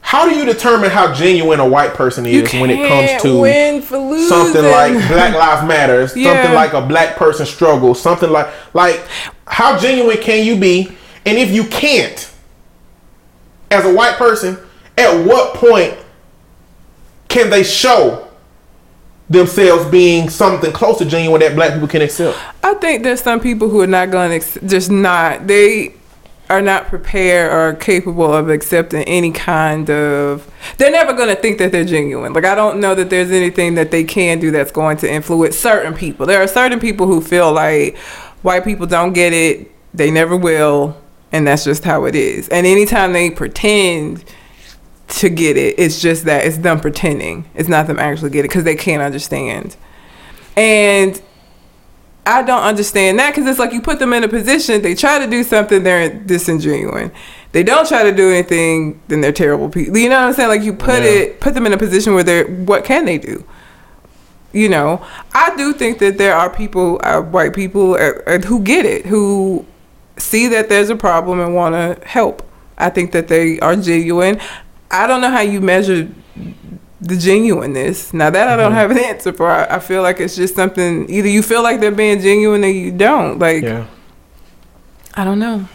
How 0.10 0.28
do 0.28 0.36
you 0.36 0.44
determine 0.44 0.90
how 0.90 1.14
genuine 1.14 1.60
a 1.60 1.70
white 1.70 1.94
person 1.94 2.26
is 2.26 2.52
when 2.54 2.72
it 2.72 2.88
comes 2.90 3.22
to 3.22 3.42
win 3.42 3.80
for 3.84 4.00
losing. 4.00 4.28
something 4.28 4.64
like 4.64 4.94
Black 5.08 5.36
Lives 5.36 5.68
Matter, 5.68 6.08
something 6.08 6.52
like 6.52 6.74
a 6.74 6.82
black 6.82 7.16
person 7.16 7.46
struggle, 7.46 7.94
something 7.94 8.28
like 8.28 8.52
like 8.74 9.06
how 9.46 9.78
genuine 9.78 10.18
can 10.18 10.44
you 10.44 10.60
be? 10.60 10.98
And 11.28 11.38
if 11.38 11.52
you 11.52 11.64
can't, 11.66 12.28
as 13.70 13.86
a 13.86 13.94
white 13.94 14.16
person, 14.16 14.58
at 14.98 15.28
what 15.28 15.54
point 15.54 15.96
can 17.28 17.52
they 17.52 17.62
show 17.62 18.30
themselves 19.30 19.86
being 19.92 20.28
something 20.28 20.72
close 20.72 20.98
to 20.98 21.06
genuine 21.06 21.42
that 21.42 21.54
black 21.54 21.74
people 21.74 21.88
can 21.88 22.02
accept? 22.02 22.36
I 22.64 22.74
think 22.74 23.04
there's 23.04 23.22
some 23.22 23.40
people 23.40 23.70
who 23.70 23.80
are 23.82 23.86
not 23.86 24.10
going 24.10 24.32
to 24.32 24.38
ex- 24.38 24.58
just 24.66 24.90
not 24.90 25.46
they 25.46 25.94
are 26.50 26.62
not 26.62 26.88
prepared 26.88 27.52
or 27.52 27.78
capable 27.80 28.34
of 28.34 28.50
accepting 28.50 29.04
any 29.04 29.32
kind 29.32 29.90
of 29.90 30.52
they're 30.78 30.92
never 30.92 31.14
going 31.14 31.30
to 31.30 31.40
think 31.40 31.60
that 31.60 31.72
they're 31.72 31.86
genuine. 31.86 32.34
Like 32.34 32.46
I 32.46 32.56
don't 32.56 32.80
know 32.80 32.96
that 32.96 33.10
there's 33.10 33.32
anything 33.32 33.76
that 33.76 33.92
they 33.92 34.04
can 34.04 34.40
do 34.40 34.50
that's 34.52 34.72
going 34.72 34.98
to 34.98 35.12
influence 35.12 35.58
certain 35.58 35.94
people. 35.94 36.26
There 36.26 36.42
are 36.42 36.48
certain 36.48 36.80
people 36.80 37.06
who 37.06 37.22
feel 37.22 37.52
like 37.52 37.98
white 38.42 38.64
people 38.64 38.88
don't 38.88 39.14
get 39.14 39.32
it, 39.32 39.72
they 39.94 40.10
never 40.10 40.36
will, 40.36 41.00
and 41.32 41.46
that's 41.46 41.64
just 41.64 41.84
how 41.84 42.06
it 42.06 42.16
is. 42.16 42.50
And 42.50 42.66
anytime 42.66 43.14
they 43.14 43.30
pretend 43.30 44.24
to 45.10 45.30
get 45.30 45.58
it, 45.58 45.76
it's 45.78 46.02
just 46.02 46.26
that 46.26 46.46
it's 46.46 46.58
them 46.58 46.80
pretending. 46.80 47.50
It's 47.54 47.70
not 47.70 47.88
them 47.88 48.00
actually 48.00 48.32
getting 48.32 48.46
it 48.46 48.50
because 48.50 48.64
they 48.64 48.76
can't 48.76 49.02
understand. 49.02 49.76
And 50.56 51.22
I 52.30 52.44
don't 52.44 52.62
understand 52.62 53.18
that 53.18 53.34
because 53.34 53.50
it's 53.50 53.58
like 53.58 53.74
you 53.74 53.82
put 53.82 53.98
them 53.98 54.14
in 54.14 54.24
a 54.24 54.28
position, 54.28 54.84
they 54.84 54.94
try 54.94 55.18
to 55.18 55.26
do 55.26 55.44
something, 55.44 55.82
they're 55.82 56.12
disingenuine. 56.12 57.12
They 57.54 57.64
don't 57.64 57.88
try 57.88 58.04
to 58.04 58.12
do 58.12 58.30
anything, 58.32 59.02
then 59.08 59.22
they're 59.22 59.32
terrible 59.32 59.68
people. 59.70 59.98
You 59.98 60.10
know 60.10 60.20
what 60.20 60.28
I'm 60.28 60.34
saying? 60.34 60.50
Like 60.50 60.62
you 60.62 60.74
put 60.74 61.02
Yeah. 61.02 61.10
it, 61.10 61.40
put 61.40 61.56
them 61.56 61.66
in 61.66 61.74
a 61.74 61.78
position 61.78 62.14
where 62.14 62.24
they're, 62.24 62.46
what 62.46 62.86
can 62.86 63.06
they 63.06 63.18
do? 63.18 63.44
You 64.54 64.70
know, 64.70 65.04
I 65.34 65.56
do 65.58 65.74
think 65.74 65.98
that 66.00 66.20
there 66.20 66.36
are 66.36 66.52
people, 66.52 67.00
uh, 67.04 67.22
white 67.22 67.54
people, 67.56 67.94
uh, 67.96 68.12
uh, 68.28 68.38
who 68.40 68.60
get 68.62 68.86
it, 68.86 69.08
who 69.08 69.66
see 70.18 70.48
that 70.50 70.70
there's 70.70 70.92
a 70.92 70.96
problem 70.96 71.40
and 71.40 71.56
want 71.56 71.74
to 71.74 72.08
help. 72.08 72.44
I 72.78 72.92
think 72.92 73.12
that 73.14 73.28
they 73.28 73.60
are 73.60 73.76
genuine. 73.76 74.40
I 74.92 75.08
don't 75.08 75.22
know 75.22 75.32
how 75.32 75.42
you 75.42 75.62
measure 75.62 76.08
the 77.02 77.18
genuineness. 77.18 78.14
Now 78.14 78.30
that 78.30 78.48
I 78.48 78.56
don't 78.56 78.72
mm-hmm. 78.72 78.76
have 78.76 78.92
an 78.92 79.00
answer 79.00 79.34
for, 79.34 79.50
I, 79.50 79.76
I 79.76 79.80
feel 79.80 80.02
like 80.02 80.20
it's 80.20 80.36
just 80.36 80.56
something. 80.56 81.10
Either 81.10 81.28
you 81.28 81.42
feel 81.42 81.64
like 81.64 81.80
they're 81.80 81.92
being 81.92 82.20
genuine, 82.20 82.64
or 82.64 82.68
you 82.68 82.92
don't. 82.92 83.40
Like 83.40 83.64
Yeah. 83.64 83.86
I 85.14 85.24
don't 85.24 85.40
know. 85.40 85.68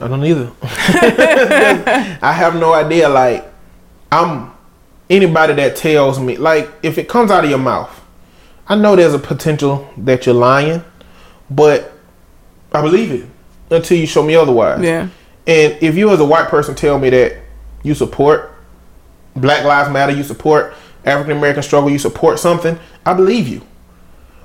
I 0.00 0.08
don't 0.08 0.24
either. 0.24 0.50
I 0.62 2.32
have 2.32 2.56
no 2.56 2.72
idea. 2.72 3.08
Like, 3.08 3.52
I'm 4.10 4.52
anybody 5.08 5.54
that 5.54 5.76
tells 5.76 6.18
me, 6.18 6.36
like, 6.36 6.70
if 6.82 6.98
it 6.98 7.08
comes 7.08 7.30
out 7.30 7.44
of 7.44 7.50
your 7.50 7.58
mouth, 7.58 8.00
I 8.66 8.74
know 8.74 8.96
there's 8.96 9.14
a 9.14 9.18
potential 9.18 9.88
that 9.98 10.26
you're 10.26 10.34
lying, 10.34 10.82
but 11.50 11.92
I 12.72 12.80
believe 12.80 13.12
it 13.12 13.28
until 13.70 13.98
you 13.98 14.06
show 14.06 14.22
me 14.22 14.34
otherwise. 14.34 14.82
Yeah, 14.82 15.08
And 15.46 15.78
if 15.80 15.96
you, 15.96 16.10
as 16.10 16.20
a 16.20 16.24
white 16.24 16.48
person, 16.48 16.74
tell 16.74 16.98
me 16.98 17.10
that 17.10 17.36
you 17.82 17.94
support 17.94 18.51
Black 19.36 19.64
Lives 19.64 19.90
Matter, 19.90 20.12
you 20.12 20.22
support 20.22 20.74
African 21.04 21.36
American 21.36 21.62
struggle, 21.62 21.90
you 21.90 21.98
support 21.98 22.38
something, 22.38 22.78
I 23.04 23.12
believe 23.14 23.48
you. 23.48 23.62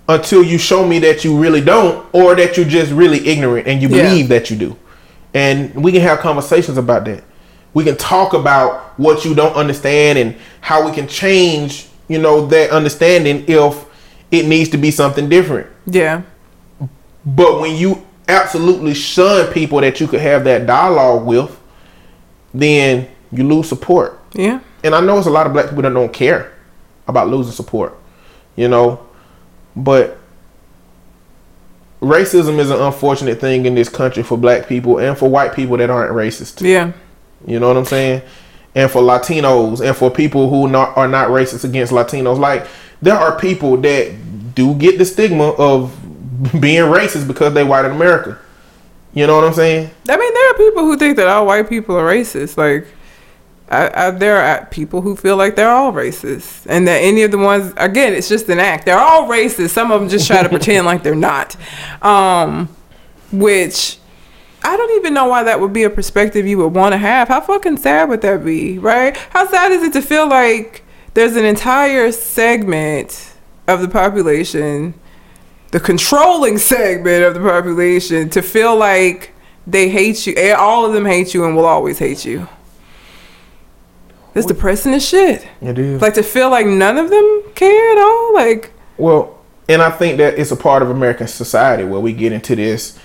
Until 0.09 0.41
you 0.43 0.57
show 0.57 0.87
me 0.87 0.99
that 0.99 1.23
you 1.25 1.37
really 1.37 1.59
don't, 1.61 2.05
or 2.13 2.33
that 2.35 2.55
you're 2.55 2.65
just 2.65 2.91
really 2.93 3.27
ignorant 3.27 3.67
and 3.67 3.81
you 3.81 3.89
Yeah. 3.89 4.03
believe 4.09 4.29
that 4.29 4.49
you 4.49 4.55
do. 4.57 4.75
And 5.33 5.75
we 5.75 5.91
can 5.91 6.01
have 6.01 6.19
conversations 6.19 6.77
about 6.77 7.05
that. 7.05 7.23
We 7.73 7.83
can 7.83 7.97
talk 7.97 8.33
about 8.33 8.93
what 8.97 9.25
you 9.25 9.35
don't 9.35 9.53
understand 9.55 10.17
and 10.17 10.35
how 10.61 10.85
we 10.85 10.91
can 10.93 11.07
change, 11.07 11.87
you 12.07 12.17
know, 12.17 12.47
that 12.47 12.69
understanding 12.71 13.43
if 13.47 13.75
it 14.31 14.47
needs 14.47 14.69
to 14.69 14.77
be 14.77 14.89
something 14.91 15.27
different. 15.29 15.67
yeah, 15.85 16.21
But 17.25 17.59
when 17.59 17.75
you 17.75 18.03
absolutely 18.29 18.93
shun 18.93 19.51
people 19.51 19.81
that 19.81 19.99
you 19.99 20.07
could 20.07 20.21
have 20.21 20.43
that 20.45 20.65
dialogue 20.65 21.25
with, 21.25 21.55
then 22.53 23.07
you 23.31 23.43
lose 23.47 23.67
support. 23.67 24.19
yeah, 24.33 24.59
And 24.83 24.93
I 24.93 25.01
know 25.01 25.17
it's 25.17 25.27
a 25.27 25.31
lot 25.31 25.47
of 25.47 25.53
black 25.53 25.65
people 25.67 25.83
that 25.83 25.93
don't 25.93 26.13
care 26.13 26.53
about 27.07 27.29
losing 27.29 27.53
support, 27.53 27.97
you 28.55 28.67
know, 28.67 29.05
but 29.75 30.17
racism 32.01 32.59
is 32.59 32.69
an 32.69 32.79
unfortunate 32.79 33.39
thing 33.39 33.65
in 33.65 33.75
this 33.75 33.89
country 33.89 34.23
for 34.23 34.37
black 34.37 34.67
people 34.67 34.99
and 34.99 35.17
for 35.17 35.29
white 35.29 35.53
people 35.53 35.77
that 35.77 35.89
aren't 35.89 36.13
racist. 36.13 36.61
yeah, 36.61 36.91
You 37.45 37.59
know 37.59 37.67
what 37.67 37.77
I'm 37.77 37.85
saying? 37.85 38.21
And 38.75 38.91
for 38.91 39.01
Latinos 39.01 39.85
and 39.85 39.95
for 39.95 40.11
people 40.11 40.49
who 40.49 40.67
not, 40.67 40.95
are 40.95 41.07
not 41.07 41.29
racist 41.29 41.63
against 41.63 41.91
Latinos, 41.91 42.37
like 42.37 42.67
there 43.01 43.15
are 43.15 43.39
people 43.39 43.77
that 43.77 44.53
do 44.53 44.75
get 44.75 44.97
the 44.97 45.05
stigma 45.05 45.49
of 45.51 45.95
being 46.59 46.81
racist 46.83 47.27
because 47.27 47.53
they 47.53 47.63
white 47.63 47.85
in 47.85 47.91
America. 47.91 48.37
You 49.13 49.25
know 49.25 49.35
what 49.35 49.45
I'm 49.45 49.53
saying? 49.53 49.89
I 50.07 50.17
mean, 50.17 50.33
there 50.33 50.51
are 50.51 50.53
people 50.53 50.83
who 50.83 50.95
think 50.97 51.17
that 51.17 51.27
all 51.27 51.47
white 51.47 51.67
people 51.67 51.95
are 51.95 52.05
racist. 52.07 52.55
Like, 52.57 52.85
I, 53.69 54.07
I, 54.07 54.11
there 54.11 54.37
are 54.37 54.65
people 54.67 55.01
who 55.01 55.15
feel 55.15 55.35
like 55.35 55.55
they're 55.55 55.69
all 55.69 55.91
racist, 55.91 56.65
and 56.69 56.87
that 56.87 56.97
any 57.01 57.23
of 57.23 57.31
the 57.31 57.37
ones, 57.37 57.73
again, 57.77 58.13
it's 58.13 58.29
just 58.29 58.47
an 58.49 58.59
act. 58.59 58.85
They're 58.85 58.97
all 58.99 59.27
racist. 59.27 59.69
Some 59.71 59.91
of 59.91 59.99
them 59.99 60.09
just 60.09 60.25
try 60.27 60.41
to 60.41 60.49
pretend 60.49 60.85
like 60.85 61.03
they're 61.03 61.15
not. 61.15 61.55
Um, 62.01 62.69
which 63.31 63.97
I 64.63 64.77
don't 64.77 64.95
even 64.97 65.13
know 65.13 65.25
why 65.27 65.43
that 65.43 65.59
would 65.59 65.73
be 65.73 65.83
a 65.83 65.89
perspective 65.89 66.47
you 66.47 66.57
would 66.59 66.73
want 66.73 66.93
to 66.93 66.97
have. 66.97 67.27
How 67.27 67.41
fucking 67.41 67.77
sad 67.77 68.07
would 68.09 68.21
that 68.21 68.45
be, 68.45 68.79
right? 68.79 69.15
How 69.31 69.45
sad 69.47 69.71
is 69.71 69.83
it 69.83 69.93
to 69.93 70.01
feel 70.01 70.27
like 70.29 70.83
there's 71.13 71.35
an 71.35 71.43
entire 71.45 72.11
segment 72.13 73.33
of 73.67 73.81
the 73.81 73.89
population, 73.89 74.93
the 75.71 75.79
controlling 75.81 76.57
segment 76.57 77.23
of 77.25 77.33
the 77.33 77.41
population, 77.41 78.29
to 78.29 78.41
feel 78.41 78.77
like 78.77 79.33
they 79.65 79.89
hate 79.89 80.25
you. 80.25 80.33
eh, 80.37 80.53
All 80.53 80.85
of 80.85 80.93
them 80.93 81.05
hate 81.05 81.33
you 81.33 81.43
and 81.43 81.53
will 81.55 81.65
always 81.65 81.99
hate 81.99 82.23
you. 82.23 82.47
It's 84.37 84.47
depressing 84.47 84.93
as 84.93 85.05
shit. 85.07 85.47
It 85.61 85.77
is. 85.79 86.01
Like 86.01 86.13
to 86.15 86.23
feel 86.23 86.49
like 86.49 86.65
none 86.65 86.97
of 86.97 87.09
them 87.09 87.43
care 87.55 87.91
at 87.91 87.97
all. 87.97 88.33
Like 88.33 88.71
Well, 88.97 89.37
and 89.69 89.81
I 89.81 89.89
think 89.89 90.17
that 90.17 90.37
it's 90.37 90.51
a 90.51 90.55
part 90.55 90.81
of 90.81 90.89
American 90.89 91.27
society 91.27 91.83
where 91.83 91.99
we 91.99 92.13
get 92.13 92.31
into 92.31 92.55
this. 92.55 92.97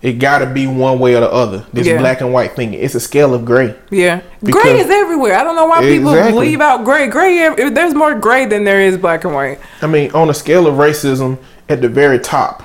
It 0.00 0.14
got 0.18 0.40
to 0.40 0.46
be 0.46 0.66
one 0.66 0.98
way 0.98 1.14
or 1.14 1.20
the 1.20 1.32
other. 1.32 1.64
This 1.72 1.86
Yeah. 1.86 1.98
black 1.98 2.20
and 2.20 2.30
white 2.32 2.54
thing. 2.54 2.74
It's 2.74 2.94
a 2.94 3.00
scale 3.00 3.32
of 3.32 3.46
gray. 3.46 3.74
Yeah, 3.90 4.20
gray 4.44 4.78
is 4.78 4.90
everywhere. 4.90 5.34
I 5.34 5.42
don't 5.44 5.56
know 5.56 5.64
why 5.64 5.80
people 5.80 6.12
Exactly. 6.12 6.46
leave 6.48 6.60
out 6.60 6.84
gray. 6.84 7.06
Gray, 7.06 7.48
there's 7.70 7.94
more 7.94 8.14
gray 8.14 8.44
than 8.44 8.64
there 8.64 8.80
is 8.82 8.98
black 8.98 9.24
and 9.24 9.34
white. 9.34 9.58
I 9.80 9.86
mean, 9.86 10.10
on 10.12 10.28
a 10.28 10.34
scale 10.34 10.66
of 10.66 10.74
racism, 10.74 11.38
at 11.70 11.80
the 11.80 11.88
very 11.88 12.18
top 12.18 12.62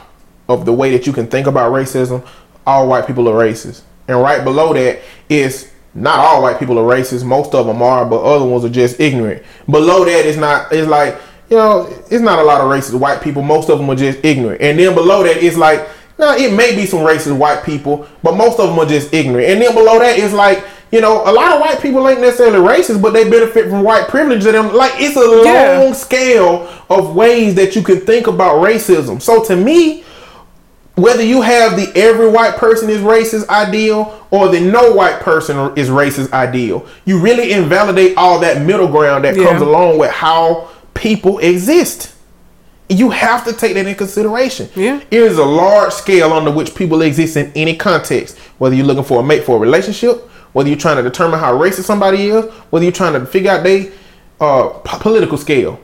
of 0.49 0.65
the 0.65 0.73
way 0.73 0.91
that 0.91 1.07
you 1.07 1.13
can 1.13 1.27
think 1.27 1.47
about 1.47 1.71
racism, 1.71 2.23
all 2.67 2.87
white 2.87 3.07
people 3.07 3.29
are 3.29 3.35
racist. 3.45 3.81
And 4.09 4.21
right 4.21 4.43
below 4.43 4.73
that 4.73 4.99
is 5.29 5.69
not 5.93 6.19
all 6.19 6.41
white 6.41 6.59
people 6.59 6.77
are 6.77 6.83
racist. 6.97 7.23
Most 7.25 7.53
of 7.55 7.65
them 7.65 7.81
are, 7.81 8.05
but 8.05 8.21
other 8.21 8.45
ones 8.45 8.63
are 8.63 8.69
just 8.69 8.99
ignorant. 8.99 9.43
Below 9.69 10.05
that 10.05 10.25
is 10.25 10.37
not. 10.37 10.71
It's 10.71 10.87
like 10.87 11.15
you 11.49 11.57
know, 11.57 11.87
it's 12.11 12.21
not 12.21 12.37
a 12.37 12.43
lot 12.43 12.61
of 12.61 12.67
racist 12.67 12.99
white 12.99 13.21
people. 13.21 13.41
Most 13.41 13.69
of 13.69 13.79
them 13.79 13.89
are 13.89 13.95
just 13.95 14.23
ignorant. 14.23 14.61
And 14.61 14.77
then 14.77 14.93
below 14.93 15.23
that 15.23 15.37
is 15.37 15.57
like, 15.57 15.87
now 16.19 16.35
it 16.35 16.53
may 16.53 16.75
be 16.75 16.85
some 16.85 16.99
racist 16.99 17.35
white 17.35 17.63
people, 17.63 18.07
but 18.21 18.35
most 18.35 18.59
of 18.59 18.69
them 18.69 18.77
are 18.77 18.85
just 18.85 19.11
ignorant. 19.13 19.47
And 19.49 19.59
then 19.61 19.73
below 19.73 19.99
that 19.99 20.17
is 20.17 20.33
like. 20.33 20.63
You 20.91 21.01
know, 21.01 21.21
a 21.23 21.29
lot 21.31 21.51
of 21.53 21.61
white 21.61 21.79
people 21.83 22.09
ain't 22.09 22.19
necessarily 22.19 22.57
racist, 22.67 22.99
but 22.99 23.13
they 23.13 23.29
benefit 23.29 23.69
from 23.69 23.83
white 23.83 24.07
privilege. 24.07 24.43
And 24.45 24.55
them 24.55 24.73
like 24.73 24.93
it's 24.95 25.15
a 25.15 25.43
Yeah. 25.45 25.77
long 25.77 25.93
scale 25.93 26.67
of 26.89 27.15
ways 27.15 27.53
that 27.55 27.75
you 27.75 27.83
can 27.83 27.99
think 28.01 28.25
about 28.25 28.63
racism. 28.65 29.21
So 29.21 29.43
to 29.43 29.55
me, 29.55 30.03
whether 31.01 31.23
you 31.23 31.41
have 31.41 31.75
the 31.75 31.91
every 31.95 32.27
white 32.29 32.55
person 32.57 32.89
is 32.89 32.99
racist 32.99 33.47
ideal 33.49 34.25
or 34.31 34.49
the 34.49 34.59
no 34.59 34.91
white 34.93 35.19
person 35.19 35.71
is 35.77 35.89
racist 35.89 36.31
ideal, 36.33 36.85
you 37.05 37.19
really 37.19 37.51
invalidate 37.51 38.17
all 38.17 38.39
that 38.39 38.61
middle 38.61 38.87
ground 38.87 39.23
that 39.25 39.35
Yeah. 39.35 39.45
comes 39.45 39.61
along 39.61 39.97
with 39.97 40.11
how 40.11 40.67
people 40.93 41.39
exist. 41.39 42.13
You 42.89 43.11
have 43.11 43.45
to 43.45 43.53
take 43.53 43.75
that 43.75 43.85
in 43.85 43.95
consideration. 43.95 44.67
Yeah. 44.75 44.99
It 45.11 45.21
is 45.21 45.37
a 45.37 45.45
large 45.45 45.93
scale 45.93 46.33
under 46.33 46.49
which 46.51 46.73
people 46.73 47.01
exist 47.03 47.37
in 47.37 47.51
any 47.55 47.75
context. 47.75 48.37
Whether 48.57 48.75
you're 48.75 48.85
looking 48.85 49.03
for 49.03 49.19
a 49.19 49.23
mate 49.23 49.43
for 49.43 49.57
a 49.57 49.59
relationship, 49.59 50.27
whether 50.53 50.67
you're 50.69 50.77
trying 50.77 50.97
to 50.97 51.03
determine 51.03 51.39
how 51.39 51.53
racist 51.55 51.83
somebody 51.83 52.27
is, 52.29 52.45
whether 52.71 52.83
you're 52.83 52.91
trying 52.91 53.13
to 53.13 53.25
figure 53.25 53.51
out 53.51 53.63
their 53.63 53.91
uh, 54.41 54.69
po- 54.69 54.97
political 54.99 55.37
scale. 55.37 55.79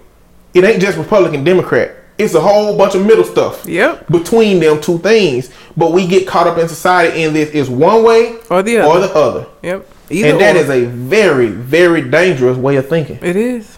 It 0.55 0.63
ain't 0.63 0.81
just 0.81 0.97
Republican, 0.97 1.43
Democrat. 1.43 1.91
It's 2.17 2.33
a 2.33 2.39
whole 2.39 2.77
bunch 2.77 2.95
of 2.95 3.05
middle 3.05 3.25
stuff. 3.25 3.65
Yep. 3.65 4.07
Between 4.07 4.59
them 4.61 4.79
two 4.79 4.99
things, 4.99 5.49
but 5.75 5.91
we 5.91 6.07
get 6.07 6.25
caught 6.27 6.47
up 6.47 6.57
in 6.57 6.67
society 6.69 7.23
in 7.23 7.33
this 7.33 7.49
is 7.49 7.69
one 7.69 8.03
way 8.03 8.37
Or 8.49 8.63
the 8.63 8.77
or 8.79 8.83
other. 8.97 9.07
the 9.07 9.13
other, 9.15 9.45
Yep. 9.63 9.87
Either 10.09 10.29
and 10.29 10.39
that 10.39 10.55
or. 10.55 10.59
is 10.59 10.69
a 10.69 10.85
very 10.85 11.47
very 11.47 12.01
dangerous 12.09 12.57
way 12.57 12.77
of 12.77 12.87
thinking 12.87 13.19
It 13.21 13.35
is. 13.35 13.77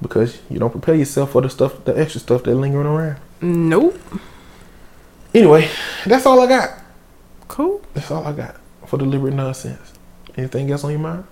because 0.00 0.38
you 0.48 0.58
don't 0.60 0.70
prepare 0.70 0.94
yourself 0.94 1.32
for 1.32 1.40
the 1.42 1.50
stuff, 1.50 1.84
the 1.84 1.98
extra 1.98 2.20
stuff 2.20 2.44
that's 2.44 2.56
lingering 2.56 2.86
around. 2.86 3.16
Nope. 3.40 3.98
Anyway, 5.34 5.68
that's 6.06 6.26
all 6.26 6.40
I 6.40 6.46
got. 6.46 6.70
Cool. 7.48 7.82
That's 7.94 8.10
all 8.12 8.24
I 8.24 8.32
got 8.32 8.56
for 8.86 8.96
deliberate 8.98 9.34
nonsense. 9.34 9.92
Anything 10.36 10.70
else 10.70 10.84
on 10.84 10.90
your 10.92 11.00
mind? 11.00 11.24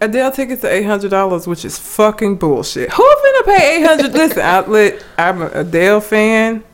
Adele 0.00 0.30
tickets 0.30 0.62
are 0.64 0.68
eight 0.68 0.84
hundred 0.84 1.10
dollars, 1.10 1.46
which 1.46 1.64
is 1.64 1.78
fucking 1.78 2.36
bullshit. 2.36 2.92
Who 2.92 3.02
finna 3.02 3.44
pay 3.44 3.76
eight 3.76 3.86
hundred? 3.86 4.12
Listen, 4.14 4.40
outlet. 4.40 5.02
I'm 5.16 5.42
an 5.42 5.50
Adele 5.54 6.00
fan, 6.00 6.64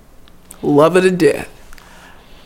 love 0.61 0.95
her 0.95 1.01
to 1.03 1.11
death. 1.11 1.49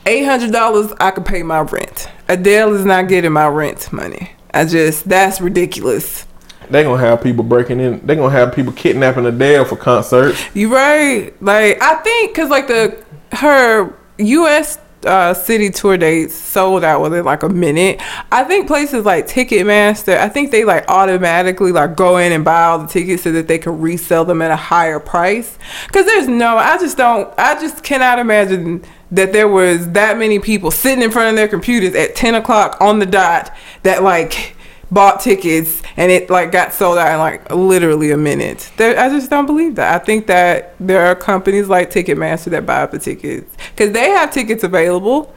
Eight 0.04 0.24
hundred 0.24 0.52
dollars, 0.52 0.92
I 1.00 1.10
could 1.12 1.24
pay 1.24 1.42
my 1.42 1.60
rent. 1.60 2.10
Adele 2.28 2.74
is 2.74 2.84
not 2.84 3.08
getting 3.08 3.32
my 3.32 3.48
rent 3.48 3.92
money. 3.92 4.32
I 4.52 4.64
just 4.66 5.08
that's 5.08 5.40
ridiculous. 5.40 6.26
They 6.68 6.82
gonna 6.82 7.00
have 7.00 7.22
people 7.22 7.44
breaking 7.44 7.80
in. 7.80 8.04
They 8.06 8.16
gonna 8.16 8.30
have 8.30 8.54
people 8.54 8.72
kidnapping 8.72 9.24
Adele 9.24 9.64
for 9.64 9.76
concerts. 9.76 10.42
You 10.54 10.74
right? 10.74 11.32
Like 11.42 11.80
I 11.80 11.96
think 11.96 12.32
because 12.32 12.50
like 12.50 12.66
the 12.68 13.02
her 13.32 13.94
U.S. 14.18 14.78
Uh, 15.06 15.32
city 15.32 15.70
tour 15.70 15.96
dates 15.96 16.34
sold 16.34 16.82
out 16.84 17.00
within 17.00 17.24
like 17.24 17.42
a 17.42 17.48
minute. 17.48 18.00
I 18.32 18.44
think 18.44 18.66
places 18.66 19.04
like 19.04 19.26
Ticketmaster, 19.26 20.18
I 20.18 20.28
think 20.28 20.50
they 20.50 20.64
like 20.64 20.88
automatically 20.88 21.72
like 21.72 21.96
go 21.96 22.16
in 22.16 22.32
and 22.32 22.44
buy 22.44 22.64
all 22.64 22.80
the 22.80 22.88
tickets 22.88 23.22
so 23.22 23.32
that 23.32 23.48
they 23.48 23.58
can 23.58 23.80
resell 23.80 24.24
them 24.24 24.42
at 24.42 24.50
a 24.50 24.56
higher 24.56 24.98
price. 24.98 25.58
Because 25.86 26.06
there's 26.06 26.28
no, 26.28 26.56
I 26.56 26.76
just 26.78 26.96
don't, 26.96 27.32
I 27.38 27.60
just 27.60 27.84
cannot 27.84 28.18
imagine 28.18 28.84
that 29.12 29.32
there 29.32 29.48
was 29.48 29.92
that 29.92 30.18
many 30.18 30.38
people 30.38 30.70
sitting 30.70 31.02
in 31.02 31.10
front 31.10 31.30
of 31.30 31.36
their 31.36 31.48
computers 31.48 31.94
at 31.94 32.16
10 32.16 32.34
o'clock 32.34 32.76
on 32.80 32.98
the 32.98 33.06
dot 33.06 33.54
that 33.84 34.02
like 34.02 34.55
bought 34.90 35.20
tickets 35.20 35.82
and 35.96 36.12
it 36.12 36.30
like 36.30 36.52
got 36.52 36.72
sold 36.72 36.98
out 36.98 37.12
in 37.12 37.18
like 37.18 37.50
literally 37.52 38.10
a 38.10 38.16
minute. 38.16 38.70
There, 38.76 38.98
I 38.98 39.08
just 39.08 39.30
don't 39.30 39.46
believe 39.46 39.74
that. 39.76 40.00
I 40.00 40.04
think 40.04 40.26
that 40.26 40.74
there 40.78 41.06
are 41.06 41.14
companies 41.14 41.68
like 41.68 41.90
Ticketmaster 41.90 42.50
that 42.50 42.66
buy 42.66 42.82
up 42.82 42.92
the 42.92 42.98
tickets 42.98 43.54
because 43.70 43.92
they 43.92 44.10
have 44.10 44.32
tickets 44.32 44.64
available. 44.64 45.34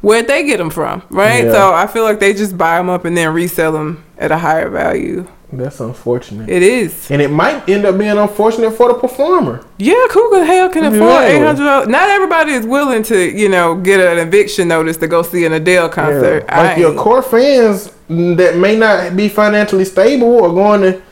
Where'd 0.00 0.28
they 0.28 0.44
get 0.44 0.58
them 0.58 0.70
from, 0.70 1.02
right? 1.10 1.44
Yeah. 1.44 1.52
So 1.52 1.74
I 1.74 1.86
feel 1.88 2.04
like 2.04 2.20
they 2.20 2.32
just 2.32 2.56
buy 2.56 2.78
them 2.78 2.88
up 2.88 3.04
and 3.04 3.16
then 3.16 3.32
resell 3.34 3.72
them 3.72 4.04
at 4.16 4.30
a 4.30 4.38
higher 4.38 4.68
value. 4.68 5.26
That's 5.50 5.80
unfortunate. 5.80 6.50
It 6.50 6.62
is. 6.62 7.10
and 7.10 7.22
it 7.22 7.30
might 7.30 7.66
end 7.68 7.86
up 7.86 7.96
being 7.96 8.18
unfortunate 8.18 8.72
for 8.72 8.88
the 8.92 8.98
performer. 8.98 9.64
Yeah, 9.78 9.94
who 10.10 10.38
the 10.38 10.44
hell 10.44 10.68
can 10.68 10.84
afford 10.84 11.24
eight 11.24 11.42
hundred 11.42 11.64
dollars? 11.64 11.88
Not 11.88 12.10
everybody 12.10 12.52
is 12.52 12.66
willing 12.66 13.02
to, 13.04 13.18
you 13.18 13.48
know, 13.48 13.74
get 13.74 13.98
an 13.98 14.18
eviction 14.18 14.68
notice 14.68 14.98
to 14.98 15.06
go 15.06 15.22
see 15.22 15.46
an 15.46 15.54
Adele 15.54 15.88
concert. 15.88 16.44
Yeah. 16.46 16.60
Like 16.62 16.78
your 16.78 16.94
core 16.94 17.22
fans 17.22 17.90
that 18.08 18.56
may 18.56 18.76
not 18.76 19.16
be 19.16 19.28
financially 19.30 19.86
stable 19.86 20.44
are 20.44 20.52
going 20.52 20.82
to 20.82 21.02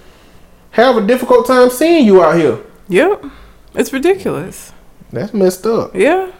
have 0.72 0.96
a 0.98 1.06
difficult 1.06 1.46
time 1.46 1.70
seeing 1.70 2.04
you 2.04 2.22
out 2.22 2.36
here. 2.36 2.58
Yep, 2.88 3.24
it's 3.74 3.92
ridiculous. 3.92 4.72
That's 5.12 5.32
messed 5.32 5.64
up. 5.64 5.94
Yeah, 5.94 6.30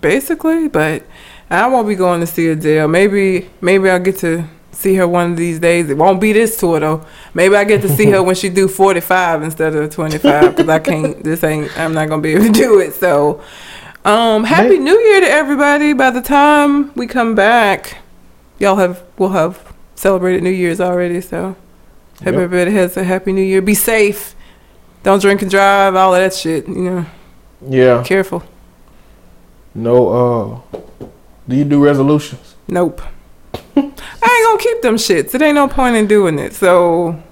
basically. 0.00 0.68
But 0.68 1.02
I 1.50 1.66
won't 1.66 1.88
be 1.88 1.96
going 1.96 2.20
to 2.20 2.26
see 2.26 2.48
Adele. 2.48 2.86
Maybe, 2.86 3.50
maybe 3.60 3.90
I'll 3.90 3.98
get 3.98 4.18
to 4.18 4.44
see 4.72 4.94
her 4.94 5.06
one 5.06 5.32
of 5.32 5.36
these 5.36 5.58
days. 5.60 5.88
It 5.90 5.96
won't 5.96 6.20
be 6.20 6.32
this 6.32 6.56
tour 6.56 6.80
though. 6.80 7.04
Maybe 7.34 7.54
I 7.56 7.64
get 7.64 7.82
to 7.82 7.88
see 7.88 8.06
her 8.10 8.22
when 8.22 8.34
she 8.34 8.48
do 8.48 8.68
forty 8.68 9.00
five 9.00 9.42
instead 9.42 9.74
of 9.74 9.90
twenty 9.94 10.18
five 10.18 10.56
because 10.56 10.68
I 10.68 10.78
can't. 10.78 11.22
This 11.22 11.44
ain't. 11.44 11.70
I'm 11.78 11.94
not 11.94 12.08
gonna 12.08 12.22
be 12.22 12.34
able 12.34 12.46
to 12.46 12.50
do 12.52 12.78
it. 12.80 12.94
So, 12.94 13.40
um, 14.04 14.44
happy 14.44 14.78
New 14.78 14.98
Year 14.98 15.20
to 15.20 15.28
everybody. 15.28 15.92
By 15.92 16.10
the 16.10 16.22
time 16.22 16.92
we 16.94 17.06
come 17.06 17.34
back, 17.34 17.98
y'all 18.58 18.76
have 18.76 19.02
we'll 19.18 19.30
have 19.30 19.72
celebrated 19.94 20.42
New 20.42 20.50
Year's 20.50 20.80
already. 20.80 21.20
So, 21.20 21.54
hope 22.18 22.26
Yep. 22.26 22.34
everybody 22.34 22.70
has 22.72 22.96
a 22.96 23.04
happy 23.04 23.32
New 23.32 23.42
Year. 23.42 23.62
Be 23.62 23.74
safe. 23.74 24.34
Don't 25.02 25.20
drink 25.20 25.42
and 25.42 25.50
drive. 25.50 25.94
All 25.96 26.14
of 26.14 26.20
that 26.20 26.32
shit. 26.34 26.66
You 26.68 26.74
know, 26.90 27.06
Yeah. 27.68 28.02
careful. 28.04 28.42
No. 29.74 30.62
Uh. 30.70 30.78
Do 31.48 31.56
you 31.56 31.64
do 31.64 31.84
resolutions? 31.84 32.54
Nope. 32.68 33.02
I 33.54 33.80
ain't 33.80 33.94
gonna 34.16 34.58
keep 34.58 34.82
them 34.82 34.96
shits. 34.96 35.34
It 35.34 35.42
ain't 35.42 35.54
no 35.54 35.68
point 35.68 35.96
in 35.96 36.06
doing 36.06 36.38
it. 36.38 36.54
So, 36.54 37.22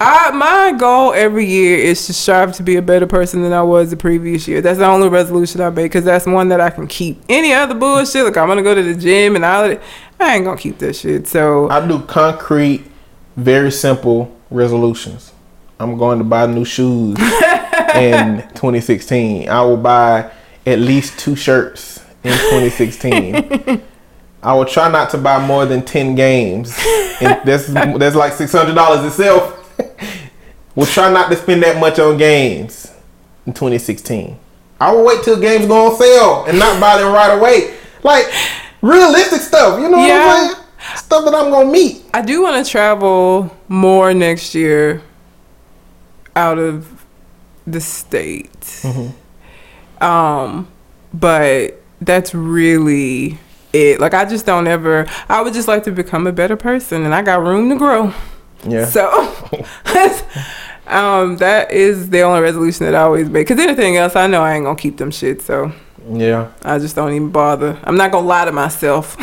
I 0.00 0.30
my 0.32 0.76
goal 0.78 1.12
every 1.12 1.46
year 1.46 1.78
is 1.78 2.06
to 2.06 2.12
strive 2.12 2.54
to 2.56 2.62
be 2.62 2.76
a 2.76 2.82
better 2.82 3.06
person 3.06 3.42
than 3.42 3.52
I 3.52 3.62
was 3.62 3.90
the 3.90 3.96
previous 3.96 4.46
year. 4.46 4.60
That's 4.60 4.78
the 4.78 4.86
only 4.86 5.08
resolution 5.08 5.60
I 5.60 5.70
make 5.70 5.92
because 5.92 6.04
that's 6.04 6.26
one 6.26 6.48
that 6.48 6.60
I 6.60 6.70
can 6.70 6.86
keep. 6.86 7.22
Any 7.28 7.52
other 7.52 7.74
bullshit, 7.74 8.24
like 8.24 8.36
I'm 8.36 8.48
gonna 8.48 8.62
go 8.62 8.74
to 8.74 8.82
the 8.82 8.94
gym 8.94 9.36
and 9.36 9.44
all 9.44 9.68
that, 9.68 9.82
I 10.20 10.36
ain't 10.36 10.44
gonna 10.44 10.58
keep 10.58 10.78
that 10.78 10.94
shit. 10.94 11.26
So, 11.26 11.68
I 11.70 11.86
do 11.86 12.00
concrete, 12.00 12.84
very 13.36 13.70
simple 13.72 14.34
resolutions. 14.50 15.32
I'm 15.80 15.98
going 15.98 16.18
to 16.18 16.24
buy 16.24 16.46
new 16.46 16.64
shoes 16.64 17.18
in 17.94 18.42
2016. 18.54 19.48
I 19.48 19.62
will 19.62 19.76
buy 19.76 20.30
at 20.64 20.78
least 20.78 21.18
two 21.18 21.34
shirts 21.34 21.98
in 22.22 22.32
2016. 22.32 23.82
I 24.42 24.54
will 24.54 24.64
try 24.64 24.90
not 24.90 25.10
to 25.10 25.18
buy 25.18 25.44
more 25.44 25.66
than 25.66 25.84
10 25.84 26.14
games. 26.14 26.76
And 27.20 27.40
that's 27.46 27.66
that's 27.66 28.16
like 28.16 28.32
$600 28.32 29.06
itself. 29.06 29.58
we'll 30.74 30.86
try 30.86 31.12
not 31.12 31.30
to 31.30 31.36
spend 31.36 31.62
that 31.62 31.78
much 31.78 31.98
on 31.98 32.16
games 32.16 32.92
in 33.46 33.52
2016. 33.52 34.38
I 34.80 34.92
will 34.92 35.04
wait 35.04 35.22
till 35.22 35.38
games 35.40 35.66
go 35.66 35.86
on 35.86 35.96
sale 35.96 36.44
and 36.46 36.58
not 36.58 36.80
buy 36.80 36.98
them 36.98 37.12
right 37.12 37.38
away. 37.38 37.76
Like 38.02 38.26
realistic 38.80 39.40
stuff, 39.40 39.80
you 39.80 39.88
know 39.88 39.98
what 39.98 40.10
I'm 40.10 40.48
saying? 40.48 40.64
Stuff 40.96 41.24
that 41.24 41.34
I'm 41.34 41.50
gonna 41.52 41.70
meet. 41.70 42.02
I 42.12 42.22
do 42.22 42.42
want 42.42 42.64
to 42.64 42.68
travel 42.68 43.56
more 43.68 44.12
next 44.12 44.56
year 44.56 45.02
out 46.34 46.58
of 46.58 47.04
the 47.64 47.80
state. 47.80 48.84
Um, 50.00 50.66
but 51.14 51.80
that's 52.00 52.34
really 52.34 53.38
it. 53.72 54.00
Like 54.00 54.14
I 54.14 54.24
just 54.24 54.46
don't 54.46 54.66
ever. 54.66 55.06
I 55.28 55.42
would 55.42 55.54
just 55.54 55.68
like 55.68 55.84
to 55.84 55.92
become 55.92 56.26
a 56.26 56.32
better 56.32 56.56
person, 56.56 57.04
and 57.04 57.14
I 57.14 57.22
got 57.22 57.42
room 57.42 57.68
to 57.70 57.76
grow. 57.76 58.12
Yeah. 58.66 58.84
So, 58.84 59.08
um, 60.86 61.36
that 61.38 61.72
is 61.72 62.10
the 62.10 62.20
only 62.22 62.40
resolution 62.40 62.86
that 62.86 62.94
I 62.94 63.02
always 63.02 63.28
make. 63.28 63.48
Cause 63.48 63.58
anything 63.58 63.96
else, 63.96 64.14
I 64.16 64.26
know 64.26 64.42
I 64.42 64.54
ain't 64.54 64.64
gonna 64.64 64.76
keep 64.78 64.98
them 64.98 65.10
shit. 65.10 65.42
So 65.42 65.72
Yeah. 66.10 66.52
I 66.62 66.78
just 66.78 66.94
don't 66.94 67.12
even 67.12 67.30
bother. 67.30 67.78
I'm 67.84 67.96
not 67.96 68.12
gonna 68.12 68.26
lie 68.26 68.44
to 68.44 68.52
myself. 68.52 69.16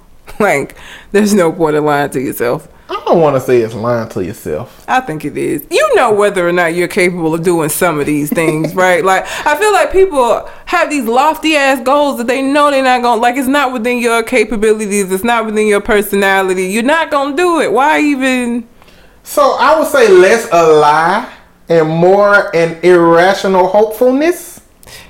like, 0.40 0.76
there's 1.12 1.34
no 1.34 1.52
point 1.52 1.76
in 1.76 1.84
lying 1.84 2.10
to 2.10 2.20
yourself. 2.20 2.68
I 2.88 3.02
don't 3.04 3.20
want 3.20 3.34
to 3.34 3.40
say 3.40 3.62
it's 3.62 3.74
lying 3.74 4.08
to 4.10 4.24
yourself. 4.24 4.84
I 4.86 5.00
think 5.00 5.24
it 5.24 5.36
is. 5.36 5.66
You 5.70 5.94
know 5.96 6.12
whether 6.12 6.46
or 6.48 6.52
not 6.52 6.74
you're 6.74 6.86
capable 6.88 7.34
of 7.34 7.42
doing 7.42 7.68
some 7.68 7.98
of 7.98 8.06
these 8.06 8.30
things, 8.30 8.74
right? 8.76 9.04
Like 9.04 9.24
I 9.46 9.56
feel 9.56 9.72
like 9.72 9.90
people 9.92 10.48
have 10.66 10.88
these 10.88 11.04
lofty 11.04 11.56
ass 11.56 11.80
goals 11.82 12.18
that 12.18 12.26
they 12.28 12.42
know 12.42 12.70
they're 12.70 12.84
not 12.84 13.02
gonna 13.02 13.20
like 13.20 13.36
it's 13.36 13.48
not 13.48 13.72
within 13.72 13.98
your 13.98 14.22
capabilities, 14.22 15.10
it's 15.10 15.24
not 15.24 15.46
within 15.46 15.66
your 15.66 15.80
personality. 15.80 16.66
You're 16.66 16.82
not 16.84 17.10
gonna 17.10 17.36
do 17.36 17.60
it. 17.60 17.72
Why 17.72 17.98
even 18.00 18.68
So 19.24 19.56
I 19.58 19.78
would 19.78 19.88
say 19.88 20.08
less 20.08 20.48
a 20.52 20.66
lie 20.66 21.32
and 21.68 21.88
more 21.88 22.54
an 22.54 22.78
irrational 22.84 23.66
hopefulness. 23.66 24.60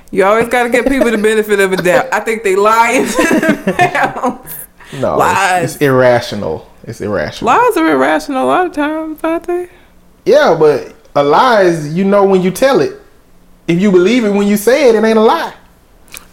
you 0.09 0.23
always 0.23 0.47
gotta 0.49 0.69
give 0.69 0.85
people 0.85 1.11
the 1.11 1.17
benefit 1.19 1.59
of 1.59 1.71
a 1.73 1.77
doubt. 1.77 2.07
I 2.11 2.21
think 2.21 2.41
they 2.43 2.55
lie 2.55 2.91
into 2.93 3.17
themselves. 3.65 4.55
No, 4.93 5.15
it's- 5.15 5.19
Lies. 5.19 5.73
It's, 5.75 5.81
irrational. 5.83 6.67
It's 6.87 7.01
irrational. 7.01 7.53
Lies 7.53 7.75
are 7.75 7.91
irrational 7.91 8.45
a 8.45 8.47
lot 8.47 8.65
of 8.65 8.71
times, 8.71 9.19
aren't 9.21 9.43
they? 9.45 9.69
Yeah, 10.25 10.55
but 10.57 10.95
a 11.15 11.23
lie 11.23 11.63
is 11.63 11.93
you 11.93 12.05
know 12.05 12.25
when 12.25 12.41
you 12.41 12.49
tell 12.49 12.79
it. 12.79 12.93
If 13.67 13.81
you 13.81 13.91
believe 13.91 14.23
it 14.23 14.31
when 14.31 14.47
you 14.47 14.55
say 14.55 14.89
it, 14.89 14.95
it 14.95 15.03
ain't 15.03 15.17
a 15.17 15.21
lie. 15.21 15.53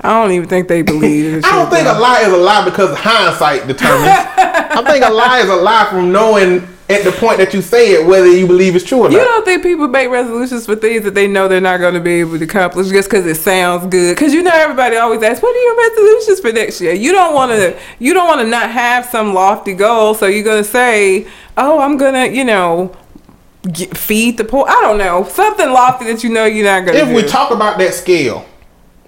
I 0.00 0.10
don't 0.22 0.30
even 0.30 0.48
think 0.48 0.68
they 0.68 0.82
believe 0.82 1.34
it. 1.38 1.44
I 1.44 1.50
don't 1.50 1.70
think 1.70 1.88
a 1.88 1.98
lie 1.98 2.20
is 2.20 2.32
a 2.32 2.36
lie 2.36 2.64
because 2.64 2.96
hindsight 2.96 3.66
determines. 3.66 4.06
I 4.06 4.82
think 4.86 5.04
a 5.04 5.10
lie 5.10 5.40
is 5.40 5.50
a 5.50 5.56
lie 5.56 5.86
from 5.90 6.12
knowing 6.12 6.66
at 6.90 7.02
the 7.02 7.12
point 7.12 7.38
that 7.38 7.54
you 7.54 7.62
say 7.62 7.92
it 7.92 8.06
whether 8.06 8.26
you 8.26 8.46
believe 8.46 8.76
it's 8.76 8.84
true 8.84 8.98
or 8.98 9.08
not. 9.08 9.12
You 9.12 9.18
don't 9.18 9.44
think 9.44 9.62
people 9.62 9.88
make 9.88 10.10
resolutions 10.10 10.66
for 10.66 10.76
things 10.76 11.04
that 11.04 11.14
they 11.14 11.26
know 11.26 11.48
they're 11.48 11.60
not 11.60 11.78
going 11.78 11.94
to 11.94 12.00
be 12.00 12.20
able 12.20 12.38
to 12.38 12.44
accomplish 12.44 12.88
just 12.88 13.08
because 13.08 13.24
it 13.24 13.36
sounds 13.36 13.86
good? 13.86 14.14
Because 14.14 14.34
you 14.34 14.42
know 14.42 14.52
everybody 14.52 14.96
always 14.96 15.22
asks, 15.22 15.42
"What 15.42 15.56
are 15.56 15.60
your 15.60 15.90
resolutions 15.90 16.40
for 16.40 16.52
next 16.52 16.80
year?" 16.80 16.92
You 16.92 17.12
don't 17.12 17.34
want 17.34 17.52
to. 17.52 17.78
You 17.98 18.12
don't 18.12 18.26
want 18.26 18.40
to 18.40 18.46
not 18.46 18.70
have 18.70 19.06
some 19.06 19.32
lofty 19.32 19.72
goal, 19.72 20.14
so 20.14 20.26
you're 20.26 20.44
going 20.44 20.62
to 20.62 20.68
say, 20.68 21.26
"Oh, 21.56 21.80
I'm 21.80 21.96
gonna," 21.96 22.26
you 22.26 22.44
know, 22.44 22.94
get, 23.72 23.96
feed 23.96 24.36
the 24.36 24.44
poor. 24.44 24.66
I 24.68 24.80
don't 24.82 24.98
know 24.98 25.24
something 25.24 25.70
lofty 25.70 26.04
that 26.06 26.22
you 26.22 26.30
know 26.30 26.44
you're 26.44 26.66
not 26.66 26.84
going 26.84 26.98
to. 26.98 27.02
if 27.02 27.08
do. 27.08 27.14
we 27.14 27.22
talk 27.22 27.50
about 27.50 27.78
that 27.78 27.94
scale 27.94 28.44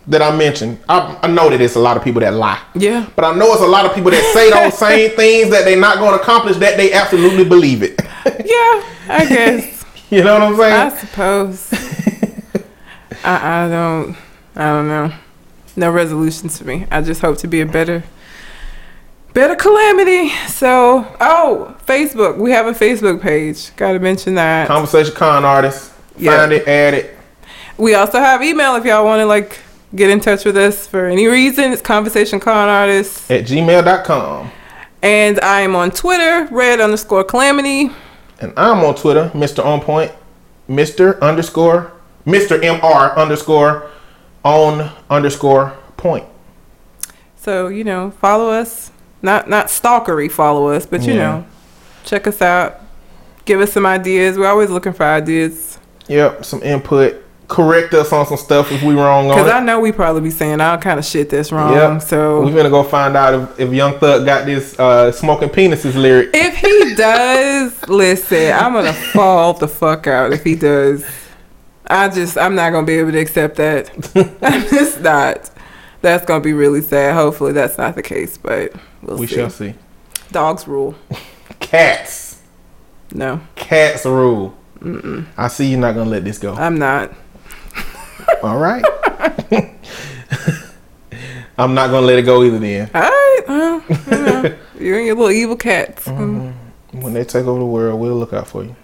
that 0.09 0.23
I 0.23 0.35
mentioned, 0.37 0.78
I, 0.89 1.19
I 1.23 1.27
know 1.27 1.51
that 1.51 1.61
it's 1.61 1.74
a 1.74 1.81
lot 1.81 1.97
of 1.97 2.05
people 2.05 2.20
that 2.20 2.33
lie. 2.35 2.61
yeah, 2.74 3.09
But 3.16 3.24
I 3.24 3.35
know 3.35 3.53
it's 3.53 3.62
a 3.62 3.66
lot 3.66 3.85
of 3.87 3.95
people 3.95 4.11
that 4.12 4.23
say 4.33 4.51
those 4.51 4.78
same 4.78 5.11
things 5.16 5.51
that 5.51 5.65
they're 5.65 5.78
not 5.81 5.99
going 5.99 6.16
to 6.16 6.20
accomplish 6.23 6.57
that 6.59 6.77
they 6.77 6.93
absolutely 6.93 7.45
believe 7.45 7.83
it. 7.83 8.01
yeah, 8.24 8.85
I 9.09 9.27
guess. 9.28 9.85
you 10.11 10.23
know 10.23 10.35
what 10.35 10.43
I'm 10.43 10.57
saying? 10.57 10.73
I 10.73 10.97
suppose. 10.97 11.73
I, 13.24 13.65
I 13.65 13.69
don't. 13.69 14.16
I 14.55 14.65
don't 14.70 14.89
know. 14.89 15.12
No 15.74 15.91
resolutions 15.91 16.57
for 16.59 16.65
me. 16.65 16.87
I 16.91 17.03
just 17.03 17.20
hope 17.20 17.39
to 17.39 17.49
be 17.49 17.61
a 17.61 17.66
better, 17.66 18.05
better 19.35 19.57
calamity. 19.57 20.28
So, 20.47 21.05
oh, 21.20 21.77
Facebook. 21.85 22.39
We 22.39 22.53
have 22.53 22.66
a 22.66 22.73
Facebook 22.73 23.20
page. 23.20 23.74
Got 23.77 23.93
to 23.93 23.99
mention 23.99 24.37
that. 24.37 24.69
Conversation 24.69 25.15
con 25.15 25.45
artist. 25.45 25.93
Yeah. 26.16 26.39
Find 26.39 26.53
it, 26.53 26.66
add 26.69 26.95
it. 26.95 27.16
We 27.77 27.95
also 27.95 28.19
have 28.20 28.43
email 28.43 28.77
if 28.77 28.85
y'all 28.87 29.05
want 29.05 29.20
to 29.20 29.27
like 29.27 29.59
get 29.97 30.10
in 30.10 30.20
touch 30.20 30.44
with 30.44 30.56
us 30.56 30.86
for 30.86 31.06
any 31.06 31.27
reason. 31.27 31.73
It's 31.73 31.82
conversation 31.82 32.39
con 32.39 32.68
artist. 32.68 33.31
At 33.31 33.44
gmail.com. 33.44 34.51
And 35.02 35.40
I 35.40 35.60
am 35.62 35.74
on 35.77 35.90
Twitter, 35.90 36.47
red 36.52 36.81
underscore 36.81 37.24
calamity. 37.24 37.90
And 38.40 38.52
I'm 38.56 38.85
on 38.85 38.94
Twitter, 38.94 39.31
Mr. 39.35 39.64
On 39.64 39.81
Point, 39.81 40.12
Mr. 40.68 41.18
underscore, 41.20 41.93
Mr. 42.27 42.60
MR 42.60 43.16
underscore 43.16 43.90
on 44.44 44.90
underscore 45.09 45.77
point. 45.97 46.24
So, 47.36 47.68
you 47.68 47.85
know, 47.85 48.10
follow 48.20 48.51
us. 48.51 48.90
Not 49.23 49.48
not 49.48 49.66
stalkery 49.68 50.31
follow 50.31 50.68
us, 50.68 50.85
but 50.86 51.02
you 51.02 51.14
Yeah. 51.14 51.18
know, 51.18 51.47
check 52.05 52.27
us 52.27 52.43
out. 52.43 52.81
Give 53.44 53.60
us 53.60 53.73
some 53.73 53.86
ideas. 53.86 54.36
We're 54.36 54.48
always 54.48 54.70
looking 54.70 54.93
for 54.93 55.05
ideas. 55.05 55.78
Yep, 56.09 56.44
some 56.44 56.62
input. 56.62 57.23
Correct 57.48 57.94
us 57.94 58.12
on 58.12 58.27
some 58.27 58.36
stuff 58.36 58.73
if 58.73 58.82
we 58.82 58.94
wrong 58.94 59.31
on 59.31 59.36
Because 59.36 59.52
I 59.52 59.60
know 59.60 59.78
we 59.78 59.93
probably 59.93 60.23
be 60.23 60.31
saying 60.31 60.60
all 60.60 60.78
kind 60.78 60.98
of 60.98 61.05
shit 61.05 61.31
that's 61.31 61.52
wrong. 61.52 61.73
Yep. 61.74 62.02
So 62.02 62.43
We're 62.44 62.55
gonna 62.55 62.70
go 62.70 62.82
find 62.82 63.16
out 63.16 63.35
if, 63.35 63.60
if 63.60 63.73
Young 63.73 63.98
Thug 63.98 64.24
got 64.27 64.47
this 64.47 64.78
uh, 64.81 65.12
smoking 65.12 65.48
penises 65.48 65.94
lyric. 65.94 66.31
if 66.35 66.56
he 66.56 66.94
does, 66.97 67.89
listen, 67.89 68.52
I'm 68.52 68.73
gonna 68.73 68.93
fall 69.12 69.52
the 69.52 69.68
fuck 69.68 70.06
out 70.06 70.32
if 70.32 70.43
he 70.43 70.56
does. 70.56 71.05
I 71.89 72.09
just 72.09 72.36
I'm 72.36 72.56
not 72.56 72.70
gonna 72.70 72.86
be 72.86 72.94
able 72.94 73.12
to 73.12 73.18
accept 73.18 73.56
that. 73.56 73.90
I'm 74.43 74.62
just 74.68 75.01
not. 75.01 75.48
That's 76.02 76.24
gonna 76.27 76.43
be 76.43 76.52
really 76.52 76.81
sad. 76.82 77.14
Hopefully 77.14 77.52
that's 77.52 77.78
not 77.78 77.94
the 77.94 78.02
case, 78.02 78.36
but 78.39 78.73
we'll 79.02 79.18
we 79.18 79.27
see. 79.28 79.36
shall 79.36 79.51
see. 79.51 79.74
Dogs 80.32 80.66
rule. 80.66 80.97
Cats. 81.60 82.43
No, 83.12 83.40
Cats 83.55 84.05
rule. 84.05 84.56
Mm. 84.81 85.27
I 85.36 85.48
see 85.48 85.68
you're 85.70 85.78
not 85.81 85.94
gonna 85.94 86.10
let 86.10 86.24
this 86.24 86.39
go. 86.39 86.55
I'm 86.55 86.78
not. 86.78 87.12
All 88.43 88.59
right. 88.59 88.85
I'm 91.59 91.73
not 91.74 91.90
gonna 91.90 92.05
let 92.07 92.19
it 92.19 92.23
go 92.23 92.43
either. 92.44 92.59
Then 92.59 92.90
All 92.94 93.01
right, 93.01 93.40
well, 93.48 93.82
you 93.89 93.97
know, 94.16 94.57
you 94.78 94.97
and 94.97 95.07
your 95.07 95.15
little 95.15 95.31
evil 95.31 95.57
cats. 95.57 96.07
Mm. 96.07 96.53
when 96.93 97.15
they 97.15 97.24
take 97.24 97.47
over 97.47 97.59
the 97.59 97.65
world, 97.65 97.98
we'll 97.98 98.16
look 98.16 98.32
out 98.35 98.47
for 98.48 98.65
you. 98.65 98.77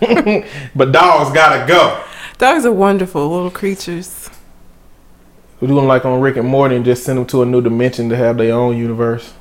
but 0.76 0.92
dogs 0.92 1.32
gotta 1.32 1.66
go. 1.66 2.00
Dogs 2.38 2.64
are 2.64 2.72
wonderful 2.72 3.28
little 3.28 3.50
creatures. 3.50 4.30
We're 5.60 5.68
doing 5.68 5.86
like 5.86 6.04
on 6.04 6.20
Rick 6.20 6.36
and 6.36 6.46
Morty 6.48 6.76
and 6.76 6.84
just 6.84 7.04
send 7.04 7.18
them 7.18 7.26
to 7.26 7.42
a 7.42 7.46
new 7.46 7.60
dimension 7.62 8.08
to 8.10 8.16
have 8.16 8.36
their 8.36 8.54
own 8.54 8.76
universe. 8.76 9.32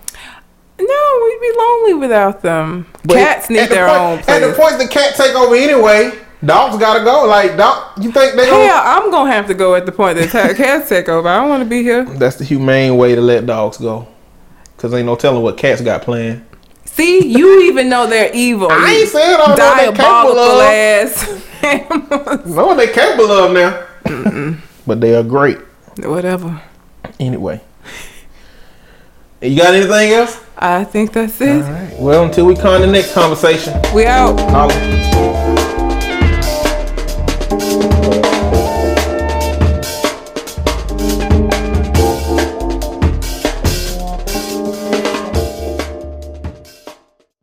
No, 0.80 1.20
we'd 1.24 1.40
be 1.42 1.52
lonely 1.58 1.94
without 1.96 2.42
them. 2.42 2.88
But 3.04 3.16
Cats 3.16 3.50
need 3.50 3.60
at 3.60 3.70
the 3.70 3.76
their 3.76 3.88
point- 3.88 4.00
own 4.00 4.20
At 4.20 4.40
the 4.40 4.54
place. 4.54 4.58
point 4.58 4.78
the 4.80 4.88
cat 4.88 5.16
take 5.16 5.36
over 5.36 5.56
anyway, 5.56 6.12
dogs 6.46 6.78
gotta 6.78 7.04
go. 7.04 7.26
Like 7.28 7.58
dog, 7.58 8.04
you 8.04 8.12
think 8.12 8.36
they 8.36 8.48
Hell? 8.48 8.82
I'm 8.84 9.12
gonna 9.12 9.32
have 9.32 9.48
to 9.48 9.54
go 9.54 9.76
at 9.76 9.86
the 9.86 9.92
point 9.92 10.18
that 10.18 10.30
ta- 10.30 10.54
cats 10.56 10.90
take 10.90 11.10
over. 11.10 11.28
I 11.28 11.38
don't 11.42 11.50
want 11.50 11.64
to 11.64 11.70
be 11.70 11.82
here. 11.84 12.04
That's 12.06 12.36
the 12.38 12.44
humane 12.46 12.98
way 12.98 13.16
to 13.16 13.22
let 13.22 13.46
dogs 13.46 13.78
go. 13.78 14.08
Cause 14.78 14.94
ain't 14.94 15.06
no 15.06 15.16
telling 15.16 15.42
what 15.44 15.58
cats 15.58 15.82
got 15.82 16.02
planned. 16.02 16.46
See, 16.86 17.26
you 17.26 17.62
even 17.64 17.90
know 17.90 18.06
they're 18.06 18.30
evil. 18.34 18.68
I 18.70 18.92
ain't 19.00 19.10
saying 19.10 19.36
I 19.40 19.56
don't 19.56 19.58
know 19.58 19.66
what 19.66 19.78
they 19.78 19.86
capable 20.04 20.36
diabolical 20.36 20.62
of. 20.62 20.70
ass. 22.44 22.46
Know 22.46 22.66
what 22.68 22.76
they 22.78 22.88
capable 22.92 23.32
of 23.32 23.54
now. 23.54 24.58
but 24.86 25.00
they 25.00 25.16
are 25.16 25.24
great 25.24 25.58
Whatever. 26.00 26.62
anyway. 27.20 27.62
You 29.42 29.58
got 29.58 29.74
anything 29.74 30.12
else? 30.12 30.40
I 30.58 30.84
think 30.84 31.14
that's 31.14 31.40
it. 31.42 31.64
All 31.64 31.72
right. 31.72 31.96
Well, 32.00 32.26
until 32.26 32.46
we 32.46 32.56
come 32.56 32.80
to 32.82 32.86
the 32.86 32.92
next 32.92 33.14
conversation. 33.14 33.74
We 33.94 34.06
out. 34.06 34.38
Holla. 34.52 35.53